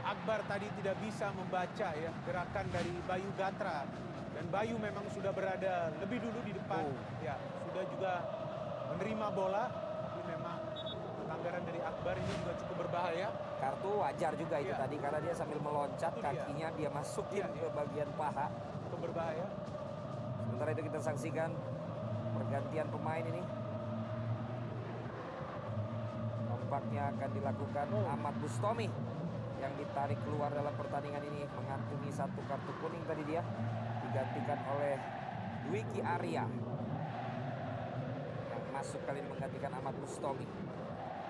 Akbar 0.09 0.40
tadi 0.48 0.64
tidak 0.80 0.97
bisa 1.05 1.28
membaca 1.36 1.89
ya 1.93 2.10
gerakan 2.24 2.66
dari 2.72 2.93
Bayu 3.05 3.28
Gatra. 3.36 3.85
Dan 4.32 4.44
Bayu 4.48 4.80
memang 4.80 5.05
sudah 5.12 5.28
berada 5.36 5.93
lebih 6.01 6.24
dulu 6.24 6.40
di 6.48 6.56
depan. 6.56 6.89
Ya 7.20 7.36
sudah 7.68 7.85
juga 7.93 8.12
menerima 8.89 9.26
bola. 9.36 9.68
Tapi 9.68 10.20
memang 10.32 10.56
pelanggaran 11.20 11.62
dari 11.68 11.80
Akbar 11.85 12.16
ini 12.16 12.32
juga 12.40 12.52
cukup 12.56 12.76
berbahaya. 12.89 13.28
Kartu 13.60 13.90
wajar 14.01 14.32
juga 14.39 14.56
itu 14.64 14.72
Iya. 14.72 14.80
tadi 14.80 14.97
karena 14.97 15.18
dia 15.20 15.35
sambil 15.36 15.59
meloncat 15.60 16.12
Itu 16.16 16.20
dia. 16.24 16.28
kakinya 16.32 16.68
dia 16.72 16.89
masukin 16.89 17.44
ke 17.52 17.66
bagian 17.76 18.09
paha. 18.16 18.47
Cukup 18.89 19.12
berbahaya. 19.12 19.44
Sementara 20.48 20.70
itu 20.72 20.82
kita 20.89 20.98
saksikan 21.05 21.51
pergantian 22.32 22.89
pemain 22.89 23.24
ini. 23.28 23.43
Nampaknya 26.48 27.12
akan 27.12 27.28
dilakukan 27.36 27.86
Ahmad 28.09 28.35
Bustomi 28.40 28.89
yang 29.59 29.72
ditarik 29.74 30.18
keluar 30.22 30.51
dalam 30.55 30.74
pertandingan 30.78 31.22
ini 31.26 31.47
mengantungi 31.55 32.10
satu 32.14 32.39
kartu 32.47 32.72
kuning 32.78 33.02
tadi 33.06 33.22
dia 33.26 33.43
digantikan 34.06 34.59
oleh 34.74 34.94
Dwiki 35.68 36.01
Arya. 36.01 36.47
Yang 38.48 38.62
masuk 38.72 39.01
kali 39.05 39.20
ini 39.20 39.28
menggantikan 39.28 39.74
Ahmad 39.74 39.94
Bustomi 39.98 40.47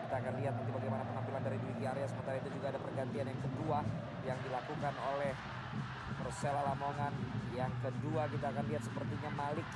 kita 0.08 0.24
akan 0.24 0.40
lihat 0.40 0.56
nanti 0.56 0.72
bagaimana 0.72 1.04
penampilan 1.04 1.42
dari 1.44 1.60
Dwiki 1.60 1.84
Arya. 1.84 2.08
Sementara 2.08 2.40
itu 2.40 2.48
juga 2.56 2.72
ada 2.72 2.80
pergantian 2.80 3.28
yang 3.28 3.40
kedua 3.44 3.84
yang 4.24 4.40
dilakukan 4.40 4.94
oleh 5.04 5.36
Persela 6.16 6.64
Lamongan. 6.64 7.12
Yang 7.52 7.76
kedua 7.84 8.24
kita 8.32 8.48
akan 8.48 8.64
lihat 8.72 8.82
sepertinya 8.88 9.30
Malik 9.36 9.68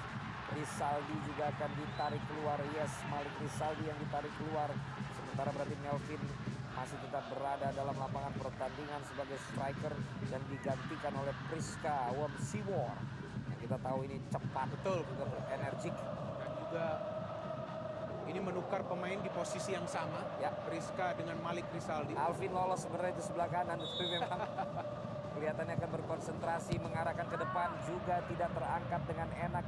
Risaldi 0.57 1.16
juga 1.29 1.53
akan 1.53 1.70
ditarik 1.77 2.23
keluar. 2.33 2.57
Yes 2.73 2.93
Malik 3.12 3.35
Risaldi 3.45 3.85
yang 3.85 3.99
ditarik 4.01 4.33
keluar. 4.41 4.73
Sementara 5.20 5.53
berarti 5.53 5.77
Melvin 5.85 6.23
masih 6.83 6.99
tetap 6.99 7.23
berada 7.31 7.71
dalam 7.79 7.95
lapangan 7.95 8.35
pertandingan 8.43 8.99
sebagai 9.07 9.39
striker 9.39 9.95
dan 10.27 10.43
digantikan 10.51 11.15
oleh 11.15 11.31
Priska 11.47 12.11
Womsiwor 12.19 12.99
yang 13.55 13.59
kita 13.63 13.79
tahu 13.79 14.03
ini 14.03 14.19
cepat 14.27 14.67
betul. 14.67 15.07
juga 15.15 15.25
berenergik 15.31 15.95
dan 16.43 16.51
juga 16.59 16.87
ini 18.27 18.41
menukar 18.43 18.83
pemain 18.83 19.15
di 19.15 19.31
posisi 19.31 19.79
yang 19.79 19.87
sama. 19.87 20.27
Ya. 20.43 20.51
Priska 20.51 21.15
dengan 21.15 21.39
Malik 21.39 21.71
Risaldi 21.71 22.19
Alvin 22.19 22.51
lolos 22.51 22.83
sebenarnya 22.83 23.15
itu 23.15 23.31
sebelah 23.31 23.47
kanan 23.47 23.79
tapi 23.87 24.07
memang 24.19 24.41
kelihatannya 25.39 25.75
akan 25.79 25.91
berkonsentrasi 26.03 26.83
mengarahkan 26.83 27.31
ke 27.31 27.37
depan. 27.39 27.79
Juga 27.87 28.27
tidak 28.27 28.51
terangkat 28.59 29.03
dengan 29.07 29.31
enak. 29.31 29.65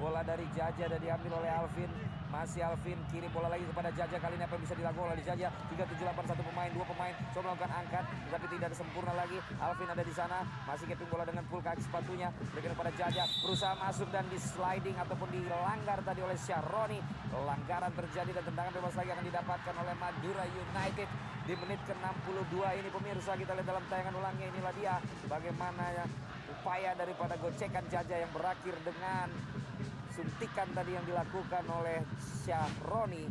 Bola 0.00 0.24
dari 0.24 0.48
Jaja 0.56 0.88
dan 0.88 0.96
diambil 0.96 1.44
oleh 1.44 1.50
Alvin 1.52 1.92
masih 2.34 2.66
Alvin 2.66 2.98
kiri 3.14 3.30
bola 3.30 3.46
lagi 3.46 3.62
kepada 3.62 3.94
Jaja. 3.94 4.18
Kali 4.18 4.34
ini 4.34 4.42
apa 4.42 4.58
yang 4.58 4.64
bisa 4.66 4.74
dilakukan 4.74 5.06
oleh 5.14 5.22
Jaja? 5.22 5.48
3781 5.70 6.50
pemain 6.50 6.70
dua 6.74 6.86
pemain. 6.90 7.14
Coba 7.30 7.54
melakukan 7.54 7.72
angkat 7.78 8.04
tetapi 8.10 8.46
tidak 8.50 8.66
ada 8.74 8.76
sempurna 8.76 9.12
lagi. 9.14 9.38
Alvin 9.62 9.88
ada 9.94 10.02
di 10.02 10.14
sana. 10.14 10.38
Masih 10.66 10.84
keping 10.90 11.06
bola 11.06 11.22
dengan 11.22 11.46
full 11.46 11.62
kaki 11.62 11.82
sepatunya. 11.86 12.34
Berikan 12.50 12.74
kepada 12.74 12.92
Jaja. 12.98 13.24
Berusaha 13.46 13.74
masuk 13.78 14.08
dan 14.10 14.26
di 14.26 14.38
sliding 14.42 14.96
ataupun 14.98 15.28
dilanggar 15.30 15.98
tadi 16.02 16.20
oleh 16.26 16.34
Syaroni 16.34 16.98
pelanggaran 17.30 17.92
terjadi 17.94 18.30
dan 18.34 18.44
tendangan 18.50 18.72
bebas 18.74 18.94
lagi 18.98 19.10
akan 19.14 19.24
didapatkan 19.30 19.74
oleh 19.78 19.94
Madura 19.94 20.44
United. 20.50 21.08
Di 21.44 21.54
menit 21.60 21.80
ke-62 21.84 22.56
ini 22.56 22.88
pemirsa 22.88 23.36
kita 23.36 23.52
lihat 23.54 23.68
dalam 23.68 23.84
tayangan 23.86 24.14
ulangnya. 24.16 24.46
Inilah 24.50 24.72
dia. 24.74 24.94
Bagaimana 25.30 25.84
ya 25.92 26.04
upaya 26.50 26.96
daripada 26.96 27.36
gocekan 27.38 27.84
Jaja 27.92 28.16
yang 28.16 28.32
berakhir 28.32 28.72
dengan 28.80 29.28
suntikan 30.14 30.70
tadi 30.70 30.94
yang 30.94 31.02
dilakukan 31.02 31.66
oleh 31.66 31.98
Syahroni. 32.46 33.26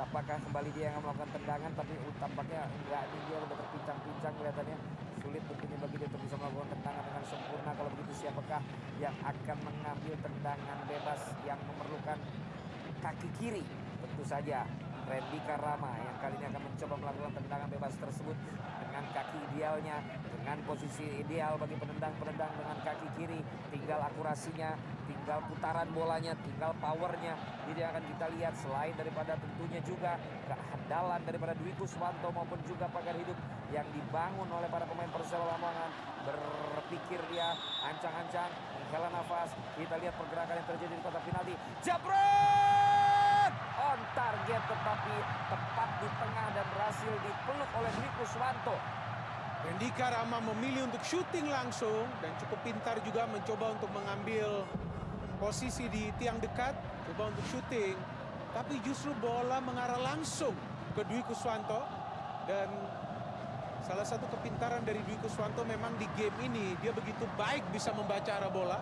Apakah 0.00 0.40
kembali 0.40 0.72
dia 0.72 0.96
yang 0.96 1.04
melakukan 1.04 1.28
tendangan 1.36 1.72
tapi 1.76 1.92
tampaknya 2.16 2.64
enggak 2.72 3.04
nih 3.04 3.20
dia 3.28 3.36
udah 3.36 3.56
terpincang-pincang 3.56 4.34
kelihatannya. 4.40 4.78
Sulit 5.20 5.42
tentunya 5.44 5.76
bagi 5.76 5.96
dia 6.00 6.08
untuk 6.08 6.22
bisa 6.24 6.36
melakukan 6.40 6.68
tendangan 6.72 7.04
dengan 7.04 7.24
sempurna. 7.28 7.70
Kalau 7.76 7.90
begitu 7.92 8.12
siapakah 8.16 8.60
yang 8.96 9.16
akan 9.20 9.58
mengambil 9.60 10.14
tendangan 10.24 10.78
bebas 10.88 11.20
yang 11.44 11.60
memerlukan 11.68 12.18
kaki 13.04 13.28
kiri? 13.40 13.64
Tentu 14.00 14.24
saja 14.24 14.64
Randy 15.04 15.38
Karama 15.44 15.92
yang 16.00 16.16
kali 16.16 16.34
ini 16.40 16.46
akan 16.48 16.62
mencoba 16.64 16.94
melakukan 16.96 17.32
tendangan 17.36 17.68
bebas 17.68 17.92
tersebut 18.00 18.36
dengan 18.80 19.04
kaki 19.12 19.36
idealnya 19.52 19.96
dengan 20.50 20.66
posisi 20.66 21.06
ideal 21.22 21.54
bagi 21.62 21.78
penendang-penendang 21.78 22.50
dengan 22.58 22.74
kaki 22.82 23.06
kiri. 23.14 23.38
Tinggal 23.70 24.02
akurasinya 24.02 24.74
tinggal 25.06 25.46
putaran 25.46 25.86
bolanya 25.94 26.34
tinggal 26.42 26.74
powernya. 26.82 27.38
Jadi 27.70 27.86
akan 27.86 28.02
kita 28.02 28.26
lihat 28.34 28.58
selain 28.58 28.90
daripada 28.98 29.38
tentunya 29.38 29.78
juga 29.86 30.18
kehandalan 30.50 31.22
daripada 31.22 31.54
Dwi 31.54 31.70
Kuswanto 31.78 32.34
maupun 32.34 32.58
juga 32.66 32.90
pagar 32.90 33.14
hidup 33.14 33.38
yang 33.70 33.86
dibangun 33.94 34.50
oleh 34.50 34.66
para 34.66 34.90
pemain 34.90 35.06
Persela 35.14 35.46
Lamongan. 35.54 35.90
Berpikir 36.26 37.22
dia 37.30 37.54
ancang-ancang 37.86 38.50
menghela 38.74 39.06
nafas. 39.14 39.54
Kita 39.78 40.02
lihat 40.02 40.18
pergerakan 40.18 40.58
yang 40.58 40.66
terjadi 40.66 40.98
di 40.98 41.02
kotak 41.06 41.22
penalti 41.30 41.54
jabret 41.86 43.54
on 43.86 44.00
target 44.18 44.62
tetapi 44.66 45.14
tepat 45.46 45.90
di 46.02 46.08
tengah 46.10 46.46
dan 46.58 46.66
berhasil 46.74 47.14
dipeluk 47.22 47.70
oleh 47.78 47.90
Dwi 48.02 48.08
Kuswanto 48.18 48.99
Rendika 49.60 50.08
Rama 50.08 50.40
memilih 50.40 50.88
untuk 50.88 51.04
syuting 51.04 51.52
langsung 51.52 52.08
dan 52.24 52.32
cukup 52.40 52.60
pintar 52.64 52.96
juga 53.04 53.28
mencoba 53.28 53.76
untuk 53.76 53.92
mengambil 53.92 54.64
posisi 55.36 55.84
di 55.92 56.08
tiang 56.16 56.40
dekat, 56.40 56.72
coba 57.12 57.28
untuk 57.28 57.44
syuting. 57.52 57.96
Tapi 58.56 58.80
justru 58.80 59.12
bola 59.20 59.60
mengarah 59.60 60.00
langsung 60.00 60.56
ke 60.96 61.02
Dwi 61.04 61.20
Kuswanto 61.28 61.84
dan 62.48 62.66
salah 63.84 64.04
satu 64.08 64.24
kepintaran 64.32 64.80
dari 64.80 65.04
Dwi 65.04 65.20
Kuswanto 65.20 65.60
memang 65.68 65.92
di 66.00 66.08
game 66.16 66.34
ini 66.40 66.72
dia 66.80 66.96
begitu 66.96 67.28
baik 67.36 67.62
bisa 67.68 67.92
membaca 67.92 68.32
arah 68.32 68.50
bola. 68.50 68.80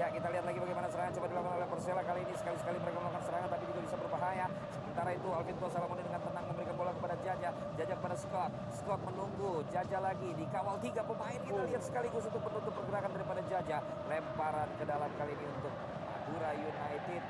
Ya 0.00 0.08
kita 0.08 0.32
lihat 0.32 0.48
lagi 0.48 0.58
bagaimana 0.64 0.88
serangan 0.88 1.12
coba 1.12 1.26
dilakukan 1.28 1.54
oleh 1.60 1.68
Persela 1.68 2.02
kali 2.08 2.20
ini 2.24 2.32
sekali-sekali 2.32 2.76
mereka 2.80 2.98
melakukan 3.04 3.24
serangan 3.28 3.48
tapi 3.52 3.64
juga 3.68 3.80
bisa 3.84 3.96
berbahaya. 4.00 4.46
Sementara 4.72 5.10
itu 5.12 5.28
Alvin 5.28 5.56
Salamoni 5.60 6.02
dengan 6.08 6.22
tenang 6.24 6.39
memberikan 6.50 6.74
bola 6.74 6.92
kepada 6.92 7.14
Jaja, 7.22 7.48
Jaja 7.78 7.94
kepada 7.94 8.16
Scott, 8.18 8.50
Scott 8.74 9.00
menunggu, 9.06 9.62
Jaja 9.70 9.98
lagi 10.02 10.30
dikawal 10.34 10.76
tiga 10.82 11.02
pemain. 11.06 11.38
Kita 11.38 11.62
lihat 11.70 11.82
sekaligus 11.86 12.26
untuk 12.26 12.42
menutup 12.42 12.74
pergerakan 12.74 13.10
daripada 13.14 13.42
Jaja. 13.46 13.78
Lemparan 14.10 14.68
ke 14.74 14.84
dalam 14.84 15.10
kali 15.14 15.32
ini 15.38 15.46
untuk 15.46 15.74
Madura 16.04 16.50
United. 16.58 17.22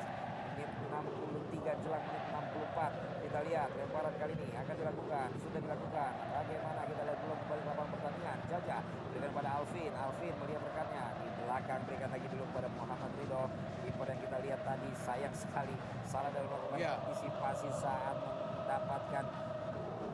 Menit 0.51 0.71
63 0.93 1.83
jelang 1.85 2.05
menit 2.05 2.25
64 2.33 3.21
kita 3.31 3.47
lihat 3.47 3.71
lemparan 3.79 4.15
kali 4.19 4.35
ini 4.35 4.51
akan 4.59 4.75
dilakukan. 4.75 5.29
Sudah 5.39 5.61
dilakukan. 5.63 6.11
Bagaimana 6.35 6.81
kita 6.83 7.03
lihat 7.07 7.19
belum 7.23 7.39
kembali 7.47 7.63
lapangan 7.63 7.91
pertandingan? 7.95 8.39
Jaja 8.51 8.77
berikan 9.15 9.31
pada 9.39 9.51
Alvin. 9.55 9.93
Alvin 9.95 10.35
melihat 10.43 10.63
rekannya. 10.67 11.05
Di 11.23 11.29
belakang 11.39 11.81
berikan 11.87 12.11
lagi 12.11 12.27
dulu 12.27 12.45
kepada 12.51 12.69
Muhammad 12.75 13.11
Ridho. 13.23 13.45
Kiper 13.87 14.07
yang 14.11 14.21
kita 14.27 14.37
lihat 14.43 14.61
tadi 14.67 14.91
sayang 15.07 15.35
sekali. 15.39 15.77
Salah 16.03 16.31
dalam 16.35 16.51
melakukan 16.51 16.79
Ya. 16.83 16.99
antisipasi 16.99 17.69
saat 17.71 18.17
mendapatkan 18.71 19.27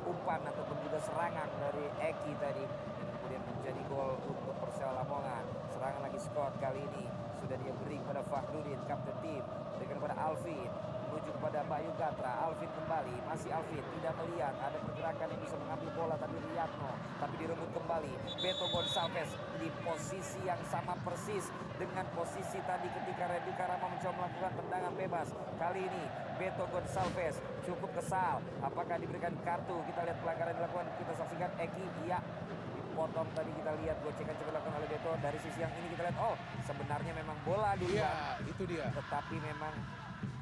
umpan 0.08 0.40
ataupun 0.48 0.80
juga 0.80 0.96
serangan 1.04 1.44
dari 1.60 1.92
Eki 2.00 2.32
tadi. 2.40 2.64
Dan 2.64 3.06
kemudian 3.12 3.42
menjadi 3.52 3.80
gol 3.92 4.16
untuk 4.24 4.56
Persela 4.64 4.96
Lamongan. 4.96 5.44
Serangan 5.76 6.00
lagi 6.00 6.16
Scott 6.16 6.56
kali 6.56 6.80
ini. 6.80 7.04
Sudah 7.44 7.60
dia 7.60 7.76
beri 7.84 8.00
kepada 8.00 8.24
Fahrudin 8.24 8.80
kapten 8.88 9.12
tim. 9.20 9.44
Berikan 9.76 10.00
kepada 10.00 10.16
Alvin. 10.16 10.72
Menuju 11.04 11.30
kepada 11.36 11.68
Bayu 11.68 11.92
Gatra 12.00 12.32
Alvin 12.48 12.70
kembali. 12.72 13.16
Masih 13.28 13.52
Alvin. 13.52 13.84
Tidak 13.84 14.12
melihat. 14.24 14.56
Ada 14.56 14.78
pergerakan 14.88 15.26
yang 15.36 15.40
bisa 15.44 15.56
mengambil 15.60 15.88
bola 15.92 16.16
tapi 16.16 16.36
Tapi 16.56 17.34
direbut 17.36 17.68
kembali 17.68 18.08
Beto 18.40 18.64
Gonçalves 18.72 19.28
di 19.60 19.68
posisi 19.84 20.40
yang 20.40 20.56
sama 20.72 20.96
persis 21.04 21.52
dengan 21.76 22.08
posisi 22.16 22.56
tadi 22.64 22.88
ketika 22.88 23.28
Randy 23.28 23.52
Karama 23.60 23.92
mencoba 23.92 24.24
melakukan 24.24 24.52
tendangan 24.64 24.92
bebas. 24.96 25.28
Kali 25.60 25.84
ini 25.84 26.04
Beto 26.40 26.64
Gonçalves 26.72 27.36
cukup 27.60 27.92
kesal. 28.00 28.40
Apakah 28.64 28.96
diberikan 28.96 29.36
kartu? 29.44 29.84
Kita 29.84 30.00
lihat 30.08 30.16
pelanggaran 30.24 30.56
dilakukan. 30.56 30.88
Kita 30.96 31.12
saksikan 31.20 31.52
Eki 31.60 31.84
iya 32.08 32.24
dipotong. 32.72 33.28
Tadi 33.36 33.52
kita 33.52 33.70
lihat 33.76 33.96
gocekan 34.00 34.34
coba 34.40 34.50
dilakukan 34.56 34.74
oleh 34.80 34.88
Beto. 34.96 35.12
Dari 35.20 35.38
sisi 35.44 35.58
yang 35.60 35.72
ini 35.76 35.92
kita 35.92 36.08
lihat 36.08 36.16
oh 36.24 36.40
sebenarnya 36.64 37.12
memang 37.20 37.36
bola 37.44 37.76
di 37.76 38.00
Iya, 38.00 38.40
itu 38.48 38.64
dia. 38.64 38.88
tetapi 38.96 39.36
memang 39.44 39.76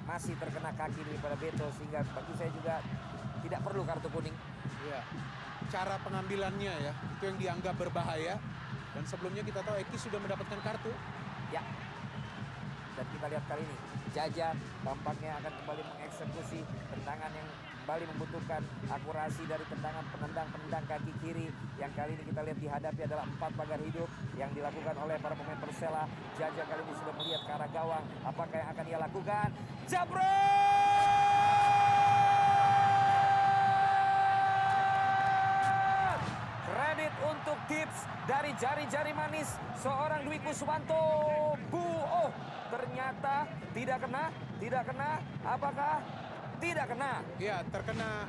masih 0.07 0.39
terkena 0.39 0.70
kaki 0.78 1.03
daripada 1.11 1.35
Beto 1.35 1.66
sehingga 1.74 2.07
bagi 2.07 2.39
saya 2.39 2.55
juga 2.55 2.78
tidak 3.43 3.66
perlu 3.66 3.82
kartu 3.82 4.07
kuning. 4.15 4.36
Iya. 4.86 5.03
Cara 5.73 5.97
pengambilannya 6.03 6.74
ya, 6.85 6.93
itu 6.93 7.23
yang 7.28 7.39
dianggap 7.41 7.74
berbahaya. 7.78 8.41
Dan 8.95 9.05
sebelumnya 9.07 9.43
kita 9.43 9.61
tahu 9.65 9.74
Eki 9.81 9.97
sudah 9.99 10.19
mendapatkan 10.23 10.59
kartu. 10.62 10.93
Ya. 11.51 11.62
Dan 12.95 13.07
kita 13.11 13.27
lihat 13.27 13.45
kali 13.51 13.62
ini 13.66 13.77
Jaja 14.15 14.55
tampaknya 14.86 15.35
akan 15.43 15.53
kembali 15.59 15.82
mengeksekusi 15.82 16.62
tendangan 16.95 17.31
yang 17.35 17.49
kembali 17.82 18.05
membutuhkan 18.15 18.62
akurasi 18.86 19.43
dari 19.51 19.66
tendangan 19.66 20.07
penendang-penendang 20.15 20.86
kaki 20.86 21.12
kiri 21.19 21.51
yang 21.82 21.91
kali 21.99 22.15
ini 22.15 22.23
kita 22.31 22.41
lihat 22.47 22.59
dihadapi 22.62 23.01
adalah 23.11 23.27
empat 23.27 23.51
pagar 23.59 23.82
hidup 23.82 24.07
yang 24.39 24.55
dilakukan 24.55 24.95
oleh 25.03 25.19
para 25.19 25.35
pemain 25.35 25.59
Persela. 25.59 26.07
Jaja 26.39 26.62
kali 26.62 26.82
ini 26.86 26.95
sudah 26.95 27.15
melihat 27.19 27.43
ke 27.43 27.53
arah 27.59 27.70
gawang. 27.74 28.05
Apakah 28.23 28.57
yang 28.57 28.70
akan 28.70 28.85
ia 28.86 28.99
lakukan? 29.03 29.49
Jabret! 29.91 30.84
Untuk 37.23 37.59
tips 37.70 38.09
dari 38.27 38.51
jari-jari 38.59 39.12
manis 39.15 39.55
seorang 39.78 40.27
Dwi 40.27 40.39
Kuswanto. 40.43 41.55
Bu, 41.70 41.85
oh 42.03 42.31
ternyata 42.74 43.47
tidak 43.77 43.99
kena, 44.03 44.24
tidak 44.59 44.82
kena. 44.89 45.11
Apakah 45.47 46.03
tidak 46.59 46.86
kena? 46.91 47.23
Ya, 47.39 47.62
terkena 47.70 48.27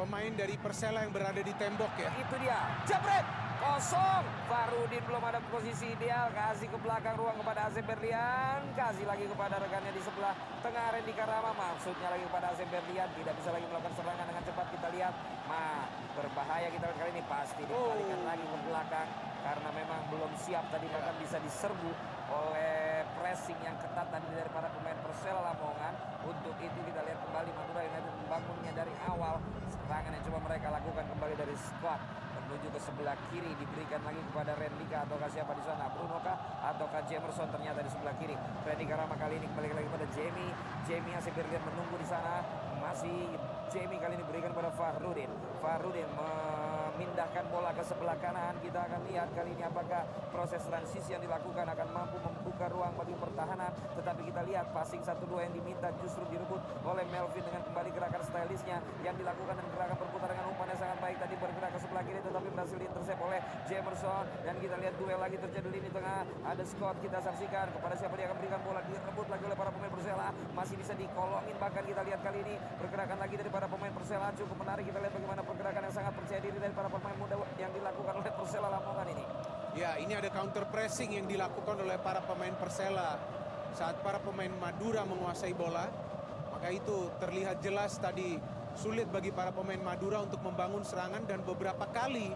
pemain 0.00 0.32
dari 0.32 0.56
Persela 0.56 1.04
yang 1.04 1.12
berada 1.12 1.38
di 1.44 1.54
tembok 1.60 1.92
ya. 2.00 2.10
Itu 2.16 2.34
dia. 2.40 2.58
Jabret! 2.88 3.50
Kosong. 3.60 4.24
Farudin 4.48 5.04
belum 5.04 5.20
ada 5.20 5.36
posisi 5.52 5.92
ideal. 5.92 6.32
Kasih 6.32 6.72
ke 6.72 6.78
belakang 6.80 7.12
ruang 7.20 7.36
kepada 7.36 7.68
Asep 7.68 7.84
Berlian. 7.84 8.64
Kasih 8.72 9.04
lagi 9.04 9.28
kepada 9.28 9.60
rekannya 9.60 9.92
di 9.92 10.00
sebelah 10.00 10.32
tengah 10.64 10.96
Randy 10.96 11.12
Karama. 11.12 11.52
Maksudnya 11.52 12.08
lagi 12.08 12.24
kepada 12.24 12.56
Asep 12.56 12.68
Berlian. 12.72 13.08
Tidak 13.12 13.34
bisa 13.36 13.52
lagi 13.52 13.68
melakukan 13.68 13.92
serangan 14.00 14.24
dengan 14.32 14.44
cepat. 14.48 14.66
Kita 14.72 14.88
lihat. 14.96 15.14
Ma, 15.44 15.60
berbahaya 16.20 16.68
kita 16.68 16.84
lihat 16.84 16.98
kali 17.00 17.10
ini. 17.16 17.24
Pasti 17.24 17.62
dikembalikan 17.64 18.20
lagi 18.28 18.44
ke 18.44 18.56
belakang. 18.68 19.08
Karena 19.40 19.70
memang 19.72 20.00
belum 20.12 20.32
siap 20.36 20.68
tadi 20.68 20.84
bahkan 20.92 21.16
bisa 21.16 21.40
diserbu 21.40 21.90
oleh 22.28 23.02
pressing 23.16 23.56
yang 23.64 23.72
ketat 23.80 24.06
tadi 24.12 24.28
dari 24.36 24.50
para 24.52 24.68
pemain 24.68 24.98
Persela 25.00 25.40
Lamongan. 25.40 25.96
Untuk 26.28 26.52
itu 26.60 26.78
kita 26.84 27.00
lihat 27.08 27.18
kembali 27.24 27.50
Madura 27.56 27.80
United 27.88 28.12
membangunnya 28.20 28.72
dari 28.76 28.92
awal. 29.08 29.40
Serangan 29.72 30.12
yang 30.12 30.24
coba 30.28 30.38
mereka 30.44 30.66
lakukan 30.68 31.04
kembali 31.08 31.34
dari 31.40 31.56
squad. 31.56 32.00
Menuju 32.36 32.68
ke 32.68 32.80
sebelah 32.82 33.16
kiri 33.30 33.50
diberikan 33.56 34.02
lagi 34.04 34.20
kepada 34.20 34.52
Rendika 34.58 35.06
ataukah 35.08 35.30
siapa 35.30 35.52
di 35.56 35.62
sana? 35.64 35.86
Bruno 35.88 36.18
kah? 36.20 36.36
Ataukah 36.74 37.00
Jamerson 37.08 37.48
ternyata 37.48 37.80
di 37.80 37.90
sebelah 37.90 38.14
kiri. 38.20 38.36
Rendika 38.68 38.94
Rama 39.00 39.16
kali 39.16 39.40
ini 39.40 39.46
kembali 39.50 39.72
lagi 39.72 39.86
kepada 39.88 40.06
Jamie. 40.12 40.52
Jamie 40.84 41.14
Asif 41.16 41.32
Berlian 41.32 41.62
menunggu 41.64 41.96
di 41.96 42.06
sana. 42.06 42.44
Masih 42.76 43.38
Jamie 43.70 44.02
kali 44.02 44.18
ini 44.18 44.26
berikan 44.26 44.50
kepada 44.50 44.74
Fahrudin 44.74 45.30
Fahrudin 45.62 46.10
memindahkan 47.00 47.48
bola 47.48 47.72
ke 47.72 47.80
sebelah 47.80 48.12
kanan. 48.20 48.60
Kita 48.60 48.84
akan 48.84 49.00
lihat 49.08 49.32
kali 49.32 49.56
ini 49.56 49.64
apakah 49.64 50.04
proses 50.28 50.60
transisi 50.68 51.16
yang 51.16 51.24
dilakukan 51.24 51.64
akan 51.64 51.88
mampu 51.96 52.20
membuka 52.20 52.68
ruang 52.68 52.92
bagi 52.92 53.16
pertahanan. 53.16 53.72
Tetapi 53.96 54.28
kita 54.28 54.44
lihat 54.44 54.68
passing 54.76 55.00
1-2 55.00 55.32
yang 55.40 55.52
diminta 55.56 55.88
justru 56.04 56.28
direbut 56.28 56.60
oleh 56.84 57.08
Melvin 57.08 57.40
dengan 57.40 57.64
kembali 57.64 57.88
gerakan 57.96 58.20
stylisnya 58.20 58.84
yang 59.00 59.16
dilakukan 59.16 59.56
dan 59.56 59.66
gerakan 59.72 59.96
berputar 59.96 60.28
dengan 60.28 60.44
umpan 60.52 60.66
yang 60.68 60.80
sangat 60.84 60.98
baik 61.00 61.16
tadi 61.16 61.34
bergerak 61.40 61.70
ke 61.72 61.78
sebelah 61.80 62.02
kiri 62.04 62.20
tetapi 62.20 62.48
berhasil 62.52 62.76
diintersep 62.76 63.16
oleh 63.16 63.40
Jamerson. 63.64 64.24
Dan 64.44 64.54
kita 64.60 64.76
lihat 64.76 64.94
duel 65.00 65.16
lagi 65.16 65.36
terjadi 65.40 65.68
di 65.72 65.80
lini 65.80 65.88
tengah. 65.88 66.28
Ada 66.44 66.64
Scott 66.68 67.00
kita 67.00 67.16
saksikan 67.24 67.72
kepada 67.72 67.96
siapa 67.96 68.12
dia 68.20 68.28
akan 68.28 68.36
berikan 68.44 68.60
bola. 68.60 68.84
Direbut 68.84 69.26
lagi 69.32 69.44
oleh 69.48 69.56
para 69.56 69.72
pemain 69.72 69.88
Persela. 69.88 70.28
Masih 70.52 70.76
bisa 70.76 70.92
dikolongin 70.92 71.56
bahkan 71.56 71.80
kita 71.80 72.04
lihat 72.04 72.20
kali 72.20 72.44
ini 72.44 72.60
pergerakan 72.76 73.16
lagi 73.16 73.34
dari 73.40 73.48
para 73.48 73.64
pemain 73.64 73.92
Persela. 73.96 74.28
Cukup 74.36 74.56
menarik 74.60 74.84
kita 74.84 75.00
lihat 75.00 75.12
bagaimana 75.16 75.40
pergerakan 75.40 75.82
yang 75.88 75.94
sangat 75.96 76.12
percaya 76.12 76.40
diri 76.44 76.58
dari 76.60 76.74
para 76.76 76.89
pemain 76.90 77.16
muda 77.16 77.34
yang 77.56 77.72
dilakukan 77.72 78.14
oleh 78.20 78.32
Persela 78.34 78.68
Lamongan 78.68 79.08
ini 79.14 79.24
Ya, 79.78 79.94
ini 80.02 80.18
ada 80.18 80.26
counter 80.34 80.66
pressing 80.66 81.14
yang 81.14 81.30
dilakukan 81.30 81.78
oleh 81.78 81.94
para 82.02 82.18
pemain 82.26 82.50
Persela 82.58 83.14
saat 83.70 84.02
para 84.02 84.18
pemain 84.18 84.50
Madura 84.58 85.06
menguasai 85.06 85.54
bola. 85.54 85.86
Maka 86.50 86.74
itu 86.74 87.06
terlihat 87.22 87.62
jelas 87.62 87.94
tadi 88.02 88.34
sulit 88.74 89.06
bagi 89.06 89.30
para 89.30 89.54
pemain 89.54 89.78
Madura 89.78 90.26
untuk 90.26 90.42
membangun 90.42 90.82
serangan 90.82 91.22
dan 91.22 91.46
beberapa 91.46 91.86
kali 91.94 92.34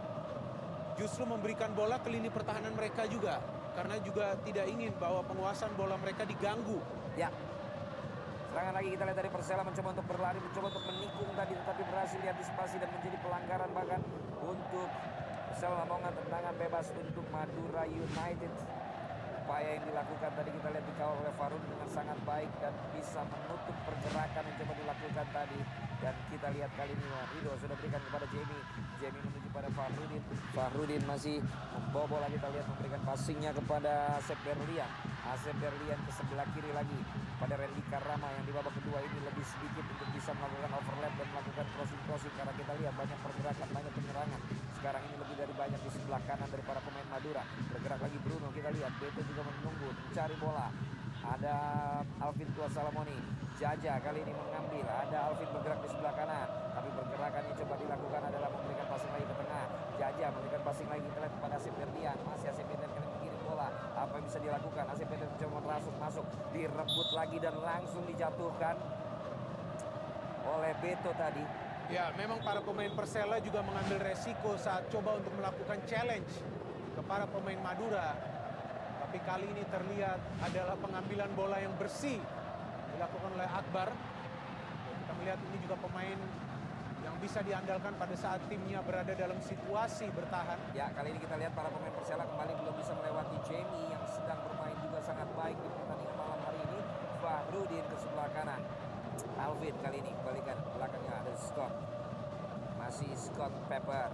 justru 0.94 1.26
memberikan 1.26 1.74
bola 1.74 1.98
ke 1.98 2.06
lini 2.06 2.31
pertahanan 2.31 2.70
mereka 2.78 3.02
juga 3.10 3.43
karena 3.74 3.98
juga 3.98 4.39
tidak 4.47 4.70
ingin 4.70 4.94
bahwa 5.02 5.26
penguasaan 5.26 5.74
bola 5.74 5.98
mereka 5.98 6.22
diganggu. 6.22 6.78
Ya. 7.18 7.35
Serangan 8.55 8.78
lagi 8.78 8.94
kita 8.94 9.02
lihat 9.10 9.18
dari 9.18 9.31
Persela 9.35 9.66
mencoba 9.66 9.89
untuk 9.98 10.06
berlari, 10.06 10.39
mencoba 10.39 10.66
untuk 10.70 10.85
menikung 10.86 11.31
tadi 11.35 11.52
tetapi 11.59 11.82
berhasil 11.90 12.18
diantisipasi 12.22 12.78
dan 12.78 12.89
menjadi 12.94 13.16
pelanggaran 13.26 13.70
bahkan 13.74 14.01
untuk 14.45 14.89
Persela 15.49 15.87
Lamongan 15.87 16.12
tendangan 16.12 16.55
bebas 16.61 16.87
untuk 16.99 17.25
Madura 17.33 17.89
United. 17.89 18.53
Upaya 19.45 19.77
yang 19.77 19.85
dilakukan 19.85 20.31
tadi 20.41 20.51
kita 20.57 20.69
lihat 20.73 20.87
dikawal 20.89 21.21
oleh 21.21 21.35
Farun 21.37 21.61
dengan 21.69 21.89
sangat 21.93 22.16
baik 22.25 22.49
dan 22.65 22.73
bisa 22.97 23.21
menutup 23.29 23.77
pergerakan 23.85 24.43
yang 24.49 24.57
coba 24.57 24.73
dilakukan 24.73 25.27
tadi. 25.37 25.61
Dan 26.01 26.15
kita 26.33 26.49
lihat 26.57 26.71
kali 26.77 26.93
ini 26.97 27.07
Rido 27.37 27.53
sudah 27.61 27.77
berikan 27.77 28.03
kepada 28.09 28.27
Jamie. 28.33 28.65
Jamie 29.05 29.23
menuju 29.25 29.49
pada 29.53 29.69
Fahrudin. 29.73 30.23
Fahrudin 30.57 31.03
masih 31.05 31.37
membobol 31.77 32.25
lagi 32.25 32.41
kita 32.41 32.49
lihat 32.57 32.66
memberikan 32.73 33.01
passingnya 33.05 33.51
kepada 33.53 33.93
Asep 34.16 34.39
Berlian. 34.43 34.91
Asep 35.25 35.57
Berlian 35.57 35.97
ke 36.05 36.13
sebelah 36.13 36.45
kiri 36.53 36.69
lagi 36.77 37.01
pada 37.41 37.57
Randy 37.57 37.81
Karama 37.89 38.29
yang 38.29 38.45
di 38.45 38.53
babak 38.53 38.77
kedua 38.77 39.01
ini 39.01 39.19
lebih 39.25 39.41
sedikit 39.41 39.85
untuk 39.89 40.09
bisa 40.13 40.37
melakukan 40.37 40.69
overlap 40.77 41.13
dan 41.17 41.27
melakukan 41.33 41.67
crossing-crossing 41.73 42.35
karena 42.37 42.53
kita 42.53 42.73
lihat 42.77 42.93
banyak 42.93 43.19
pergerakan, 43.25 43.69
banyak 43.73 43.93
penyerangan. 43.97 44.41
Sekarang 44.77 45.03
ini 45.09 45.17
lebih 45.17 45.37
dari 45.41 45.55
banyak 45.57 45.81
di 45.81 45.91
sebelah 45.97 46.21
kanan 46.29 46.49
dari 46.53 46.65
para 46.69 46.81
pemain 46.85 47.09
Madura. 47.09 47.43
Bergerak 47.73 48.01
lagi 48.05 48.19
Bruno, 48.21 48.49
kita 48.53 48.69
lihat 48.77 48.93
Beto 49.01 49.21
juga 49.25 49.43
menunggu, 49.49 49.89
mencari 49.97 50.37
bola. 50.37 50.69
Ada 51.25 51.57
Alvin 52.21 52.49
Tua 52.53 52.69
Salamoni. 52.69 53.17
Jaja 53.57 53.97
kali 54.05 54.21
ini 54.29 54.33
mengambil. 54.37 54.85
Ada 54.85 55.33
Alvin 55.33 55.49
bergerak 55.57 55.81
di 55.81 55.89
sebelah 55.89 56.13
kanan. 56.21 56.49
Tapi 56.77 56.89
pergerakan 56.93 57.43
yang 57.49 57.57
coba 57.65 57.75
dilakukan 57.81 58.23
adalah 58.29 58.49
memberikan 58.53 58.87
passing 58.93 59.13
lagi 59.17 59.25
ke 59.25 59.37
tengah. 59.41 59.67
Jaja 59.97 60.27
memberikan 60.37 60.63
passing 60.69 60.89
lagi 60.93 61.07
lihat 61.09 61.33
kepada 61.33 61.55
Asep 61.57 61.73
Ferdian. 61.81 62.17
Masih 62.29 62.49
Asep 62.53 62.67
mengirim 62.69 62.94
bola. 63.65 64.05
Apa 64.05 64.12
yang 64.20 64.27
bisa 64.28 64.39
dilakukan? 64.43 64.85
Asep 64.93 65.07
Ferdian 65.09 65.31
mencoba 65.32 65.59
merasuk 65.65 65.95
masuk. 65.97 66.27
Direbut 66.53 67.09
lagi 67.16 67.36
dan 67.41 67.55
langsung 67.61 68.03
dijatuhkan 68.05 68.77
oleh 70.45 70.73
Beto 70.85 71.11
tadi. 71.16 71.45
Ya, 71.93 72.09
memang 72.16 72.41
para 72.41 72.65
pemain 72.65 72.89
Persela 72.97 73.36
juga 73.45 73.61
mengambil 73.61 74.01
resiko 74.01 74.57
saat 74.57 74.89
coba 74.89 75.20
untuk 75.20 75.32
melakukan 75.36 75.78
challenge 75.85 76.32
kepada 76.97 77.28
pemain 77.28 77.61
Madura. 77.61 78.16
Tapi 79.05 79.19
kali 79.20 79.47
ini 79.53 79.62
terlihat 79.69 80.20
adalah 80.43 80.77
pengambilan 80.81 81.31
bola 81.36 81.61
yang 81.61 81.77
bersih 81.77 82.16
dilakukan 82.97 83.31
oleh 83.36 83.49
Akbar. 83.53 83.93
Kita 85.05 85.12
melihat 85.20 85.41
ini 85.53 85.57
juga 85.61 85.77
pemain 85.77 86.19
bisa 87.25 87.41
diandalkan 87.41 87.97
pada 87.97 88.13
saat 88.21 88.37
timnya 88.53 88.85
berada 88.85 89.17
dalam 89.17 89.41
situasi 89.41 90.13
bertahan. 90.13 90.61
Ya, 90.77 90.93
kali 90.93 91.17
ini 91.17 91.25
kita 91.25 91.41
lihat 91.41 91.57
para 91.57 91.73
pemain 91.73 91.89
Persela 91.97 92.29
kembali 92.29 92.53
belum 92.53 92.77
bisa 92.77 92.93
melewati 93.01 93.41
Jamie 93.49 93.89
yang 93.89 94.05
sedang 94.05 94.45
bermain 94.45 94.77
juga 94.85 95.01
sangat 95.01 95.25
baik 95.33 95.57
di 95.57 95.73
pertandingan 95.73 96.17
malam 96.21 96.37
hari 96.45 96.61
ini. 96.69 96.81
Fahrudin 97.25 97.85
ke 97.89 97.97
sebelah 97.97 98.29
kanan. 98.37 98.61
Alvin 99.41 99.73
kali 99.81 100.05
ini 100.05 100.13
kembalikan 100.21 100.61
belakangnya 100.77 101.25
ada 101.25 101.33
Scott. 101.41 101.73
Masih 102.77 103.09
Scott 103.17 103.57
Pepper 103.73 104.13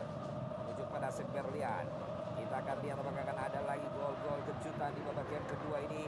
menuju 0.63 0.87
pada 0.95 1.11
Asep 1.11 1.27
Berlian. 1.35 1.91
Kita 2.39 2.63
akan 2.63 2.77
lihat 2.79 2.95
apakah 3.03 3.27
akan 3.27 3.39
ada 3.43 3.61
lagi 3.67 3.91
gol-gol 3.91 4.39
kejutan 4.47 4.95
di 4.95 5.03
babak 5.03 5.27
game 5.27 5.47
kedua 5.51 5.83
ini. 5.83 6.07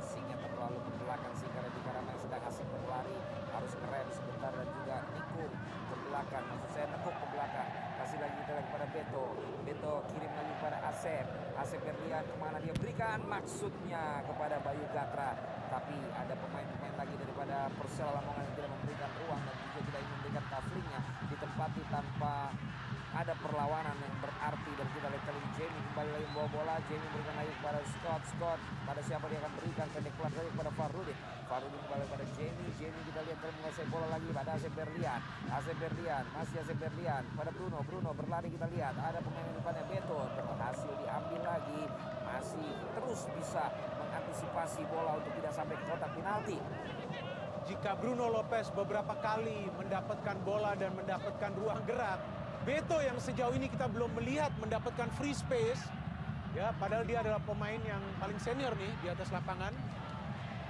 Asingnya 0.00 0.40
terlalu 0.40 0.80
ke 0.88 0.90
belakang 1.04 1.32
sehingga 1.36 1.60
Randy 1.60 1.80
Karama 1.84 2.08
yang 2.16 2.22
sedang 2.24 2.42
asik 2.48 2.66
berlari 2.72 3.16
harus 3.54 3.72
ngerem 3.80 4.08
sebentar 4.12 4.52
dan 4.52 4.68
juga 4.68 4.96
nikung 5.14 5.52
ke 5.88 5.94
belakang. 6.10 6.44
Maksud 6.44 6.70
saya 6.74 6.86
nekuk 6.92 7.14
ke 7.16 7.26
belakang. 7.32 7.68
Kasih 8.02 8.18
lagi 8.20 8.34
kita 8.42 8.52
lagi 8.52 8.66
kepada 8.68 8.86
Beto. 8.90 9.24
Beto 9.64 9.94
kirim 10.12 10.32
lagi 10.34 10.52
kepada 10.58 10.76
Asep. 11.04 11.28
Asep 11.60 11.80
Berlian 11.84 12.24
ke 12.24 12.32
mana 12.40 12.56
dia 12.64 12.72
berikan 12.80 13.20
maksudnya 13.28 14.24
kepada 14.24 14.56
Bayu 14.64 14.88
Gatra. 14.88 15.36
Tapi 15.68 16.00
ada 16.16 16.32
pemain-pemain 16.32 16.96
lagi 16.96 17.12
daripada 17.20 17.68
Persela 17.76 18.16
Lamongan 18.16 18.40
yang 18.40 18.56
tidak 18.56 18.70
memberikan 18.72 19.10
ruang 19.20 19.40
dan 19.44 19.52
juga 19.52 19.80
tidak 19.84 20.00
ingin 20.00 20.12
memberikan 20.16 20.44
coveringnya 20.48 21.00
ditempati 21.28 21.82
tanpa 21.92 22.34
ada 23.20 23.34
perlawanan 23.36 23.96
yang 24.00 24.16
berarti 24.16 24.70
dan 24.80 24.86
kita 24.96 25.06
lihat 25.12 25.24
kali 25.28 25.38
ini 25.44 25.50
Jamie 25.60 25.83
kembali 25.94 26.10
lagi 26.10 26.26
membawa 26.26 26.50
bola. 26.50 26.74
Jamie 26.90 27.06
berikan 27.14 27.34
lagi 27.38 27.52
kepada 27.54 27.80
Scott. 27.86 28.22
Scott 28.34 28.60
pada 28.82 29.00
siapa 29.06 29.30
dia 29.30 29.38
akan 29.38 29.52
berikan 29.62 29.86
pendek 29.94 30.12
pelan 30.18 30.30
saja 30.34 30.50
kepada 30.50 30.70
Farudin 30.74 31.18
Farudin 31.46 31.80
kembali 31.86 32.04
pada 32.10 32.24
Jamie. 32.34 32.70
Jamie 32.82 33.04
kita 33.06 33.20
lihat 33.22 33.38
kali 33.38 33.52
menguasai 33.54 33.86
bola 33.94 34.06
lagi 34.10 34.28
pada 34.34 34.50
Asep 34.58 34.72
Berlian. 34.74 35.20
Asep 35.54 35.76
Berlian 35.78 36.24
masih 36.34 36.56
Asep 36.66 36.76
Berlian. 36.82 37.22
Pada 37.38 37.50
Bruno 37.54 37.78
Bruno 37.86 38.10
berlari 38.10 38.50
kita 38.50 38.66
lihat. 38.74 38.94
Ada 38.98 39.22
pemain 39.22 39.54
depannya 39.54 39.84
Beto. 39.86 40.18
Berhasil 40.34 40.92
diambil 40.98 41.40
lagi. 41.46 41.82
Masih 42.26 42.68
terus 42.98 43.20
bisa 43.38 43.64
mengantisipasi 43.94 44.82
bola 44.90 45.22
untuk 45.22 45.30
tidak 45.38 45.54
sampai 45.54 45.78
ke 45.78 45.84
kotak 45.86 46.10
penalti. 46.18 46.58
Jika 47.70 47.94
Bruno 48.02 48.34
Lopez 48.34 48.66
beberapa 48.74 49.14
kali 49.22 49.70
mendapatkan 49.78 50.36
bola 50.42 50.74
dan 50.74 50.90
mendapatkan 50.98 51.54
ruang 51.54 51.86
gerak, 51.86 52.18
Beto 52.64 52.96
yang 52.96 53.20
sejauh 53.20 53.52
ini 53.52 53.68
kita 53.68 53.84
belum 53.92 54.08
melihat 54.16 54.48
mendapatkan 54.56 55.12
free 55.20 55.36
space, 55.36 55.84
ya 56.56 56.72
padahal 56.80 57.04
dia 57.04 57.20
adalah 57.20 57.36
pemain 57.44 57.76
yang 57.76 58.00
paling 58.16 58.40
senior 58.40 58.72
nih 58.80 58.92
di 59.04 59.08
atas 59.12 59.28
lapangan, 59.28 59.68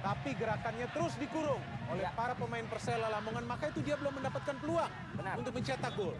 tapi 0.03 0.35
gerakannya 0.35 0.91
terus 0.91 1.15
dikurung 1.15 1.63
oleh 1.87 2.03
para 2.19 2.35
pemain 2.35 2.67
Persela 2.67 3.07
Lamongan, 3.07 3.47
maka 3.47 3.71
itu 3.71 3.79
dia 3.79 3.95
belum 3.95 4.19
mendapatkan 4.19 4.59
peluang 4.59 4.91
untuk 5.39 5.55
mencetak 5.55 5.95
gol. 5.95 6.13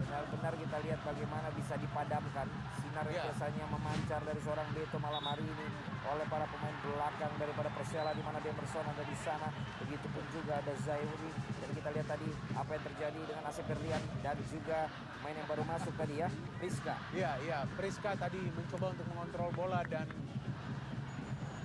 benar-benar 0.00 0.56
kita 0.56 0.76
lihat 0.80 1.00
bagaimana 1.06 1.48
bisa 1.54 1.76
dipadamkan 1.76 2.48
sinar 2.82 3.04
yang 3.12 3.30
biasanya 3.30 3.64
memancar 3.68 4.20
dari 4.24 4.40
seorang 4.42 4.68
Beto 4.72 4.96
malam 4.96 5.22
hari 5.22 5.44
ini 5.44 5.66
oleh 6.08 6.26
para 6.26 6.48
pemain 6.48 6.76
belakang 6.82 7.32
daripada 7.36 7.68
Persela 7.76 8.10
di 8.16 8.22
mana 8.24 8.40
Demerson 8.40 8.80
ada 8.80 9.04
di 9.04 9.16
sana. 9.20 9.48
Begitupun 9.76 10.24
juga 10.32 10.58
ada 10.58 10.72
Zairi. 10.82 11.30
dan 11.59 11.59
kita 11.80 11.96
lihat 11.96 12.08
tadi 12.12 12.28
apa 12.52 12.70
yang 12.76 12.84
terjadi 12.92 13.20
dengan 13.24 13.44
Asep 13.48 13.64
Berlian 13.64 14.02
dan 14.20 14.36
juga 14.52 14.84
main 15.24 15.32
yang 15.32 15.48
baru 15.48 15.64
masuk 15.64 15.96
tadi 15.96 16.20
ya 16.20 16.28
Rizka 16.60 16.92
Iya, 17.16 17.40
iya. 17.40 17.58
Priska 17.72 18.12
tadi 18.20 18.36
mencoba 18.52 18.92
untuk 18.92 19.08
mengontrol 19.08 19.48
bola 19.56 19.80
dan 19.88 20.04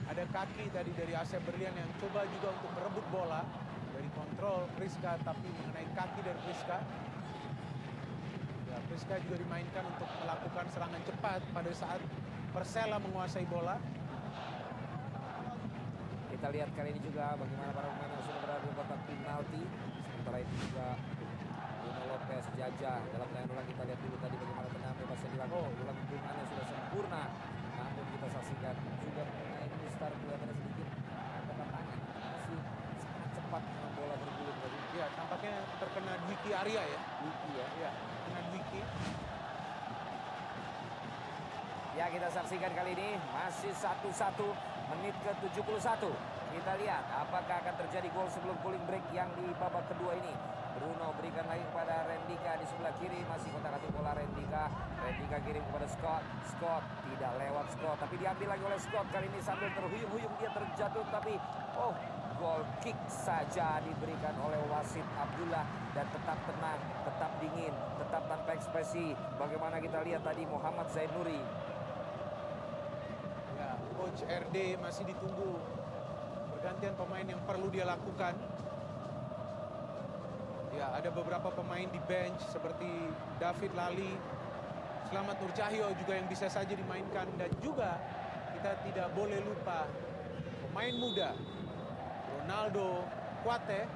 ada 0.07 0.23
kaki 0.31 0.71
tadi 0.71 0.91
dari 0.95 1.13
Asep 1.19 1.43
Berlian 1.43 1.75
yang 1.75 1.91
coba 1.99 2.23
juga 2.31 2.47
untuk 2.55 2.71
merebut 2.79 3.05
bola 3.11 3.43
dari 3.91 4.07
kontrol 4.15 4.71
Priska 4.79 5.19
tapi 5.19 5.51
mengenai 5.51 5.87
kaki 5.91 6.19
dari 6.23 6.39
Priska. 6.47 6.79
Ya, 8.71 8.77
Priska 8.87 9.15
juga 9.19 9.35
dimainkan 9.35 9.83
untuk 9.83 10.07
melakukan 10.23 10.65
serangan 10.71 11.01
cepat 11.03 11.39
pada 11.51 11.71
saat 11.75 11.99
Persela 12.55 13.03
menguasai 13.03 13.43
bola. 13.51 13.75
Kita 16.35 16.51
lihat 16.51 16.67
kali 16.75 16.91
ini 16.91 16.99
juga 16.99 17.31
bagaimana 17.39 17.71
para 17.71 17.87
pemain 17.95 18.11
yang 18.11 18.23
sudah 18.27 18.39
berada 18.43 18.67
di 18.67 18.75
kotak 18.75 18.99
penalti. 19.07 19.63
Sementara 20.11 20.37
itu 20.43 20.53
juga 20.67 20.87
Bruno 21.79 22.03
Lopez 22.11 22.45
Jaja 22.59 22.93
dalam 23.07 23.27
tayangan 23.31 23.51
ulang 23.55 23.67
kita 23.71 23.81
lihat 23.87 23.99
dulu 24.03 24.15
tadi 24.19 24.35
bagaimana 24.35 24.67
tenang 24.67 24.95
bebas 24.99 25.19
yang 25.23 25.31
dilakukan. 25.31 25.71
Ulang 25.79 25.97
hubungannya 26.03 26.43
sudah 26.51 26.65
sempurna. 26.67 27.23
Namun 27.79 28.05
kita 28.11 28.27
saksikan 28.35 28.75
juga 28.99 29.21
mengenai 29.23 29.67
Mistar 29.79 30.11
kelihatannya 30.11 30.55
sedikit 30.59 30.87
angkatan 31.15 31.67
tangan 31.71 31.97
masih 32.03 32.99
sangat 32.99 33.29
cepat 33.31 33.63
dengan 33.63 33.91
bola 33.95 34.15
bergulir 34.19 34.55
tadi. 34.59 34.77
Ya, 34.99 35.05
tampaknya 35.15 35.53
terkena 35.79 36.13
Dwiki 36.27 36.51
Arya 36.51 36.83
ya. 36.83 36.99
Dwiki 37.23 37.49
ya. 37.55 37.65
Iya, 37.79 37.91
kena 38.27 38.41
Dwiki. 38.51 38.81
Ya 41.95 42.05
kita 42.11 42.27
saksikan 42.27 42.71
kali 42.75 42.91
ini. 42.91 43.09
Masih 43.31 43.71
satu-satu 43.71 44.74
menit 44.93 45.15
ke 45.21 45.31
71. 45.49 45.65
Kita 46.55 46.71
lihat 46.79 47.03
apakah 47.11 47.59
akan 47.65 47.75
terjadi 47.85 48.07
gol 48.15 48.29
sebelum 48.31 48.55
cooling 48.63 48.85
break 48.87 49.03
yang 49.11 49.27
di 49.35 49.45
babak 49.57 49.83
kedua 49.91 50.15
ini. 50.15 50.33
Bruno 50.75 51.15
berikan 51.15 51.47
lagi 51.47 51.63
kepada 51.71 52.03
Rendika 52.03 52.59
di 52.59 52.67
sebelah 52.67 52.91
kiri 52.99 53.23
masih 53.31 53.47
kotak 53.55 53.79
atik 53.79 53.91
bola 53.95 54.11
Rendika. 54.11 54.67
Rendika 54.99 55.37
kirim 55.43 55.63
kepada 55.71 55.87
Scott. 55.87 56.23
Scott 56.51 56.83
tidak 57.07 57.33
lewat 57.39 57.65
Scott 57.75 57.97
tapi 57.99 58.15
diambil 58.19 58.47
lagi 58.55 58.63
oleh 58.67 58.79
Scott 58.79 59.07
kali 59.11 59.27
ini 59.31 59.39
sambil 59.39 59.71
terhuyung-huyung 59.71 60.33
dia 60.35 60.51
terjatuh 60.51 61.05
tapi 61.11 61.39
oh 61.79 61.95
gol 62.35 62.61
kick 62.83 62.99
saja 63.07 63.79
diberikan 63.87 64.35
oleh 64.43 64.59
wasit 64.67 65.07
Abdullah 65.15 65.63
dan 65.95 66.03
tetap 66.11 66.35
tenang, 66.43 66.79
tetap 67.07 67.31
dingin, 67.39 67.73
tetap 67.95 68.23
tanpa 68.27 68.51
ekspresi. 68.51 69.15
Bagaimana 69.39 69.79
kita 69.79 70.03
lihat 70.03 70.27
tadi 70.27 70.43
Muhammad 70.43 70.91
Zainuri 70.91 71.39
coach 74.05 74.21
RD 74.29 74.77
masih 74.85 75.01
ditunggu 75.09 75.57
pergantian 76.53 76.93
pemain 76.93 77.25
yang 77.25 77.41
perlu 77.41 77.73
dia 77.73 77.89
lakukan. 77.89 78.37
Ya, 80.77 80.93
ada 80.93 81.09
beberapa 81.09 81.49
pemain 81.49 81.89
di 81.89 81.97
bench 82.05 82.37
seperti 82.53 82.85
David 83.41 83.73
Lali, 83.73 84.13
Selamat 85.09 85.41
Nur 85.41 85.49
Cahyo 85.57 85.89
juga 85.97 86.13
yang 86.21 86.29
bisa 86.29 86.45
saja 86.53 86.69
dimainkan 86.77 87.25
dan 87.41 87.49
juga 87.65 87.97
kita 88.53 88.77
tidak 88.85 89.09
boleh 89.17 89.41
lupa 89.41 89.89
pemain 90.69 90.93
muda 91.01 91.33
Ronaldo 92.29 93.09
Kuate 93.41 93.89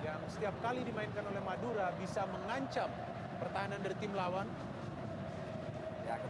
yang 0.00 0.24
setiap 0.24 0.56
kali 0.64 0.88
dimainkan 0.88 1.28
oleh 1.28 1.44
Madura 1.44 1.92
bisa 2.00 2.24
mengancam 2.32 2.88
pertahanan 3.36 3.84
dari 3.84 3.96
tim 4.00 4.16
lawan. 4.16 4.48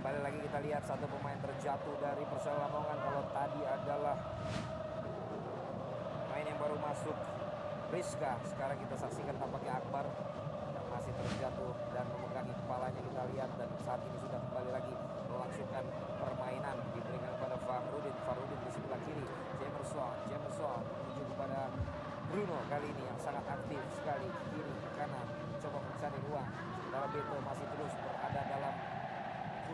Kembali 0.01 0.24
lagi 0.24 0.40
kita 0.40 0.64
lihat 0.64 0.81
satu 0.89 1.05
pemain 1.12 1.36
terjatuh 1.44 1.93
dari 2.01 2.24
Persela 2.24 2.56
Lamongan 2.56 3.05
kalau 3.05 3.20
tadi 3.36 3.60
adalah 3.68 4.16
pemain 6.24 6.40
yang 6.40 6.56
baru 6.56 6.72
masuk 6.81 7.12
Rizka. 7.93 8.40
Sekarang 8.48 8.81
kita 8.81 8.97
saksikan 8.97 9.36
tampaknya 9.36 9.77
Akbar 9.77 10.09
yang 10.72 10.89
masih 10.89 11.12
terjatuh 11.20 11.77
dan 11.93 12.09
memegangi 12.16 12.48
kepalanya 12.64 12.97
kita 12.97 13.22
lihat 13.36 13.52
dan 13.60 13.68
saat 13.85 14.01
ini 14.01 14.16
sudah 14.24 14.40
kembali 14.40 14.70
lagi 14.72 14.94
melangsungkan 15.28 15.85
permainan 16.16 16.77
diberikan 16.97 17.36
kepada 17.36 17.60
Fahrudin. 17.60 18.16
Fahrudin 18.24 18.56
di 18.56 18.70
sebelah 18.72 19.01
kiri. 19.05 19.27
Jamerson, 19.60 20.16
Jamerson 20.32 20.81
menuju 20.81 21.22
kepada 21.36 21.68
Bruno 22.32 22.56
kali 22.72 22.89
ini 22.89 23.05
yang 23.05 23.20
sangat 23.20 23.44
aktif 23.44 23.85
sekali 24.01 24.32
kiri 24.48 24.74
kanan 24.97 25.28
coba 25.60 25.77
mencari 25.85 26.18
ruang. 26.24 26.48
Sementara 26.81 27.06
Beto 27.12 27.36
masih 27.44 27.66
terus 27.77 27.93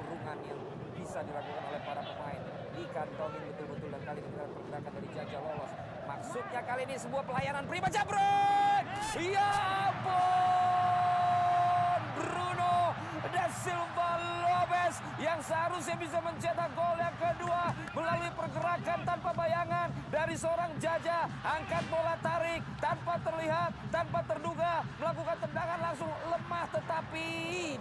kurungan 0.07 0.39
yang 0.47 0.63
bisa 0.95 1.19
dilakukan 1.27 1.67
oleh 1.67 1.83
para 1.83 1.99
pemain 1.99 2.39
dikantongin 2.79 3.43
betul-betul 3.51 3.91
dan 3.91 4.03
kali 4.07 4.23
ini 4.23 4.31
pergerakan 4.39 4.93
dari 4.95 5.09
Jaja 5.11 5.39
lolos 5.43 5.73
maksudnya 6.07 6.63
kali 6.63 6.83
ini 6.87 6.95
sebuah 6.95 7.27
pelayanan 7.27 7.67
prima 7.67 7.91
jabret 7.91 8.87
ya 9.19 9.51
ampun 9.91 10.47
Bruno 12.15 12.95
da 13.35 13.51
Silva 13.51 14.11
Lopez 14.47 14.95
yang 15.19 15.43
seharusnya 15.43 15.97
bisa 15.99 16.23
mencetak 16.23 16.71
gol 16.79 16.97
yang 17.03 17.17
kedua 17.19 17.75
melalui 17.91 18.31
pergerakan 18.31 19.01
tanpa 19.03 19.31
bayangan 19.35 19.89
dari 20.13 20.37
seorang 20.37 20.71
Jaja. 20.77 21.25
Angkat 21.41 21.85
bola 21.89 22.15
tarik 22.21 22.61
tanpa 22.77 23.17
terlihat, 23.25 23.73
tanpa 23.89 24.21
terduga. 24.29 24.85
Melakukan 25.01 25.37
tendangan 25.41 25.81
langsung 25.81 26.13
lemah 26.29 26.69
tetapi 26.69 27.29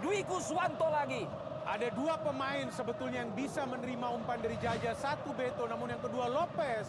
Dwi 0.00 0.24
Kuswanto 0.24 0.88
lagi. 0.88 1.28
Ada 1.66 1.90
dua 1.98 2.14
pemain 2.22 2.70
sebetulnya 2.70 3.26
yang 3.26 3.34
bisa 3.34 3.66
menerima 3.66 4.06
umpan 4.14 4.38
dari 4.38 4.54
Jaja. 4.62 4.94
Satu 4.94 5.34
Beto, 5.34 5.66
namun 5.66 5.90
yang 5.90 5.98
kedua 5.98 6.30
Lopez. 6.30 6.86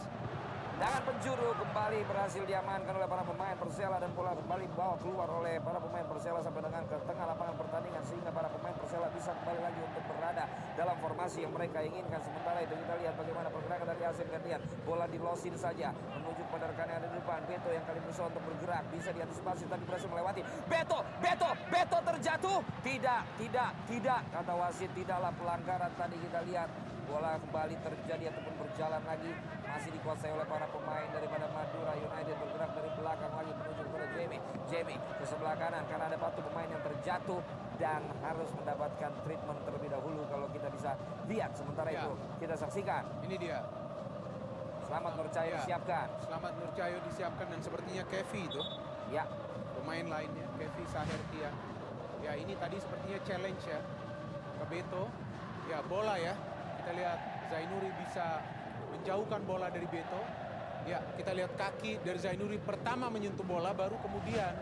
Tangan 0.78 1.02
penjuru 1.10 1.58
kembali 1.58 2.06
berhasil 2.06 2.46
diamankan 2.46 2.94
oleh 3.02 3.10
para 3.10 3.26
pemain 3.26 3.58
Persela 3.58 3.98
dan 3.98 4.14
bola 4.14 4.38
kembali 4.38 4.70
dibawa 4.70 4.94
keluar 5.02 5.26
oleh 5.26 5.58
para 5.58 5.82
pemain 5.82 6.06
Persela 6.06 6.38
sampai 6.38 6.70
dengan 6.70 6.86
ke 6.86 7.02
tengah 7.02 7.26
lapangan 7.34 7.58
pertandingan 7.58 8.06
sehingga 8.06 8.30
para 8.30 8.46
pemain 8.46 8.78
Persela 8.78 9.10
bisa 9.10 9.34
kembali 9.42 9.58
lagi 9.66 9.80
untuk 9.82 10.06
berada 10.06 10.46
dalam 10.78 10.94
formasi 11.02 11.50
yang 11.50 11.54
mereka 11.58 11.82
inginkan. 11.82 12.22
Sementara 12.22 12.62
itu 12.62 12.78
kita 12.78 12.94
lihat 12.94 13.14
bagaimana 13.18 13.50
pergerakan 13.50 13.86
dari 13.90 14.04
Asim 14.06 14.30
gantian. 14.30 14.62
Bola 14.86 15.06
dilosin 15.10 15.56
saja 15.58 15.90
menuju 16.14 16.46
kepada 16.46 16.70
rekan 16.70 16.86
yang 16.94 17.00
ada 17.02 17.08
di 17.10 17.16
depan. 17.26 17.40
Beto 17.50 17.70
yang 17.74 17.86
kali 17.90 18.00
berusaha 18.06 18.26
untuk 18.30 18.44
bergerak 18.46 18.84
bisa 18.94 19.10
diantisipasi 19.18 19.64
tapi 19.66 19.82
berhasil 19.90 20.10
melewati. 20.14 20.42
Beto, 20.70 21.00
Beto, 21.18 21.50
Beto 21.74 21.98
terjatuh. 22.06 22.60
Tidak, 22.86 23.22
tidak, 23.42 23.70
tidak. 23.90 24.22
Kata 24.30 24.54
wasit 24.54 24.94
tidaklah 24.94 25.34
pelanggaran 25.42 25.90
tadi 25.98 26.22
kita 26.22 26.46
lihat. 26.46 26.70
Bola 27.08 27.40
kembali 27.40 27.76
terjadi 27.80 28.36
ataupun 28.36 28.68
berjalan 28.68 29.00
lagi 29.08 29.32
masih 29.68 29.92
dikuasai 29.94 30.32
oleh 30.32 30.48
para 30.48 30.66
pemain 30.68 31.08
daripada 31.12 31.46
Madura 31.52 31.94
United 31.94 32.36
bergerak 32.40 32.72
dari 32.74 32.90
belakang 32.96 33.34
lagi 33.36 33.52
menuju 33.52 33.82
kepada 33.84 34.06
Jamie. 34.16 34.42
Jamie 34.66 35.00
ke 35.20 35.26
sebelah 35.28 35.56
kanan 35.56 35.84
karena 35.86 36.06
ada 36.08 36.18
satu 36.18 36.40
pemain 36.42 36.68
yang 36.68 36.84
terjatuh 36.84 37.42
dan 37.78 38.02
harus 38.26 38.50
mendapatkan 38.58 39.12
treatment 39.22 39.60
terlebih 39.62 39.90
dahulu 39.92 40.22
kalau 40.32 40.48
kita 40.50 40.68
bisa 40.74 40.98
lihat 41.30 41.54
sementara 41.54 41.94
Ya. 41.94 42.04
itu 42.04 42.12
kita 42.42 42.56
saksikan. 42.58 43.04
Ini 43.22 43.36
dia. 43.38 43.60
Selamat 44.88 45.20
Nurcayo 45.20 45.52
Ya, 45.52 45.60
disiapkan. 45.62 46.08
Selamat 46.24 46.52
Nurcayo 46.58 46.98
disiapkan 47.04 47.46
dan 47.52 47.60
sepertinya 47.60 48.04
Kevi 48.08 48.42
itu. 48.48 48.62
Ya. 49.12 49.28
Pemain 49.78 50.08
lainnya, 50.10 50.48
Kevi 50.58 50.84
Sahertia. 50.90 51.52
Ya 52.24 52.34
ini 52.34 52.56
tadi 52.58 52.80
sepertinya 52.82 53.20
challenge 53.28 53.62
ya. 53.68 53.80
Ke 54.58 54.66
Beto. 54.72 55.06
Ya 55.68 55.84
bola 55.86 56.16
ya. 56.18 56.34
Kita 56.82 56.92
lihat 56.96 57.20
Zainuri 57.52 57.92
bisa 58.00 58.42
menjauhkan 58.98 59.42
bola 59.46 59.70
dari 59.70 59.86
Beto. 59.86 60.22
Ya 60.88 61.04
kita 61.20 61.36
lihat 61.36 61.54
kaki 61.60 62.02
dari 62.02 62.18
Zainuri 62.18 62.58
pertama 62.58 63.12
menyentuh 63.12 63.44
bola 63.44 63.76
baru 63.76 64.00
kemudian 64.00 64.56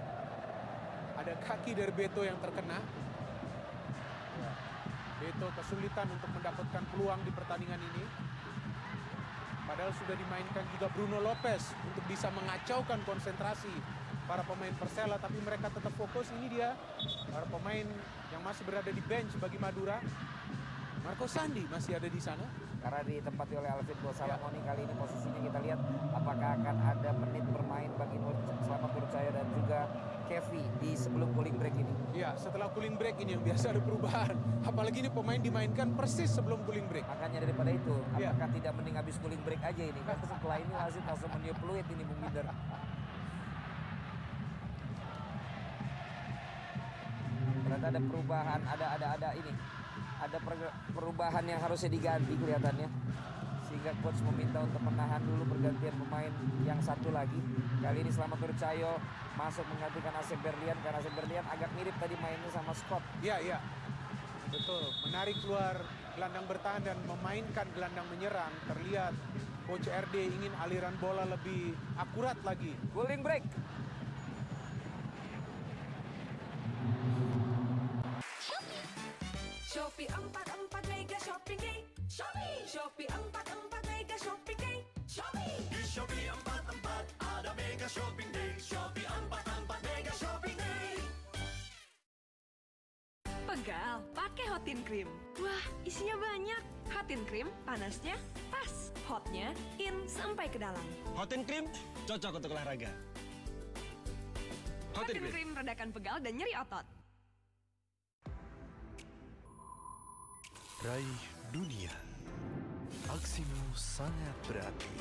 ada 1.16 1.34
kaki 1.48 1.72
dari 1.72 1.94
Beto 1.95 2.22
yang 2.22 2.38
terkena. 2.44 2.84
Beto 5.16 5.48
kesulitan 5.56 6.12
untuk 6.12 6.30
mendapatkan 6.36 6.84
peluang 6.91 7.22
di 7.24 7.32
pertandingan 7.32 7.80
ini. 7.80 8.03
Padahal 9.66 9.90
sudah 9.98 10.14
dimainkan 10.14 10.62
juga 10.78 10.88
Bruno 10.94 11.18
Lopez 11.24 11.74
untuk 11.90 12.06
bisa 12.06 12.30
mengacaukan 12.30 13.02
konsentrasi 13.02 13.74
para 14.30 14.45
pemain 14.45 14.74
Persela, 14.78 15.18
tapi 15.18 15.41
mereka 15.41 15.74
tetap 15.74 15.90
fokus. 15.98 16.30
Ini 16.38 16.45
dia 16.53 16.70
para 17.34 17.49
pemain 17.49 17.88
yang 18.30 18.41
masih 18.45 18.62
berada 18.62 18.94
di 18.94 19.02
bench 19.10 19.34
bagi 19.41 19.57
Madura. 19.57 19.98
Marco 21.06 21.30
Sandi 21.30 21.61
masih 21.69 22.02
ada 22.02 22.10
di 22.10 22.18
sana. 22.18 22.41
Karena 22.82 23.02
ditempati 23.06 23.53
oleh 23.57 23.69
Alvin 23.69 23.98
Salamoni 24.14 24.61
kali 24.61 24.86
ini 24.86 24.94
posisinya 24.94 25.41
kita 25.41 25.57
lihat 25.61 25.80
apakah 26.14 26.49
akan 26.57 26.77
ada 26.82 27.10
menit 27.18 27.45
bermain 27.49 27.90
bagi 27.98 28.18
Nur 28.18 28.34
Selamat 28.61 28.90
Nurcaya 28.94 29.30
dan 29.34 29.45
juga 29.53 29.80
Kevi 30.26 30.65
di 30.82 30.98
sebelum 30.98 31.34
cooling 31.38 31.57
break 31.61 31.77
ini. 31.77 31.94
Ya, 32.14 32.34
setelah 32.38 32.69
cooling 32.73 32.98
break 32.98 33.22
ini 33.22 33.38
yang 33.38 33.45
biasa 33.45 33.73
ada 33.73 33.82
perubahan. 33.82 34.34
Apalagi 34.65 35.06
ini 35.06 35.10
pemain 35.14 35.38
dimainkan 35.38 35.94
persis 35.94 36.30
sebelum 36.30 36.65
cooling 36.65 36.90
break. 36.90 37.06
Makanya 37.06 37.45
daripada 37.45 37.69
itu, 37.69 37.94
apakah 38.18 38.49
tidak 38.53 38.73
mending 38.73 38.98
habis 38.98 39.15
cooling 39.22 39.41
break 39.45 39.61
aja 39.61 39.84
ini? 39.86 40.02
Kan 40.06 40.18
setelah 40.22 40.57
ini 40.57 40.73
wasit 40.73 41.06
langsung 41.06 41.30
meniup 41.38 41.57
fluid 41.61 41.86
ini 41.90 42.03
Bung 42.06 42.19
Binder. 42.22 42.45
Ternyata 47.65 47.86
ada 47.94 48.02
perubahan, 48.02 48.61
ada 48.61 48.86
ada 48.94 49.07
ada 49.18 49.30
ini. 49.38 49.53
Ada 50.22 50.38
per- 50.42 50.76
perubahan 50.96 51.46
yang 51.46 51.60
harusnya 51.62 51.92
diganti 51.92 52.34
kelihatannya. 52.36 52.90
Sehingga 53.66 53.92
coach 54.00 54.22
meminta 54.24 54.62
untuk 54.62 54.82
menahan 54.86 55.20
dulu 55.26 55.58
pergantian 55.58 55.96
pemain 55.98 56.34
yang 56.64 56.80
satu 56.80 57.10
lagi. 57.12 57.38
Kali 57.82 57.98
ini 58.02 58.12
Selamat 58.14 58.38
Nurcayo 58.40 59.02
masuk 59.36 59.66
menggantikan 59.68 60.14
Asep 60.16 60.40
Berlian 60.40 60.78
karena 60.80 60.98
Asep 61.02 61.14
Berlian 61.18 61.46
agak 61.50 61.70
mirip 61.76 61.96
tadi 61.98 62.16
mainnya 62.22 62.50
sama 62.54 62.72
Scott. 62.72 63.04
Iya, 63.20 63.38
iya. 63.42 63.58
Betul, 64.54 64.88
menarik 65.04 65.36
keluar 65.44 65.84
gelandang 66.16 66.46
bertahan 66.48 66.82
dan 66.86 66.98
memainkan 67.04 67.68
gelandang 67.76 68.08
menyerang. 68.08 68.54
Terlihat 68.72 69.14
Coach 69.66 69.90
RD 69.90 70.30
ingin 70.30 70.54
aliran 70.62 70.94
bola 71.02 71.26
lebih 71.26 71.74
akurat 71.98 72.38
lagi. 72.46 72.78
Cooling 72.94 73.26
break. 73.26 73.44
Mega 81.56 81.72
Shopping 81.72 81.72
Day. 81.72 81.80
Shopee. 82.11 82.68
Shopee 82.68 83.07
44 83.07 83.88
Mega 83.88 84.18
Shopping 84.19 84.60
Day. 84.60 84.77
Shopee. 85.07 85.56
Di 85.72 85.82
Shopee 85.88 86.27
44 86.27 87.15
ada 87.23 87.52
Mega 87.56 87.88
Shopping 87.88 88.30
Day. 88.36 88.52
Shopee 88.60 89.07
44 89.07 89.88
Mega 89.88 90.14
Shopping 90.19 90.57
Day. 90.60 90.91
Pegal, 93.48 94.03
pakai 94.11 94.45
Hotin 94.52 94.80
Cream. 94.84 95.07
Wah, 95.40 95.64
isinya 95.88 96.19
banyak. 96.19 96.61
Hotin 96.91 97.22
Cream, 97.23 97.48
panasnya 97.64 98.19
pas. 98.52 98.91
Hotnya 99.07 99.56
in 99.80 99.95
sampai 100.10 100.52
ke 100.52 100.60
dalam. 100.60 100.84
Hotin 101.15 101.48
Cream 101.48 101.72
cocok 102.03 102.44
untuk 102.44 102.52
olahraga. 102.52 102.91
Hotin 104.91 105.23
Cream 105.32 105.56
redakan 105.56 105.90
pegal 105.95 106.19
dan 106.19 106.36
nyeri 106.36 106.52
otot. 106.60 106.84
Raih 110.84 111.35
dunia. 111.56 111.95
Aksimu 113.07 113.72
sangat 113.72 114.36
berarti. 114.44 114.91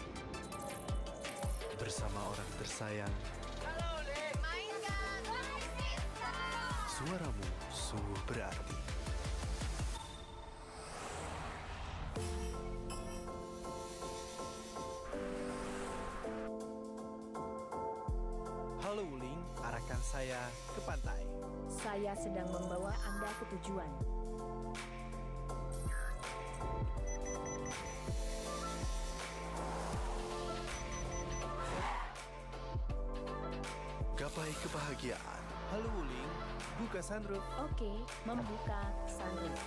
Bersama 1.75 2.23
orang 2.31 2.51
tersayang, 2.63 3.15
suaramu 6.87 7.49
sungguh 7.75 8.23
berarti. 8.31 8.79
Halo 18.79 19.03
Wuling, 19.03 19.43
arahkan 19.59 19.99
saya 20.07 20.39
ke 20.71 20.81
pantai. 20.87 21.19
Saya 21.67 22.15
sedang 22.15 22.47
membawa 22.55 22.95
Anda 23.03 23.27
ke 23.43 23.45
tujuan. 23.59 23.91
Kebahagiaan. 35.05 35.43
Halo 35.69 35.89
Wuling, 36.01 36.33
buka 36.81 37.01
sunroof. 37.05 37.45
Oke, 37.61 37.93
membuka 38.25 38.81
sunroof. 39.05 39.61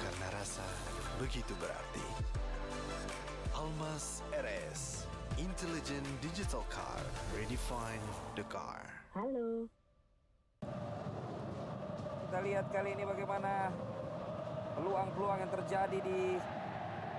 Karena 0.00 0.26
rasa 0.32 0.64
begitu 1.20 1.52
berarti. 1.60 2.04
Almas 3.52 4.24
RS, 4.32 5.04
Intelligent 5.36 6.08
Digital 6.24 6.64
Car, 6.72 7.04
redefine 7.36 8.00
the 8.32 8.44
car. 8.48 8.80
Halo. 9.12 9.68
Kita 12.24 12.38
lihat 12.48 12.66
kali 12.72 12.96
ini 12.96 13.04
bagaimana 13.04 13.68
peluang-peluang 14.80 15.38
yang 15.44 15.52
terjadi 15.52 15.98
di 16.00 16.40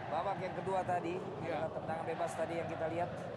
babak 0.09 0.41
yang 0.41 0.57
kedua 0.57 0.81
tadi. 0.89 1.21
Adalah 1.45 1.69
tendangan 1.69 2.05
bebas 2.09 2.31
tadi 2.33 2.53
yang 2.57 2.67
kita 2.67 2.85
lihat. 2.89 3.35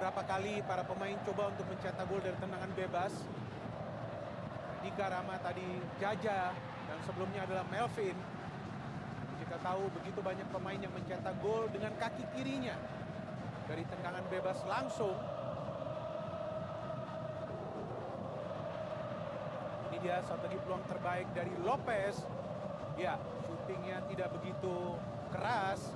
Beberapa 0.00 0.24
kali 0.24 0.64
para 0.64 0.80
pemain 0.80 1.12
coba 1.28 1.52
untuk 1.52 1.68
mencetak 1.68 2.08
gol 2.08 2.24
dari 2.24 2.32
tendangan 2.40 2.72
bebas. 2.72 3.12
Dika 4.80 5.12
Rama 5.12 5.36
tadi 5.44 5.76
Jaja 6.00 6.56
dan 6.88 6.98
sebelumnya 7.04 7.44
adalah 7.44 7.68
Melvin. 7.68 8.16
Kita 9.44 9.60
tahu 9.60 9.92
begitu 10.00 10.24
banyak 10.24 10.48
pemain 10.56 10.80
yang 10.80 10.88
mencetak 10.96 11.36
gol 11.44 11.68
dengan 11.68 11.92
kaki 12.00 12.24
kirinya 12.32 12.80
dari 13.68 13.84
tendangan 13.84 14.24
bebas 14.32 14.64
langsung. 14.64 15.20
Ini 19.84 19.96
dia 20.00 20.24
satu 20.24 20.48
lagi 20.48 20.64
peluang 20.64 20.84
terbaik 20.88 21.28
dari 21.36 21.52
Lopez. 21.60 22.24
Ya, 22.96 23.20
syutingnya 23.44 24.00
tidak 24.08 24.32
begitu 24.32 24.96
keras 25.28 25.92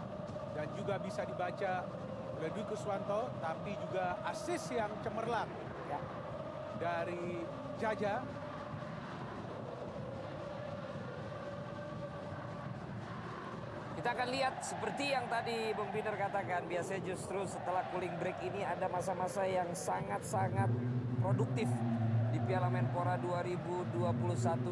dan 0.53 0.69
juga 0.77 1.01
bisa 1.01 1.25
dibaca 1.25 2.04
Dwi 2.41 2.63
Kuswanto, 2.67 3.31
tapi 3.39 3.75
juga 3.79 4.19
asis 4.27 4.75
yang 4.75 4.91
cemerlang 5.03 5.49
ya. 5.91 6.01
dari 6.79 7.43
Jaja. 7.79 8.23
Kita 13.95 14.09
akan 14.11 14.29
lihat 14.35 14.61
seperti 14.61 15.17
yang 15.17 15.25
tadi 15.33 15.73
Bung 15.73 15.89
Binder 15.95 16.13
katakan, 16.13 16.69
biasanya 16.69 17.15
justru 17.15 17.41
setelah 17.49 17.87
cooling 17.89 18.13
break 18.21 18.37
ini 18.45 18.61
ada 18.61 18.85
masa-masa 18.91 19.49
yang 19.49 19.73
sangat-sangat 19.73 20.69
produktif 21.25 21.71
di 22.35 22.39
Piala 22.45 22.69
Menpora 22.69 23.17
2021 23.17 23.97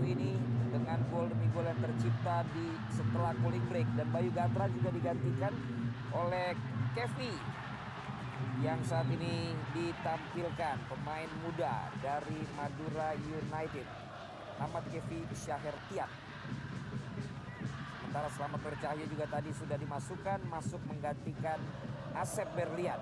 ini 0.04 0.36
dengan 0.68 0.98
gol 1.08 1.30
demi 1.30 1.46
gol 1.54 1.64
yang 1.64 1.80
tercipta 1.80 2.44
di 2.52 2.76
setelah 2.92 3.32
cooling 3.40 3.64
break 3.70 3.88
dan 3.94 4.10
Bayu 4.10 4.28
Gatra 4.34 4.68
juga 4.68 4.90
digantikan 4.92 5.54
oleh 6.12 6.52
Kevi 6.92 7.32
yang 8.60 8.76
saat 8.84 9.08
ini 9.08 9.56
ditampilkan 9.72 10.76
pemain 10.92 11.30
muda 11.40 11.88
dari 12.04 12.36
Madura 12.52 13.16
United 13.16 13.88
Ahmad 14.60 14.84
Kevi 14.92 15.24
Syahir 15.32 15.72
Tiat 15.88 16.12
sementara 17.96 18.28
Selamat 18.36 18.60
Bercahaya 18.60 19.08
juga 19.08 19.24
tadi 19.24 19.56
sudah 19.56 19.80
dimasukkan 19.80 20.44
masuk 20.52 20.84
menggantikan 20.84 21.56
Asep 22.12 22.44
Berlian 22.52 23.00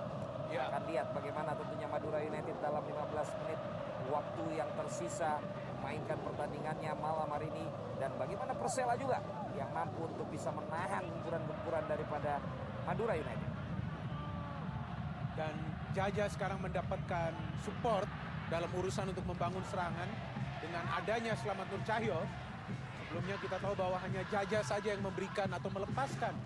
ya. 0.55 0.71
akan 0.71 0.87
lihat 0.87 1.11
bagaimana 1.11 1.59
tentunya 1.59 1.91
Madura 1.91 2.23
United 2.23 2.63
dalam 2.63 2.87
15 2.87 3.43
menit 3.43 3.59
waktu 4.07 4.45
yang 4.55 4.71
tersisa 4.79 5.43
mainkan 5.83 6.19
pertandingannya 6.23 6.95
malam 6.95 7.27
hari 7.27 7.51
ini 7.51 7.67
dan 7.99 8.15
bagaimana 8.15 8.55
Persela 8.55 8.95
juga 8.95 9.19
yang 9.59 9.75
mampu 9.75 10.07
untuk 10.07 10.31
bisa 10.31 10.55
menahan 10.55 11.03
gempuran-gempuran 11.03 11.91
daripada 11.91 12.39
Madura 12.87 13.19
United. 13.19 13.50
Dan 15.41 15.57
Jaja 15.97 16.29
sekarang 16.29 16.61
mendapatkan 16.61 17.33
support 17.65 18.05
dalam 18.53 18.69
urusan 18.77 19.09
untuk 19.09 19.25
membangun 19.25 19.65
serangan 19.73 20.07
dengan 20.61 20.85
adanya 20.93 21.33
Selamat 21.41 21.65
Nur 21.73 21.81
Cahyo. 21.89 22.21
Sebelumnya 23.09 23.41
kita 23.41 23.57
tahu 23.59 23.75
bahwa 23.75 23.97
hanya 24.05 24.21
Jaja 24.29 24.61
saja 24.61 24.93
yang 24.93 25.01
memberikan 25.01 25.49
atau 25.49 25.73
melepaskan 25.73 26.37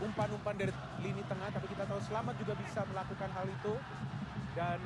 umpan-umpan 0.00 0.56
dari 0.56 0.72
lini 1.04 1.20
tengah, 1.28 1.52
tapi 1.52 1.68
kita 1.68 1.84
tahu 1.84 2.00
Selamat 2.08 2.34
juga 2.40 2.56
bisa 2.56 2.80
melakukan 2.88 3.28
hal 3.30 3.46
itu. 3.46 3.74
Dan 4.56 4.80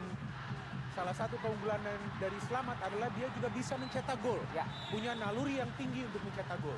salah 0.98 1.14
satu 1.14 1.38
keunggulan 1.38 1.80
dari 2.18 2.36
Selamat 2.50 2.76
adalah 2.82 3.08
dia 3.14 3.30
juga 3.38 3.48
bisa 3.54 3.78
mencetak 3.78 4.18
gol. 4.20 4.42
Ya. 4.50 4.66
Punya 4.90 5.14
naluri 5.14 5.62
yang 5.62 5.70
tinggi 5.78 6.02
untuk 6.02 6.20
mencetak 6.26 6.58
gol. 6.58 6.76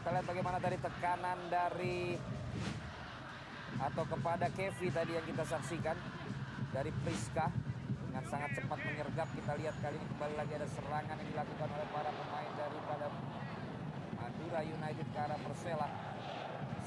Kita 0.00 0.08
lihat 0.14 0.24
bagaimana 0.24 0.56
tadi 0.62 0.78
tekanan 0.80 1.38
dari 1.50 2.16
atau 3.80 4.04
kepada 4.04 4.46
Kevi 4.52 4.92
tadi 4.92 5.16
yang 5.16 5.24
kita 5.24 5.44
saksikan 5.48 5.96
dari 6.70 6.92
Priska 7.00 7.48
dengan 8.04 8.24
sangat 8.28 8.52
cepat 8.52 8.78
menyergap 8.84 9.28
kita 9.32 9.52
lihat 9.56 9.74
kali 9.80 9.96
ini 9.96 10.06
kembali 10.12 10.34
lagi 10.36 10.52
ada 10.60 10.68
serangan 10.68 11.16
yang 11.16 11.28
dilakukan 11.32 11.68
oleh 11.72 11.88
para 11.88 12.10
pemain 12.12 12.52
daripada 12.60 13.06
Madura 14.20 14.60
United 14.60 15.06
ke 15.08 15.18
arah 15.18 15.38
Persela. 15.40 15.88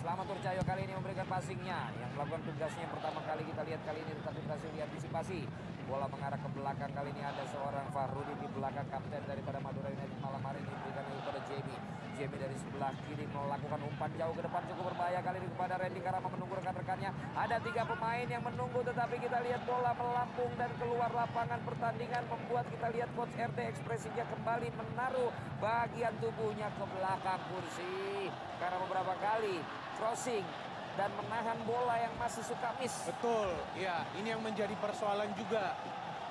Selamat 0.03 0.26
Turcayo 0.28 0.61
kali 0.68 0.84
ini 0.84 0.94
memberikan 0.99 1.24
passingnya. 1.32 1.88
Yang 1.95 2.11
melakukan 2.20 2.44
tugasnya 2.44 2.86
pertama 2.91 3.20
kali 3.24 3.41
kita 3.48 3.61
lihat 3.64 3.82
kali 3.88 3.99
ini 4.03 4.11
tetapi 4.20 4.40
berhasil 4.44 4.70
diantisipasi. 4.76 5.40
Bola 5.88 6.07
mengarah 6.11 6.40
ke 6.40 6.49
belakang 6.52 6.91
kali 6.91 7.10
ini 7.15 7.24
ada 7.24 7.44
seorang 7.48 7.88
Fahrudin 7.95 8.38
di 8.38 8.48
belakang 8.52 8.88
kapten 8.91 9.24
daripada 9.24 9.57
Madura 9.64 9.90
United 9.90 10.20
malam 10.20 10.44
hari 10.44 10.60
ini 10.60 10.76
kepada 11.23 11.39
Jamie 11.47 12.03
Jamie 12.13 12.37
dari 12.37 12.53
sebelah 12.61 12.93
kiri 13.09 13.25
melakukan 13.25 13.79
umpan 13.89 14.11
jauh 14.21 14.33
ke 14.37 14.41
depan 14.45 14.61
cukup 14.69 14.93
berbahaya 14.93 15.19
kali 15.25 15.41
ini 15.41 15.49
kepada 15.49 15.81
Randy 15.81 16.01
Karama 16.05 16.29
menunggu 16.29 16.53
rekan-rekannya. 16.61 17.09
Ada 17.33 17.57
tiga 17.65 17.83
pemain 17.89 18.27
yang 18.29 18.43
menunggu 18.45 18.79
tetapi 18.85 19.15
kita 19.17 19.37
lihat 19.41 19.65
bola 19.65 19.97
melambung 19.97 20.53
dan 20.53 20.69
keluar 20.77 21.09
lapangan 21.09 21.57
pertandingan 21.65 22.23
membuat 22.29 22.69
kita 22.69 22.87
lihat 22.93 23.09
coach 23.17 23.33
RT 23.33 23.57
ekspresinya 23.57 24.29
kembali 24.29 24.69
menaruh 24.77 25.33
bagian 25.57 26.13
tubuhnya 26.21 26.69
ke 26.77 26.85
belakang 26.85 27.41
kursi 27.49 28.29
karena 28.61 28.77
beberapa 28.77 29.13
kali 29.17 29.57
crossing 29.97 30.45
dan 30.93 31.09
menahan 31.17 31.57
bola 31.65 31.97
yang 31.97 32.13
masih 32.21 32.45
suka 32.45 32.77
miss. 32.77 32.93
Betul, 33.09 33.57
ya 33.73 34.05
ini 34.21 34.29
yang 34.29 34.45
menjadi 34.45 34.77
persoalan 34.77 35.33
juga 35.33 35.73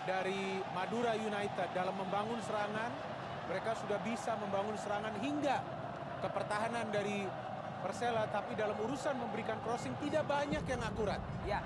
dari 0.06 0.62
Madura 0.74 1.18
United 1.18 1.74
dalam 1.74 1.94
membangun 1.98 2.38
serangan 2.46 3.11
mereka 3.50 3.74
sudah 3.78 3.98
bisa 4.06 4.36
membangun 4.38 4.76
serangan 4.78 5.14
hingga 5.18 5.62
ke 6.22 6.28
pertahanan 6.30 6.86
dari 6.94 7.26
Persela 7.82 8.30
tapi 8.30 8.54
dalam 8.54 8.78
urusan 8.78 9.18
memberikan 9.18 9.58
crossing 9.66 9.98
tidak 9.98 10.22
banyak 10.30 10.62
yang 10.62 10.82
akurat. 10.86 11.18
Ya, 11.42 11.58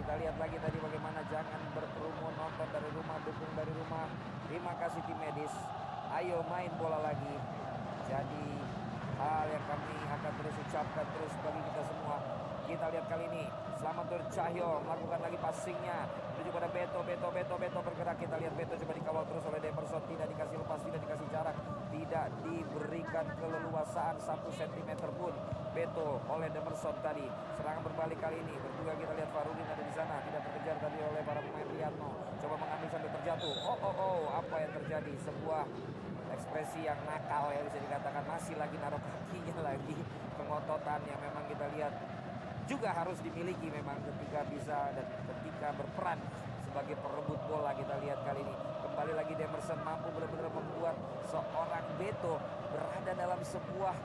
kita 0.00 0.16
lihat 0.16 0.40
lagi 0.40 0.56
tadi 0.64 0.80
bagaimana 0.80 1.20
jangan 1.28 1.60
berkerumun 1.76 2.32
nonton 2.40 2.68
dari 2.72 2.88
rumah, 2.96 3.20
dukung 3.20 3.52
dari 3.52 3.72
rumah. 3.76 4.08
Terima 4.48 4.72
kasih 4.80 5.04
tim 5.04 5.18
medis. 5.20 5.52
Ayo 6.08 6.40
main 6.48 6.72
bola 6.80 7.04
lagi. 7.04 7.36
Jadi 8.08 8.44
hal 9.20 9.44
yang 9.52 9.64
kami 9.68 9.92
akan 10.08 10.32
terus 10.40 10.56
ucapkan 10.56 11.04
terus 11.04 11.34
bagi 11.44 11.60
kita 11.60 11.82
semua. 11.84 12.16
Kita 12.68 12.84
lihat 12.92 13.08
kali 13.08 13.24
ini 13.32 13.48
Selamat 13.80 14.12
Cahyo 14.28 14.84
melakukan 14.84 15.24
lagi 15.24 15.40
passingnya 15.40 16.04
menuju 16.36 16.50
pada 16.52 16.68
Beto, 16.68 17.00
Beto, 17.00 17.28
Beto, 17.32 17.54
Beto 17.56 17.78
bergerak. 17.80 18.16
Kita 18.20 18.36
lihat 18.36 18.52
Beto 18.58 18.76
coba 18.76 18.92
dikawal 18.92 19.24
terus 19.24 19.44
oleh 19.48 19.60
Demerson. 19.64 20.02
Tidak 20.04 20.26
dikasih 20.28 20.56
lepas, 20.60 20.80
tidak 20.84 21.00
dikasih 21.06 21.26
jarak. 21.32 21.56
Tidak 21.88 22.26
diberikan 22.44 23.26
keleluasaan 23.40 24.16
satu 24.20 24.52
sentimeter 24.52 25.08
pun. 25.16 25.32
Beto 25.72 26.20
oleh 26.28 26.52
Demerson 26.52 26.92
tadi. 27.00 27.24
Serangan 27.56 27.82
berbalik 27.88 28.18
kali 28.20 28.36
ini. 28.36 28.54
Berdua 28.60 28.92
kita 29.00 29.12
lihat 29.16 29.30
Farudin 29.32 29.64
ada 29.64 29.82
di 29.88 29.94
sana. 29.96 30.16
Tidak 30.28 30.40
terkejar 30.44 30.76
tadi 30.76 30.98
oleh 31.00 31.22
para 31.24 31.40
pemain 31.40 31.68
Riatno. 31.72 32.10
Coba 32.36 32.54
mengambil 32.60 32.88
sambil 32.92 33.10
terjatuh. 33.16 33.54
Oh, 33.64 33.78
oh, 33.80 33.94
oh. 33.96 34.20
Apa 34.44 34.56
yang 34.60 34.72
terjadi? 34.76 35.12
Sebuah 35.24 35.62
ekspresi 36.36 36.84
yang 36.84 37.00
nakal 37.08 37.48
ya 37.50 37.64
bisa 37.64 37.78
dikatakan 37.80 38.22
masih 38.28 38.54
lagi 38.60 38.76
naruh 38.78 39.00
kakinya 39.00 39.64
lagi 39.64 39.96
pengototan 40.36 41.00
yang 41.08 41.18
memang 41.18 41.44
kita 41.50 41.66
lihat 41.72 41.92
juga 42.68 42.92
harus 42.92 43.16
dimiliki 43.24 43.72
memang 43.72 43.96
ketika 44.04 44.44
bisa 44.52 44.92
dan 44.92 45.06
ketika 45.08 45.72
berperan 45.72 46.20
sebagai 46.68 47.00
perebut 47.00 47.40
bola. 47.48 47.72
Kita 47.72 47.96
lihat 48.04 48.20
kali 48.28 48.44
ini 48.44 48.54
kembali 48.84 49.12
lagi 49.16 49.32
Demerson 49.40 49.80
mampu 49.80 50.12
benar-benar 50.12 50.52
membuat 50.52 50.96
seorang 51.32 51.84
Beto 51.96 52.36
berada 52.68 53.12
dalam 53.16 53.40
sebuah 53.40 53.96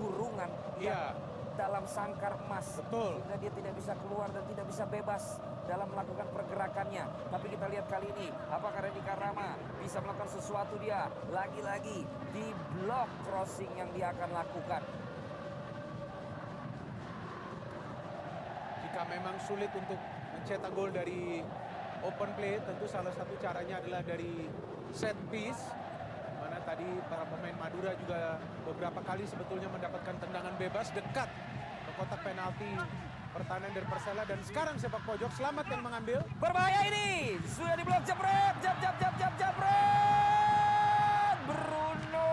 kurungan 0.00 0.48
ya. 0.80 1.12
dalam 1.60 1.84
sangkar 1.84 2.40
emas. 2.48 2.80
Betul. 2.80 3.20
sehingga 3.20 3.36
dia 3.36 3.52
tidak 3.52 3.74
bisa 3.76 3.92
keluar 4.00 4.32
dan 4.32 4.42
tidak 4.48 4.66
bisa 4.72 4.84
bebas 4.88 5.36
dalam 5.68 5.86
melakukan 5.92 6.26
pergerakannya. 6.32 7.04
Tapi 7.28 7.46
kita 7.52 7.66
lihat 7.68 7.86
kali 7.92 8.08
ini 8.16 8.32
apakah 8.48 8.80
Randy 8.88 9.02
Karama 9.04 9.52
bisa 9.84 10.00
melakukan 10.00 10.32
sesuatu 10.32 10.80
dia? 10.80 11.12
Lagi-lagi 11.28 12.08
di 12.32 12.46
blok 12.72 13.12
crossing 13.28 13.70
yang 13.76 13.92
dia 13.92 14.16
akan 14.16 14.32
lakukan 14.32 14.80
jika 18.92 19.08
memang 19.08 19.40
sulit 19.48 19.72
untuk 19.72 19.96
mencetak 20.36 20.68
gol 20.76 20.92
dari 20.92 21.40
open 22.04 22.28
play, 22.36 22.60
tentu 22.60 22.84
salah 22.84 23.08
satu 23.16 23.32
caranya 23.40 23.80
adalah 23.80 24.04
dari 24.04 24.52
set 24.92 25.16
piece. 25.32 25.64
Mana 26.36 26.60
tadi 26.60 26.84
para 27.08 27.24
pemain 27.24 27.56
Madura 27.56 27.96
juga 27.96 28.36
beberapa 28.68 29.00
kali 29.00 29.24
sebetulnya 29.24 29.72
mendapatkan 29.72 30.12
tendangan 30.20 30.52
bebas 30.60 30.92
dekat 30.92 31.24
ke 31.88 31.90
kotak 31.96 32.20
penalti 32.20 32.68
pertahanan 33.32 33.72
dari 33.72 33.86
Persela. 33.88 34.28
Dan 34.28 34.44
sekarang 34.44 34.76
sepak 34.76 35.00
pojok 35.08 35.32
selamat 35.40 35.72
yang 35.72 35.80
mengambil. 35.80 36.20
Berbahaya 36.36 36.84
ini! 36.92 37.40
Sudah 37.48 37.72
diblok 37.72 38.04
jebret! 38.04 38.60
Jab 38.60 38.76
jab 38.76 38.92
jab 39.00 39.14
jab 39.16 39.32
jebret! 39.40 41.36
Bruno 41.48 42.28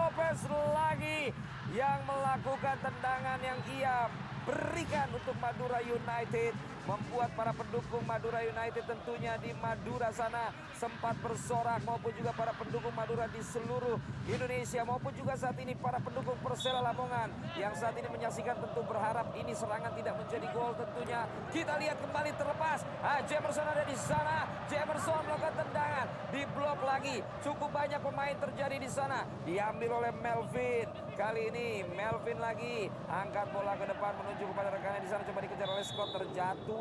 Lopez 0.00 0.48
lagi 0.48 1.28
yang 1.76 2.00
melakukan 2.08 2.76
tendangan 2.80 3.36
yang 3.44 3.60
ia 3.68 4.08
berikan 4.46 5.06
untuk 5.14 5.36
Madura 5.38 5.78
United 5.82 6.52
membuat 6.86 7.30
para 7.38 7.54
pendukung 7.54 8.02
Madura 8.02 8.42
United 8.42 8.84
tentunya 8.86 9.38
di 9.38 9.54
Madura 9.58 10.10
sana. 10.10 10.50
Sempat 10.74 11.14
bersorak 11.22 11.78
maupun 11.86 12.10
juga 12.18 12.34
para 12.34 12.50
pendukung 12.58 12.90
Madura 12.90 13.30
di 13.30 13.38
seluruh 13.38 14.02
Indonesia. 14.26 14.82
Maupun 14.82 15.14
juga 15.14 15.38
saat 15.38 15.54
ini 15.62 15.78
para 15.78 16.02
pendukung 16.02 16.34
Persela 16.42 16.82
Lamongan 16.82 17.30
yang 17.54 17.70
saat 17.78 17.94
ini 17.94 18.10
menyaksikan 18.10 18.58
tentu 18.58 18.82
berharap 18.82 19.30
ini 19.38 19.54
serangan 19.54 19.94
tidak 19.94 20.18
menjadi 20.18 20.46
gol 20.50 20.74
tentunya. 20.74 21.22
Kita 21.54 21.78
lihat 21.78 22.02
kembali 22.02 22.30
terlepas. 22.34 22.82
Ah, 22.98 23.22
Jemerson 23.22 23.62
ada 23.62 23.84
di 23.86 23.94
sana. 23.94 24.50
Jemerson 24.66 25.22
melakukan 25.22 25.54
tendangan. 25.62 26.06
Di 26.34 26.42
blok 26.50 26.80
lagi. 26.82 27.16
Cukup 27.46 27.70
banyak 27.70 28.00
pemain 28.02 28.36
terjadi 28.42 28.76
di 28.82 28.90
sana. 28.90 29.22
Diambil 29.46 30.02
oleh 30.02 30.12
Melvin. 30.18 30.90
Kali 31.14 31.42
ini 31.54 31.86
Melvin 31.94 32.42
lagi. 32.42 32.90
Angkat 33.06 33.54
bola 33.54 33.78
ke 33.78 33.86
depan 33.86 34.18
menuju 34.18 34.50
kepada 34.50 34.74
rekannya 34.74 35.00
di 35.06 35.10
sana. 35.12 35.22
Coba 35.22 35.38
dikejar 35.46 35.68
oleh 35.70 35.84
Scott. 35.86 36.10
Terjatuh 36.10 36.71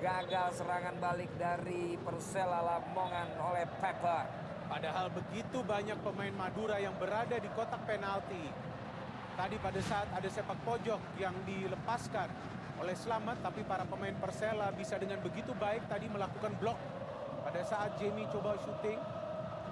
gagal 0.00 0.48
serangan 0.62 0.96
balik 1.02 1.32
dari 1.34 1.98
Persela 1.98 2.62
Lamongan 2.62 3.34
oleh 3.42 3.66
Pepper. 3.82 4.24
Padahal 4.66 5.10
begitu 5.10 5.62
banyak 5.62 5.98
pemain 6.02 6.34
Madura 6.34 6.78
yang 6.78 6.94
berada 6.98 7.38
di 7.38 7.46
kotak 7.54 7.82
penalti. 7.86 8.50
Tadi 9.36 9.56
pada 9.60 9.80
saat 9.84 10.08
ada 10.14 10.28
sepak 10.30 10.58
pojok 10.64 11.20
yang 11.20 11.34
dilepaskan 11.46 12.28
oleh 12.76 12.94
Selamat, 12.96 13.40
tapi 13.40 13.64
para 13.64 13.84
pemain 13.88 14.14
Persela 14.16 14.72
bisa 14.72 14.96
dengan 14.96 15.20
begitu 15.20 15.52
baik 15.56 15.88
tadi 15.88 16.08
melakukan 16.08 16.52
blok. 16.60 16.78
Pada 17.46 17.62
saat 17.62 17.94
Jamie 18.00 18.26
coba 18.28 18.58
syuting, 18.62 18.98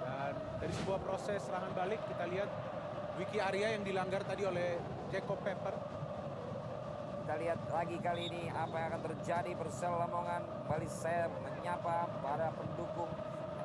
dan 0.05 0.33
dari 0.61 0.73
sebuah 0.83 0.99
proses 1.03 1.43
serangan 1.43 1.73
balik 1.75 1.99
kita 2.07 2.25
lihat 2.29 2.49
Wiki 3.19 3.39
Arya 3.39 3.75
yang 3.77 3.83
dilanggar 3.83 4.23
tadi 4.23 4.43
oleh 4.47 4.79
Jacob 5.11 5.39
Pepper. 5.43 5.94
Lihat 7.35 7.67
lagi 7.67 7.99
kali 7.99 8.31
ini 8.31 8.47
apa 8.47 8.79
yang 8.79 8.87
akan 8.95 9.11
terjadi 9.11 9.51
Persel 9.59 9.91
Lamongan. 9.91 10.39
Kembali 10.63 10.87
saya 10.87 11.27
menyapa 11.43 12.07
para 12.23 12.47
pendukung 12.55 13.11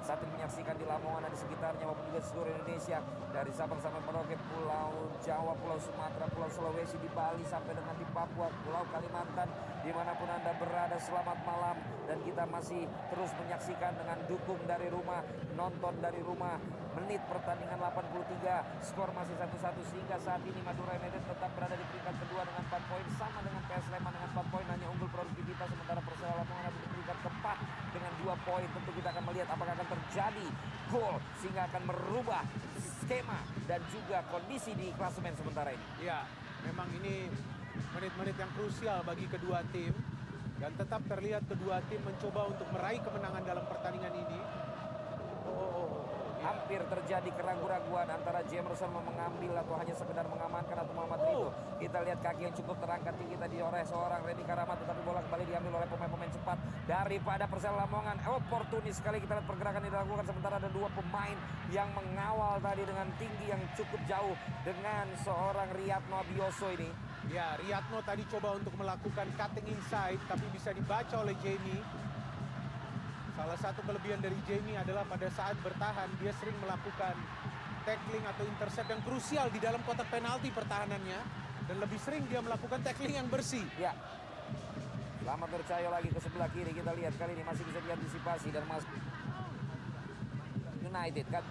saat 0.01 0.21
ini 0.25 0.33
menyaksikan 0.41 0.75
di 0.81 0.85
Lamongan 0.89 1.29
dan 1.29 1.33
di 1.33 1.41
sekitarnya 1.41 1.85
maupun 1.85 2.05
juga 2.09 2.21
seluruh 2.25 2.53
Indonesia. 2.57 2.99
Dari 3.31 3.53
Sabang 3.53 3.79
sampai 3.79 4.01
Merauke, 4.03 4.37
Pulau 4.51 4.91
Jawa, 5.21 5.53
Pulau 5.61 5.79
Sumatera, 5.79 6.27
Pulau 6.33 6.51
Sulawesi, 6.51 6.97
di 6.99 7.11
Bali 7.13 7.45
sampai 7.47 7.77
dengan 7.77 7.95
di 7.95 8.07
Papua, 8.11 8.49
Pulau 8.65 8.85
Kalimantan. 8.91 9.49
Di 9.81 9.91
mana 9.95 10.13
pun 10.17 10.29
Anda 10.29 10.53
berada, 10.57 10.97
selamat 10.99 11.39
malam. 11.45 11.77
Dan 12.09 12.19
kita 12.27 12.45
masih 12.49 12.89
terus 13.13 13.31
menyaksikan 13.39 13.93
dengan 13.97 14.19
dukung 14.27 14.61
dari 14.67 14.89
rumah, 14.91 15.23
nonton 15.55 15.95
dari 16.03 16.21
rumah. 16.25 16.59
Menit 16.91 17.23
pertandingan 17.31 17.79
83, 17.79 18.67
skor 18.83 19.15
masih 19.15 19.39
satu-satu 19.39 19.81
sehingga 19.95 20.19
saat 20.19 20.43
ini 20.43 20.59
Madura 20.67 20.99
United 20.99 21.23
tetap 21.23 21.55
berada 21.55 21.79
di 21.79 21.87
peringkat 21.87 22.15
kedua 22.27 22.43
dengan 22.43 22.67
4 22.67 22.91
poin 22.91 23.07
sama 23.15 23.39
dengan 23.47 23.63
PS 23.71 23.85
Sleman 23.87 24.11
dengan 24.11 24.31
4 24.35 24.53
poin 24.53 24.67
hanya 24.75 24.87
unggul 24.91 25.07
produktivitas 25.15 25.71
sementara 25.71 26.03
Persela 26.03 26.35
Lamongan 26.43 26.90
peringkat 27.11 27.27
keempat 27.27 27.59
dengan 27.91 28.13
2 28.23 28.47
poin. 28.47 28.67
Tentu 28.71 28.91
kita 28.95 29.09
akan 29.11 29.25
melihat 29.27 29.49
apakah 29.51 29.73
akan 29.75 29.89
terjadi 29.99 30.47
gol 30.95 31.17
sehingga 31.43 31.63
akan 31.67 31.83
merubah 31.91 32.43
skema 33.03 33.41
dan 33.67 33.83
juga 33.91 34.23
kondisi 34.31 34.71
di 34.79 34.95
klasemen 34.95 35.35
sementara 35.35 35.75
ini. 35.75 36.07
Ya, 36.07 36.23
memang 36.63 36.87
ini 37.03 37.27
menit-menit 37.99 38.37
yang 38.39 38.51
krusial 38.55 39.03
bagi 39.03 39.27
kedua 39.27 39.67
tim 39.75 39.91
dan 40.63 40.71
tetap 40.79 41.03
terlihat 41.11 41.43
kedua 41.51 41.83
tim 41.91 41.99
mencoba 42.07 42.47
untuk 42.47 42.69
meraih 42.71 43.03
kemenangan 43.03 43.43
dalam 43.43 43.65
pertandingan 43.67 44.15
ini. 44.15 44.39
Oh, 45.51 45.59
oh, 45.59 45.87
oh. 45.99 46.00
Hampir 46.41 46.81
terjadi 46.89 47.31
keraguan-raguan 47.37 48.09
antara 48.09 48.41
Jamerson 48.49 48.89
mau 48.97 49.05
mengambil 49.05 49.61
atau 49.61 49.77
hanya 49.77 49.93
sekedar 49.93 50.25
mengamankan 50.25 50.73
atau 50.73 50.93
Muhammad 50.97 51.21
Ridho. 51.21 51.53
Kita 51.77 52.01
lihat 52.01 52.25
kaki 52.25 52.49
yang 52.49 52.55
cukup 52.57 52.81
terangkat 52.81 53.13
tinggi 53.21 53.37
tadi 53.37 53.61
oleh 53.61 53.85
seorang 53.85 54.25
Redi 54.25 54.41
Karamat 54.49 54.81
tetapi 54.81 55.01
bola 55.05 55.21
kembali 55.29 55.45
diambil 55.45 55.85
oleh 55.85 55.89
pemain-pemain 55.93 56.33
cepat 56.33 56.59
daripada 56.89 57.45
Persela 57.45 57.85
Lamongan. 57.85 58.17
Oportunis 58.25 58.97
sekali 58.97 59.21
kita 59.21 59.37
lihat 59.37 59.47
pergerakan 59.53 59.85
yang 59.85 59.93
dilakukan 60.01 60.27
sementara 60.33 60.55
ada 60.57 60.71
dua 60.73 60.89
pemain 60.97 61.37
yang 61.69 61.93
mengawal 61.93 62.57
tadi 62.65 62.83
dengan 62.89 63.09
tinggi 63.21 63.47
yang 63.53 63.61
cukup 63.77 64.01
jauh 64.09 64.37
dengan 64.65 65.13
seorang 65.21 65.69
Riyadno 65.77 66.25
Abioso 66.25 66.73
ini. 66.73 66.89
Ya, 67.29 67.53
Riyadno 67.61 68.01
tadi 68.01 68.25
coba 68.33 68.57
untuk 68.57 68.73
melakukan 68.81 69.29
cutting 69.37 69.69
inside 69.69 70.21
tapi 70.25 70.49
bisa 70.57 70.73
dibaca 70.73 71.21
oleh 71.21 71.37
Jamie. 71.45 71.85
Salah 73.41 73.57
satu 73.57 73.81
kelebihan 73.89 74.21
dari 74.21 74.37
Jamie 74.45 74.77
adalah 74.77 75.01
pada 75.09 75.25
saat 75.33 75.57
bertahan 75.65 76.13
dia 76.21 76.29
sering 76.37 76.53
melakukan 76.61 77.17
tackling 77.89 78.21
atau 78.29 78.45
intercept 78.45 78.93
yang 78.93 79.01
krusial 79.01 79.49
di 79.49 79.57
dalam 79.57 79.81
kotak 79.89 80.13
penalti 80.13 80.53
pertahanannya 80.53 81.21
dan 81.65 81.77
lebih 81.81 81.97
sering 82.05 82.29
dia 82.29 82.45
melakukan 82.45 82.85
tackling 82.85 83.17
yang 83.17 83.33
bersih. 83.33 83.65
Ya. 83.81 83.97
Selamat 85.25 85.57
Nurcayo 85.57 85.89
lagi 85.89 86.13
ke 86.13 86.21
sebelah 86.21 86.53
kiri 86.53 86.69
kita 86.77 86.93
lihat 86.93 87.17
kali 87.17 87.33
ini 87.33 87.41
masih 87.49 87.65
bisa 87.65 87.81
diantisipasi 87.81 88.49
dan 88.53 88.65
Mas 88.69 88.85
United 90.85 91.27
kan 91.33 91.45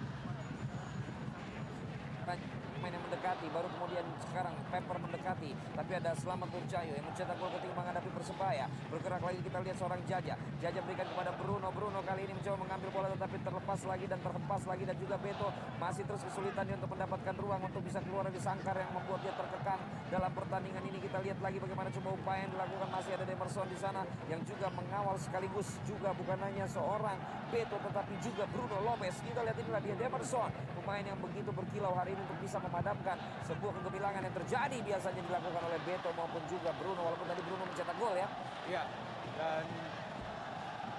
pemain 2.80 2.96
yang 2.96 3.04
mendekati 3.12 3.46
baru 3.52 3.68
kemudian 3.76 4.06
sekarang 4.24 4.56
Pepper 4.72 4.96
mendekati. 4.96 5.52
Tapi 5.52 5.92
ada 6.00 6.16
Selamat 6.16 6.48
Nurcayo 6.48 6.96
yang 6.96 7.04
mencetak 7.04 7.36
gol 7.36 7.52
ketika 7.52 7.76
menghadapi 7.76 8.08
Persebaya. 8.08 8.64
Bergerak 8.88 9.20
lagi 9.20 9.40
kita 9.44 9.58
lihat 9.60 9.76
seorang 9.76 10.00
Jaja. 10.08 10.34
Jaja 10.64 10.80
berikan 10.88 11.04
kepada 11.12 11.36
Bruno. 11.36 11.68
Bruno 11.76 12.00
kali 12.00 12.24
ini 12.24 12.32
mencoba 12.32 12.56
mengambil 12.56 12.88
bola 12.88 13.12
tetapi 13.12 13.36
terlepas 13.44 13.80
lagi 13.84 14.04
dan 14.08 14.18
terhempas 14.24 14.62
lagi. 14.64 14.82
Dan 14.88 14.96
juga 14.96 15.20
Beto 15.20 15.48
masih 15.76 16.08
terus 16.08 16.24
kesulitan 16.24 16.64
untuk 16.72 16.90
mendapatkan 16.96 17.34
ruang 17.36 17.60
untuk 17.68 17.82
bisa 17.84 18.00
keluar 18.00 18.24
dari 18.24 18.40
sangkar 18.40 18.72
yang 18.72 18.90
membuat 18.96 19.20
dia 19.28 19.34
terkekang 19.36 19.80
dalam 20.08 20.32
pertandingan 20.32 20.82
ini. 20.88 20.98
Kita 21.04 21.18
lihat 21.20 21.38
lagi 21.44 21.60
bagaimana 21.60 21.92
coba 21.92 22.08
upaya 22.16 22.48
yang 22.48 22.52
dilakukan. 22.56 22.88
Masih 22.88 23.12
ada 23.12 23.24
Demerson 23.28 23.68
di 23.68 23.76
sana 23.76 24.08
yang 24.32 24.40
juga 24.48 24.72
mengawal 24.72 25.20
sekaligus 25.20 25.68
juga 25.84 26.16
bukan 26.16 26.38
hanya 26.48 26.64
seorang 26.64 27.20
Beto 27.52 27.76
tetapi 27.76 28.14
juga 28.24 28.48
Bruno 28.48 28.80
Lopez. 28.80 29.20
Kita 29.20 29.44
lihat 29.44 29.60
inilah 29.60 29.84
dia 29.84 29.96
Demerson. 30.00 30.48
Pemain 30.80 31.04
yang 31.04 31.20
begitu 31.20 31.52
berkilau 31.52 31.92
hari 31.92 32.16
ini 32.16 32.24
untuk 32.24 32.40
bisa 32.40 32.56
memadamkan 32.70 33.18
sebuah 33.50 33.74
kegemilangan 33.82 34.22
yang 34.30 34.34
terjadi 34.38 34.78
biasanya 34.78 35.22
dilakukan 35.26 35.62
oleh 35.66 35.80
Beto 35.82 36.14
maupun 36.14 36.38
juga 36.46 36.70
Bruno 36.78 37.02
walaupun 37.02 37.26
tadi 37.26 37.42
Bruno 37.42 37.66
mencetak 37.66 37.98
gol 37.98 38.14
ya. 38.14 38.30
Ya, 38.70 38.86
dan 39.34 39.66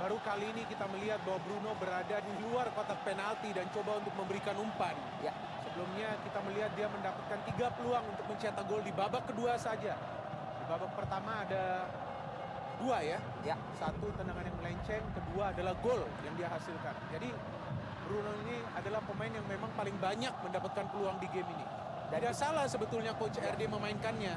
baru 0.03 0.19
kali 0.27 0.51
ini 0.51 0.67
kita 0.67 0.83
melihat 0.91 1.23
bahwa 1.23 1.39
Bruno 1.47 1.71
berada 1.79 2.19
di 2.19 2.33
luar 2.43 2.67
kotak 2.75 2.99
penalti 3.07 3.55
dan 3.55 3.71
coba 3.71 4.03
untuk 4.03 4.11
memberikan 4.19 4.59
umpan. 4.59 4.99
Ya. 5.23 5.31
Sebelumnya 5.63 6.19
kita 6.27 6.39
melihat 6.43 6.71
dia 6.75 6.91
mendapatkan 6.91 7.39
tiga 7.47 7.71
peluang 7.79 8.03
untuk 8.03 8.25
mencetak 8.27 8.67
gol 8.67 8.83
di 8.83 8.91
babak 8.91 9.23
kedua 9.31 9.55
saja. 9.55 9.95
Di 10.59 10.63
babak 10.67 10.91
pertama 10.99 11.47
ada 11.47 11.87
dua 12.83 12.99
ya. 12.99 13.23
Ya. 13.47 13.55
Satu 13.79 14.11
tendangan 14.19 14.43
yang 14.43 14.57
melenceng, 14.59 14.99
kedua 15.15 15.55
adalah 15.55 15.71
gol 15.79 16.03
yang 16.27 16.35
dia 16.35 16.51
hasilkan. 16.51 16.91
Jadi 17.15 17.31
Bruno 18.11 18.31
ini 18.43 18.59
adalah 18.75 18.99
pemain 18.99 19.31
yang 19.31 19.47
memang 19.47 19.71
paling 19.71 19.95
banyak 19.95 20.33
mendapatkan 20.43 20.85
peluang 20.91 21.15
di 21.17 21.31
game 21.31 21.47
ini. 21.47 21.63
Tidak 22.11 22.35
salah 22.35 22.67
sebetulnya 22.67 23.15
coach 23.15 23.39
RD 23.39 23.71
memainkannya. 23.71 24.35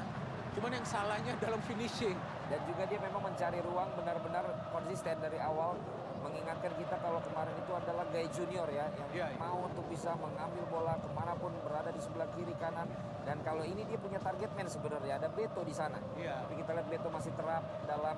Cuman 0.55 0.71
yang 0.71 0.87
salahnya 0.87 1.35
dalam 1.43 1.59
finishing. 1.61 2.15
Dan 2.47 2.63
juga 2.63 2.87
dia 2.87 2.95
memang 2.97 3.19
mencari 3.19 3.59
ruang 3.59 3.91
benar-benar 3.93 4.45
konsisten 4.71 5.19
dari 5.19 5.35
awal 5.37 5.75
mengingatkan 6.23 6.73
kita 6.73 6.95
kalau 6.97 7.21
kemarin 7.21 7.53
itu 7.53 7.69
adalah 7.69 8.01
Gay 8.09 8.25
Junior 8.33 8.65
ya 8.65 8.89
yang 8.89 9.09
Ya, 9.13 9.27
ya. 9.29 9.37
mau 9.37 9.61
untuk 9.61 9.85
bisa 9.85 10.09
mengambil 10.17 10.65
bola 10.65 10.97
ke 10.97 11.05
mana 11.13 11.37
pun 11.37 11.53
berada 11.61 11.93
di 11.93 12.01
sebelah 12.01 12.25
kiri 12.33 12.49
kanan 12.57 12.89
dan 13.21 13.37
kalau 13.45 13.61
ini 13.61 13.85
dia 13.85 13.93
punya 13.95 14.17
target 14.17 14.49
man 14.57 14.65
sebenarnya 14.65 15.21
ada 15.21 15.29
Beto 15.29 15.61
di 15.61 15.69
sana 15.69 16.01
Iya. 16.17 16.41
tapi 16.41 16.57
kita 16.57 16.73
lihat 16.73 16.87
Beto 16.89 17.13
masih 17.13 17.29
terap 17.29 17.61
dalam 17.85 18.17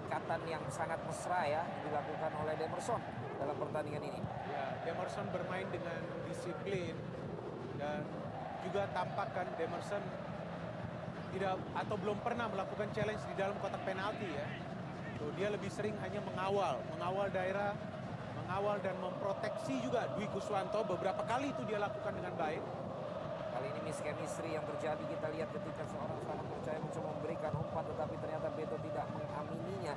ikatan 0.00 0.40
yang 0.42 0.62
sangat 0.66 0.98
mesra 1.00 1.38
ya 1.44 1.62
dilakukan 1.86 2.32
oleh 2.34 2.54
Demerson 2.56 2.98
dalam 3.38 3.56
pertandingan 3.56 4.04
ini 4.04 4.20
Ya, 4.48 4.64
Demerson 4.82 5.28
bermain 5.30 5.68
dengan 5.68 6.00
disiplin 6.26 6.96
dan 7.76 8.02
juga 8.64 8.90
tampakkan 8.90 9.46
Demerson 9.54 10.02
tidak 11.30 11.60
atau 11.76 11.96
belum 12.00 12.18
pernah 12.24 12.48
melakukan 12.48 12.88
challenge 12.96 13.22
di 13.28 13.34
dalam 13.36 13.54
kotak 13.60 13.78
penalti 13.84 14.26
ya. 14.26 14.46
Tuh, 15.20 15.30
dia 15.36 15.52
lebih 15.52 15.68
sering 15.68 15.94
hanya 16.00 16.24
mengawal, 16.24 16.80
mengawal 16.96 17.28
daerah, 17.28 17.76
mengawal 18.40 18.80
dan 18.80 18.96
memproteksi 18.98 19.78
juga 19.84 20.08
Dwi 20.16 20.26
Kuswanto 20.32 20.82
beberapa 20.88 21.22
kali 21.28 21.52
itu 21.52 21.62
dia 21.68 21.78
lakukan 21.78 22.16
dengan 22.16 22.32
baik. 22.34 22.62
Kali 23.54 23.66
ini 23.68 23.80
mischemistry 23.86 24.58
yang 24.58 24.64
terjadi 24.64 25.04
kita 25.06 25.26
lihat 25.38 25.48
ketika 25.54 25.84
seorang 25.90 26.18
Selamat 26.22 26.46
Percaya 26.50 26.78
mencoba 26.82 27.08
memberikan 27.20 27.52
umpan 27.58 27.84
tetapi 27.94 28.14
ternyata 28.22 28.48
Beto 28.54 28.76
tidak 28.82 29.06
mengamininya 29.12 29.94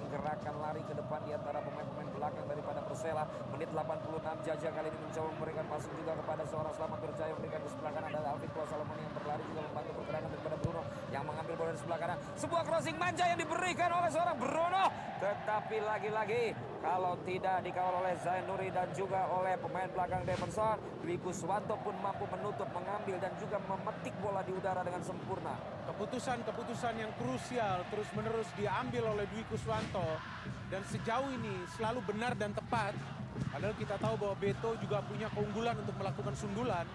dengan 0.00 0.16
gerakan 0.16 0.54
lari 0.64 0.80
ke 0.88 0.96
depan 0.96 1.20
di 1.28 1.36
antara 1.36 1.60
pemain-pemain 1.60 2.08
belakang 2.16 2.48
daripada 2.48 2.80
Persela. 2.88 3.28
Menit 3.52 3.68
86 3.68 4.48
Jaja 4.48 4.68
kali 4.72 4.88
ini 4.88 4.96
mencoba 4.96 5.28
memberikan 5.36 5.64
passing 5.68 5.92
juga 6.00 6.16
kepada 6.16 6.42
seorang 6.48 6.72
Selamat 6.72 6.98
Percaya 7.04 7.32
memberikan 7.36 7.60
kanan 7.68 8.04
ada 8.08 8.32
Alvin 8.32 8.48
Salomon 8.48 8.96
yang 8.96 9.12
berlari 9.12 9.44
juga 9.44 9.60
membantu 9.60 9.92
pergerakan 10.00 10.28
daripada 10.32 10.56
Bruno 10.64 10.82
yang 11.10 11.26
mengambil 11.26 11.54
bola 11.58 11.70
di 11.74 11.80
sebelah 11.82 11.98
kanan. 11.98 12.18
Sebuah 12.38 12.62
crossing 12.64 12.96
manja 12.96 13.26
yang 13.26 13.38
diberikan 13.38 13.90
oleh 13.92 14.10
seorang 14.10 14.36
Bruno 14.38 15.10
tetapi 15.20 15.84
lagi-lagi 15.84 16.56
kalau 16.80 17.12
tidak 17.28 17.60
dikawal 17.60 18.00
oleh 18.00 18.16
Zain 18.24 18.40
Nuri 18.48 18.72
dan 18.72 18.88
juga 18.96 19.28
oleh 19.28 19.52
pemain 19.60 19.84
belakang 19.92 20.24
Demerson, 20.24 20.80
Dwi 21.04 21.20
Kuswanto 21.20 21.76
pun 21.84 21.92
mampu 22.00 22.24
menutup, 22.32 22.64
mengambil 22.72 23.20
dan 23.20 23.36
juga 23.36 23.60
memetik 23.68 24.16
bola 24.24 24.40
di 24.40 24.56
udara 24.56 24.80
dengan 24.80 25.04
sempurna. 25.04 25.60
Keputusan-keputusan 25.92 27.04
yang 27.04 27.12
krusial 27.20 27.84
terus-menerus 27.92 28.48
diambil 28.56 29.12
oleh 29.12 29.28
Dwi 29.28 29.44
Kuswanto 29.52 30.08
dan 30.72 30.80
sejauh 30.88 31.28
ini 31.28 31.68
selalu 31.76 32.00
benar 32.08 32.32
dan 32.40 32.56
tepat. 32.56 32.96
Padahal 33.52 33.76
kita 33.76 34.00
tahu 34.00 34.16
bahwa 34.16 34.34
Beto 34.40 34.72
juga 34.80 35.04
punya 35.04 35.28
keunggulan 35.36 35.76
untuk 35.84 36.00
melakukan 36.00 36.32
sundulan. 36.32 36.88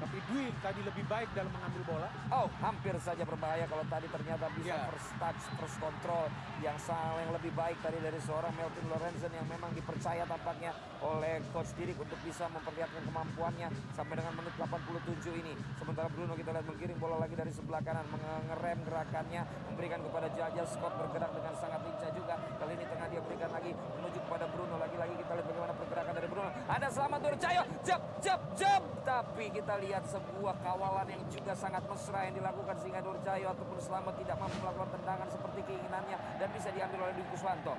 Tapi 0.00 0.16
Dwi 0.32 0.48
tadi 0.64 0.80
lebih 0.80 1.04
baik 1.04 1.28
dalam 1.36 1.52
mengambil 1.52 1.82
bola. 1.84 2.08
Oh, 2.32 2.48
hampir 2.64 2.96
saja 3.04 3.20
berbahaya 3.20 3.68
kalau 3.68 3.84
tadi 3.84 4.08
ternyata 4.08 4.48
bisa 4.56 4.72
Ya. 4.72 4.88
first 4.88 5.12
touch, 5.20 5.42
first 5.60 5.76
control 5.76 6.24
yang 6.64 6.76
salah 6.80 7.20
yang 7.20 7.36
lebih 7.36 7.52
baik 7.52 7.76
tadi 7.84 8.00
dari 8.00 8.16
seorang 8.24 8.48
Melvin 8.56 8.86
Lorenzen 8.88 9.32
yang 9.34 9.44
memang 9.44 9.68
dipercaya 9.76 10.24
tampaknya 10.24 10.72
oleh 11.04 11.44
coach 11.52 11.72
Dirik 11.76 12.00
untuk 12.00 12.16
bisa 12.24 12.48
memperlihatkan 12.48 13.02
kemampuannya 13.04 13.68
sampai 13.92 14.14
dengan 14.16 14.32
menit 14.40 14.54
87 14.56 15.36
ini. 15.36 15.52
Sementara 15.76 16.08
Bruno 16.08 16.32
kita 16.32 16.50
lihat 16.54 16.64
menggiring 16.64 16.98
bola 17.00 17.16
lagi 17.20 17.34
dari 17.36 17.52
sebelah 17.52 17.84
kanan, 17.84 18.06
mengerem 18.08 18.78
gerakannya, 18.88 19.42
memberikan 19.68 20.00
kepada 20.00 20.28
Jaja 20.32 20.64
Scott 20.64 20.96
bergerak 20.96 21.32
dengan 21.36 21.54
sangat 21.60 21.80
lincah 21.84 22.10
juga. 22.16 22.34
Kali 22.56 22.72
ini 22.72 22.84
tengah 22.88 23.06
dia 23.12 23.20
berikan 23.20 23.50
lagi 23.52 23.70
menuju 23.76 24.18
kepada 24.24 24.44
Bruno. 24.48 24.74
Lagi-lagi 24.80 25.14
kita 25.20 25.32
lihat 25.36 25.46
bagaimana 25.50 25.72
pergerakan 25.76 26.12
dari 26.16 26.28
Bruno. 26.28 26.48
Ada 26.70 26.88
Selamat 26.88 27.20
Nurcayo, 27.20 27.62
jab, 27.84 28.02
jab, 28.24 28.40
jab. 28.56 28.99
Tapi 29.10 29.50
kita 29.50 29.74
lihat 29.82 30.06
sebuah 30.06 30.62
kawalan 30.62 31.10
yang 31.10 31.26
juga 31.34 31.50
sangat 31.58 31.82
mesra 31.90 32.30
yang 32.30 32.38
dilakukan 32.38 32.78
sehingga 32.78 33.02
Nurcayo 33.02 33.50
ataupun 33.50 33.82
Selamat 33.82 34.14
tidak 34.22 34.38
mampu 34.38 34.62
melakukan 34.62 35.02
tendangan 35.02 35.26
seperti 35.26 35.66
keinginannya 35.66 36.14
dan 36.38 36.48
bisa 36.54 36.70
diambil 36.70 37.10
oleh 37.10 37.18
Dwi 37.18 37.26
Kuswanto. 37.34 37.74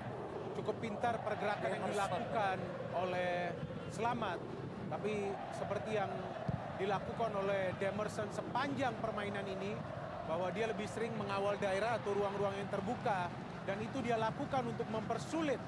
Cukup 0.59 0.75
pintar 0.83 1.23
pergerakan 1.23 1.71
yang 1.71 1.87
Demerson. 1.87 1.95
dilakukan 1.95 2.57
oleh 2.99 3.31
Selamat. 3.95 4.39
Tapi 4.91 5.13
seperti 5.55 5.91
yang 5.95 6.11
dilakukan 6.75 7.31
oleh 7.31 7.71
Demerson 7.79 8.27
sepanjang 8.35 8.91
permainan 8.99 9.47
ini 9.47 9.71
bahwa 10.27 10.51
dia 10.51 10.67
lebih 10.67 10.91
sering 10.91 11.15
mengawal 11.15 11.55
daerah 11.63 11.95
atau 11.95 12.11
ruang-ruang 12.11 12.59
yang 12.59 12.67
terbuka 12.67 13.31
dan 13.63 13.79
itu 13.79 14.03
dia 14.03 14.19
lakukan 14.19 14.67
untuk 14.67 14.87
mempersulit 14.91 15.63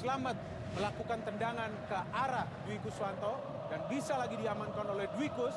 Selamat 0.00 0.40
melakukan 0.72 1.20
tendangan 1.20 1.68
ke 1.84 1.98
arah 2.16 2.48
Dwi 2.64 2.80
Kuswanto 2.80 3.55
dan 3.76 3.84
bisa 3.92 4.16
lagi 4.16 4.40
diamankan 4.40 4.88
oleh 4.88 5.04
Dwi 5.12 5.28
Kus. 5.36 5.52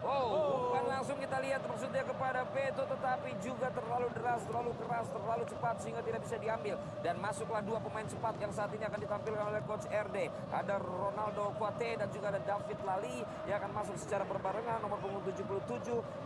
Oh, 0.00 0.70
bukan 0.70 0.86
langsung 0.86 1.18
kita 1.18 1.42
lihat 1.42 1.60
maksudnya 1.66 2.00
kepada 2.06 2.46
Beto 2.54 2.88
tetapi 2.88 3.36
juga 3.42 3.68
terlalu 3.74 4.08
deras, 4.16 4.40
terlalu 4.48 4.72
keras, 4.80 5.10
terlalu 5.12 5.44
cepat 5.50 5.76
sehingga 5.82 6.00
tidak 6.06 6.22
bisa 6.24 6.38
diambil. 6.38 6.78
Dan 7.02 7.18
masuklah 7.18 7.58
dua 7.60 7.82
pemain 7.82 8.06
cepat 8.06 8.38
yang 8.38 8.54
saat 8.54 8.70
ini 8.70 8.86
akan 8.86 8.96
ditampilkan 9.02 9.44
oleh 9.50 9.60
Coach 9.66 9.90
RD. 9.90 10.30
Ada 10.54 10.78
Ronaldo 10.78 11.52
Kuate 11.58 11.98
dan 11.98 12.08
juga 12.14 12.32
ada 12.32 12.40
David 12.40 12.78
Lali 12.86 13.18
yang 13.50 13.58
akan 13.60 13.72
masuk 13.82 13.98
secara 13.98 14.22
berbarengan 14.24 14.78
nomor 14.78 15.02
punggung 15.02 15.26
77 15.26 15.58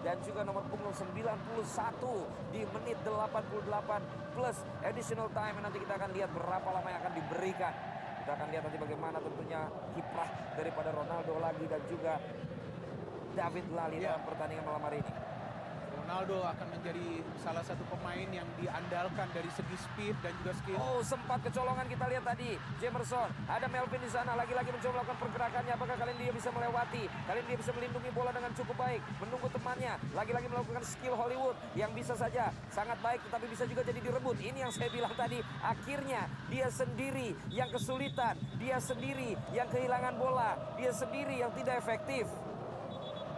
dan 0.05 0.21
juga 0.23 0.45
nomor 0.45 0.63
punggung 0.69 0.93
91 0.93 1.25
di 2.53 2.69
menit 2.69 3.01
88 3.01 4.37
plus 4.37 4.57
additional 4.85 5.33
time. 5.33 5.57
Nanti 5.65 5.81
kita 5.81 5.97
akan 5.97 6.13
lihat 6.13 6.31
berapa 6.37 6.69
lama 6.69 6.89
yang 6.93 7.01
akan 7.01 7.15
diberikan. 7.17 7.94
Kita 8.25 8.41
akan 8.41 8.49
lihat 8.57 8.65
nanti 8.65 8.81
bagaimana 8.81 9.21
tentunya 9.21 9.69
kiprah 9.93 10.31
daripada 10.57 10.97
Ronaldo 10.97 11.45
lagi 11.45 11.69
dan 11.69 11.83
juga 11.93 12.17
David 13.37 13.67
Lali 13.77 14.01
Ya. 14.01 14.17
dalam 14.17 14.23
pertandingan 14.25 14.65
malam 14.65 14.83
hari 14.89 15.05
ini. 15.05 15.13
Ronaldo 16.15 16.47
akan 16.47 16.79
menjadi 16.79 17.27
salah 17.43 17.67
satu 17.67 17.83
pemain 17.91 18.31
yang 18.31 18.47
diandalkan 18.55 19.27
dari 19.35 19.51
segi 19.51 19.75
speed 19.75 20.15
dan 20.23 20.31
juga 20.39 20.55
skill. 20.63 20.79
Oh, 20.79 21.03
sempat 21.03 21.43
kecolongan 21.43 21.91
kita 21.91 22.07
lihat 22.07 22.23
tadi. 22.23 22.55
Jamerson, 22.79 23.35
ada 23.51 23.67
Melvin 23.67 23.99
di 23.99 24.07
sana 24.07 24.39
lagi-lagi 24.39 24.71
mencoba 24.71 25.03
melakukan 25.03 25.19
pergerakannya. 25.19 25.75
Apakah 25.75 25.99
kali 25.99 26.15
ini 26.15 26.31
dia 26.31 26.35
bisa 26.39 26.55
melewati? 26.55 27.11
Kali 27.11 27.39
ini 27.43 27.49
dia 27.51 27.59
bisa 27.59 27.73
melindungi 27.75 28.11
bola 28.15 28.31
dengan 28.31 28.55
cukup 28.55 28.77
baik, 28.79 29.03
menunggu 29.27 29.49
temannya. 29.59 29.95
Lagi-lagi 30.15 30.47
melakukan 30.55 30.83
skill 30.87 31.19
Hollywood 31.19 31.59
yang 31.75 31.91
bisa 31.91 32.15
saja 32.15 32.55
sangat 32.71 32.95
baik 33.03 33.19
tetapi 33.27 33.51
bisa 33.51 33.67
juga 33.67 33.83
jadi 33.83 33.99
direbut. 33.99 34.39
Ini 34.39 34.71
yang 34.71 34.71
saya 34.71 34.95
bilang 34.95 35.19
tadi, 35.19 35.43
akhirnya 35.67 36.31
dia 36.47 36.71
sendiri 36.71 37.35
yang 37.51 37.75
kesulitan, 37.75 38.39
dia 38.63 38.79
sendiri 38.79 39.35
yang 39.51 39.67
kehilangan 39.67 40.15
bola, 40.15 40.79
dia 40.79 40.95
sendiri 40.95 41.43
yang 41.43 41.51
tidak 41.59 41.83
efektif. 41.83 42.31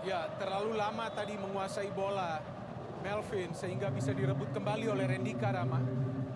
Ya, 0.05 0.29
terlalu 0.37 0.77
lama 0.77 1.09
tadi 1.11 1.35
menguasai 1.41 1.91
bola 1.91 2.39
Melvin 3.07 3.55
sehingga 3.55 3.87
bisa 3.95 4.11
direbut 4.11 4.51
kembali 4.51 4.91
oleh 4.91 5.07
Randy 5.07 5.39
Karama. 5.39 5.79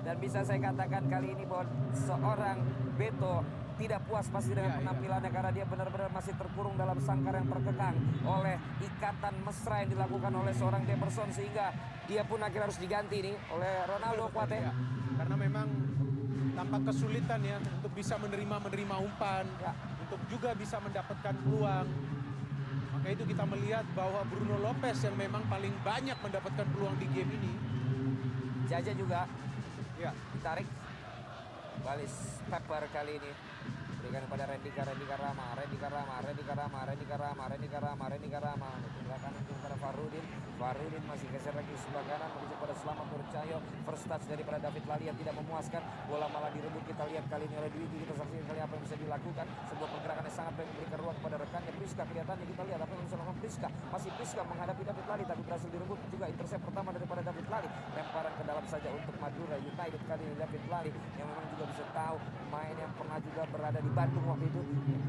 Dan 0.07 0.17
bisa 0.23 0.47
saya 0.47 0.63
katakan 0.63 1.11
kali 1.11 1.35
ini 1.35 1.43
bahwa 1.43 1.67
seorang 1.91 2.63
Beto 2.95 3.43
tidak 3.75 4.01
puas 4.07 4.29
pasti 4.29 4.53
dengan 4.53 4.77
penampilannya 4.79 5.31
karena 5.33 5.51
dia 5.51 5.65
benar-benar 5.65 6.13
masih 6.13 6.37
terkurung 6.37 6.77
dalam 6.77 7.01
sangkar 7.01 7.33
yang 7.33 7.49
terkekang 7.49 7.97
oleh 8.29 8.61
ikatan 8.85 9.35
mesra 9.41 9.77
yang 9.83 9.91
dilakukan 9.97 10.33
oleh 10.37 10.53
seorang 10.53 10.85
Demerson 10.85 11.33
sehingga 11.33 11.73
dia 12.05 12.21
pun 12.29 12.45
akhirnya 12.45 12.69
harus 12.69 12.77
diganti 12.77 13.25
nih 13.25 13.37
oleh 13.51 13.73
Ronaldo 13.89 14.29
Kuate. 14.31 14.59
Ya, 14.61 14.73
karena 15.17 15.37
memang 15.37 15.67
tampak 16.55 16.93
kesulitan 16.93 17.41
ya 17.41 17.57
untuk 17.57 17.93
bisa 17.97 18.15
menerima 18.21 18.57
menerima 18.61 18.97
umpan, 19.01 19.45
untuk 20.07 20.21
juga 20.29 20.53
bisa 20.55 20.77
mendapatkan 20.79 21.35
peluang. 21.41 21.89
Itu 23.01 23.25
kita 23.25 23.49
melihat 23.49 23.85
bahwa 23.97 24.21
Bruno 24.29 24.61
Lopez 24.61 25.01
yang 25.03 25.17
memang 25.17 25.43
paling 25.49 25.73
banyak 25.81 26.15
mendapatkan 26.21 26.67
peluang 26.71 26.97
di 27.01 27.07
game 27.11 27.33
ini. 27.33 27.53
Jaja 28.69 28.93
juga 28.93 29.25
ya. 29.97 30.13
ditarik. 30.37 30.69
Balis 31.81 32.45
Pepper 32.45 32.85
kali 32.93 33.17
ini 33.17 33.31
berikan 34.01 34.25
kepada 34.29 34.45
Randy 34.49 34.71
Ka- 34.73 34.85
Randy 34.85 35.07
Karama, 35.09 35.47
Randy 35.57 35.77
Karama, 35.81 36.15
Randy 36.21 36.45
Karama, 36.45 36.79
Randy 36.85 37.07
Karama, 37.09 37.43
Randy 37.49 37.69
Karama, 37.69 38.05
Randy 38.09 38.29
Karama. 38.29 38.69
Untuk 38.77 38.93
kanan 39.09 39.43
kepada 39.49 39.77
Farudin. 39.81 40.25
Farudin 40.61 41.01
masih 41.09 41.25
geser 41.33 41.57
lagi 41.57 41.73
sebelah 41.73 42.05
kanan 42.05 42.37
menuju 42.37 42.53
pada 42.61 42.77
Selamat 42.77 43.09
Nurcahyo. 43.09 43.65
First 43.89 44.05
touch 44.13 44.29
daripada 44.29 44.61
David 44.61 44.85
Lali 44.85 45.09
yang 45.09 45.17
tidak 45.17 45.33
memuaskan. 45.41 45.81
Bola 46.05 46.29
malah 46.29 46.53
direbut 46.53 46.85
kita 46.85 47.01
lihat 47.09 47.25
kali 47.33 47.49
ini 47.49 47.57
oleh 47.57 47.73
Dwiki. 47.73 48.05
Kita 48.05 48.13
saksikan 48.21 48.45
kali 48.45 48.61
apa 48.61 48.73
yang 48.77 48.85
bisa 48.85 48.97
dilakukan. 49.01 49.47
Sebuah 49.73 49.89
pergerakan 49.89 50.25
yang 50.29 50.37
sangat 50.37 50.53
baik 50.61 50.69
memberikan 50.69 50.99
ruang 51.01 51.17
kepada 51.17 51.37
rekannya 51.41 51.73
Priska. 51.81 52.03
Kelihatannya 52.13 52.45
kita 52.45 52.63
lihat 52.69 52.81
apa 52.85 52.93
yang 52.93 53.05
bisa 53.09 53.17
dilakukan 53.17 53.39
Priska. 53.41 53.69
Masih 53.89 54.11
Priska 54.21 54.43
menghadapi 54.45 54.83
David 54.85 55.07
Lali 55.09 55.25
tapi 55.25 55.41
berhasil 55.49 55.69
direbut 55.73 55.99
juga 56.13 56.27
intercept 56.29 56.63
pertama 56.69 56.89
daripada 56.93 57.21
David 57.25 57.47
Lali. 57.49 57.69
Ke 58.41 58.49
dalam 58.49 58.65
saja 58.65 58.89
untuk 58.89 59.13
Madura 59.21 59.61
United 59.61 60.01
kali 60.09 60.23
ini 60.25 60.33
David 60.41 60.65
Lali 60.73 60.89
yang 61.21 61.29
memang 61.29 61.45
juga 61.53 61.65
bisa 61.77 61.85
tahu 61.93 62.17
pemain 62.41 62.73
yang 62.73 62.89
pernah 62.97 63.21
juga 63.21 63.45
berada 63.53 63.77
di 63.85 63.93
Bandung 63.93 64.25
waktu 64.25 64.49
itu. 64.49 64.61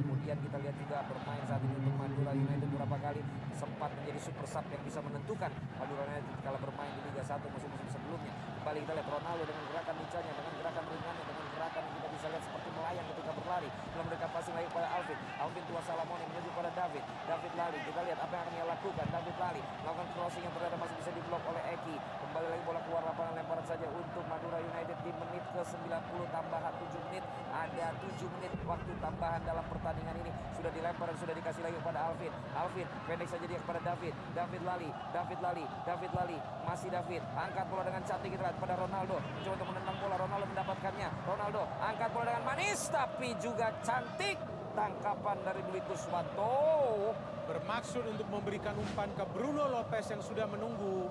Kemudian 0.03 0.35
kita 0.35 0.57
lihat 0.59 0.75
juga 0.75 0.99
bermain 1.07 1.39
saat 1.47 1.63
ini 1.63 1.79
untuk 1.79 1.95
Madura 1.95 2.35
United 2.35 2.67
beberapa 2.75 2.99
kali 2.99 3.23
sempat 3.55 3.87
menjadi 4.03 4.19
super 4.19 4.43
sub 4.51 4.67
yang 4.67 4.83
bisa 4.83 4.99
menentukan 4.99 5.47
Madura 5.79 6.03
United 6.11 6.43
kalau 6.43 6.59
bermain 6.59 6.91
di 6.91 7.01
Liga 7.07 7.23
1 7.23 7.39
musim-musim 7.55 7.87
sebelumnya. 7.87 8.35
Kembali 8.61 8.77
kita 8.83 8.93
lihat 8.99 9.07
Ronaldo 9.07 9.43
dengan 9.47 9.63
gerakan 9.71 9.95
lincahnya, 9.95 10.31
dengan 10.35 10.53
gerakan 10.59 10.83
ringannya, 10.91 11.23
dengan 11.23 11.45
gerakan 11.55 11.83
kita 11.87 12.07
bisa 12.11 12.25
lihat 12.29 12.43
seperti 12.45 12.69
melayang 12.77 13.07
ketika 13.15 13.31
berlari. 13.33 13.69
Belum 13.95 14.05
mereka 14.05 14.25
passing 14.29 14.53
lagi 14.53 14.67
kepada 14.69 14.87
Alvin. 14.93 15.19
Alvin 15.41 15.63
tua 15.65 15.81
Salamoni 15.81 16.25
menuju 16.29 16.49
pada 16.53 16.71
David. 16.77 17.03
David 17.25 17.51
lari. 17.57 17.79
Kita 17.81 17.99
lihat 18.05 18.19
apa 18.21 18.33
yang 18.33 18.43
akan 18.45 18.53
dia 18.53 18.65
lakukan. 18.69 19.05
David 19.09 19.35
lari. 19.41 19.61
Melakukan 19.81 20.07
crossing 20.13 20.43
yang 20.45 20.53
ternyata 20.53 20.77
masih 20.77 20.95
bisa 21.01 21.11
diblok 21.15 21.43
oleh 21.49 21.63
Eki. 21.73 21.95
Kembali 21.97 22.47
lagi 22.53 22.63
bola 22.69 22.79
keluar 22.85 23.01
lapangan 23.01 23.33
lemparan 23.33 23.60
saja 23.71 23.87
untuk 23.95 24.23
Madura 24.27 24.59
United 24.59 24.99
di 24.99 25.11
menit 25.15 25.43
ke 25.55 25.63
90 25.63 25.87
tambahan 26.35 26.73
7 26.75 27.07
menit. 27.07 27.23
Ada 27.55 27.95
7 28.03 28.27
menit 28.35 28.51
waktu 28.67 28.91
tambahan 28.99 29.39
dalam 29.47 29.63
pertandingan 29.71 30.11
ini. 30.19 30.31
Sudah 30.59 30.75
dilempar 30.75 31.07
dan 31.07 31.17
sudah 31.23 31.31
dikasih 31.31 31.63
lagi 31.63 31.79
kepada 31.79 32.11
Alvin. 32.11 32.33
Alvin 32.51 32.87
pendek 33.07 33.31
saja 33.31 33.45
dia 33.47 33.59
kepada 33.63 33.79
David. 33.79 34.11
David 34.35 34.61
lali. 34.67 34.89
David 35.15 35.39
lali. 35.39 35.65
David 35.87 36.11
lali. 36.11 36.37
Masih 36.67 36.89
David. 36.91 37.21
Angkat 37.31 37.65
bola 37.71 37.83
dengan 37.87 38.03
cantik 38.03 38.29
kita 38.35 38.51
pada 38.59 38.75
Ronaldo. 38.75 39.15
Mencoba 39.39 39.53
untuk 39.55 39.67
menendang 39.71 39.97
bola. 40.03 40.15
Ronaldo 40.19 40.45
mendapatkannya. 40.51 41.09
Ronaldo 41.23 41.61
angkat 41.79 42.09
bola 42.11 42.25
dengan 42.27 42.43
manis 42.43 42.79
tapi 42.91 43.29
juga 43.39 43.71
cantik. 43.87 44.35
Tangkapan 44.75 45.37
dari 45.47 45.63
Dwi 45.71 45.79
Kuswanto. 45.87 47.15
Bermaksud 47.47 48.03
untuk 48.03 48.27
memberikan 48.27 48.75
umpan 48.75 49.11
ke 49.15 49.23
Bruno 49.31 49.71
Lopez 49.71 50.11
yang 50.11 50.19
sudah 50.19 50.43
menunggu. 50.47 51.07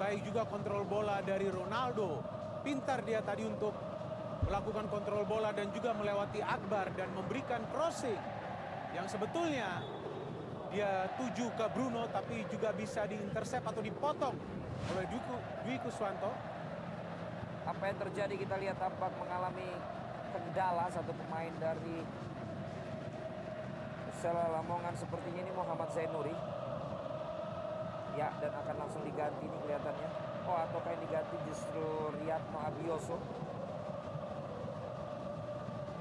Baik 0.00 0.32
juga 0.32 0.48
kontrol 0.48 0.88
bola 0.88 1.20
dari 1.20 1.52
Ronaldo. 1.52 2.24
Pintar 2.64 3.04
dia 3.04 3.20
tadi 3.20 3.44
untuk 3.44 3.76
melakukan 4.48 4.88
kontrol 4.88 5.28
bola 5.28 5.52
dan 5.52 5.68
juga 5.76 5.92
melewati 5.92 6.40
Akbar 6.40 6.88
dan 6.96 7.12
memberikan 7.12 7.60
crossing. 7.68 8.16
Yang 8.96 9.20
sebetulnya 9.20 9.84
dia 10.72 11.04
tuju 11.20 11.52
ke 11.52 11.66
Bruno 11.76 12.08
tapi 12.08 12.48
juga 12.48 12.72
bisa 12.72 13.04
diintercept 13.04 13.68
atau 13.68 13.84
dipotong 13.84 14.32
oleh 14.96 15.04
Dwi, 15.04 15.20
Ku- 15.20 15.44
Dwi 15.68 15.76
Kuswanto. 15.84 16.32
Apa 17.68 17.92
yang 17.92 18.00
terjadi 18.00 18.34
kita 18.40 18.56
lihat 18.56 18.80
tampak 18.80 19.12
mengalami 19.20 19.68
kendala 20.32 20.88
satu 20.88 21.12
pemain 21.12 21.52
dari 21.60 22.00
Persela 24.08 24.48
Lamongan 24.48 24.96
sepertinya 24.96 25.44
ini 25.44 25.52
Muhammad 25.52 25.92
Zainuri. 25.92 26.59
Ya, 28.20 28.28
dan 28.36 28.52
akan 28.52 28.84
langsung 28.84 29.00
diganti 29.00 29.48
nih 29.48 29.60
kelihatannya. 29.64 30.08
Oh, 30.44 30.52
ataukah 30.60 30.92
yang 30.92 31.02
diganti 31.08 31.40
justru 31.48 32.12
Riyadno 32.20 32.58
Abioso. 32.60 33.16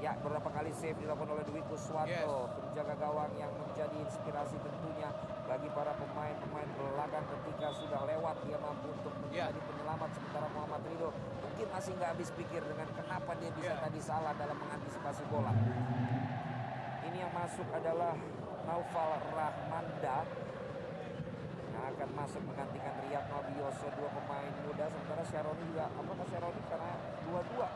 Ya, 0.03 0.19
beberapa 0.19 0.51
kali 0.51 0.75
save 0.75 0.99
dilakukan 0.99 1.31
oleh 1.31 1.43
Dwi 1.47 1.63
Kuswanto, 1.71 2.51
penjaga 2.59 2.95
gawang 2.99 3.31
yang 3.39 3.51
menjadi 3.55 3.95
inspirasi 4.03 4.59
tentunya 4.59 5.11
bagi 5.47 5.71
para 5.71 5.95
pemain-pemain 5.95 6.69
belakang 6.75 7.23
ketika 7.23 7.67
sudah 7.79 8.03
lewat 8.03 8.35
dia 8.47 8.59
mampu 8.59 8.91
untuk 8.91 9.15
menjadi 9.23 9.59
penyelamat 9.59 10.09
sementara 10.13 10.47
Muhammad 10.55 10.81
Ridho 10.87 11.09
mungkin 11.41 11.67
masih 11.73 11.91
nggak 11.99 12.09
habis 12.15 12.29
pikir 12.35 12.61
dengan 12.63 12.87
kenapa 12.95 13.31
dia 13.43 13.51
bisa 13.51 13.73
tadi 13.79 13.99
salah 13.99 14.31
dalam 14.35 14.55
mengantisipasi 14.55 15.23
bola. 15.27 15.51
Ini 17.03 17.17
yang 17.27 17.33
masuk 17.35 17.67
adalah 17.75 18.15
Naufal 18.67 19.11
Rahmanda 19.35 20.23
akan 21.79 22.09
masuk 22.17 22.41
menggantikan 22.43 22.93
Riyad 23.03 23.25
Nobioso 23.31 23.87
dua 23.95 24.09
pemain 24.11 24.53
muda. 24.67 24.85
Sementara 24.91 25.23
Syaroni 25.23 25.63
juga 25.71 25.85
apakah 25.87 26.27
Syaroni 26.27 26.61
karena 26.67 26.93
dua-dua. 27.23 27.67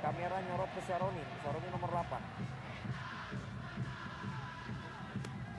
Kamera 0.00 0.36
nyorot 0.40 0.70
ke 0.72 0.80
Syaroni 0.80 1.20
Syaroni 1.44 1.68
nomor 1.68 1.92
8 1.92 2.50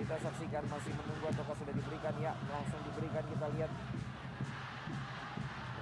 kita 0.01 0.17
saksikan 0.17 0.65
masih 0.65 0.97
menunggu 0.97 1.29
ataukah 1.29 1.53
sudah 1.61 1.77
diberikan. 1.77 2.09
Ya 2.17 2.33
langsung 2.49 2.81
diberikan. 2.89 3.21
Kita 3.21 3.47
lihat. 3.53 3.71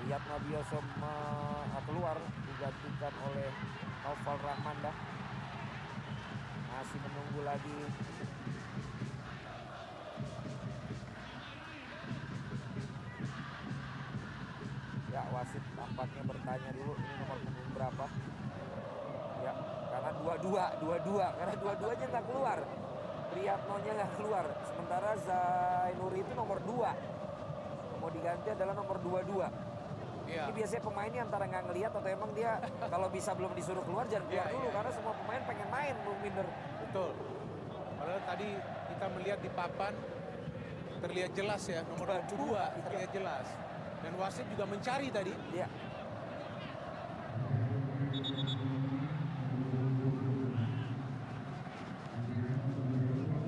Riyad 0.04 0.24
Nobioso 0.28 0.84
me- 1.00 1.82
keluar. 1.88 2.20
Digantikan 2.46 3.14
oleh 3.26 3.48
Naufal 4.04 4.38
Rahmanda. 4.44 4.92
Masih 6.68 7.00
menunggu 7.00 7.42
lagi 7.48 7.78
Ya 15.20 15.28
wasit 15.36 15.64
tampaknya 15.76 16.24
bertanya 16.24 16.70
dulu 16.72 16.96
ini 16.96 17.14
nomor 17.20 17.38
punggung 17.44 17.70
berapa. 17.76 18.06
Ya 19.44 19.54
karena 19.92 20.12
dua-dua, 20.16 20.66
dua-dua 20.80 21.26
karena 21.36 21.56
dua-duanya 21.60 22.06
nggak 22.08 22.26
keluar. 22.32 22.60
Priyatnonya 23.36 23.92
nggak 24.00 24.12
keluar. 24.16 24.46
Sementara 24.64 25.12
Zainuri 25.20 26.20
itu 26.24 26.32
nomor 26.34 26.58
2. 26.64 28.00
Mau 28.00 28.10
diganti 28.16 28.48
adalah 28.48 28.74
nomor 28.74 28.98
22. 29.04 29.44
Iya. 30.30 30.44
Ini 30.48 30.52
biasanya 30.56 30.84
pemain 30.88 31.10
ini 31.12 31.20
antara 31.20 31.44
nggak 31.52 31.64
ngelihat 31.68 31.92
atau 31.92 32.10
emang 32.10 32.32
dia 32.32 32.52
kalau 32.94 33.08
bisa 33.12 33.36
belum 33.36 33.52
disuruh 33.60 33.84
keluar 33.84 34.08
jangan 34.08 34.24
keluar 34.32 34.48
Iya, 34.48 34.56
dulu 34.56 34.66
iya. 34.66 34.74
karena 34.80 34.92
semua 34.96 35.14
pemain 35.20 35.42
pengen 35.44 35.68
main 35.68 35.96
Bung 36.08 36.20
Binder. 36.24 36.48
Betul. 36.88 37.12
Padahal 38.00 38.22
tadi 38.24 38.50
kita 38.96 39.06
melihat 39.20 39.40
di 39.44 39.50
papan 39.52 39.94
terlihat 41.04 41.32
jelas 41.36 41.62
ya 41.68 41.84
nomor 41.92 42.08
22 42.24 42.88
terlihat 42.88 43.10
jelas. 43.12 43.46
Dan 44.00 44.14
wasit 44.16 44.48
juga 44.48 44.64
mencari 44.64 45.08
tadi. 45.12 45.34
Iya. 45.52 45.68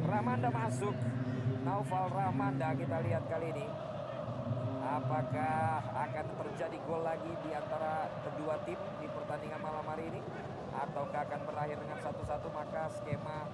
Ramanda 0.03 0.49
masuk. 0.52 0.95
Naufal 1.61 2.10
Ramanda 2.11 2.76
kita 2.76 2.98
lihat 3.06 3.23
kali 3.32 3.48
ini. 3.56 3.68
Apakah 4.82 5.80
akan 5.88 6.26
terjadi 6.36 6.78
gol 6.84 7.06
lagi 7.06 7.32
di 7.48 7.56
antara 7.56 8.11
kedua 8.28 8.60
tim 8.68 8.76
di 8.99 9.07
pertandingan 9.07 9.61
malam 9.64 9.86
hari 9.88 10.11
ini? 10.11 10.19
Ataukah 10.76 11.23
akan 11.32 11.41
berakhir 11.48 11.80
dengan 11.80 11.99
satu-satu 12.03 12.52
maka 12.52 12.91
skema 12.91 13.48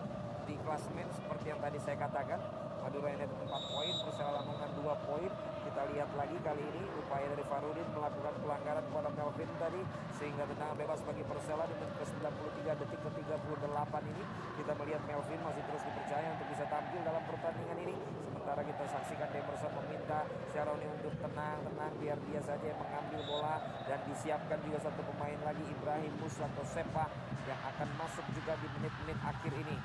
di 0.50 0.56
klasmen 0.66 1.06
seperti 1.14 1.54
yang 1.54 1.62
tadi 1.62 1.78
saya 1.78 2.00
katakan. 2.00 2.42
Madura 2.82 3.12
United 3.12 3.36
4 3.36 3.52
poin, 3.52 3.94
Persela 4.08 4.32
Lamongan 4.40 4.72
2 4.80 5.08
poin. 5.08 5.32
Kita 5.78 5.94
lihat 5.94 6.10
lagi 6.18 6.34
kali 6.42 6.64
ini 6.74 6.90
upaya 6.98 7.30
dari 7.30 7.46
Farudin 7.46 7.86
melakukan 7.94 8.34
pelanggaran 8.42 8.82
kepada 8.82 9.14
Melvin 9.14 9.46
tadi 9.62 9.82
sehingga 10.18 10.50
tendangan 10.50 10.74
bebas 10.74 11.06
bagi 11.06 11.22
Persela 11.22 11.70
di 11.70 11.78
menit 11.78 11.94
ke-93 12.02 12.66
detik 12.82 12.98
ke-38 13.06 13.94
ini. 14.10 14.24
Kita 14.58 14.74
melihat 14.74 15.02
Melvin 15.06 15.38
masih 15.38 15.62
terus 15.70 15.84
dipercaya 15.86 16.34
untuk 16.34 16.50
bisa 16.50 16.66
tampil 16.66 16.98
dalam 17.06 17.22
pertandingan 17.30 17.78
ini. 17.78 17.94
Sementara 18.26 18.62
kita 18.66 18.84
saksikan 18.90 19.30
Demerson 19.30 19.72
meminta 19.78 20.20
Syaroni 20.50 20.88
untuk 20.98 21.14
tenang, 21.22 21.62
tenang 21.62 21.94
biar 22.02 22.18
dia 22.26 22.42
saja 22.42 22.66
yang 22.66 22.80
mengambil 22.82 23.22
bola 23.30 23.62
dan 23.86 24.02
disiapkan 24.10 24.58
juga 24.66 24.82
satu 24.82 25.06
pemain 25.14 25.38
lagi 25.46 25.62
Ibrahim 25.62 26.14
Musa 26.18 26.50
atau 26.58 26.66
Sepa 26.66 27.06
yang 27.46 27.62
akan 27.62 27.90
masuk 28.02 28.26
juga 28.34 28.58
di 28.58 28.68
menit-menit 28.82 29.22
akhir 29.22 29.54
ini. 29.54 29.78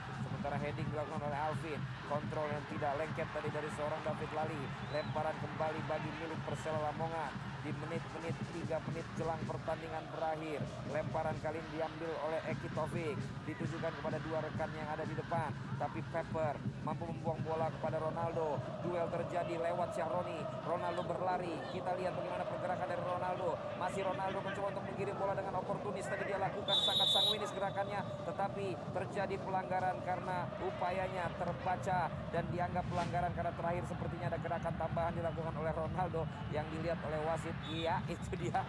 Sementara 0.43 0.59
heading 0.59 0.91
dilakukan 0.91 1.23
oleh 1.23 1.39
Alvin, 1.39 1.81
kontrol 2.11 2.51
yang 2.51 2.67
tidak 2.67 2.99
lengket 2.99 3.31
tadi 3.31 3.47
dari 3.55 3.71
seorang 3.79 4.03
David 4.03 4.31
Lali, 4.35 4.63
lemparan 4.91 5.39
kembali 5.39 5.81
bagi 5.87 6.11
milik 6.19 6.41
Persela 6.43 6.83
Lamongan 6.83 7.31
di 7.63 7.71
menit-menit 7.71 8.35
3 8.51 8.87
menit 8.91 9.07
jelang 9.15 9.39
pertandingan 9.47 10.03
berakhir. 10.11 10.59
Lemparan 10.91 11.39
kali 11.47 11.63
ini 11.63 11.79
diambil 11.79 12.11
oleh 12.27 12.41
Eki 12.51 12.69
Taufik, 12.75 13.15
ditujukan 13.47 13.93
kepada 14.03 14.19
dua 14.19 14.43
rekan 14.43 14.67
yang 14.75 14.91
ada 14.91 15.07
di 15.07 15.15
depan. 15.15 15.55
Tapi 15.79 16.03
Pepper 16.11 16.59
mampu 16.83 17.07
membuang 17.07 17.39
bola 17.47 17.71
kepada 17.79 18.03
Ronaldo. 18.03 18.59
Duel 18.83 19.07
terjadi 19.15 19.55
lewat 19.63 19.95
Syahroni. 19.95 20.43
Ronaldo 20.67 21.07
berlari. 21.07 21.55
Kita 21.71 21.95
lihat 22.03 22.19
bagaimana 22.19 22.43
pergerakan 22.51 22.87
dari 22.91 23.03
Ronaldo. 23.03 23.51
Masih 23.79 24.03
Ronaldo 24.03 24.39
mencoba 24.43 24.67
untuk 24.75 24.85
mengirim 24.91 25.15
bola 25.15 25.39
dengan 25.39 25.55
oportunis 25.63 26.07
tadi 26.11 26.23
dia 26.27 26.39
lakukan 26.43 26.79
sangat 26.83 27.09
sanguinis 27.33 27.57
gerakannya. 27.57 28.01
Tetapi 28.29 28.67
terjadi 28.93 29.37
pelanggaran 29.41 29.97
karena 30.05 30.45
upayanya 30.61 31.33
terbaca 31.41 32.13
dan 32.29 32.45
dianggap 32.53 32.85
pelanggaran 32.93 33.33
karena 33.33 33.53
terakhir 33.57 33.85
sepertinya 33.89 34.27
ada 34.29 34.37
gerakan 34.45 34.75
tambahan 34.77 35.13
dilakukan 35.17 35.55
oleh 35.57 35.73
Ronaldo 35.73 36.23
yang 36.53 36.69
dilihat 36.77 37.01
oleh 37.09 37.17
wasit. 37.25 37.57
Iya, 37.73 38.05
itu 38.13 38.37
dia. 38.37 38.61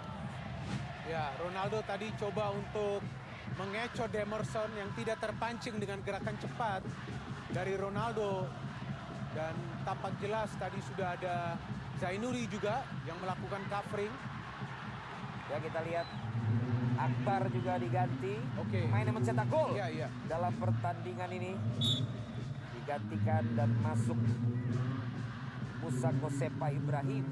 Ya, 1.03 1.35
Ronaldo 1.43 1.83
tadi 1.83 2.07
coba 2.15 2.55
untuk 2.55 3.03
mengecoh 3.59 4.07
Demerson 4.07 4.71
yang 4.79 4.87
tidak 4.95 5.19
terpancing 5.19 5.75
dengan 5.75 5.99
gerakan 5.99 6.39
cepat 6.39 6.87
dari 7.51 7.75
Ronaldo. 7.75 8.47
Dan 9.35 9.59
tampak 9.83 10.15
jelas 10.23 10.47
tadi 10.55 10.79
sudah 10.87 11.19
ada 11.19 11.59
Zainuri 11.99 12.47
juga 12.47 12.87
yang 13.03 13.19
melakukan 13.19 13.59
covering. 13.67 14.15
Ya 15.51 15.59
kita 15.59 15.79
lihat 15.83 16.07
Akbar 17.03 17.51
juga 17.51 17.75
diganti. 17.75 18.39
Oke. 18.55 18.87
Main 18.87 19.11
yang 19.11 19.15
mencetak 19.19 19.47
gol 19.51 19.75
Iya, 19.75 19.87
iya. 19.91 20.07
dalam 20.31 20.55
pertandingan 20.55 21.29
ini. 21.35 21.51
Digantikan 22.79 23.43
dan 23.59 23.69
masuk 23.83 24.15
Musa 25.83 26.09
Kosepa 26.23 26.71
Ibrahim. 26.71 27.25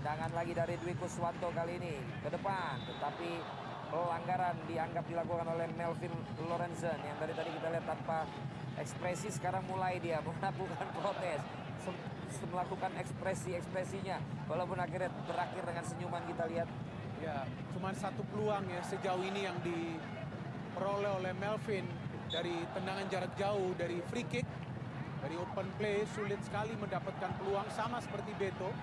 Tendangan 0.00 0.32
lagi 0.32 0.52
dari 0.56 0.74
Dwi 0.80 0.96
Kuswanto 0.96 1.52
kali 1.52 1.76
ini 1.76 1.94
ke 2.24 2.28
depan. 2.32 2.80
Tetapi 2.88 3.30
pelanggaran 3.92 4.56
dianggap 4.64 5.04
dilakukan 5.04 5.46
oleh 5.52 5.68
Melvin 5.76 6.12
Lorenzen 6.48 6.96
yang 7.04 7.16
dari 7.20 7.36
tadi 7.36 7.52
kita 7.52 7.68
lihat 7.68 7.84
tanpa 7.84 8.24
ekspresi 8.80 9.28
sekarang 9.28 9.68
mulai 9.68 10.00
dia 10.00 10.18
melakukan 10.24 10.88
protes. 10.96 11.40
Melakukan 12.48 12.96
ekspresi-ekspresinya 12.96 14.48
walaupun 14.48 14.80
akhirnya 14.80 15.12
berakhir 15.28 15.68
dengan 15.68 15.84
senyuman 15.84 16.24
kita 16.24 16.48
lihat 16.48 16.68
Ya, 17.22 17.46
cuma 17.70 17.94
satu 17.94 18.26
peluang 18.34 18.66
ya 18.66 18.82
sejauh 18.82 19.22
ini 19.22 19.46
yang 19.46 19.54
diperoleh 19.62 21.22
oleh 21.22 21.30
Melvin 21.38 21.86
dari 22.26 22.50
tendangan 22.74 23.06
jarak 23.06 23.32
jauh 23.38 23.70
dari 23.78 24.02
free 24.10 24.26
kick 24.26 24.42
dari 25.22 25.38
open 25.38 25.70
play 25.78 26.02
sulit 26.18 26.42
sekali 26.42 26.74
mendapatkan 26.74 27.30
peluang 27.38 27.70
sama 27.70 28.02
seperti 28.02 28.34
Beto. 28.34 28.74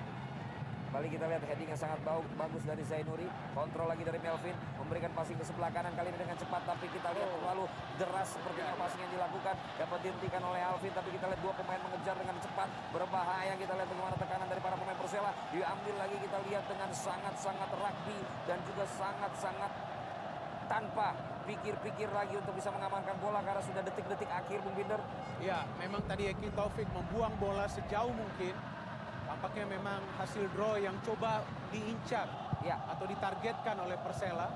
Kembali 0.90 1.06
kita 1.06 1.30
lihat 1.30 1.46
heading 1.46 1.70
yang 1.70 1.78
sangat 1.78 2.02
bagus 2.34 2.66
dari 2.66 2.82
Zainuri. 2.82 3.30
Kontrol 3.54 3.94
lagi 3.94 4.02
dari 4.02 4.18
Melvin. 4.26 4.58
Memberikan 4.82 5.14
passing 5.14 5.38
ke 5.38 5.46
sebelah 5.46 5.70
kanan 5.70 5.94
kali 5.94 6.10
ini 6.10 6.18
dengan 6.18 6.34
cepat. 6.34 6.66
Tapi 6.66 6.90
kita 6.90 7.14
lihat 7.14 7.30
terlalu 7.30 7.70
deras 8.02 8.34
sepertinya 8.34 8.74
passing 8.74 9.06
yang 9.06 9.14
dilakukan. 9.14 9.54
Dapat 9.78 10.00
dihentikan 10.02 10.42
oleh 10.50 10.58
Alvin. 10.66 10.90
Tapi 10.90 11.14
kita 11.14 11.30
lihat 11.30 11.46
dua 11.46 11.54
pemain 11.62 11.78
mengejar 11.78 12.18
dengan 12.18 12.42
cepat. 12.42 12.74
Berbahaya. 12.90 13.54
Kita 13.62 13.74
lihat 13.78 13.86
bagaimana 13.86 14.18
tekanan 14.18 14.48
dari 14.50 14.62
para 14.66 14.76
pemain 14.82 14.98
Persela. 14.98 15.32
Diambil 15.54 15.94
lagi 15.94 16.18
kita 16.26 16.38
lihat 16.50 16.66
dengan 16.66 16.90
sangat-sangat 16.90 17.70
rugby. 17.70 18.20
Dan 18.50 18.58
juga 18.66 18.84
sangat-sangat 18.90 19.72
tanpa 20.66 21.14
pikir-pikir 21.46 22.10
lagi 22.10 22.34
untuk 22.34 22.58
bisa 22.58 22.74
mengamankan 22.74 23.14
bola 23.22 23.46
karena 23.46 23.62
sudah 23.62 23.86
detik-detik 23.86 24.30
akhir 24.34 24.58
Bung 24.66 24.74
Binder. 24.74 24.98
Ya, 25.38 25.70
memang 25.78 26.02
tadi 26.10 26.34
Eki 26.34 26.50
Taufik 26.58 26.90
membuang 26.90 27.38
bola 27.38 27.70
sejauh 27.70 28.10
mungkin. 28.10 28.58
Tampaknya 29.30 29.66
memang 29.70 30.02
hasil 30.18 30.50
draw 30.58 30.74
yang 30.82 30.98
coba 31.06 31.46
diincar 31.70 32.26
ya. 32.66 32.82
atau 32.90 33.06
ditargetkan 33.06 33.78
oleh 33.78 33.94
Persela. 34.02 34.50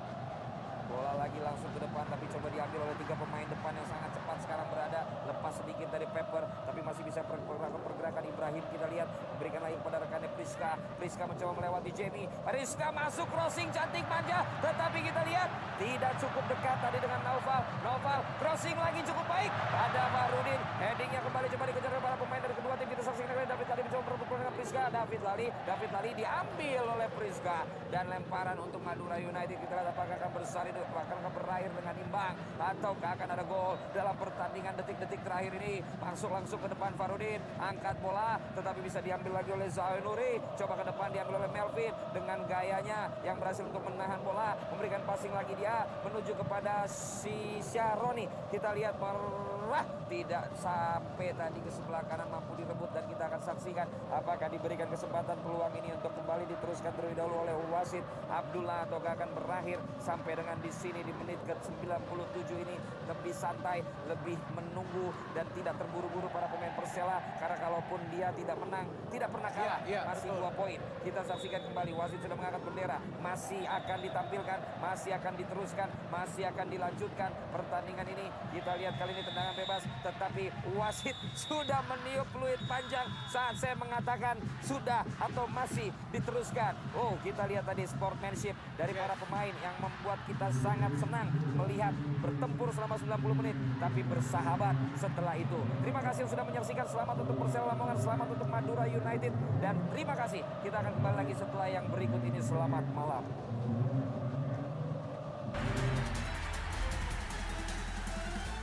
Bola 0.83 1.15
lagi 1.15 1.39
langsung 1.39 1.71
ke 1.71 1.79
depan 1.79 2.03
tapi 2.11 2.27
coba 2.27 2.51
diambil 2.51 2.83
oleh 2.83 2.95
tiga 2.99 3.15
pemain 3.15 3.47
depan 3.47 3.71
yang 3.71 3.87
sangat 3.87 4.11
cepat 4.19 4.37
sekarang 4.43 4.67
berada. 4.67 5.01
Lepas 5.25 5.53
sedikit 5.63 5.87
dari 5.89 6.05
Pepper 6.11 6.43
tapi 6.67 6.79
masih 6.83 7.07
bisa 7.07 7.23
pergerakan, 7.23 7.79
pergerakan 7.79 8.23
Ibrahim 8.27 8.63
kita 8.67 8.85
lihat 8.91 9.07
memberikan 9.33 9.61
lagi 9.63 9.79
kepada 9.79 9.97
rekannya 10.03 10.29
Priska. 10.35 10.71
Priska 10.99 11.23
mencoba 11.23 11.51
melewati 11.55 11.91
Jamie. 11.95 12.27
Priska 12.43 12.87
masuk 12.91 13.25
crossing 13.31 13.71
cantik 13.71 14.03
manja 14.11 14.43
tetapi 14.59 14.99
kita 15.07 15.21
lihat 15.23 15.49
tidak 15.79 16.13
cukup 16.19 16.43
dekat 16.51 16.77
tadi 16.77 16.97
dengan 16.99 17.19
Naufal. 17.25 17.61
Naufal 17.81 18.19
crossing 18.43 18.75
lagi 18.75 18.99
cukup 19.07 19.25
baik. 19.25 19.51
Ada 19.71 20.03
Farudin. 20.11 20.61
Headingnya 20.83 21.21
kembali 21.23 21.47
coba 21.47 21.63
dikejar 21.71 21.89
oleh 21.95 22.03
para 22.03 22.15
pemain 22.19 22.41
dari 22.43 22.55
kedua 22.59 22.73
tim 22.75 22.89
kita 22.91 23.03
saksikan 23.07 23.33
kali 23.33 23.47
David 23.47 23.67
tadi 23.71 23.81
mencoba 23.87 24.03
berpukul 24.13 24.35
dengan 24.35 24.52
Priska. 24.63 24.87
David 24.95 25.21
lali. 25.27 25.47
David 25.67 25.89
lali 25.91 26.11
diambil 26.15 26.83
oleh 26.95 27.11
Priska 27.11 27.67
dan 27.91 28.07
lemparan 28.07 28.55
untuk 28.63 28.79
Madura 28.79 29.19
United 29.19 29.59
kita 29.59 29.75
lihat 29.75 29.91
apakah 29.91 30.15
akan 30.15 30.31
bersari 30.39 30.71
bahkan 30.71 31.19
akan 31.19 31.33
berakhir 31.35 31.69
dengan 31.75 31.95
imbang 31.99 32.33
ataukah 32.55 33.11
akan 33.19 33.27
ada 33.35 33.43
gol 33.43 33.75
dalam 33.91 34.15
pertandingan 34.15 34.73
detik-detik 34.79 35.19
terakhir 35.21 35.53
ini 35.59 35.83
masuk 35.99 36.31
langsung 36.31 36.63
ke 36.63 36.71
depan 36.71 36.95
Farudin 36.95 37.43
angkat 37.59 37.99
bola 37.99 38.39
tetapi 38.55 38.79
bisa 38.81 39.03
diambil 39.03 39.43
lagi 39.43 39.51
oleh 39.51 39.67
Zainuri 39.67 40.39
coba 40.55 40.73
ke 40.79 40.85
depan 40.89 41.07
diambil 41.11 41.35
oleh 41.43 41.51
Melvin 41.51 41.93
dengan 42.15 42.39
gayanya 42.47 42.99
yang 43.21 43.37
berhasil 43.37 43.67
untuk 43.67 43.83
menahan 43.83 44.23
bola 44.23 44.55
memberikan 44.71 45.03
passing 45.05 45.35
lagi 45.35 45.53
dia 45.59 45.85
menuju 46.07 46.33
kepada 46.39 46.87
si 46.87 47.59
Syaroni 47.61 48.25
kita 48.49 48.73
lihat 48.73 48.97
merah 48.97 49.85
tidak 50.09 50.53
sampai 50.57 51.33
tadi 51.33 51.59
ke 51.61 51.71
sebelah 51.73 52.05
kanan 52.05 52.29
mampu 52.29 52.53
direbut 52.57 52.89
dan 52.93 53.05
kita 53.09 53.25
akan 53.25 53.41
saksikan 53.41 53.89
apakah 54.13 54.52
diberikan 54.53 54.85
kesempatan 54.85 55.33
peluang 55.41 55.73
ini 55.81 55.89
untuk 55.97 56.13
kembali 56.13 56.45
diteruskan 56.45 56.93
terlebih 56.93 57.17
dahulu 57.17 57.41
oleh 57.41 57.55
wasit 57.73 58.05
Abdullah 58.29 58.85
ataukah 58.85 59.17
akan 59.17 59.29
berakhir 59.33 59.81
sampai 59.97 60.37
dengan 60.37 60.57
di 60.61 60.69
sini 60.69 61.01
di 61.01 61.09
menit 61.17 61.41
ke-97 61.49 62.49
ini 62.61 62.75
lebih 63.09 63.33
santai, 63.33 63.81
lebih 64.05 64.37
menunggu 64.53 65.09
dan 65.33 65.49
tidak 65.57 65.73
terburu-buru 65.81 66.29
para 66.29 66.45
pemain 66.53 66.71
Persela 66.77 67.17
karena 67.41 67.57
kalaupun 67.57 67.99
dia 68.13 68.29
tidak 68.37 68.57
menang, 68.61 68.85
tidak 69.09 69.29
pernah 69.33 69.49
kalah, 69.49 69.79
Iya, 69.83 69.89
iya, 69.89 70.01
masih 70.05 70.29
betul. 70.29 70.39
dua 70.39 70.51
poin. 70.53 70.79
Kita 71.01 71.21
saksikan 71.25 71.61
kembali 71.67 71.91
wasit 71.97 72.19
sudah 72.21 72.37
mengangkat 72.37 72.61
bendera, 72.63 72.97
masih 73.19 73.61
akan 73.65 73.97
ditampilkan, 74.05 74.59
masih 74.79 75.11
akan 75.17 75.33
diteruskan, 75.33 75.87
masih 76.13 76.43
akan 76.47 76.65
dilanjutkan 76.69 77.29
pertandingan 77.49 78.07
ini. 78.07 78.27
Kita 78.53 78.71
lihat 78.77 78.93
kali 79.01 79.11
ini 79.17 79.23
tendangan 79.25 79.55
bebas, 79.57 79.81
tetapi 80.05 80.43
wasit 80.77 81.17
sudah 81.33 81.81
meniup 81.89 82.27
peluit 82.31 82.61
panjang 82.69 83.07
saat 83.27 83.55
saya 83.57 83.75
mengatakan 83.79 84.42
sudah 84.63 85.03
atau 85.19 85.45
masih 85.49 85.89
diteruskan. 86.13 86.75
Oh, 86.95 87.15
kita 87.21 87.45
lihat 87.49 87.67
tadi 87.67 87.83
sportmanship 87.87 88.55
dari 88.79 88.93
para 88.95 89.15
pemain 89.17 89.53
yang 89.63 89.75
membuat 89.79 90.19
kita 90.29 90.47
sangat 90.61 90.91
senang 90.99 91.27
melihat 91.57 91.93
bertempur 92.21 92.71
selama 92.71 92.95
90 92.99 93.39
menit 93.43 93.55
tapi 93.79 94.01
bersahabat 94.07 94.75
setelah 94.95 95.35
itu. 95.35 95.59
Terima 95.83 96.01
kasih 96.03 96.29
sudah 96.29 96.45
menyaksikan. 96.47 96.85
Selamat 96.87 97.15
untuk 97.25 97.35
Persela 97.39 97.73
Lamongan, 97.73 97.97
selamat 97.99 98.27
untuk 98.37 98.47
Madura 98.47 98.85
United 98.87 99.33
dan 99.59 99.75
terima 99.91 100.13
kasih. 100.15 100.41
Kita 100.61 100.79
akan 100.79 100.93
kembali 100.99 101.15
lagi 101.25 101.33
setelah 101.35 101.67
yang 101.67 101.85
berikut 101.89 102.21
ini. 102.23 102.39
Selamat 102.39 102.85
malam. 102.93 103.23